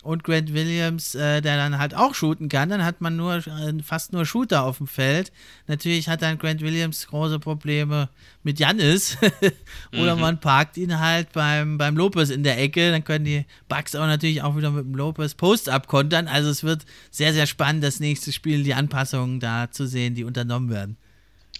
und 0.05 0.23
Grant 0.23 0.53
Williams, 0.53 1.15
äh, 1.15 1.41
der 1.41 1.57
dann 1.57 1.79
halt 1.79 1.95
auch 1.95 2.15
shooten 2.15 2.49
kann, 2.49 2.69
dann 2.69 2.85
hat 2.85 3.01
man 3.01 3.17
nur 3.17 3.37
äh, 3.37 3.83
fast 3.83 4.13
nur 4.13 4.27
Shooter 4.27 4.63
auf 4.63 4.79
dem 4.79 4.87
Feld. 4.87 5.33
Natürlich 5.67 6.09
hat 6.09 6.23
dann 6.23 6.39
Grant 6.39 6.61
Williams 6.61 7.07
große 7.07 7.39
Probleme 7.39 8.11
mit 8.43 8.61
Janis 8.61 9.17
oder 9.93 10.15
mhm. 10.15 10.21
man 10.21 10.41
parkt 10.41 10.77
ihn 10.77 11.01
halt 11.01 11.33
beim, 11.33 11.79
beim 11.79 11.97
Lopez 11.97 12.31
in 12.31 12.43
der 12.43 12.61
Ecke, 12.61 12.91
dann 12.91 13.03
können 13.03 13.25
die 13.25 13.47
Bucks 13.69 13.95
auch 13.95 14.07
natürlich 14.07 14.43
auch 14.43 14.57
wieder 14.57 14.71
mit 14.71 14.85
dem 14.85 14.95
Lopez 14.95 15.35
Post-Up 15.35 15.87
kontern. 15.87 16.29
Also 16.29 16.51
es 16.51 16.63
wird 16.63 16.85
sehr, 17.11 17.33
sehr 17.33 17.47
spannend, 17.47 17.83
das 17.83 17.99
nächste 17.99 18.31
Spiel, 18.31 18.63
die 18.63 18.75
Anpassungen 18.75 19.41
da 19.41 19.71
zu 19.71 19.87
sehen, 19.87 20.15
die 20.15 20.25
unternommen 20.25 20.71
werden. 20.71 20.97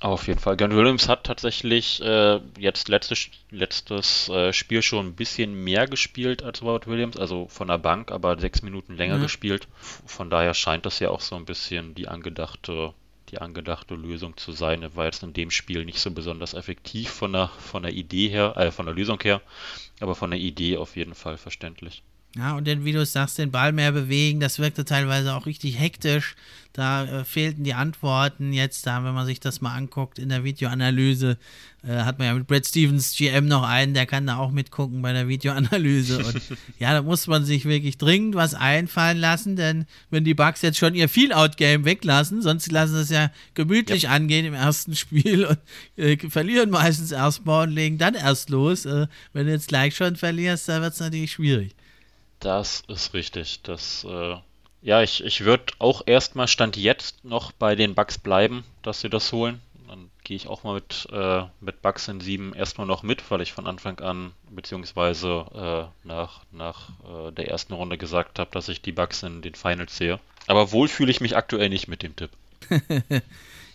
Auf 0.05 0.27
jeden 0.27 0.39
Fall. 0.39 0.59
Glenn 0.59 0.77
Williams 0.77 1.09
hat 1.09 1.25
tatsächlich 1.25 2.03
äh, 2.03 2.39
jetzt 2.59 2.91
letztes, 2.91 3.31
letztes 3.51 4.29
äh, 4.29 4.53
Spiel 4.53 4.83
schon 4.83 5.07
ein 5.07 5.15
bisschen 5.15 5.55
mehr 5.55 5.87
gespielt 5.87 6.43
als 6.43 6.61
Robert 6.61 6.87
Williams, 6.87 7.17
also 7.17 7.49
von 7.49 7.69
der 7.69 7.79
Bank, 7.79 8.13
aber 8.13 8.39
sechs 8.39 8.61
Minuten 8.61 8.99
länger 8.99 9.17
ja. 9.17 9.23
gespielt. 9.23 9.67
Von 10.05 10.29
daher 10.29 10.53
scheint 10.53 10.85
das 10.85 10.99
ja 10.99 11.09
auch 11.09 11.23
so 11.23 11.37
ein 11.37 11.47
bisschen 11.47 11.95
die 11.95 12.07
angedachte, 12.07 12.93
die 13.31 13.39
angedachte 13.39 13.95
Lösung 13.95 14.37
zu 14.37 14.53
sein. 14.53 14.83
Er 14.83 14.95
war 14.95 15.07
jetzt 15.07 15.23
in 15.23 15.33
dem 15.33 15.51
Spiel 15.51 15.87
nicht 15.87 16.01
so 16.01 16.11
besonders 16.11 16.53
effektiv 16.53 17.09
von 17.09 17.33
der, 17.33 17.49
von 17.49 17.83
der 17.83 17.93
Idee 17.95 18.29
her, 18.29 18.59
äh, 18.59 18.71
von 18.73 18.85
der 18.85 18.95
Lösung 18.95 19.19
her, 19.23 19.41
aber 20.01 20.15
von 20.15 20.31
der 20.31 20.39
Idee 20.39 20.77
auf 20.77 20.97
jeden 20.97 21.15
Fall 21.15 21.39
verständlich. 21.39 22.03
Ja, 22.37 22.57
und 22.57 22.67
dann, 22.67 22.85
wie 22.85 22.93
du 22.93 23.07
sagst, 23.07 23.39
den 23.39 23.53
Ball 23.53 23.73
mehr 23.73 23.93
bewegen, 23.93 24.41
das 24.41 24.59
wirkte 24.59 24.85
teilweise 24.85 25.35
auch 25.35 25.47
richtig 25.47 25.79
hektisch. 25.79 26.35
Da 26.73 27.05
äh, 27.05 27.25
fehlten 27.25 27.63
die 27.63 27.75
Antworten. 27.75 28.53
Jetzt, 28.53 28.89
da, 28.89 29.05
wenn 29.05 29.15
man 29.15 29.25
sich 29.25 29.39
das 29.39 29.61
mal 29.61 29.77
anguckt 29.77 30.19
in 30.19 30.31
der 30.31 30.43
Videoanalyse, 30.43 31.39
äh, 31.87 31.99
hat 31.99 32.19
man 32.19 32.27
ja 32.27 32.35
mit 32.35 32.49
Brad 32.49 32.67
Stevens 32.67 33.15
GM 33.15 33.47
noch 33.47 33.63
einen, 33.63 33.95
der 33.95 34.07
kann 34.07 34.27
da 34.27 34.39
auch 34.39 34.51
mitgucken 34.51 35.01
bei 35.01 35.13
der 35.13 35.29
Videoanalyse. 35.29 36.25
Und 36.25 36.43
ja, 36.81 36.93
da 36.93 37.03
muss 37.03 37.29
man 37.29 37.45
sich 37.45 37.67
wirklich 37.67 37.99
dringend 37.99 38.35
was 38.35 38.55
einfallen 38.55 39.19
lassen, 39.19 39.55
denn 39.55 39.87
wenn 40.11 40.25
die 40.25 40.35
Bugs 40.35 40.63
jetzt 40.63 40.79
schon 40.79 40.97
ihr 40.97 41.09
Feel-Out-Game 41.09 41.85
weglassen, 41.85 42.43
sonst 42.43 42.73
lassen 42.73 42.95
sie 42.95 43.03
es 43.03 43.11
ja 43.11 43.31
gemütlich 43.55 44.03
ja. 44.03 44.11
angehen 44.11 44.45
im 44.45 44.55
ersten 44.55 44.97
Spiel 44.97 45.45
und 45.45 45.59
äh, 45.97 46.19
verlieren 46.29 46.71
meistens 46.71 47.13
erstmal 47.13 47.69
und 47.69 47.75
legen 47.75 47.99
dann 47.99 48.17
erst 48.17 48.51
los. 48.51 48.87
Äh, 48.87 49.07
wenn 49.33 49.47
du 49.47 49.53
jetzt 49.53 49.69
gleich 49.69 49.95
schon 49.95 50.17
verlierst, 50.17 50.69
da 50.69 50.83
wird 50.83 50.95
es 50.95 50.99
natürlich 50.99 51.31
schwierig. 51.31 51.77
Das 52.45 52.83
ist 52.89 53.15
richtig. 53.15 53.63
Das, 53.63 54.05
äh, 54.05 54.37
ja, 54.83 55.03
ich, 55.03 55.25
ich 55.25 55.47
würde 55.47 55.73
auch 55.79 56.03
erstmal 56.05 56.47
Stand 56.47 56.77
jetzt 56.77 57.25
noch 57.25 57.53
bei 57.53 57.75
den 57.75 57.95
Bugs 57.95 58.19
bleiben, 58.19 58.65
dass 58.83 59.01
sie 59.01 59.09
das 59.09 59.33
holen. 59.33 59.63
Dann 59.89 60.11
gehe 60.25 60.37
ich 60.37 60.47
auch 60.47 60.63
mal 60.63 60.75
mit, 60.75 61.09
äh, 61.11 61.45
mit 61.61 61.81
Bugs 61.81 62.07
in 62.09 62.21
7 62.21 62.53
erstmal 62.53 62.87
noch 62.87 63.03
mit, 63.03 63.31
weil 63.31 63.41
ich 63.41 63.55
von 63.55 63.67
Anfang 63.67 63.99
an, 64.01 64.33
beziehungsweise 64.51 65.91
äh, 66.05 66.07
nach, 66.07 66.43
nach 66.53 66.91
äh, 67.09 67.33
der 67.33 67.49
ersten 67.49 67.73
Runde 67.73 67.97
gesagt 67.97 68.39
habe, 68.39 68.51
dass 68.53 68.69
ich 68.69 68.83
die 68.83 68.93
Bugs 68.93 69.23
in 69.23 69.41
den 69.41 69.55
Finals 69.55 69.97
sehe. 69.97 70.21
Aber 70.47 70.71
wohl 70.71 70.89
fühle 70.89 71.11
ich 71.11 71.23
mich 71.23 71.39
aktuell 71.39 71.71
nicht 71.71 71.89
mit 71.89 72.03
dem 72.03 72.15
Tipp. 72.15 72.31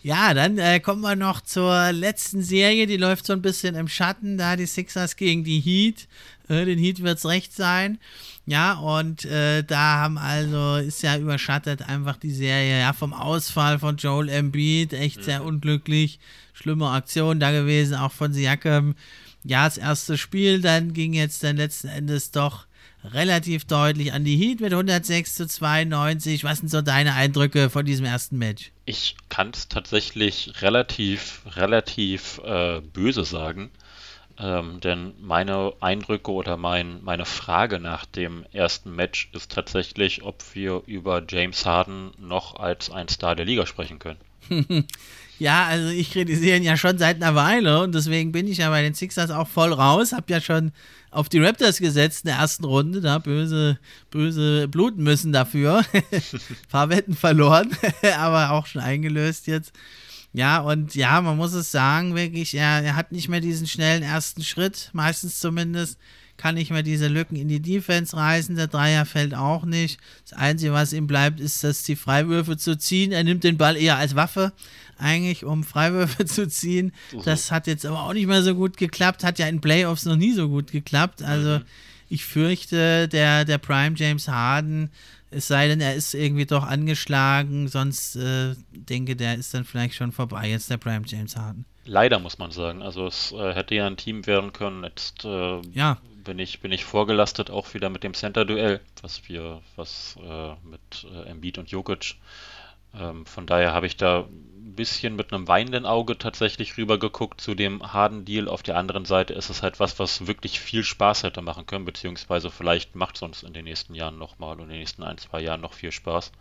Ja, 0.01 0.33
dann 0.33 0.57
äh, 0.57 0.79
kommen 0.79 1.01
wir 1.01 1.17
noch 1.17 1.41
zur 1.41 1.91
letzten 1.91 2.41
Serie. 2.41 2.87
Die 2.87 2.95
läuft 2.95 3.25
so 3.25 3.33
ein 3.33 3.41
bisschen 3.41 3.75
im 3.75 3.89
Schatten. 3.89 4.37
Da 4.37 4.55
die 4.55 4.65
Sixers 4.65 5.17
gegen 5.17 5.43
die 5.43 5.59
Heat. 5.59 6.07
Äh, 6.49 6.65
den 6.65 6.79
Heat 6.79 7.01
wird 7.01 7.17
es 7.17 7.25
recht 7.25 7.55
sein. 7.55 7.99
Ja, 8.45 8.73
und 8.73 9.25
äh, 9.25 9.63
da 9.63 9.97
haben 9.97 10.17
also, 10.17 10.77
ist 10.77 11.03
ja 11.03 11.17
überschattet 11.17 11.83
einfach 11.83 12.17
die 12.17 12.31
Serie, 12.31 12.79
ja, 12.79 12.93
vom 12.93 13.13
Ausfall 13.13 13.79
von 13.79 13.97
Joel 13.97 14.29
Embiid. 14.29 14.93
Echt 14.93 15.23
sehr 15.23 15.43
unglücklich. 15.43 16.19
Schlimme 16.53 16.89
Aktion 16.89 17.39
da 17.39 17.51
gewesen, 17.51 17.95
auch 17.95 18.11
von 18.11 18.33
Siakam. 18.33 18.95
Ja, 19.43 19.65
das 19.65 19.77
erste 19.77 20.17
Spiel, 20.17 20.61
dann 20.61 20.93
ging 20.93 21.13
jetzt 21.13 21.43
dann 21.43 21.57
letzten 21.57 21.87
Endes 21.87 22.31
doch 22.31 22.65
relativ 23.03 23.65
deutlich 23.65 24.13
an 24.13 24.25
die 24.25 24.35
Heat 24.35 24.59
mit 24.59 24.73
106 24.73 25.35
zu 25.35 25.47
92. 25.47 26.43
Was 26.43 26.59
sind 26.59 26.69
so 26.69 26.81
deine 26.81 27.13
Eindrücke 27.13 27.69
von 27.69 27.85
diesem 27.85 28.05
ersten 28.05 28.37
Match? 28.37 28.71
Ich 28.85 29.15
kann 29.29 29.51
es 29.53 29.67
tatsächlich 29.69 30.61
relativ, 30.61 31.41
relativ 31.55 32.39
äh, 32.43 32.81
böse 32.81 33.23
sagen. 33.23 33.69
Ähm, 34.41 34.79
denn 34.79 35.13
meine 35.19 35.73
Eindrücke 35.81 36.31
oder 36.31 36.55
mein, 36.55 37.03
meine 37.03 37.25
Frage 37.25 37.79
nach 37.79 38.05
dem 38.05 38.45
ersten 38.53 38.95
Match 38.95 39.29
ist 39.33 39.51
tatsächlich, 39.51 40.23
ob 40.23 40.43
wir 40.53 40.83
über 40.85 41.21
James 41.27 41.65
Harden 41.65 42.11
noch 42.17 42.55
als 42.55 42.89
ein 42.89 43.09
Star 43.09 43.35
der 43.35 43.45
Liga 43.45 43.65
sprechen 43.65 43.99
können. 43.99 44.19
Ja, 45.39 45.67
also 45.67 45.87
ich 45.87 46.11
kritisiere 46.11 46.57
ihn 46.57 46.63
ja 46.63 46.75
schon 46.75 46.97
seit 46.97 47.15
einer 47.15 47.33
Weile 47.33 47.81
und 47.81 47.95
deswegen 47.95 48.33
bin 48.33 48.45
ich 48.45 48.57
ja 48.57 48.69
bei 48.69 48.81
den 48.81 48.93
Sixers 48.93 49.31
auch 49.31 49.47
voll 49.47 49.71
raus. 49.71 50.11
Hab 50.11 50.29
ja 50.29 50.41
schon 50.41 50.73
auf 51.11 51.29
die 51.29 51.39
Raptors 51.39 51.79
gesetzt 51.79 52.25
in 52.25 52.31
der 52.31 52.39
ersten 52.39 52.65
Runde, 52.65 52.99
da 52.99 53.19
böse, 53.19 53.79
böse 54.11 54.67
bluten 54.67 55.01
müssen 55.01 55.31
dafür. 55.31 55.85
paar 56.69 56.89
Wetten 56.89 57.15
verloren, 57.15 57.71
aber 58.17 58.51
auch 58.51 58.65
schon 58.65 58.81
eingelöst 58.81 59.47
jetzt. 59.47 59.71
Ja, 60.33 60.59
und 60.59 60.93
ja, 60.95 61.21
man 61.21 61.37
muss 61.37 61.53
es 61.53 61.71
sagen, 61.71 62.15
wirklich, 62.15 62.53
er, 62.53 62.83
er 62.83 62.95
hat 62.95 63.11
nicht 63.11 63.29
mehr 63.29 63.41
diesen 63.41 63.67
schnellen 63.67 64.03
ersten 64.03 64.43
Schritt, 64.43 64.89
meistens 64.93 65.39
zumindest 65.39 65.97
kann 66.39 66.55
nicht 66.55 66.71
mehr 66.71 66.83
diese 66.83 67.09
Lücken 67.09 67.35
in 67.35 67.49
die 67.49 67.61
Defense 67.61 68.15
reißen. 68.15 68.55
Der 68.55 68.67
Dreier 68.67 69.05
fällt 69.05 69.35
auch 69.35 69.65
nicht. 69.65 69.99
Das 70.23 70.39
Einzige, 70.39 70.71
was 70.71 70.93
ihm 70.93 71.05
bleibt, 71.05 71.39
ist, 71.39 71.63
dass 71.63 71.83
die 71.83 71.97
Freiwürfe 71.97 72.57
zu 72.57 72.77
ziehen. 72.77 73.11
Er 73.11 73.25
nimmt 73.25 73.43
den 73.43 73.57
Ball 73.57 73.75
eher 73.75 73.97
als 73.97 74.15
Waffe, 74.15 74.53
eigentlich, 74.97 75.43
um 75.43 75.63
Freiwürfe 75.63 76.25
zu 76.25 76.47
ziehen. 76.47 76.93
Mhm. 77.11 77.23
Das 77.25 77.51
hat 77.51 77.67
jetzt 77.67 77.85
aber 77.85 78.03
auch 78.03 78.13
nicht 78.13 78.27
mehr 78.27 78.41
so 78.41 78.55
gut 78.55 78.77
geklappt. 78.77 79.23
Hat 79.23 79.37
ja 79.37 79.47
in 79.47 79.59
Playoffs 79.59 80.05
noch 80.05 80.15
nie 80.15 80.31
so 80.31 80.47
gut 80.47 80.71
geklappt. 80.71 81.21
Also, 81.21 81.59
mhm. 81.59 81.65
ich 82.07 82.23
fürchte, 82.23 83.09
der, 83.09 83.43
der 83.43 83.57
Prime 83.57 83.95
James 83.97 84.29
Harden, 84.29 84.91
es 85.31 85.47
sei 85.47 85.67
denn, 85.67 85.81
er 85.81 85.95
ist 85.95 86.13
irgendwie 86.13 86.45
doch 86.45 86.63
angeschlagen, 86.63 87.67
sonst 87.67 88.15
äh, 88.15 88.55
denke, 88.71 89.15
der 89.15 89.35
ist 89.35 89.53
dann 89.53 89.65
vielleicht 89.65 89.95
schon 89.95 90.11
vorbei, 90.11 90.49
jetzt 90.49 90.69
der 90.69 90.77
Prime 90.77 91.05
James 91.05 91.35
Harden. 91.35 91.65
Leider 91.85 92.19
muss 92.19 92.37
man 92.37 92.51
sagen. 92.51 92.81
Also 92.81 93.07
es 93.07 93.31
äh, 93.31 93.53
hätte 93.53 93.75
ja 93.75 93.87
ein 93.87 93.97
Team 93.97 94.27
werden 94.27 94.53
können. 94.53 94.83
Jetzt 94.83 95.25
äh, 95.25 95.61
ja 95.73 95.97
bin 96.29 96.37
ich, 96.37 96.59
bin 96.59 96.71
ich 96.71 96.85
vorgelastet 96.85 97.49
auch 97.49 97.73
wieder 97.73 97.89
mit 97.89 98.03
dem 98.03 98.13
Center-Duell, 98.13 98.81
was 99.01 99.27
wir, 99.27 99.61
was 99.75 100.15
äh, 100.23 100.51
mit 100.63 101.07
äh, 101.11 101.29
Embiid 101.29 101.57
und 101.57 101.71
Jokic. 101.71 102.15
Ähm, 102.93 103.25
von 103.25 103.45
daher 103.45 103.73
habe 103.73 103.87
ich 103.87 103.97
da 103.97 104.21
ein 104.21 104.75
bisschen 104.75 105.15
mit 105.15 105.33
einem 105.33 105.47
weinenden 105.47 105.85
Auge 105.85 106.17
tatsächlich 106.17 106.77
rübergeguckt 106.77 107.41
zu 107.41 107.55
dem 107.55 107.93
Harden-Deal. 107.93 108.47
Auf 108.47 108.63
der 108.63 108.77
anderen 108.77 109.05
Seite 109.05 109.33
ist 109.33 109.49
es 109.49 109.61
halt 109.61 109.79
was, 109.79 109.99
was 109.99 110.27
wirklich 110.27 110.59
viel 110.59 110.83
Spaß 110.83 111.23
hätte 111.23 111.41
machen 111.41 111.65
können, 111.65 111.85
beziehungsweise 111.85 112.49
vielleicht 112.49 112.95
macht 112.95 113.17
es 113.17 113.21
uns 113.21 113.43
in 113.43 113.53
den 113.53 113.65
nächsten 113.65 113.95
Jahren 113.95 114.17
nochmal 114.17 114.55
und 114.55 114.63
in 114.63 114.69
den 114.69 114.79
nächsten 114.79 115.03
ein, 115.03 115.17
zwei 115.17 115.41
Jahren 115.41 115.61
noch 115.61 115.73
viel 115.73 115.91
Spaß. 115.91 116.31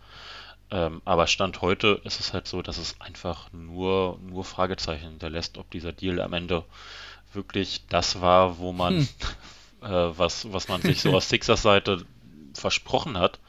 Ähm, 0.71 1.01
aber 1.05 1.27
Stand 1.27 1.61
heute 1.61 1.99
ist 2.03 2.19
es 2.19 2.33
halt 2.33 2.47
so, 2.47 2.61
dass 2.61 2.77
es 2.77 2.99
einfach 3.01 3.51
nur, 3.51 4.19
nur 4.21 4.43
Fragezeichen 4.43 5.09
hinterlässt, 5.09 5.57
ob 5.57 5.69
dieser 5.71 5.91
Deal 5.91 6.21
am 6.21 6.33
Ende 6.33 6.63
wirklich 7.33 7.85
das 7.89 8.21
war, 8.21 8.59
wo 8.59 8.71
man, 8.71 8.97
hm. 8.97 9.07
äh, 9.81 10.17
was, 10.17 10.51
was 10.51 10.67
man 10.67 10.81
sich 10.81 11.01
so 11.01 11.15
aus 11.15 11.29
Sixers 11.29 11.61
Seite 11.61 12.05
versprochen 12.53 13.17
hat, 13.17 13.39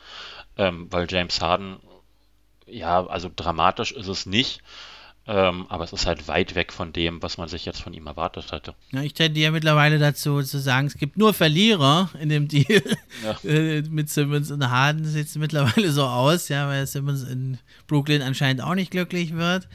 ähm, 0.57 0.87
weil 0.91 1.07
James 1.11 1.41
Harden, 1.41 1.77
ja, 2.71 3.07
also 3.07 3.31
dramatisch 3.35 3.93
ist 3.93 4.09
es 4.09 4.27
nicht, 4.27 4.63
ähm, 5.27 5.67
aber 5.69 5.85
es 5.85 5.93
ist 5.93 6.07
halt 6.07 6.27
weit 6.29 6.55
weg 6.55 6.73
von 6.73 6.93
dem, 6.93 7.23
was 7.23 7.39
man 7.39 7.49
sich 7.49 7.65
jetzt 7.65 7.83
von 7.83 7.93
ihm 7.93 8.07
erwartet 8.07 8.53
hatte. 8.53 8.75
Ja, 8.91 9.03
ich 9.03 9.15
tendiere 9.15 9.53
mittlerweile 9.53 9.99
dazu 9.99 10.43
zu 10.43 10.59
sagen, 10.59 10.87
es 10.87 10.95
gibt 10.95 11.19
nur 11.19 11.35
Verlierer 11.35 12.11
in 12.21 12.29
dem 12.29 12.49
Deal. 12.49 12.83
Ja. 13.25 13.37
Äh, 13.45 13.83
mit 13.83 14.11
Simmons 14.11 14.51
und 14.51 14.69
Harden 14.69 15.05
sieht 15.05 15.27
es 15.27 15.37
mittlerweile 15.37 15.91
so 15.93 16.05
aus, 16.05 16.49
ja, 16.49 16.69
weil 16.69 16.87
Simmons 16.87 17.23
in 17.23 17.59
Brooklyn 17.87 18.23
anscheinend 18.23 18.63
auch 18.63 18.75
nicht 18.75 18.91
glücklich 18.91 19.35
wird. 19.35 19.69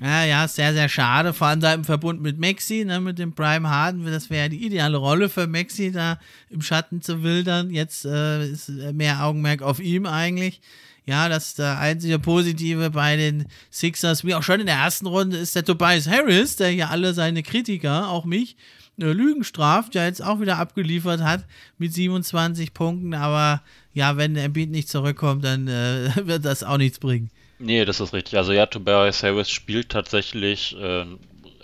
Ja, 0.00 0.24
ja, 0.24 0.48
sehr, 0.48 0.72
sehr 0.72 0.88
schade. 0.88 1.32
Vor 1.32 1.48
allem 1.48 1.60
da 1.60 1.74
im 1.74 1.84
Verbund 1.84 2.22
mit 2.22 2.38
Maxi, 2.38 2.84
ne, 2.84 3.00
mit 3.00 3.18
dem 3.18 3.34
Prime 3.34 3.68
Harden. 3.68 4.04
Das 4.06 4.30
wäre 4.30 4.44
ja 4.44 4.48
die 4.48 4.64
ideale 4.64 4.96
Rolle 4.96 5.28
für 5.28 5.46
Maxi, 5.46 5.92
da 5.92 6.18
im 6.48 6.62
Schatten 6.62 7.02
zu 7.02 7.22
wildern. 7.22 7.70
Jetzt 7.70 8.04
äh, 8.04 8.46
ist 8.46 8.68
mehr 8.68 9.24
Augenmerk 9.24 9.62
auf 9.62 9.80
ihm 9.80 10.06
eigentlich. 10.06 10.60
Ja, 11.04 11.28
das 11.28 11.54
der 11.54 11.78
einzige 11.78 12.18
Positive 12.18 12.90
bei 12.90 13.16
den 13.16 13.46
Sixers, 13.70 14.24
wie 14.24 14.34
auch 14.34 14.42
schon 14.42 14.60
in 14.60 14.66
der 14.66 14.76
ersten 14.76 15.06
Runde, 15.06 15.36
ist 15.36 15.56
der 15.56 15.64
Tobias 15.64 16.08
Harris, 16.08 16.56
der 16.56 16.72
ja 16.72 16.88
alle 16.88 17.12
seine 17.12 17.42
Kritiker, 17.42 18.08
auch 18.08 18.24
mich, 18.24 18.56
äh, 19.00 19.06
Lügen 19.06 19.42
straft, 19.42 19.94
ja 19.94 20.04
jetzt 20.04 20.22
auch 20.22 20.40
wieder 20.40 20.58
abgeliefert 20.58 21.20
hat 21.20 21.44
mit 21.78 21.92
27 21.92 22.72
Punkten. 22.72 23.14
Aber 23.14 23.62
ja, 23.92 24.16
wenn 24.16 24.34
der 24.34 24.44
Embiid 24.44 24.70
nicht 24.70 24.88
zurückkommt, 24.88 25.44
dann 25.44 25.66
äh, 25.68 26.10
wird 26.26 26.44
das 26.44 26.62
auch 26.62 26.78
nichts 26.78 26.98
bringen. 26.98 27.30
Nee, 27.58 27.84
das 27.84 28.00
ist 28.00 28.12
richtig. 28.12 28.36
Also 28.36 28.52
ja, 28.52 28.66
Tobias 28.66 29.22
Harris 29.22 29.50
spielt 29.50 29.88
tatsächlich 29.88 30.76
äh, 30.78 31.04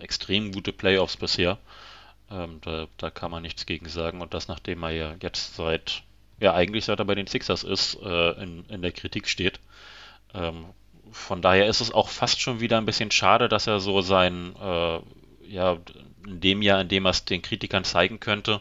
extrem 0.00 0.52
gute 0.52 0.72
Playoffs 0.72 1.16
bisher. 1.16 1.58
Ähm, 2.30 2.60
da, 2.62 2.86
da, 2.98 3.10
kann 3.10 3.30
man 3.30 3.42
nichts 3.42 3.66
gegen 3.66 3.88
sagen. 3.88 4.20
Und 4.20 4.34
das, 4.34 4.48
nachdem 4.48 4.82
er 4.82 4.90
ja 4.90 5.14
jetzt 5.20 5.56
seit, 5.56 6.02
ja 6.40 6.54
eigentlich 6.54 6.84
seit 6.84 6.98
er 6.98 7.04
bei 7.04 7.14
den 7.14 7.26
Sixers 7.26 7.64
ist, 7.64 7.98
äh, 8.02 8.42
in, 8.42 8.64
in 8.68 8.82
der 8.82 8.92
Kritik 8.92 9.28
steht. 9.28 9.60
Ähm, 10.34 10.66
von 11.10 11.42
daher 11.42 11.66
ist 11.66 11.80
es 11.80 11.92
auch 11.92 12.08
fast 12.08 12.40
schon 12.40 12.60
wieder 12.60 12.78
ein 12.78 12.86
bisschen 12.86 13.10
schade, 13.10 13.48
dass 13.48 13.66
er 13.66 13.80
so 13.80 14.02
sein, 14.02 14.54
äh, 14.60 15.00
ja, 15.48 15.78
in 16.26 16.40
dem 16.40 16.62
Jahr, 16.62 16.80
in 16.80 16.88
dem 16.88 17.06
er 17.06 17.10
es 17.10 17.24
den 17.24 17.42
Kritikern 17.42 17.84
zeigen 17.84 18.20
könnte, 18.20 18.60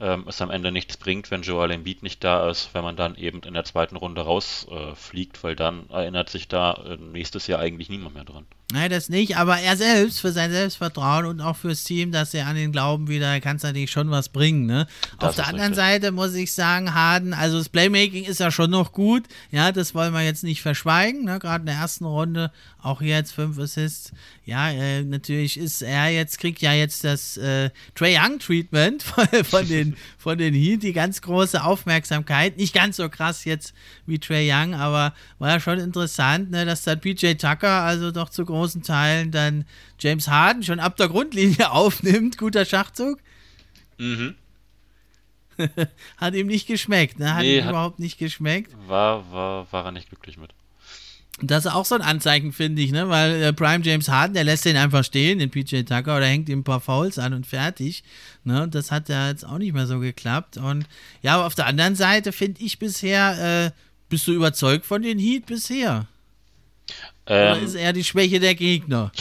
ähm, 0.00 0.24
es 0.26 0.40
am 0.40 0.50
Ende 0.50 0.72
nichts 0.72 0.96
bringt, 0.96 1.30
wenn 1.30 1.42
Joel 1.42 1.70
Embiid 1.70 2.02
nicht 2.02 2.24
da 2.24 2.48
ist, 2.50 2.74
wenn 2.74 2.82
man 2.82 2.96
dann 2.96 3.16
eben 3.16 3.42
in 3.42 3.54
der 3.54 3.64
zweiten 3.64 3.96
Runde 3.96 4.22
rausfliegt, 4.22 5.38
äh, 5.38 5.42
weil 5.42 5.56
dann 5.56 5.88
erinnert 5.90 6.30
sich 6.30 6.48
da 6.48 6.72
äh, 6.72 6.96
nächstes 6.96 7.46
Jahr 7.46 7.60
eigentlich 7.60 7.90
niemand 7.90 8.14
mehr 8.14 8.24
dran. 8.24 8.46
Nein, 8.72 8.90
das 8.90 9.10
nicht, 9.10 9.36
aber 9.36 9.58
er 9.58 9.76
selbst, 9.76 10.20
für 10.20 10.32
sein 10.32 10.50
Selbstvertrauen 10.50 11.26
und 11.26 11.40
auch 11.42 11.54
fürs 11.54 11.84
Team, 11.84 12.12
dass 12.12 12.32
er 12.32 12.46
an 12.46 12.56
den 12.56 12.72
Glauben 12.72 13.08
wieder, 13.08 13.38
kann 13.40 13.56
es 13.56 13.62
natürlich 13.62 13.90
schon 13.90 14.10
was 14.10 14.30
bringen, 14.30 14.64
ne? 14.64 14.86
Auf 15.18 15.36
der 15.36 15.48
anderen 15.48 15.74
richtig. 15.74 15.84
Seite 15.84 16.12
muss 16.12 16.34
ich 16.34 16.54
sagen, 16.54 16.94
Harden, 16.94 17.34
also 17.34 17.58
das 17.58 17.68
Playmaking 17.68 18.24
ist 18.24 18.40
ja 18.40 18.50
schon 18.50 18.70
noch 18.70 18.92
gut, 18.92 19.24
ja, 19.50 19.70
das 19.70 19.94
wollen 19.94 20.14
wir 20.14 20.22
jetzt 20.22 20.44
nicht 20.44 20.62
verschweigen, 20.62 21.24
ne? 21.24 21.38
Gerade 21.38 21.60
in 21.60 21.66
der 21.66 21.74
ersten 21.74 22.06
Runde, 22.06 22.50
auch 22.84 23.02
jetzt 23.02 23.32
fünf 23.32 23.58
Assists. 23.58 24.12
Ja, 24.44 24.70
äh, 24.70 25.02
natürlich 25.02 25.58
ist 25.58 25.82
er 25.82 26.08
jetzt, 26.08 26.38
kriegt 26.38 26.60
ja 26.60 26.72
jetzt 26.72 27.04
das 27.04 27.36
äh, 27.36 27.70
Trey 27.94 28.16
Young 28.18 28.38
Treatment 28.38 29.02
von, 29.02 29.26
von, 29.44 29.68
den, 29.68 29.96
von 30.18 30.36
den 30.36 30.52
Heat, 30.52 30.82
die 30.82 30.92
ganz 30.92 31.22
große 31.22 31.62
Aufmerksamkeit. 31.62 32.56
Nicht 32.56 32.74
ganz 32.74 32.96
so 32.96 33.08
krass 33.08 33.44
jetzt 33.44 33.74
wie 34.06 34.18
Trey 34.18 34.50
Young, 34.50 34.74
aber 34.74 35.14
war 35.38 35.50
ja 35.50 35.60
schon 35.60 35.78
interessant, 35.78 36.50
ne, 36.50 36.66
dass 36.66 36.82
dann 36.82 37.00
PJ 37.00 37.34
Tucker 37.34 37.82
also 37.82 38.10
doch 38.10 38.28
zu 38.28 38.44
großen 38.54 38.82
Teilen 38.82 39.32
dann 39.32 39.64
James 39.98 40.28
Harden 40.28 40.62
schon 40.62 40.78
ab 40.78 40.96
der 40.96 41.08
Grundlinie 41.08 41.70
aufnimmt. 41.72 42.38
Guter 42.38 42.64
Schachzug. 42.64 43.18
Mhm. 43.98 44.36
hat 46.16 46.34
ihm 46.34 46.46
nicht 46.46 46.66
geschmeckt, 46.66 47.18
ne? 47.18 47.34
Hat 47.34 47.42
nee, 47.42 47.58
ihm 47.58 47.64
hat, 47.64 47.70
überhaupt 47.70 47.98
nicht 47.98 48.18
geschmeckt. 48.18 48.72
War, 48.86 49.30
war, 49.32 49.72
war 49.72 49.84
er 49.86 49.92
nicht 49.92 50.08
glücklich 50.08 50.36
mit. 50.36 50.50
Das 51.40 51.64
ist 51.64 51.72
auch 51.72 51.84
so 51.84 51.96
ein 51.96 52.02
Anzeichen, 52.02 52.52
finde 52.52 52.80
ich, 52.82 52.92
ne? 52.92 53.08
Weil 53.08 53.42
äh, 53.42 53.52
Prime 53.52 53.84
James 53.84 54.08
Harden, 54.08 54.34
der 54.34 54.44
lässt 54.44 54.64
den 54.64 54.76
einfach 54.76 55.04
stehen, 55.04 55.40
den 55.40 55.50
PJ 55.50 55.82
Tucker, 55.82 56.16
oder 56.16 56.26
hängt 56.26 56.48
ihm 56.48 56.60
ein 56.60 56.64
paar 56.64 56.80
Fouls 56.80 57.18
an 57.18 57.34
und 57.34 57.46
fertig. 57.46 58.04
Ne? 58.44 58.68
Das 58.68 58.92
hat 58.92 59.08
ja 59.08 59.28
jetzt 59.28 59.44
auch 59.44 59.58
nicht 59.58 59.72
mehr 59.72 59.88
so 59.88 59.98
geklappt. 59.98 60.58
Und 60.58 60.86
ja, 61.22 61.34
aber 61.34 61.46
auf 61.46 61.56
der 61.56 61.66
anderen 61.66 61.96
Seite 61.96 62.30
finde 62.30 62.62
ich 62.62 62.78
bisher, 62.78 63.66
äh, 63.66 63.70
bist 64.08 64.28
du 64.28 64.32
überzeugt 64.32 64.86
von 64.86 65.02
den 65.02 65.18
Heat 65.18 65.46
bisher? 65.46 66.06
Ähm, 67.26 67.52
Oder 67.52 67.62
ist 67.62 67.74
eher 67.74 67.92
die 67.92 68.04
Schwäche 68.04 68.40
der 68.40 68.54
Gegner? 68.54 69.12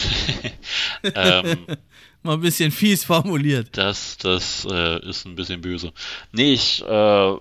ähm, 1.15 1.65
Mal 2.23 2.35
ein 2.35 2.41
bisschen 2.41 2.71
fies 2.71 3.03
formuliert. 3.03 3.69
Das, 3.73 4.17
das 4.17 4.65
äh, 4.69 5.09
ist 5.09 5.25
ein 5.25 5.35
bisschen 5.35 5.59
böse. 5.59 5.91
Nee, 6.31 6.53
ich 6.53 6.81
äh, 6.81 7.33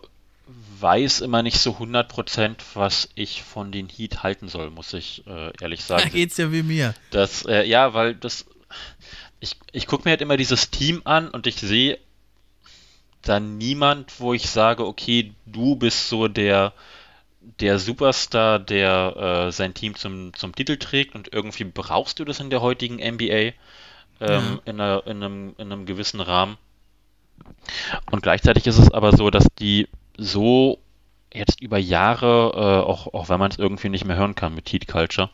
weiß 0.81 1.21
immer 1.21 1.43
nicht 1.45 1.59
so 1.59 1.77
100%, 1.77 2.57
was 2.75 3.09
ich 3.15 3.45
von 3.45 3.71
den 3.71 3.89
Heat 3.89 4.25
halten 4.25 4.49
soll, 4.49 4.71
muss 4.71 4.93
ich 4.93 5.25
äh, 5.29 5.53
ehrlich 5.61 5.85
sagen. 5.85 6.03
Da 6.03 6.09
geht's 6.09 6.37
ja 6.37 6.51
wie 6.51 6.65
mir. 6.65 6.95
Das, 7.11 7.45
äh, 7.47 7.65
ja, 7.65 7.95
weil 7.95 8.17
das. 8.17 8.45
Ich, 9.39 9.57
ich 9.73 9.87
gucke 9.87 10.05
mir 10.05 10.11
halt 10.11 10.21
immer 10.21 10.37
dieses 10.37 10.71
Team 10.71 11.03
an 11.05 11.29
und 11.29 11.47
ich 11.47 11.57
sehe 11.57 11.99
da 13.23 13.39
niemand, 13.39 14.19
wo 14.19 14.35
ich 14.35 14.51
sage, 14.51 14.85
okay, 14.85 15.33
du 15.47 15.77
bist 15.77 16.09
so 16.09 16.27
der 16.27 16.73
der 17.61 17.79
Superstar, 17.79 18.59
der 18.59 19.47
äh, 19.49 19.53
sein 19.53 19.75
Team 19.75 19.95
zum, 19.97 20.35
zum 20.35 20.55
Titel 20.55 20.77
trägt 20.77 21.15
und 21.15 21.33
irgendwie 21.33 21.65
brauchst 21.65 22.19
du 22.19 22.25
das 22.25 22.41
in 22.41 22.51
der 22.51 22.63
heutigen 22.63 22.97
NBA 22.97 23.35
ähm, 23.35 23.55
ja. 24.21 24.59
in, 24.65 24.81
einer, 24.81 25.07
in, 25.07 25.23
einem, 25.23 25.55
in 25.59 25.73
einem 25.73 25.87
gewissen 25.87 26.21
Rahmen. 26.21 26.57
Und 28.11 28.23
gleichzeitig 28.23 28.67
ist 28.67 28.79
es 28.79 28.93
aber 28.93 29.17
so, 29.17 29.31
dass 29.31 29.47
die 29.59 29.89
so 30.17 30.79
jetzt 31.35 31.61
über 31.61 31.79
Jahre, 31.79 32.53
äh, 32.55 32.89
auch, 32.89 33.13
auch 33.15 33.29
wenn 33.29 33.41
man 33.41 33.51
es 33.51 33.59
irgendwie 33.59 33.89
nicht 33.89 34.05
mehr 34.05 34.17
hören 34.17 34.35
kann 34.35 34.55
mit 34.55 34.71
Heat 34.71 34.87
Culture, 34.87 35.31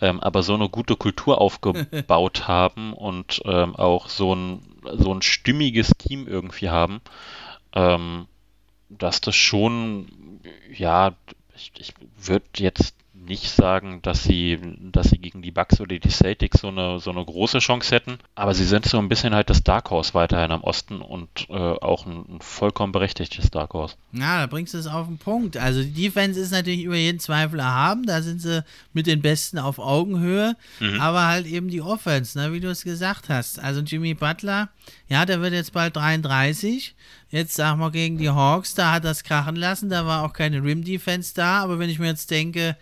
ähm, 0.00 0.20
aber 0.20 0.42
so 0.42 0.54
eine 0.54 0.68
gute 0.68 0.96
Kultur 0.96 1.40
aufgebaut 1.40 2.48
haben 2.48 2.92
und 2.92 3.40
ähm, 3.44 3.76
auch 3.76 4.08
so 4.08 4.34
ein, 4.34 4.62
so 4.94 5.14
ein 5.14 5.22
stimmiges 5.22 5.92
Team 5.96 6.26
irgendwie 6.26 6.70
haben, 6.70 7.00
ähm, 7.72 8.26
dass 8.88 9.20
das 9.20 9.36
schon, 9.36 10.40
ja, 10.72 11.14
ich, 11.58 11.72
ich 11.78 11.94
würde 12.16 12.46
jetzt 12.56 12.94
nicht 13.28 13.50
sagen, 13.50 14.00
dass 14.02 14.24
sie, 14.24 14.58
dass 14.80 15.10
sie 15.10 15.18
gegen 15.18 15.42
die 15.42 15.50
Bucks 15.50 15.80
oder 15.80 15.98
die 15.98 16.08
Celtics 16.08 16.60
so 16.60 16.68
eine, 16.68 16.98
so 16.98 17.10
eine 17.10 17.24
große 17.24 17.58
Chance 17.58 17.94
hätten. 17.94 18.18
Aber 18.34 18.54
sie 18.54 18.64
sind 18.64 18.86
so 18.86 18.98
ein 18.98 19.08
bisschen 19.08 19.34
halt 19.34 19.50
das 19.50 19.62
Dark 19.62 19.90
Horse 19.90 20.14
weiterhin 20.14 20.50
am 20.50 20.64
Osten 20.64 21.00
und 21.00 21.28
äh, 21.48 21.52
auch 21.52 22.06
ein, 22.06 22.24
ein, 22.28 22.40
vollkommen 22.40 22.92
berechtigtes 22.92 23.50
Dark 23.50 23.74
Horse. 23.74 23.96
Ja, 24.12 24.40
da 24.40 24.46
bringst 24.46 24.74
du 24.74 24.78
es 24.78 24.86
auf 24.86 25.06
den 25.06 25.18
Punkt. 25.18 25.56
Also 25.56 25.82
die 25.82 25.92
Defense 25.92 26.40
ist 26.40 26.52
natürlich 26.52 26.82
über 26.82 26.96
jeden 26.96 27.20
Zweifel 27.20 27.60
erhaben. 27.60 28.06
Da 28.06 28.22
sind 28.22 28.40
sie 28.40 28.64
mit 28.92 29.06
den 29.06 29.22
Besten 29.22 29.58
auf 29.58 29.78
Augenhöhe. 29.78 30.56
Mhm. 30.80 31.00
Aber 31.00 31.26
halt 31.26 31.46
eben 31.46 31.68
die 31.68 31.82
Offense, 31.82 32.38
ne, 32.38 32.52
wie 32.52 32.60
du 32.60 32.70
es 32.70 32.82
gesagt 32.82 33.28
hast. 33.28 33.60
Also 33.60 33.80
Jimmy 33.80 34.14
Butler, 34.14 34.70
ja, 35.08 35.24
der 35.26 35.40
wird 35.40 35.52
jetzt 35.52 35.72
bald 35.72 35.96
33. 35.96 36.94
Jetzt 37.30 37.54
sagen 37.54 37.78
wir 37.78 37.90
gegen 37.90 38.16
die 38.16 38.30
Hawks, 38.30 38.74
da 38.74 38.92
hat 38.92 39.04
es 39.04 39.22
krachen 39.22 39.56
lassen. 39.56 39.90
Da 39.90 40.06
war 40.06 40.24
auch 40.24 40.32
keine 40.32 40.62
Rim-Defense 40.62 41.34
da. 41.34 41.62
Aber 41.62 41.78
wenn 41.78 41.90
ich 41.90 41.98
mir 41.98 42.06
jetzt 42.06 42.30
denke, 42.30 42.76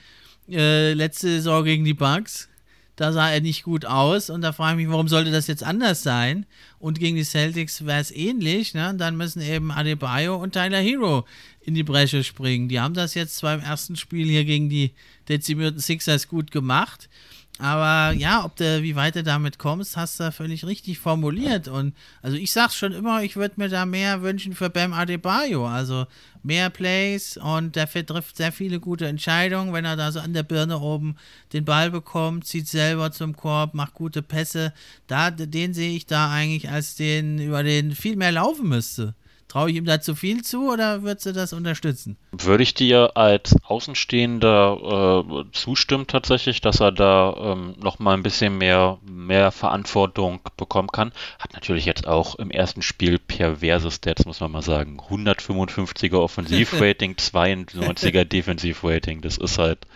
äh, 0.50 0.92
letzte 0.92 1.28
Saison 1.28 1.64
gegen 1.64 1.84
die 1.84 1.94
Bucks. 1.94 2.48
Da 2.96 3.12
sah 3.12 3.30
er 3.30 3.42
nicht 3.42 3.62
gut 3.62 3.84
aus 3.84 4.30
und 4.30 4.40
da 4.40 4.52
frage 4.52 4.80
ich 4.80 4.86
mich, 4.86 4.92
warum 4.92 5.06
sollte 5.06 5.30
das 5.30 5.48
jetzt 5.48 5.62
anders 5.62 6.02
sein? 6.02 6.46
Und 6.78 6.98
gegen 6.98 7.16
die 7.16 7.24
Celtics 7.24 7.84
wäre 7.84 8.00
es 8.00 8.10
ähnlich. 8.10 8.72
Ne? 8.72 8.94
Dann 8.96 9.18
müssen 9.18 9.42
eben 9.42 9.70
Adebayo 9.70 10.36
und 10.36 10.52
Tyler 10.52 10.80
Hero 10.80 11.26
in 11.60 11.74
die 11.74 11.82
Bresche 11.82 12.24
springen. 12.24 12.70
Die 12.70 12.80
haben 12.80 12.94
das 12.94 13.14
jetzt 13.14 13.36
zwar 13.36 13.54
im 13.54 13.60
ersten 13.60 13.96
Spiel 13.96 14.26
hier 14.26 14.46
gegen 14.46 14.70
die 14.70 14.92
dezimierten 15.28 15.80
Sixers 15.80 16.26
gut 16.26 16.50
gemacht. 16.50 17.10
Aber 17.58 18.14
ja, 18.14 18.44
ob 18.44 18.56
du, 18.56 18.82
wie 18.82 18.96
weit 18.96 19.16
du 19.16 19.22
damit 19.22 19.58
kommst, 19.58 19.96
hast 19.96 20.20
du 20.20 20.30
völlig 20.30 20.66
richtig 20.66 20.98
formuliert. 20.98 21.68
Und 21.68 21.94
also 22.20 22.36
ich 22.36 22.52
sag's 22.52 22.76
schon 22.76 22.92
immer, 22.92 23.22
ich 23.22 23.36
würde 23.36 23.54
mir 23.56 23.68
da 23.68 23.86
mehr 23.86 24.20
wünschen 24.20 24.54
für 24.54 24.68
Bam 24.68 24.92
Adebayo. 24.92 25.66
Also 25.66 26.06
mehr 26.42 26.68
Plays 26.68 27.38
und 27.38 27.74
der 27.74 27.88
trifft 27.88 28.36
sehr 28.36 28.52
viele 28.52 28.78
gute 28.78 29.06
Entscheidungen, 29.06 29.72
wenn 29.72 29.84
er 29.84 29.96
da 29.96 30.12
so 30.12 30.20
an 30.20 30.34
der 30.34 30.42
Birne 30.42 30.78
oben 30.78 31.16
den 31.52 31.64
Ball 31.64 31.90
bekommt, 31.90 32.46
zieht 32.46 32.68
selber 32.68 33.10
zum 33.10 33.34
Korb, 33.34 33.74
macht 33.74 33.94
gute 33.94 34.22
Pässe. 34.22 34.72
Da, 35.06 35.30
den 35.30 35.72
sehe 35.72 35.96
ich 35.96 36.06
da 36.06 36.30
eigentlich 36.30 36.70
als 36.70 36.94
den, 36.94 37.38
über 37.38 37.62
den 37.62 37.92
viel 37.92 38.16
mehr 38.16 38.32
laufen 38.32 38.68
müsste. 38.68 39.14
Traue 39.48 39.70
ich 39.70 39.76
ihm 39.76 39.84
da 39.84 40.00
zu 40.00 40.16
viel 40.16 40.42
zu 40.42 40.72
oder 40.72 41.02
würdest 41.02 41.26
du 41.26 41.32
das 41.32 41.52
unterstützen? 41.52 42.16
Würde 42.32 42.64
ich 42.64 42.74
dir 42.74 43.16
als 43.16 43.54
Außenstehender 43.62 45.24
äh, 45.24 45.44
zustimmen 45.52 46.08
tatsächlich, 46.08 46.60
dass 46.60 46.80
er 46.80 46.90
da 46.90 47.34
ähm, 47.38 47.74
noch 47.78 48.00
mal 48.00 48.14
ein 48.14 48.24
bisschen 48.24 48.58
mehr, 48.58 48.98
mehr 49.02 49.52
Verantwortung 49.52 50.40
bekommen 50.56 50.88
kann. 50.88 51.12
Hat 51.38 51.54
natürlich 51.54 51.84
jetzt 51.84 52.08
auch 52.08 52.34
im 52.34 52.50
ersten 52.50 52.82
Spiel 52.82 53.18
perverse 53.18 53.90
Stats, 53.90 54.26
muss 54.26 54.40
man 54.40 54.50
mal 54.50 54.62
sagen. 54.62 55.00
155er 55.00 56.18
Offensivrating, 56.18 57.14
92er 57.18 58.24
Defensivrating. 58.26 59.20
Das 59.20 59.38
ist 59.38 59.58
halt, 59.58 59.86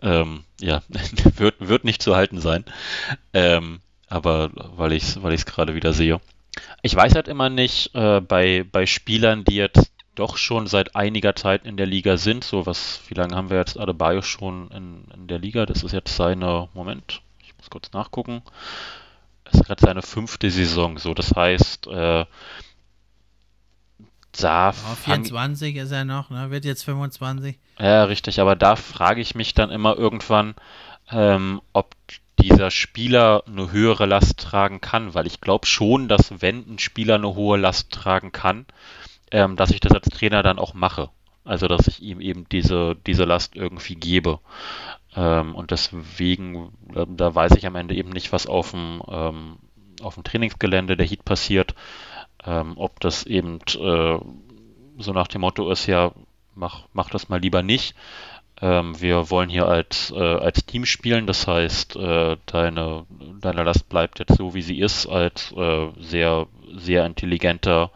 ähm, 0.00 0.44
ja, 0.60 0.82
wird, 1.36 1.56
wird 1.58 1.84
nicht 1.84 2.02
zu 2.02 2.14
halten 2.14 2.40
sein. 2.40 2.64
Ähm, 3.32 3.80
aber 4.08 4.50
weil 4.54 4.92
ich 4.92 5.02
es 5.02 5.22
weil 5.22 5.36
gerade 5.36 5.74
wieder 5.74 5.92
sehe. 5.92 6.20
Ich 6.86 6.94
weiß 6.94 7.16
halt 7.16 7.26
immer 7.26 7.50
nicht, 7.50 7.94
äh, 7.96 8.20
bei, 8.20 8.64
bei 8.70 8.86
Spielern, 8.86 9.42
die 9.42 9.56
jetzt 9.56 9.92
doch 10.14 10.36
schon 10.36 10.68
seit 10.68 10.94
einiger 10.94 11.34
Zeit 11.34 11.66
in 11.66 11.76
der 11.76 11.86
Liga 11.86 12.16
sind, 12.16 12.44
so 12.44 12.64
was, 12.64 13.00
wie 13.08 13.14
lange 13.14 13.34
haben 13.34 13.50
wir 13.50 13.58
jetzt 13.58 13.76
Adebayo 13.76 14.22
schon 14.22 14.70
in, 14.70 15.04
in 15.12 15.26
der 15.26 15.40
Liga? 15.40 15.66
Das 15.66 15.82
ist 15.82 15.90
jetzt 15.90 16.14
seine, 16.14 16.68
Moment, 16.74 17.22
ich 17.42 17.52
muss 17.58 17.70
kurz 17.70 17.92
nachgucken. 17.92 18.40
Das 19.42 19.54
ist 19.54 19.66
gerade 19.66 19.84
seine 19.84 20.02
fünfte 20.02 20.48
Saison, 20.48 20.96
so 20.96 21.12
das 21.12 21.32
heißt, 21.34 21.88
äh, 21.88 22.24
da. 24.38 24.70
Oh, 24.70 24.94
24 24.94 25.74
ist 25.74 25.90
er 25.90 26.04
noch, 26.04 26.30
ne? 26.30 26.52
Wird 26.52 26.64
jetzt 26.64 26.84
25. 26.84 27.58
Ja, 27.80 28.04
richtig, 28.04 28.40
aber 28.40 28.54
da 28.54 28.76
frage 28.76 29.20
ich 29.20 29.34
mich 29.34 29.54
dann 29.54 29.70
immer 29.70 29.96
irgendwann, 29.96 30.54
ähm, 31.10 31.60
ob 31.72 31.96
dieser 32.40 32.70
Spieler 32.70 33.42
eine 33.46 33.72
höhere 33.72 34.06
Last 34.06 34.38
tragen 34.38 34.80
kann, 34.80 35.14
weil 35.14 35.26
ich 35.26 35.40
glaube 35.40 35.66
schon, 35.66 36.08
dass 36.08 36.40
wenn 36.40 36.74
ein 36.74 36.78
Spieler 36.78 37.16
eine 37.16 37.34
hohe 37.34 37.58
Last 37.58 37.90
tragen 37.90 38.32
kann, 38.32 38.66
ähm, 39.30 39.56
dass 39.56 39.70
ich 39.70 39.80
das 39.80 39.92
als 39.92 40.08
Trainer 40.08 40.42
dann 40.42 40.58
auch 40.58 40.74
mache. 40.74 41.10
Also 41.44 41.68
dass 41.68 41.86
ich 41.86 42.02
ihm 42.02 42.20
eben 42.20 42.48
diese, 42.48 42.96
diese 43.06 43.24
Last 43.24 43.54
irgendwie 43.56 43.94
gebe. 43.94 44.40
Ähm, 45.14 45.54
und 45.54 45.70
deswegen, 45.70 46.72
äh, 46.94 47.06
da 47.08 47.34
weiß 47.34 47.52
ich 47.52 47.66
am 47.66 47.76
Ende 47.76 47.94
eben 47.94 48.10
nicht, 48.10 48.32
was 48.32 48.46
auf 48.46 48.72
dem, 48.72 49.02
ähm, 49.08 49.56
auf 50.02 50.14
dem 50.14 50.24
Trainingsgelände 50.24 50.96
der 50.96 51.06
Heat 51.06 51.24
passiert. 51.24 51.74
Ähm, 52.44 52.74
ob 52.76 53.00
das 53.00 53.24
eben 53.24 53.60
äh, 53.60 54.18
so 54.98 55.12
nach 55.12 55.28
dem 55.28 55.40
Motto 55.40 55.70
ist, 55.70 55.86
ja, 55.86 56.12
mach, 56.54 56.84
mach 56.92 57.10
das 57.10 57.28
mal 57.28 57.40
lieber 57.40 57.62
nicht. 57.62 57.94
Ähm, 58.60 59.00
wir 59.00 59.30
wollen 59.30 59.50
hier 59.50 59.66
als, 59.66 60.12
äh, 60.16 60.18
als 60.18 60.64
Team 60.64 60.86
spielen, 60.86 61.26
das 61.26 61.46
heißt, 61.46 61.96
äh, 61.96 62.36
deine, 62.46 63.04
deine 63.40 63.62
Last 63.62 63.88
bleibt 63.88 64.18
jetzt 64.18 64.36
so, 64.36 64.54
wie 64.54 64.62
sie 64.62 64.80
ist, 64.80 65.06
als 65.06 65.52
äh, 65.52 65.88
sehr, 66.00 66.46
sehr 66.76 67.04
intelligenter 67.04 67.90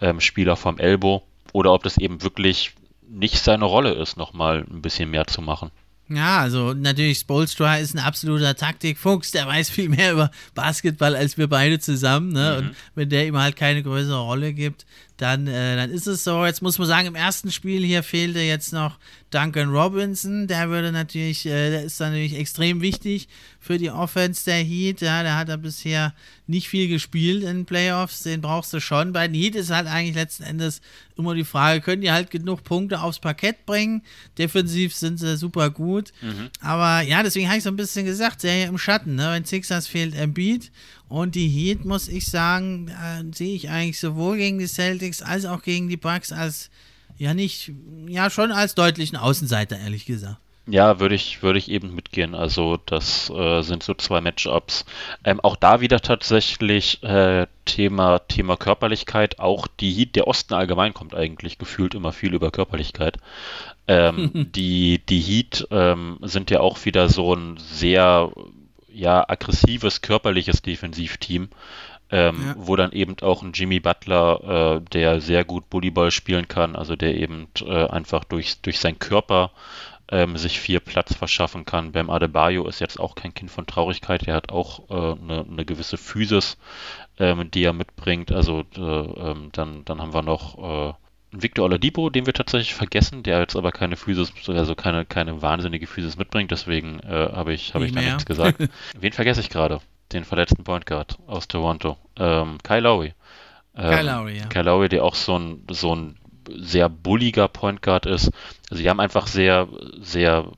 ähm, 0.00 0.20
Spieler 0.20 0.56
vom 0.56 0.78
Elbow. 0.78 1.22
Oder 1.52 1.72
ob 1.72 1.82
das 1.82 1.98
eben 1.98 2.22
wirklich 2.22 2.72
nicht 3.08 3.38
seine 3.38 3.64
Rolle 3.64 3.94
ist, 3.94 4.16
nochmal 4.16 4.64
ein 4.70 4.82
bisschen 4.82 5.10
mehr 5.10 5.26
zu 5.26 5.42
machen. 5.42 5.70
Ja, 6.08 6.38
also 6.38 6.72
natürlich, 6.72 7.18
Spolstra 7.18 7.78
ist 7.78 7.94
ein 7.94 7.98
absoluter 7.98 8.54
Taktikfuchs, 8.54 9.32
der 9.32 9.46
weiß 9.46 9.70
viel 9.70 9.88
mehr 9.88 10.12
über 10.12 10.30
Basketball 10.54 11.16
als 11.16 11.36
wir 11.36 11.48
beide 11.48 11.80
zusammen. 11.80 12.32
Ne? 12.32 12.58
Mhm. 12.60 12.68
Und 12.68 12.76
wenn 12.94 13.08
der 13.08 13.26
ihm 13.26 13.36
halt 13.36 13.56
keine 13.56 13.82
größere 13.82 14.20
Rolle 14.20 14.52
gibt, 14.52 14.86
dann, 15.16 15.46
äh, 15.46 15.76
dann 15.76 15.90
ist 15.90 16.06
es 16.06 16.24
so. 16.24 16.44
Jetzt 16.44 16.62
muss 16.62 16.78
man 16.78 16.86
sagen, 16.86 17.06
im 17.06 17.14
ersten 17.14 17.50
Spiel 17.50 17.84
hier 17.84 18.02
fehlte 18.02 18.40
jetzt 18.40 18.72
noch 18.72 18.98
Duncan 19.30 19.70
Robinson. 19.70 20.46
Der 20.46 20.68
würde 20.68 20.92
natürlich, 20.92 21.46
äh, 21.46 21.70
der 21.70 21.84
ist 21.84 22.00
natürlich 22.00 22.36
extrem 22.36 22.82
wichtig 22.82 23.28
für 23.58 23.78
die 23.78 23.90
Offense 23.90 24.44
der 24.44 24.62
Heat. 24.62 25.00
Ja, 25.00 25.22
der 25.22 25.36
hat 25.36 25.48
ja 25.48 25.56
bisher 25.56 26.14
nicht 26.46 26.68
viel 26.68 26.88
gespielt 26.88 27.44
in 27.44 27.64
Playoffs. 27.64 28.22
Den 28.22 28.42
brauchst 28.42 28.72
du 28.72 28.80
schon. 28.80 29.12
Bei 29.12 29.26
den 29.26 29.34
Heat 29.34 29.56
ist 29.56 29.70
halt 29.70 29.86
eigentlich 29.86 30.14
letzten 30.14 30.42
Endes 30.42 30.82
immer 31.16 31.34
die 31.34 31.44
Frage, 31.44 31.80
können 31.80 32.02
die 32.02 32.12
halt 32.12 32.30
genug 32.30 32.62
Punkte 32.62 33.00
aufs 33.00 33.18
Parkett 33.18 33.64
bringen? 33.64 34.02
Defensiv 34.36 34.94
sind 34.94 35.18
sie 35.18 35.36
super 35.36 35.70
gut. 35.70 36.12
Mhm. 36.20 36.50
Aber 36.60 37.00
ja, 37.00 37.22
deswegen 37.22 37.48
habe 37.48 37.58
ich 37.58 37.64
so 37.64 37.70
ein 37.70 37.76
bisschen 37.76 38.04
gesagt, 38.04 38.42
Serie 38.42 38.66
im 38.66 38.76
Schatten. 38.78 39.14
Ne? 39.14 39.30
Wenn 39.32 39.44
Sixers 39.44 39.86
fehlt 39.86 40.14
Embiid 40.14 40.70
und 41.08 41.34
die 41.34 41.48
Heat, 41.48 41.84
muss 41.84 42.08
ich 42.08 42.26
sagen, 42.26 42.88
äh, 42.88 43.22
sehe 43.34 43.54
ich 43.54 43.68
eigentlich 43.70 44.00
sowohl 44.00 44.36
gegen 44.36 44.58
die 44.58 44.66
Celtics 44.66 45.22
als 45.22 45.44
auch 45.44 45.62
gegen 45.62 45.88
die 45.88 45.96
Bucks 45.96 46.32
als, 46.32 46.70
ja 47.16 47.34
nicht, 47.34 47.72
ja 48.08 48.28
schon 48.30 48.50
als 48.50 48.74
deutlichen 48.74 49.16
Außenseiter, 49.16 49.78
ehrlich 49.78 50.04
gesagt. 50.04 50.38
Ja, 50.68 50.98
würde 50.98 51.14
ich, 51.14 51.44
würde 51.44 51.60
ich 51.60 51.70
eben 51.70 51.94
mitgehen. 51.94 52.34
Also 52.34 52.76
das 52.86 53.30
äh, 53.30 53.62
sind 53.62 53.84
so 53.84 53.94
zwei 53.94 54.20
Matchups. 54.20 54.84
Ähm, 55.22 55.38
auch 55.40 55.54
da 55.54 55.80
wieder 55.80 56.00
tatsächlich 56.00 57.00
äh, 57.04 57.46
Thema, 57.66 58.18
Thema 58.18 58.56
Körperlichkeit. 58.56 59.38
Auch 59.38 59.68
die 59.68 59.92
Heat, 59.92 60.16
der 60.16 60.26
Osten 60.26 60.54
allgemein 60.54 60.92
kommt 60.92 61.14
eigentlich 61.14 61.58
gefühlt 61.58 61.94
immer 61.94 62.12
viel 62.12 62.34
über 62.34 62.50
Körperlichkeit. 62.50 63.18
Ähm, 63.86 64.30
die, 64.56 65.00
die 65.06 65.20
Heat 65.20 65.68
ähm, 65.70 66.18
sind 66.22 66.50
ja 66.50 66.58
auch 66.58 66.84
wieder 66.84 67.08
so 67.08 67.32
ein 67.32 67.58
sehr 67.58 68.32
ja, 68.96 69.24
aggressives, 69.28 70.00
körperliches 70.00 70.62
Defensivteam, 70.62 71.48
ähm, 72.10 72.44
ja. 72.46 72.54
wo 72.56 72.76
dann 72.76 72.92
eben 72.92 73.16
auch 73.20 73.42
ein 73.42 73.52
Jimmy 73.52 73.80
Butler, 73.80 74.76
äh, 74.76 74.90
der 74.92 75.20
sehr 75.20 75.44
gut 75.44 75.68
Bullyball 75.68 76.10
spielen 76.10 76.48
kann, 76.48 76.76
also 76.76 76.96
der 76.96 77.16
eben 77.16 77.48
äh, 77.60 77.86
einfach 77.88 78.24
durch, 78.24 78.60
durch 78.62 78.78
seinen 78.78 78.98
Körper 78.98 79.50
ähm, 80.08 80.36
sich 80.36 80.60
viel 80.60 80.80
Platz 80.80 81.14
verschaffen 81.14 81.64
kann. 81.64 81.92
Bam 81.92 82.10
Adebayo 82.10 82.66
ist 82.68 82.80
jetzt 82.80 83.00
auch 83.00 83.16
kein 83.16 83.34
Kind 83.34 83.50
von 83.50 83.66
Traurigkeit, 83.66 84.26
der 84.26 84.34
hat 84.34 84.50
auch 84.50 84.88
äh, 84.88 85.20
eine, 85.20 85.44
eine 85.50 85.64
gewisse 85.64 85.96
Physis, 85.96 86.56
ähm, 87.18 87.50
die 87.50 87.64
er 87.64 87.72
mitbringt. 87.72 88.32
Also 88.32 88.64
äh, 88.76 88.80
ähm, 88.80 89.50
dann, 89.52 89.84
dann 89.84 90.00
haben 90.00 90.14
wir 90.14 90.22
noch 90.22 90.90
äh, 90.90 90.94
Victor 91.32 91.64
Oladipo, 91.64 92.08
den 92.10 92.26
wir 92.26 92.32
tatsächlich 92.32 92.74
vergessen, 92.74 93.22
der 93.22 93.40
jetzt 93.40 93.56
aber 93.56 93.72
keine 93.72 93.96
Physis, 93.96 94.32
also 94.48 94.74
keine, 94.74 95.04
keine 95.04 95.42
wahnsinnige 95.42 95.86
Physis 95.86 96.16
mitbringt, 96.16 96.50
deswegen 96.50 97.00
äh, 97.00 97.30
habe 97.32 97.52
ich, 97.52 97.74
hab 97.74 97.82
ich 97.82 97.92
da 97.92 98.00
nichts 98.00 98.26
gesagt. 98.26 98.58
Wen 99.00 99.12
vergesse 99.12 99.40
ich 99.40 99.50
gerade? 99.50 99.80
Den 100.12 100.24
verletzten 100.24 100.62
Point 100.62 100.86
Guard 100.86 101.18
aus 101.26 101.48
Toronto. 101.48 101.96
Ähm, 102.16 102.58
Kyle 102.62 102.80
Lowry. 102.80 103.14
Ähm, 103.76 103.90
Kyle 103.90 104.02
Lowry, 104.02 104.38
ja. 104.38 104.46
Kyle 104.46 104.62
Lowry, 104.62 104.88
der 104.88 105.04
auch 105.04 105.16
so 105.16 105.38
ein, 105.38 105.64
so 105.70 105.94
ein 105.94 106.16
sehr 106.48 106.88
bulliger 106.88 107.48
Point 107.48 107.82
Guard 107.82 108.06
ist. 108.06 108.30
Also 108.70 108.82
die 108.82 108.88
haben 108.88 109.00
einfach 109.00 109.26
sehr, 109.26 109.68
sehr, 110.00 110.52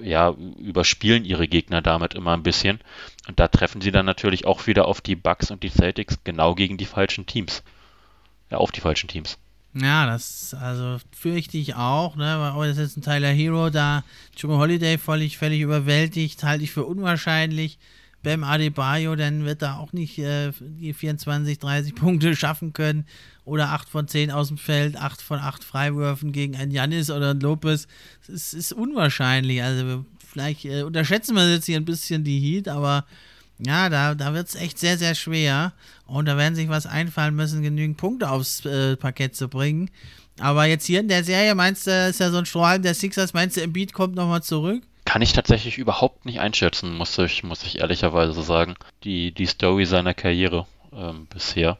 ja, 0.00 0.30
überspielen 0.30 1.24
ihre 1.24 1.46
Gegner 1.46 1.80
damit 1.80 2.14
immer 2.14 2.32
ein 2.32 2.42
bisschen. 2.42 2.80
Und 3.28 3.38
da 3.38 3.46
treffen 3.46 3.80
sie 3.80 3.92
dann 3.92 4.06
natürlich 4.06 4.46
auch 4.46 4.66
wieder 4.66 4.86
auf 4.88 5.00
die 5.00 5.14
Bucks 5.14 5.52
und 5.52 5.62
die 5.62 5.70
Celtics 5.70 6.24
genau 6.24 6.56
gegen 6.56 6.76
die 6.76 6.86
falschen 6.86 7.26
Teams. 7.26 7.62
Ja, 8.50 8.58
auf 8.58 8.72
die 8.72 8.80
falschen 8.80 9.08
Teams. 9.08 9.38
Ja, 9.72 10.06
das 10.06 10.52
also 10.54 10.98
fürchte 11.12 11.56
ich 11.56 11.76
auch, 11.76 12.16
ne? 12.16 12.36
Weil 12.38 12.52
oh, 12.56 12.64
das 12.64 12.78
ist 12.78 12.96
ein 12.96 13.02
Tyler 13.02 13.28
Hero 13.28 13.70
da, 13.70 14.02
Joe 14.36 14.58
Holiday 14.58 14.98
völlig, 14.98 15.38
völlig 15.38 15.60
überwältigt, 15.60 16.42
halte 16.42 16.64
ich 16.64 16.72
für 16.72 16.84
unwahrscheinlich. 16.84 17.78
Bam 18.22 18.44
Adebayo, 18.44 19.16
dann 19.16 19.46
wird 19.46 19.62
er 19.62 19.78
auch 19.78 19.94
nicht 19.94 20.18
äh, 20.18 20.52
die 20.60 20.92
24, 20.92 21.58
30 21.58 21.94
Punkte 21.94 22.36
schaffen 22.36 22.72
können. 22.72 23.06
Oder 23.46 23.70
8 23.70 23.88
von 23.88 24.08
10 24.08 24.30
aus 24.30 24.48
dem 24.48 24.58
Feld, 24.58 24.96
8 24.96 25.22
von 25.22 25.38
8 25.38 25.64
Freiwürfen 25.64 26.32
gegen 26.32 26.54
einen 26.56 26.70
Janis 26.70 27.10
oder 27.10 27.30
einen 27.30 27.40
Lopez. 27.40 27.88
Es 28.28 28.52
ist 28.52 28.72
unwahrscheinlich. 28.72 29.62
Also 29.62 30.04
vielleicht 30.18 30.66
äh, 30.66 30.82
unterschätzen 30.82 31.34
wir 31.34 31.50
jetzt 31.50 31.64
hier 31.64 31.78
ein 31.78 31.86
bisschen 31.86 32.22
die 32.22 32.38
Heat, 32.40 32.68
aber 32.68 33.06
ja, 33.64 33.88
da, 33.88 34.14
da 34.14 34.34
wird 34.34 34.48
es 34.48 34.54
echt 34.54 34.78
sehr, 34.78 34.98
sehr 34.98 35.14
schwer. 35.14 35.72
Und 36.06 36.26
da 36.26 36.36
werden 36.36 36.54
sich 36.54 36.68
was 36.68 36.86
einfallen 36.86 37.36
müssen, 37.36 37.62
genügend 37.62 37.96
Punkte 37.96 38.30
aufs 38.30 38.64
äh, 38.64 38.96
Parkett 38.96 39.36
zu 39.36 39.48
bringen. 39.48 39.90
Aber 40.40 40.64
jetzt 40.64 40.86
hier 40.86 41.00
in 41.00 41.08
der 41.08 41.22
Serie, 41.22 41.54
meinst 41.54 41.86
du, 41.86 42.08
ist 42.08 42.20
ja 42.20 42.30
so 42.30 42.38
ein 42.38 42.46
Strohhalm 42.46 42.82
der 42.82 42.94
Sixers, 42.94 43.34
meinst 43.34 43.56
du, 43.56 43.62
Embiid 43.62 43.92
kommt 43.92 44.14
nochmal 44.14 44.42
zurück? 44.42 44.82
Kann 45.04 45.22
ich 45.22 45.32
tatsächlich 45.32 45.76
überhaupt 45.78 46.24
nicht 46.24 46.40
einschätzen, 46.40 46.94
muss 46.94 47.18
ich, 47.18 47.42
muss 47.42 47.62
ich 47.64 47.80
ehrlicherweise 47.80 48.40
sagen. 48.42 48.76
Die, 49.04 49.32
die 49.32 49.46
Story 49.46 49.84
seiner 49.84 50.14
Karriere 50.14 50.66
ähm, 50.92 51.26
bisher 51.26 51.78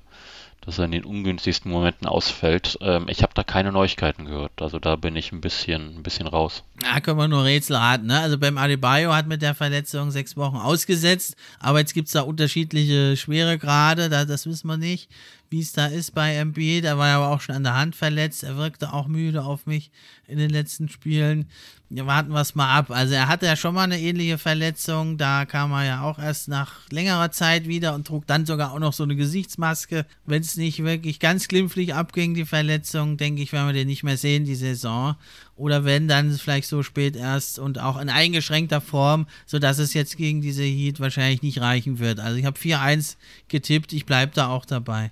dass 0.60 0.78
er 0.78 0.84
in 0.84 0.92
den 0.92 1.04
ungünstigsten 1.04 1.70
Momenten 1.70 2.06
ausfällt. 2.06 2.78
Ähm, 2.80 3.06
ich 3.08 3.22
habe 3.22 3.32
da 3.34 3.42
keine 3.42 3.72
Neuigkeiten 3.72 4.26
gehört. 4.26 4.52
Also 4.60 4.78
da 4.78 4.96
bin 4.96 5.16
ich 5.16 5.32
ein 5.32 5.40
bisschen, 5.40 5.96
ein 5.96 6.02
bisschen 6.02 6.26
raus. 6.26 6.64
Da 6.80 7.00
können 7.00 7.18
wir 7.18 7.28
nur 7.28 7.44
Rätsel 7.44 7.76
raten. 7.76 8.06
Ne? 8.06 8.20
Also 8.20 8.38
beim 8.38 8.58
Adebayo 8.58 9.12
hat 9.12 9.26
mit 9.26 9.42
der 9.42 9.54
Verletzung 9.54 10.10
sechs 10.10 10.36
Wochen 10.36 10.56
ausgesetzt, 10.56 11.36
aber 11.58 11.80
jetzt 11.80 11.94
gibt 11.94 12.08
es 12.08 12.12
da 12.12 12.22
unterschiedliche 12.22 13.16
Schweregrade, 13.16 14.08
da, 14.08 14.24
das 14.24 14.46
wissen 14.46 14.68
wir 14.68 14.76
nicht 14.76 15.08
wie 15.50 15.60
es 15.60 15.72
da 15.72 15.86
ist 15.86 16.14
bei 16.14 16.36
MB. 16.36 16.82
Da 16.82 16.96
war 16.96 17.08
er 17.08 17.16
aber 17.16 17.34
auch 17.34 17.40
schon 17.40 17.56
an 17.56 17.64
der 17.64 17.76
Hand 17.76 17.96
verletzt. 17.96 18.44
Er 18.44 18.56
wirkte 18.56 18.92
auch 18.92 19.08
müde 19.08 19.42
auf 19.42 19.66
mich 19.66 19.90
in 20.26 20.38
den 20.38 20.50
letzten 20.50 20.88
Spielen. 20.88 21.50
Warten 21.92 22.32
wir 22.32 22.40
es 22.40 22.54
mal 22.54 22.76
ab. 22.76 22.90
Also 22.90 23.14
er 23.14 23.26
hatte 23.26 23.46
ja 23.46 23.56
schon 23.56 23.74
mal 23.74 23.82
eine 23.82 23.98
ähnliche 23.98 24.38
Verletzung. 24.38 25.18
Da 25.18 25.44
kam 25.44 25.72
er 25.72 25.84
ja 25.84 26.02
auch 26.02 26.20
erst 26.20 26.46
nach 26.46 26.88
längerer 26.90 27.32
Zeit 27.32 27.66
wieder 27.66 27.94
und 27.96 28.06
trug 28.06 28.28
dann 28.28 28.46
sogar 28.46 28.72
auch 28.72 28.78
noch 28.78 28.92
so 28.92 29.02
eine 29.02 29.16
Gesichtsmaske. 29.16 30.06
Wenn 30.24 30.40
es 30.40 30.56
nicht 30.56 30.84
wirklich 30.84 31.18
ganz 31.18 31.48
glimpflich 31.48 31.92
abging, 31.92 32.34
die 32.34 32.44
Verletzung, 32.44 33.16
denke 33.16 33.42
ich, 33.42 33.52
werden 33.52 33.66
wir 33.66 33.72
den 33.72 33.88
nicht 33.88 34.04
mehr 34.04 34.16
sehen, 34.16 34.44
die 34.44 34.54
Saison. 34.54 35.16
Oder 35.56 35.84
wenn, 35.84 36.06
dann 36.06 36.30
vielleicht 36.30 36.68
so 36.68 36.84
spät 36.84 37.16
erst 37.16 37.58
und 37.58 37.80
auch 37.80 38.00
in 38.00 38.08
eingeschränkter 38.08 38.80
Form, 38.80 39.26
sodass 39.44 39.78
es 39.78 39.92
jetzt 39.92 40.16
gegen 40.16 40.40
diese 40.40 40.62
Heat 40.62 41.00
wahrscheinlich 41.00 41.42
nicht 41.42 41.60
reichen 41.60 41.98
wird. 41.98 42.20
Also 42.20 42.36
ich 42.36 42.44
habe 42.44 42.58
4-1 42.58 43.16
getippt, 43.48 43.92
ich 43.92 44.06
bleibe 44.06 44.32
da 44.32 44.46
auch 44.48 44.64
dabei. 44.64 45.10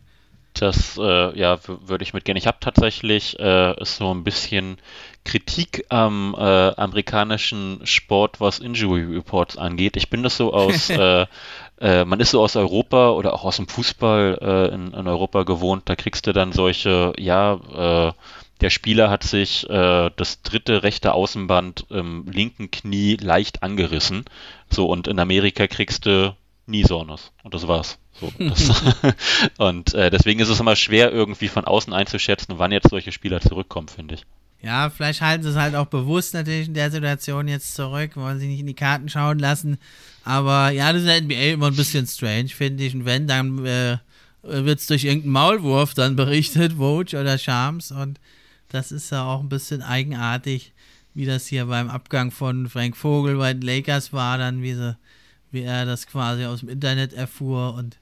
Das 0.54 0.98
äh, 0.98 1.38
ja, 1.38 1.58
würde 1.66 2.02
ich 2.02 2.14
mitgehen. 2.14 2.36
Ich 2.36 2.46
habe 2.46 2.58
tatsächlich 2.60 3.38
äh, 3.38 3.74
so 3.84 4.12
ein 4.12 4.24
bisschen 4.24 4.78
Kritik 5.24 5.84
am 5.88 6.34
äh, 6.38 6.40
amerikanischen 6.40 7.80
Sport, 7.84 8.40
was 8.40 8.58
Injury 8.58 9.02
Reports 9.02 9.56
angeht. 9.56 9.96
Ich 9.96 10.10
bin 10.10 10.22
das 10.22 10.36
so 10.36 10.52
aus, 10.52 10.90
äh, 10.90 11.26
äh, 11.80 12.04
man 12.04 12.20
ist 12.20 12.30
so 12.30 12.40
aus 12.40 12.56
Europa 12.56 13.10
oder 13.10 13.34
auch 13.34 13.44
aus 13.44 13.56
dem 13.56 13.68
Fußball 13.68 14.38
äh, 14.40 14.74
in, 14.74 14.92
in, 14.92 15.06
Europa 15.06 15.42
gewohnt. 15.42 15.82
Da 15.86 15.96
kriegst 15.96 16.26
du 16.26 16.32
dann 16.32 16.52
solche, 16.52 17.12
ja, 17.18 18.14
der 18.60 18.70
Spieler 18.70 19.08
hat 19.08 19.22
sich 19.22 19.66
das 19.68 20.42
dritte 20.42 20.82
rechte 20.82 21.14
Außenband 21.14 21.86
im 21.90 22.26
linken 22.26 22.72
Knie 22.72 23.16
leicht 23.16 23.62
angerissen. 23.62 24.24
So, 24.68 24.86
und 24.86 25.06
in 25.06 25.20
Amerika 25.20 25.68
kriegst 25.68 26.06
du 26.06 26.34
nie 26.68 26.84
Sonos. 26.84 27.32
Und 27.42 27.54
das 27.54 27.66
war's. 27.66 27.98
So, 28.20 28.32
das 28.38 28.82
und 29.58 29.94
äh, 29.94 30.10
deswegen 30.10 30.40
ist 30.40 30.48
es 30.48 30.60
immer 30.60 30.76
schwer, 30.76 31.12
irgendwie 31.12 31.48
von 31.48 31.64
außen 31.64 31.92
einzuschätzen, 31.92 32.58
wann 32.58 32.72
jetzt 32.72 32.90
solche 32.90 33.12
Spieler 33.12 33.40
zurückkommen, 33.40 33.88
finde 33.88 34.16
ich. 34.16 34.26
Ja, 34.60 34.90
vielleicht 34.90 35.20
halten 35.20 35.44
sie 35.44 35.50
es 35.50 35.56
halt 35.56 35.76
auch 35.76 35.86
bewusst 35.86 36.34
natürlich 36.34 36.66
in 36.66 36.74
der 36.74 36.90
Situation 36.90 37.46
jetzt 37.46 37.74
zurück, 37.74 38.16
wollen 38.16 38.40
sie 38.40 38.48
nicht 38.48 38.60
in 38.60 38.66
die 38.66 38.74
Karten 38.74 39.08
schauen 39.08 39.38
lassen. 39.38 39.78
Aber 40.24 40.70
ja, 40.70 40.92
das 40.92 41.02
ist 41.02 41.08
in 41.08 41.28
der 41.28 41.38
NBA 41.38 41.52
immer 41.54 41.68
ein 41.68 41.76
bisschen 41.76 42.06
strange, 42.06 42.48
finde 42.48 42.84
ich. 42.84 42.94
Und 42.94 43.04
wenn, 43.04 43.28
dann 43.28 43.64
äh, 43.64 43.98
wird 44.42 44.80
es 44.80 44.86
durch 44.86 45.04
irgendeinen 45.04 45.32
Maulwurf 45.32 45.94
dann 45.94 46.16
berichtet, 46.16 46.76
Woj 46.76 47.16
oder 47.16 47.38
Shams. 47.38 47.92
Und 47.92 48.18
das 48.68 48.90
ist 48.90 49.10
ja 49.10 49.24
auch 49.24 49.40
ein 49.40 49.48
bisschen 49.48 49.80
eigenartig, 49.80 50.72
wie 51.14 51.24
das 51.24 51.46
hier 51.46 51.66
beim 51.66 51.88
Abgang 51.88 52.32
von 52.32 52.68
Frank 52.68 52.96
Vogel 52.96 53.36
bei 53.36 53.54
den 53.54 53.62
Lakers 53.62 54.12
war, 54.12 54.38
dann 54.38 54.62
wie, 54.62 54.74
sie, 54.74 54.96
wie 55.52 55.62
er 55.62 55.86
das 55.86 56.06
quasi 56.06 56.44
aus 56.44 56.60
dem 56.60 56.68
Internet 56.68 57.12
erfuhr 57.12 57.74
und 57.74 57.96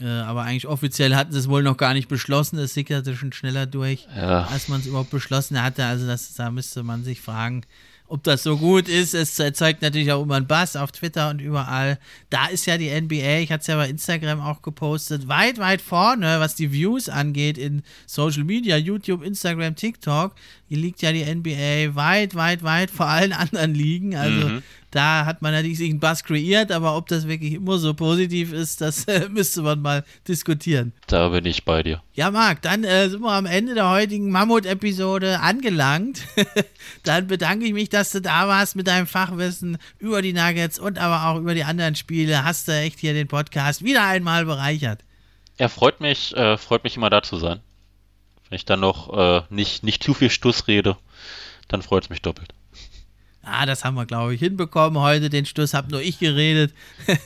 äh, 0.00 0.06
aber 0.06 0.42
eigentlich 0.42 0.66
offiziell 0.66 1.14
hatten 1.16 1.32
sie 1.32 1.38
es 1.38 1.48
wohl 1.48 1.62
noch 1.62 1.76
gar 1.76 1.94
nicht 1.94 2.08
beschlossen. 2.08 2.58
Es 2.58 2.74
sickerte 2.74 3.16
schon 3.16 3.32
schneller 3.32 3.66
durch, 3.66 4.06
ja. 4.14 4.44
als 4.44 4.68
man 4.68 4.80
es 4.80 4.86
überhaupt 4.86 5.10
beschlossen 5.10 5.62
hatte. 5.62 5.84
Also 5.84 6.06
das, 6.06 6.34
da 6.34 6.50
müsste 6.50 6.82
man 6.82 7.02
sich 7.04 7.20
fragen, 7.20 7.62
ob 8.06 8.22
das 8.22 8.42
so 8.42 8.56
gut 8.56 8.88
ist. 8.88 9.14
Es 9.14 9.38
erzeugt 9.38 9.82
natürlich 9.82 10.12
auch 10.12 10.22
immer 10.22 10.36
einen 10.36 10.46
Bass 10.46 10.76
auf 10.76 10.92
Twitter 10.92 11.30
und 11.30 11.40
überall. 11.40 11.98
Da 12.30 12.46
ist 12.46 12.66
ja 12.66 12.78
die 12.78 12.88
NBA, 12.88 13.40
ich 13.40 13.52
hatte 13.52 13.60
es 13.62 13.66
ja 13.66 13.76
bei 13.76 13.88
Instagram 13.88 14.40
auch 14.40 14.62
gepostet, 14.62 15.28
weit, 15.28 15.58
weit 15.58 15.82
vorne, 15.82 16.40
was 16.40 16.54
die 16.54 16.72
Views 16.72 17.08
angeht 17.08 17.58
in 17.58 17.82
Social 18.06 18.44
Media, 18.44 18.76
YouTube, 18.76 19.22
Instagram, 19.22 19.74
TikTok. 19.74 20.34
Hier 20.68 20.78
liegt 20.78 21.02
ja 21.02 21.12
die 21.12 21.24
NBA 21.24 21.94
weit, 21.96 22.34
weit, 22.34 22.62
weit 22.62 22.90
vor 22.90 23.06
allen 23.06 23.32
anderen 23.32 23.74
Ligen. 23.74 24.16
Also 24.16 24.48
mhm 24.48 24.62
da 24.90 25.26
hat 25.26 25.42
man 25.42 25.52
natürlich 25.52 25.78
sich 25.78 25.90
einen 25.90 26.00
Bass 26.00 26.24
kreiert, 26.24 26.72
aber 26.72 26.96
ob 26.96 27.08
das 27.08 27.28
wirklich 27.28 27.54
immer 27.54 27.78
so 27.78 27.92
positiv 27.92 28.52
ist, 28.52 28.80
das 28.80 29.04
äh, 29.08 29.28
müsste 29.28 29.62
man 29.62 29.82
mal 29.82 30.04
diskutieren. 30.26 30.92
Da 31.06 31.28
bin 31.28 31.44
ich 31.44 31.64
bei 31.64 31.82
dir. 31.82 32.02
Ja, 32.14 32.30
Marc, 32.30 32.62
dann 32.62 32.84
äh, 32.84 33.08
sind 33.08 33.20
wir 33.20 33.32
am 33.32 33.46
Ende 33.46 33.74
der 33.74 33.90
heutigen 33.90 34.30
Mammut-Episode 34.30 35.40
angelangt. 35.40 36.22
dann 37.04 37.26
bedanke 37.26 37.66
ich 37.66 37.72
mich, 37.72 37.90
dass 37.90 38.10
du 38.10 38.20
da 38.20 38.48
warst 38.48 38.76
mit 38.76 38.86
deinem 38.86 39.06
Fachwissen 39.06 39.78
über 39.98 40.22
die 40.22 40.32
Nuggets 40.32 40.78
und 40.78 40.98
aber 40.98 41.28
auch 41.28 41.38
über 41.38 41.54
die 41.54 41.64
anderen 41.64 41.94
Spiele. 41.94 42.44
Hast 42.44 42.68
du 42.68 42.72
echt 42.72 42.98
hier 42.98 43.12
den 43.12 43.28
Podcast 43.28 43.84
wieder 43.84 44.04
einmal 44.04 44.46
bereichert. 44.46 45.00
Ja, 45.58 45.68
freut 45.68 46.00
mich, 46.00 46.34
äh, 46.36 46.56
freut 46.56 46.84
mich 46.84 46.96
immer 46.96 47.10
da 47.10 47.22
zu 47.22 47.36
sein. 47.36 47.60
Wenn 48.48 48.56
ich 48.56 48.64
dann 48.64 48.80
noch 48.80 49.12
äh, 49.12 49.42
nicht, 49.50 49.82
nicht 49.82 50.02
zu 50.02 50.14
viel 50.14 50.30
Stuss 50.30 50.68
rede, 50.68 50.96
dann 51.66 51.82
freut 51.82 52.04
es 52.04 52.10
mich 52.10 52.22
doppelt. 52.22 52.54
Ah, 53.50 53.66
das 53.66 53.84
haben 53.84 53.94
wir, 53.94 54.06
glaube 54.06 54.34
ich, 54.34 54.40
hinbekommen. 54.40 55.00
Heute 55.00 55.30
den 55.30 55.46
Stuss 55.46 55.74
habe 55.74 55.90
nur 55.90 56.00
ich 56.00 56.18
geredet. 56.18 56.74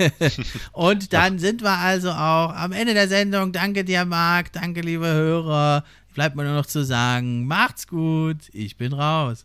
und 0.73 1.13
dann 1.13 1.39
sind 1.39 1.63
wir 1.63 1.79
also 1.79 2.11
auch 2.11 2.55
am 2.55 2.73
Ende 2.73 2.95
der 2.95 3.09
Sendung. 3.09 3.53
Danke 3.53 3.85
dir, 3.85 4.05
Marc. 4.05 4.53
Danke, 4.53 4.81
liebe 4.81 5.07
Hörer. 5.07 5.85
Bleibt 6.15 6.37
mir 6.37 6.45
nur 6.45 6.55
noch 6.55 6.67
zu 6.67 6.85
sagen, 6.85 7.47
macht's 7.47 7.87
gut. 7.87 8.37
Ich 8.53 8.77
bin 8.77 8.93
raus. 8.93 9.45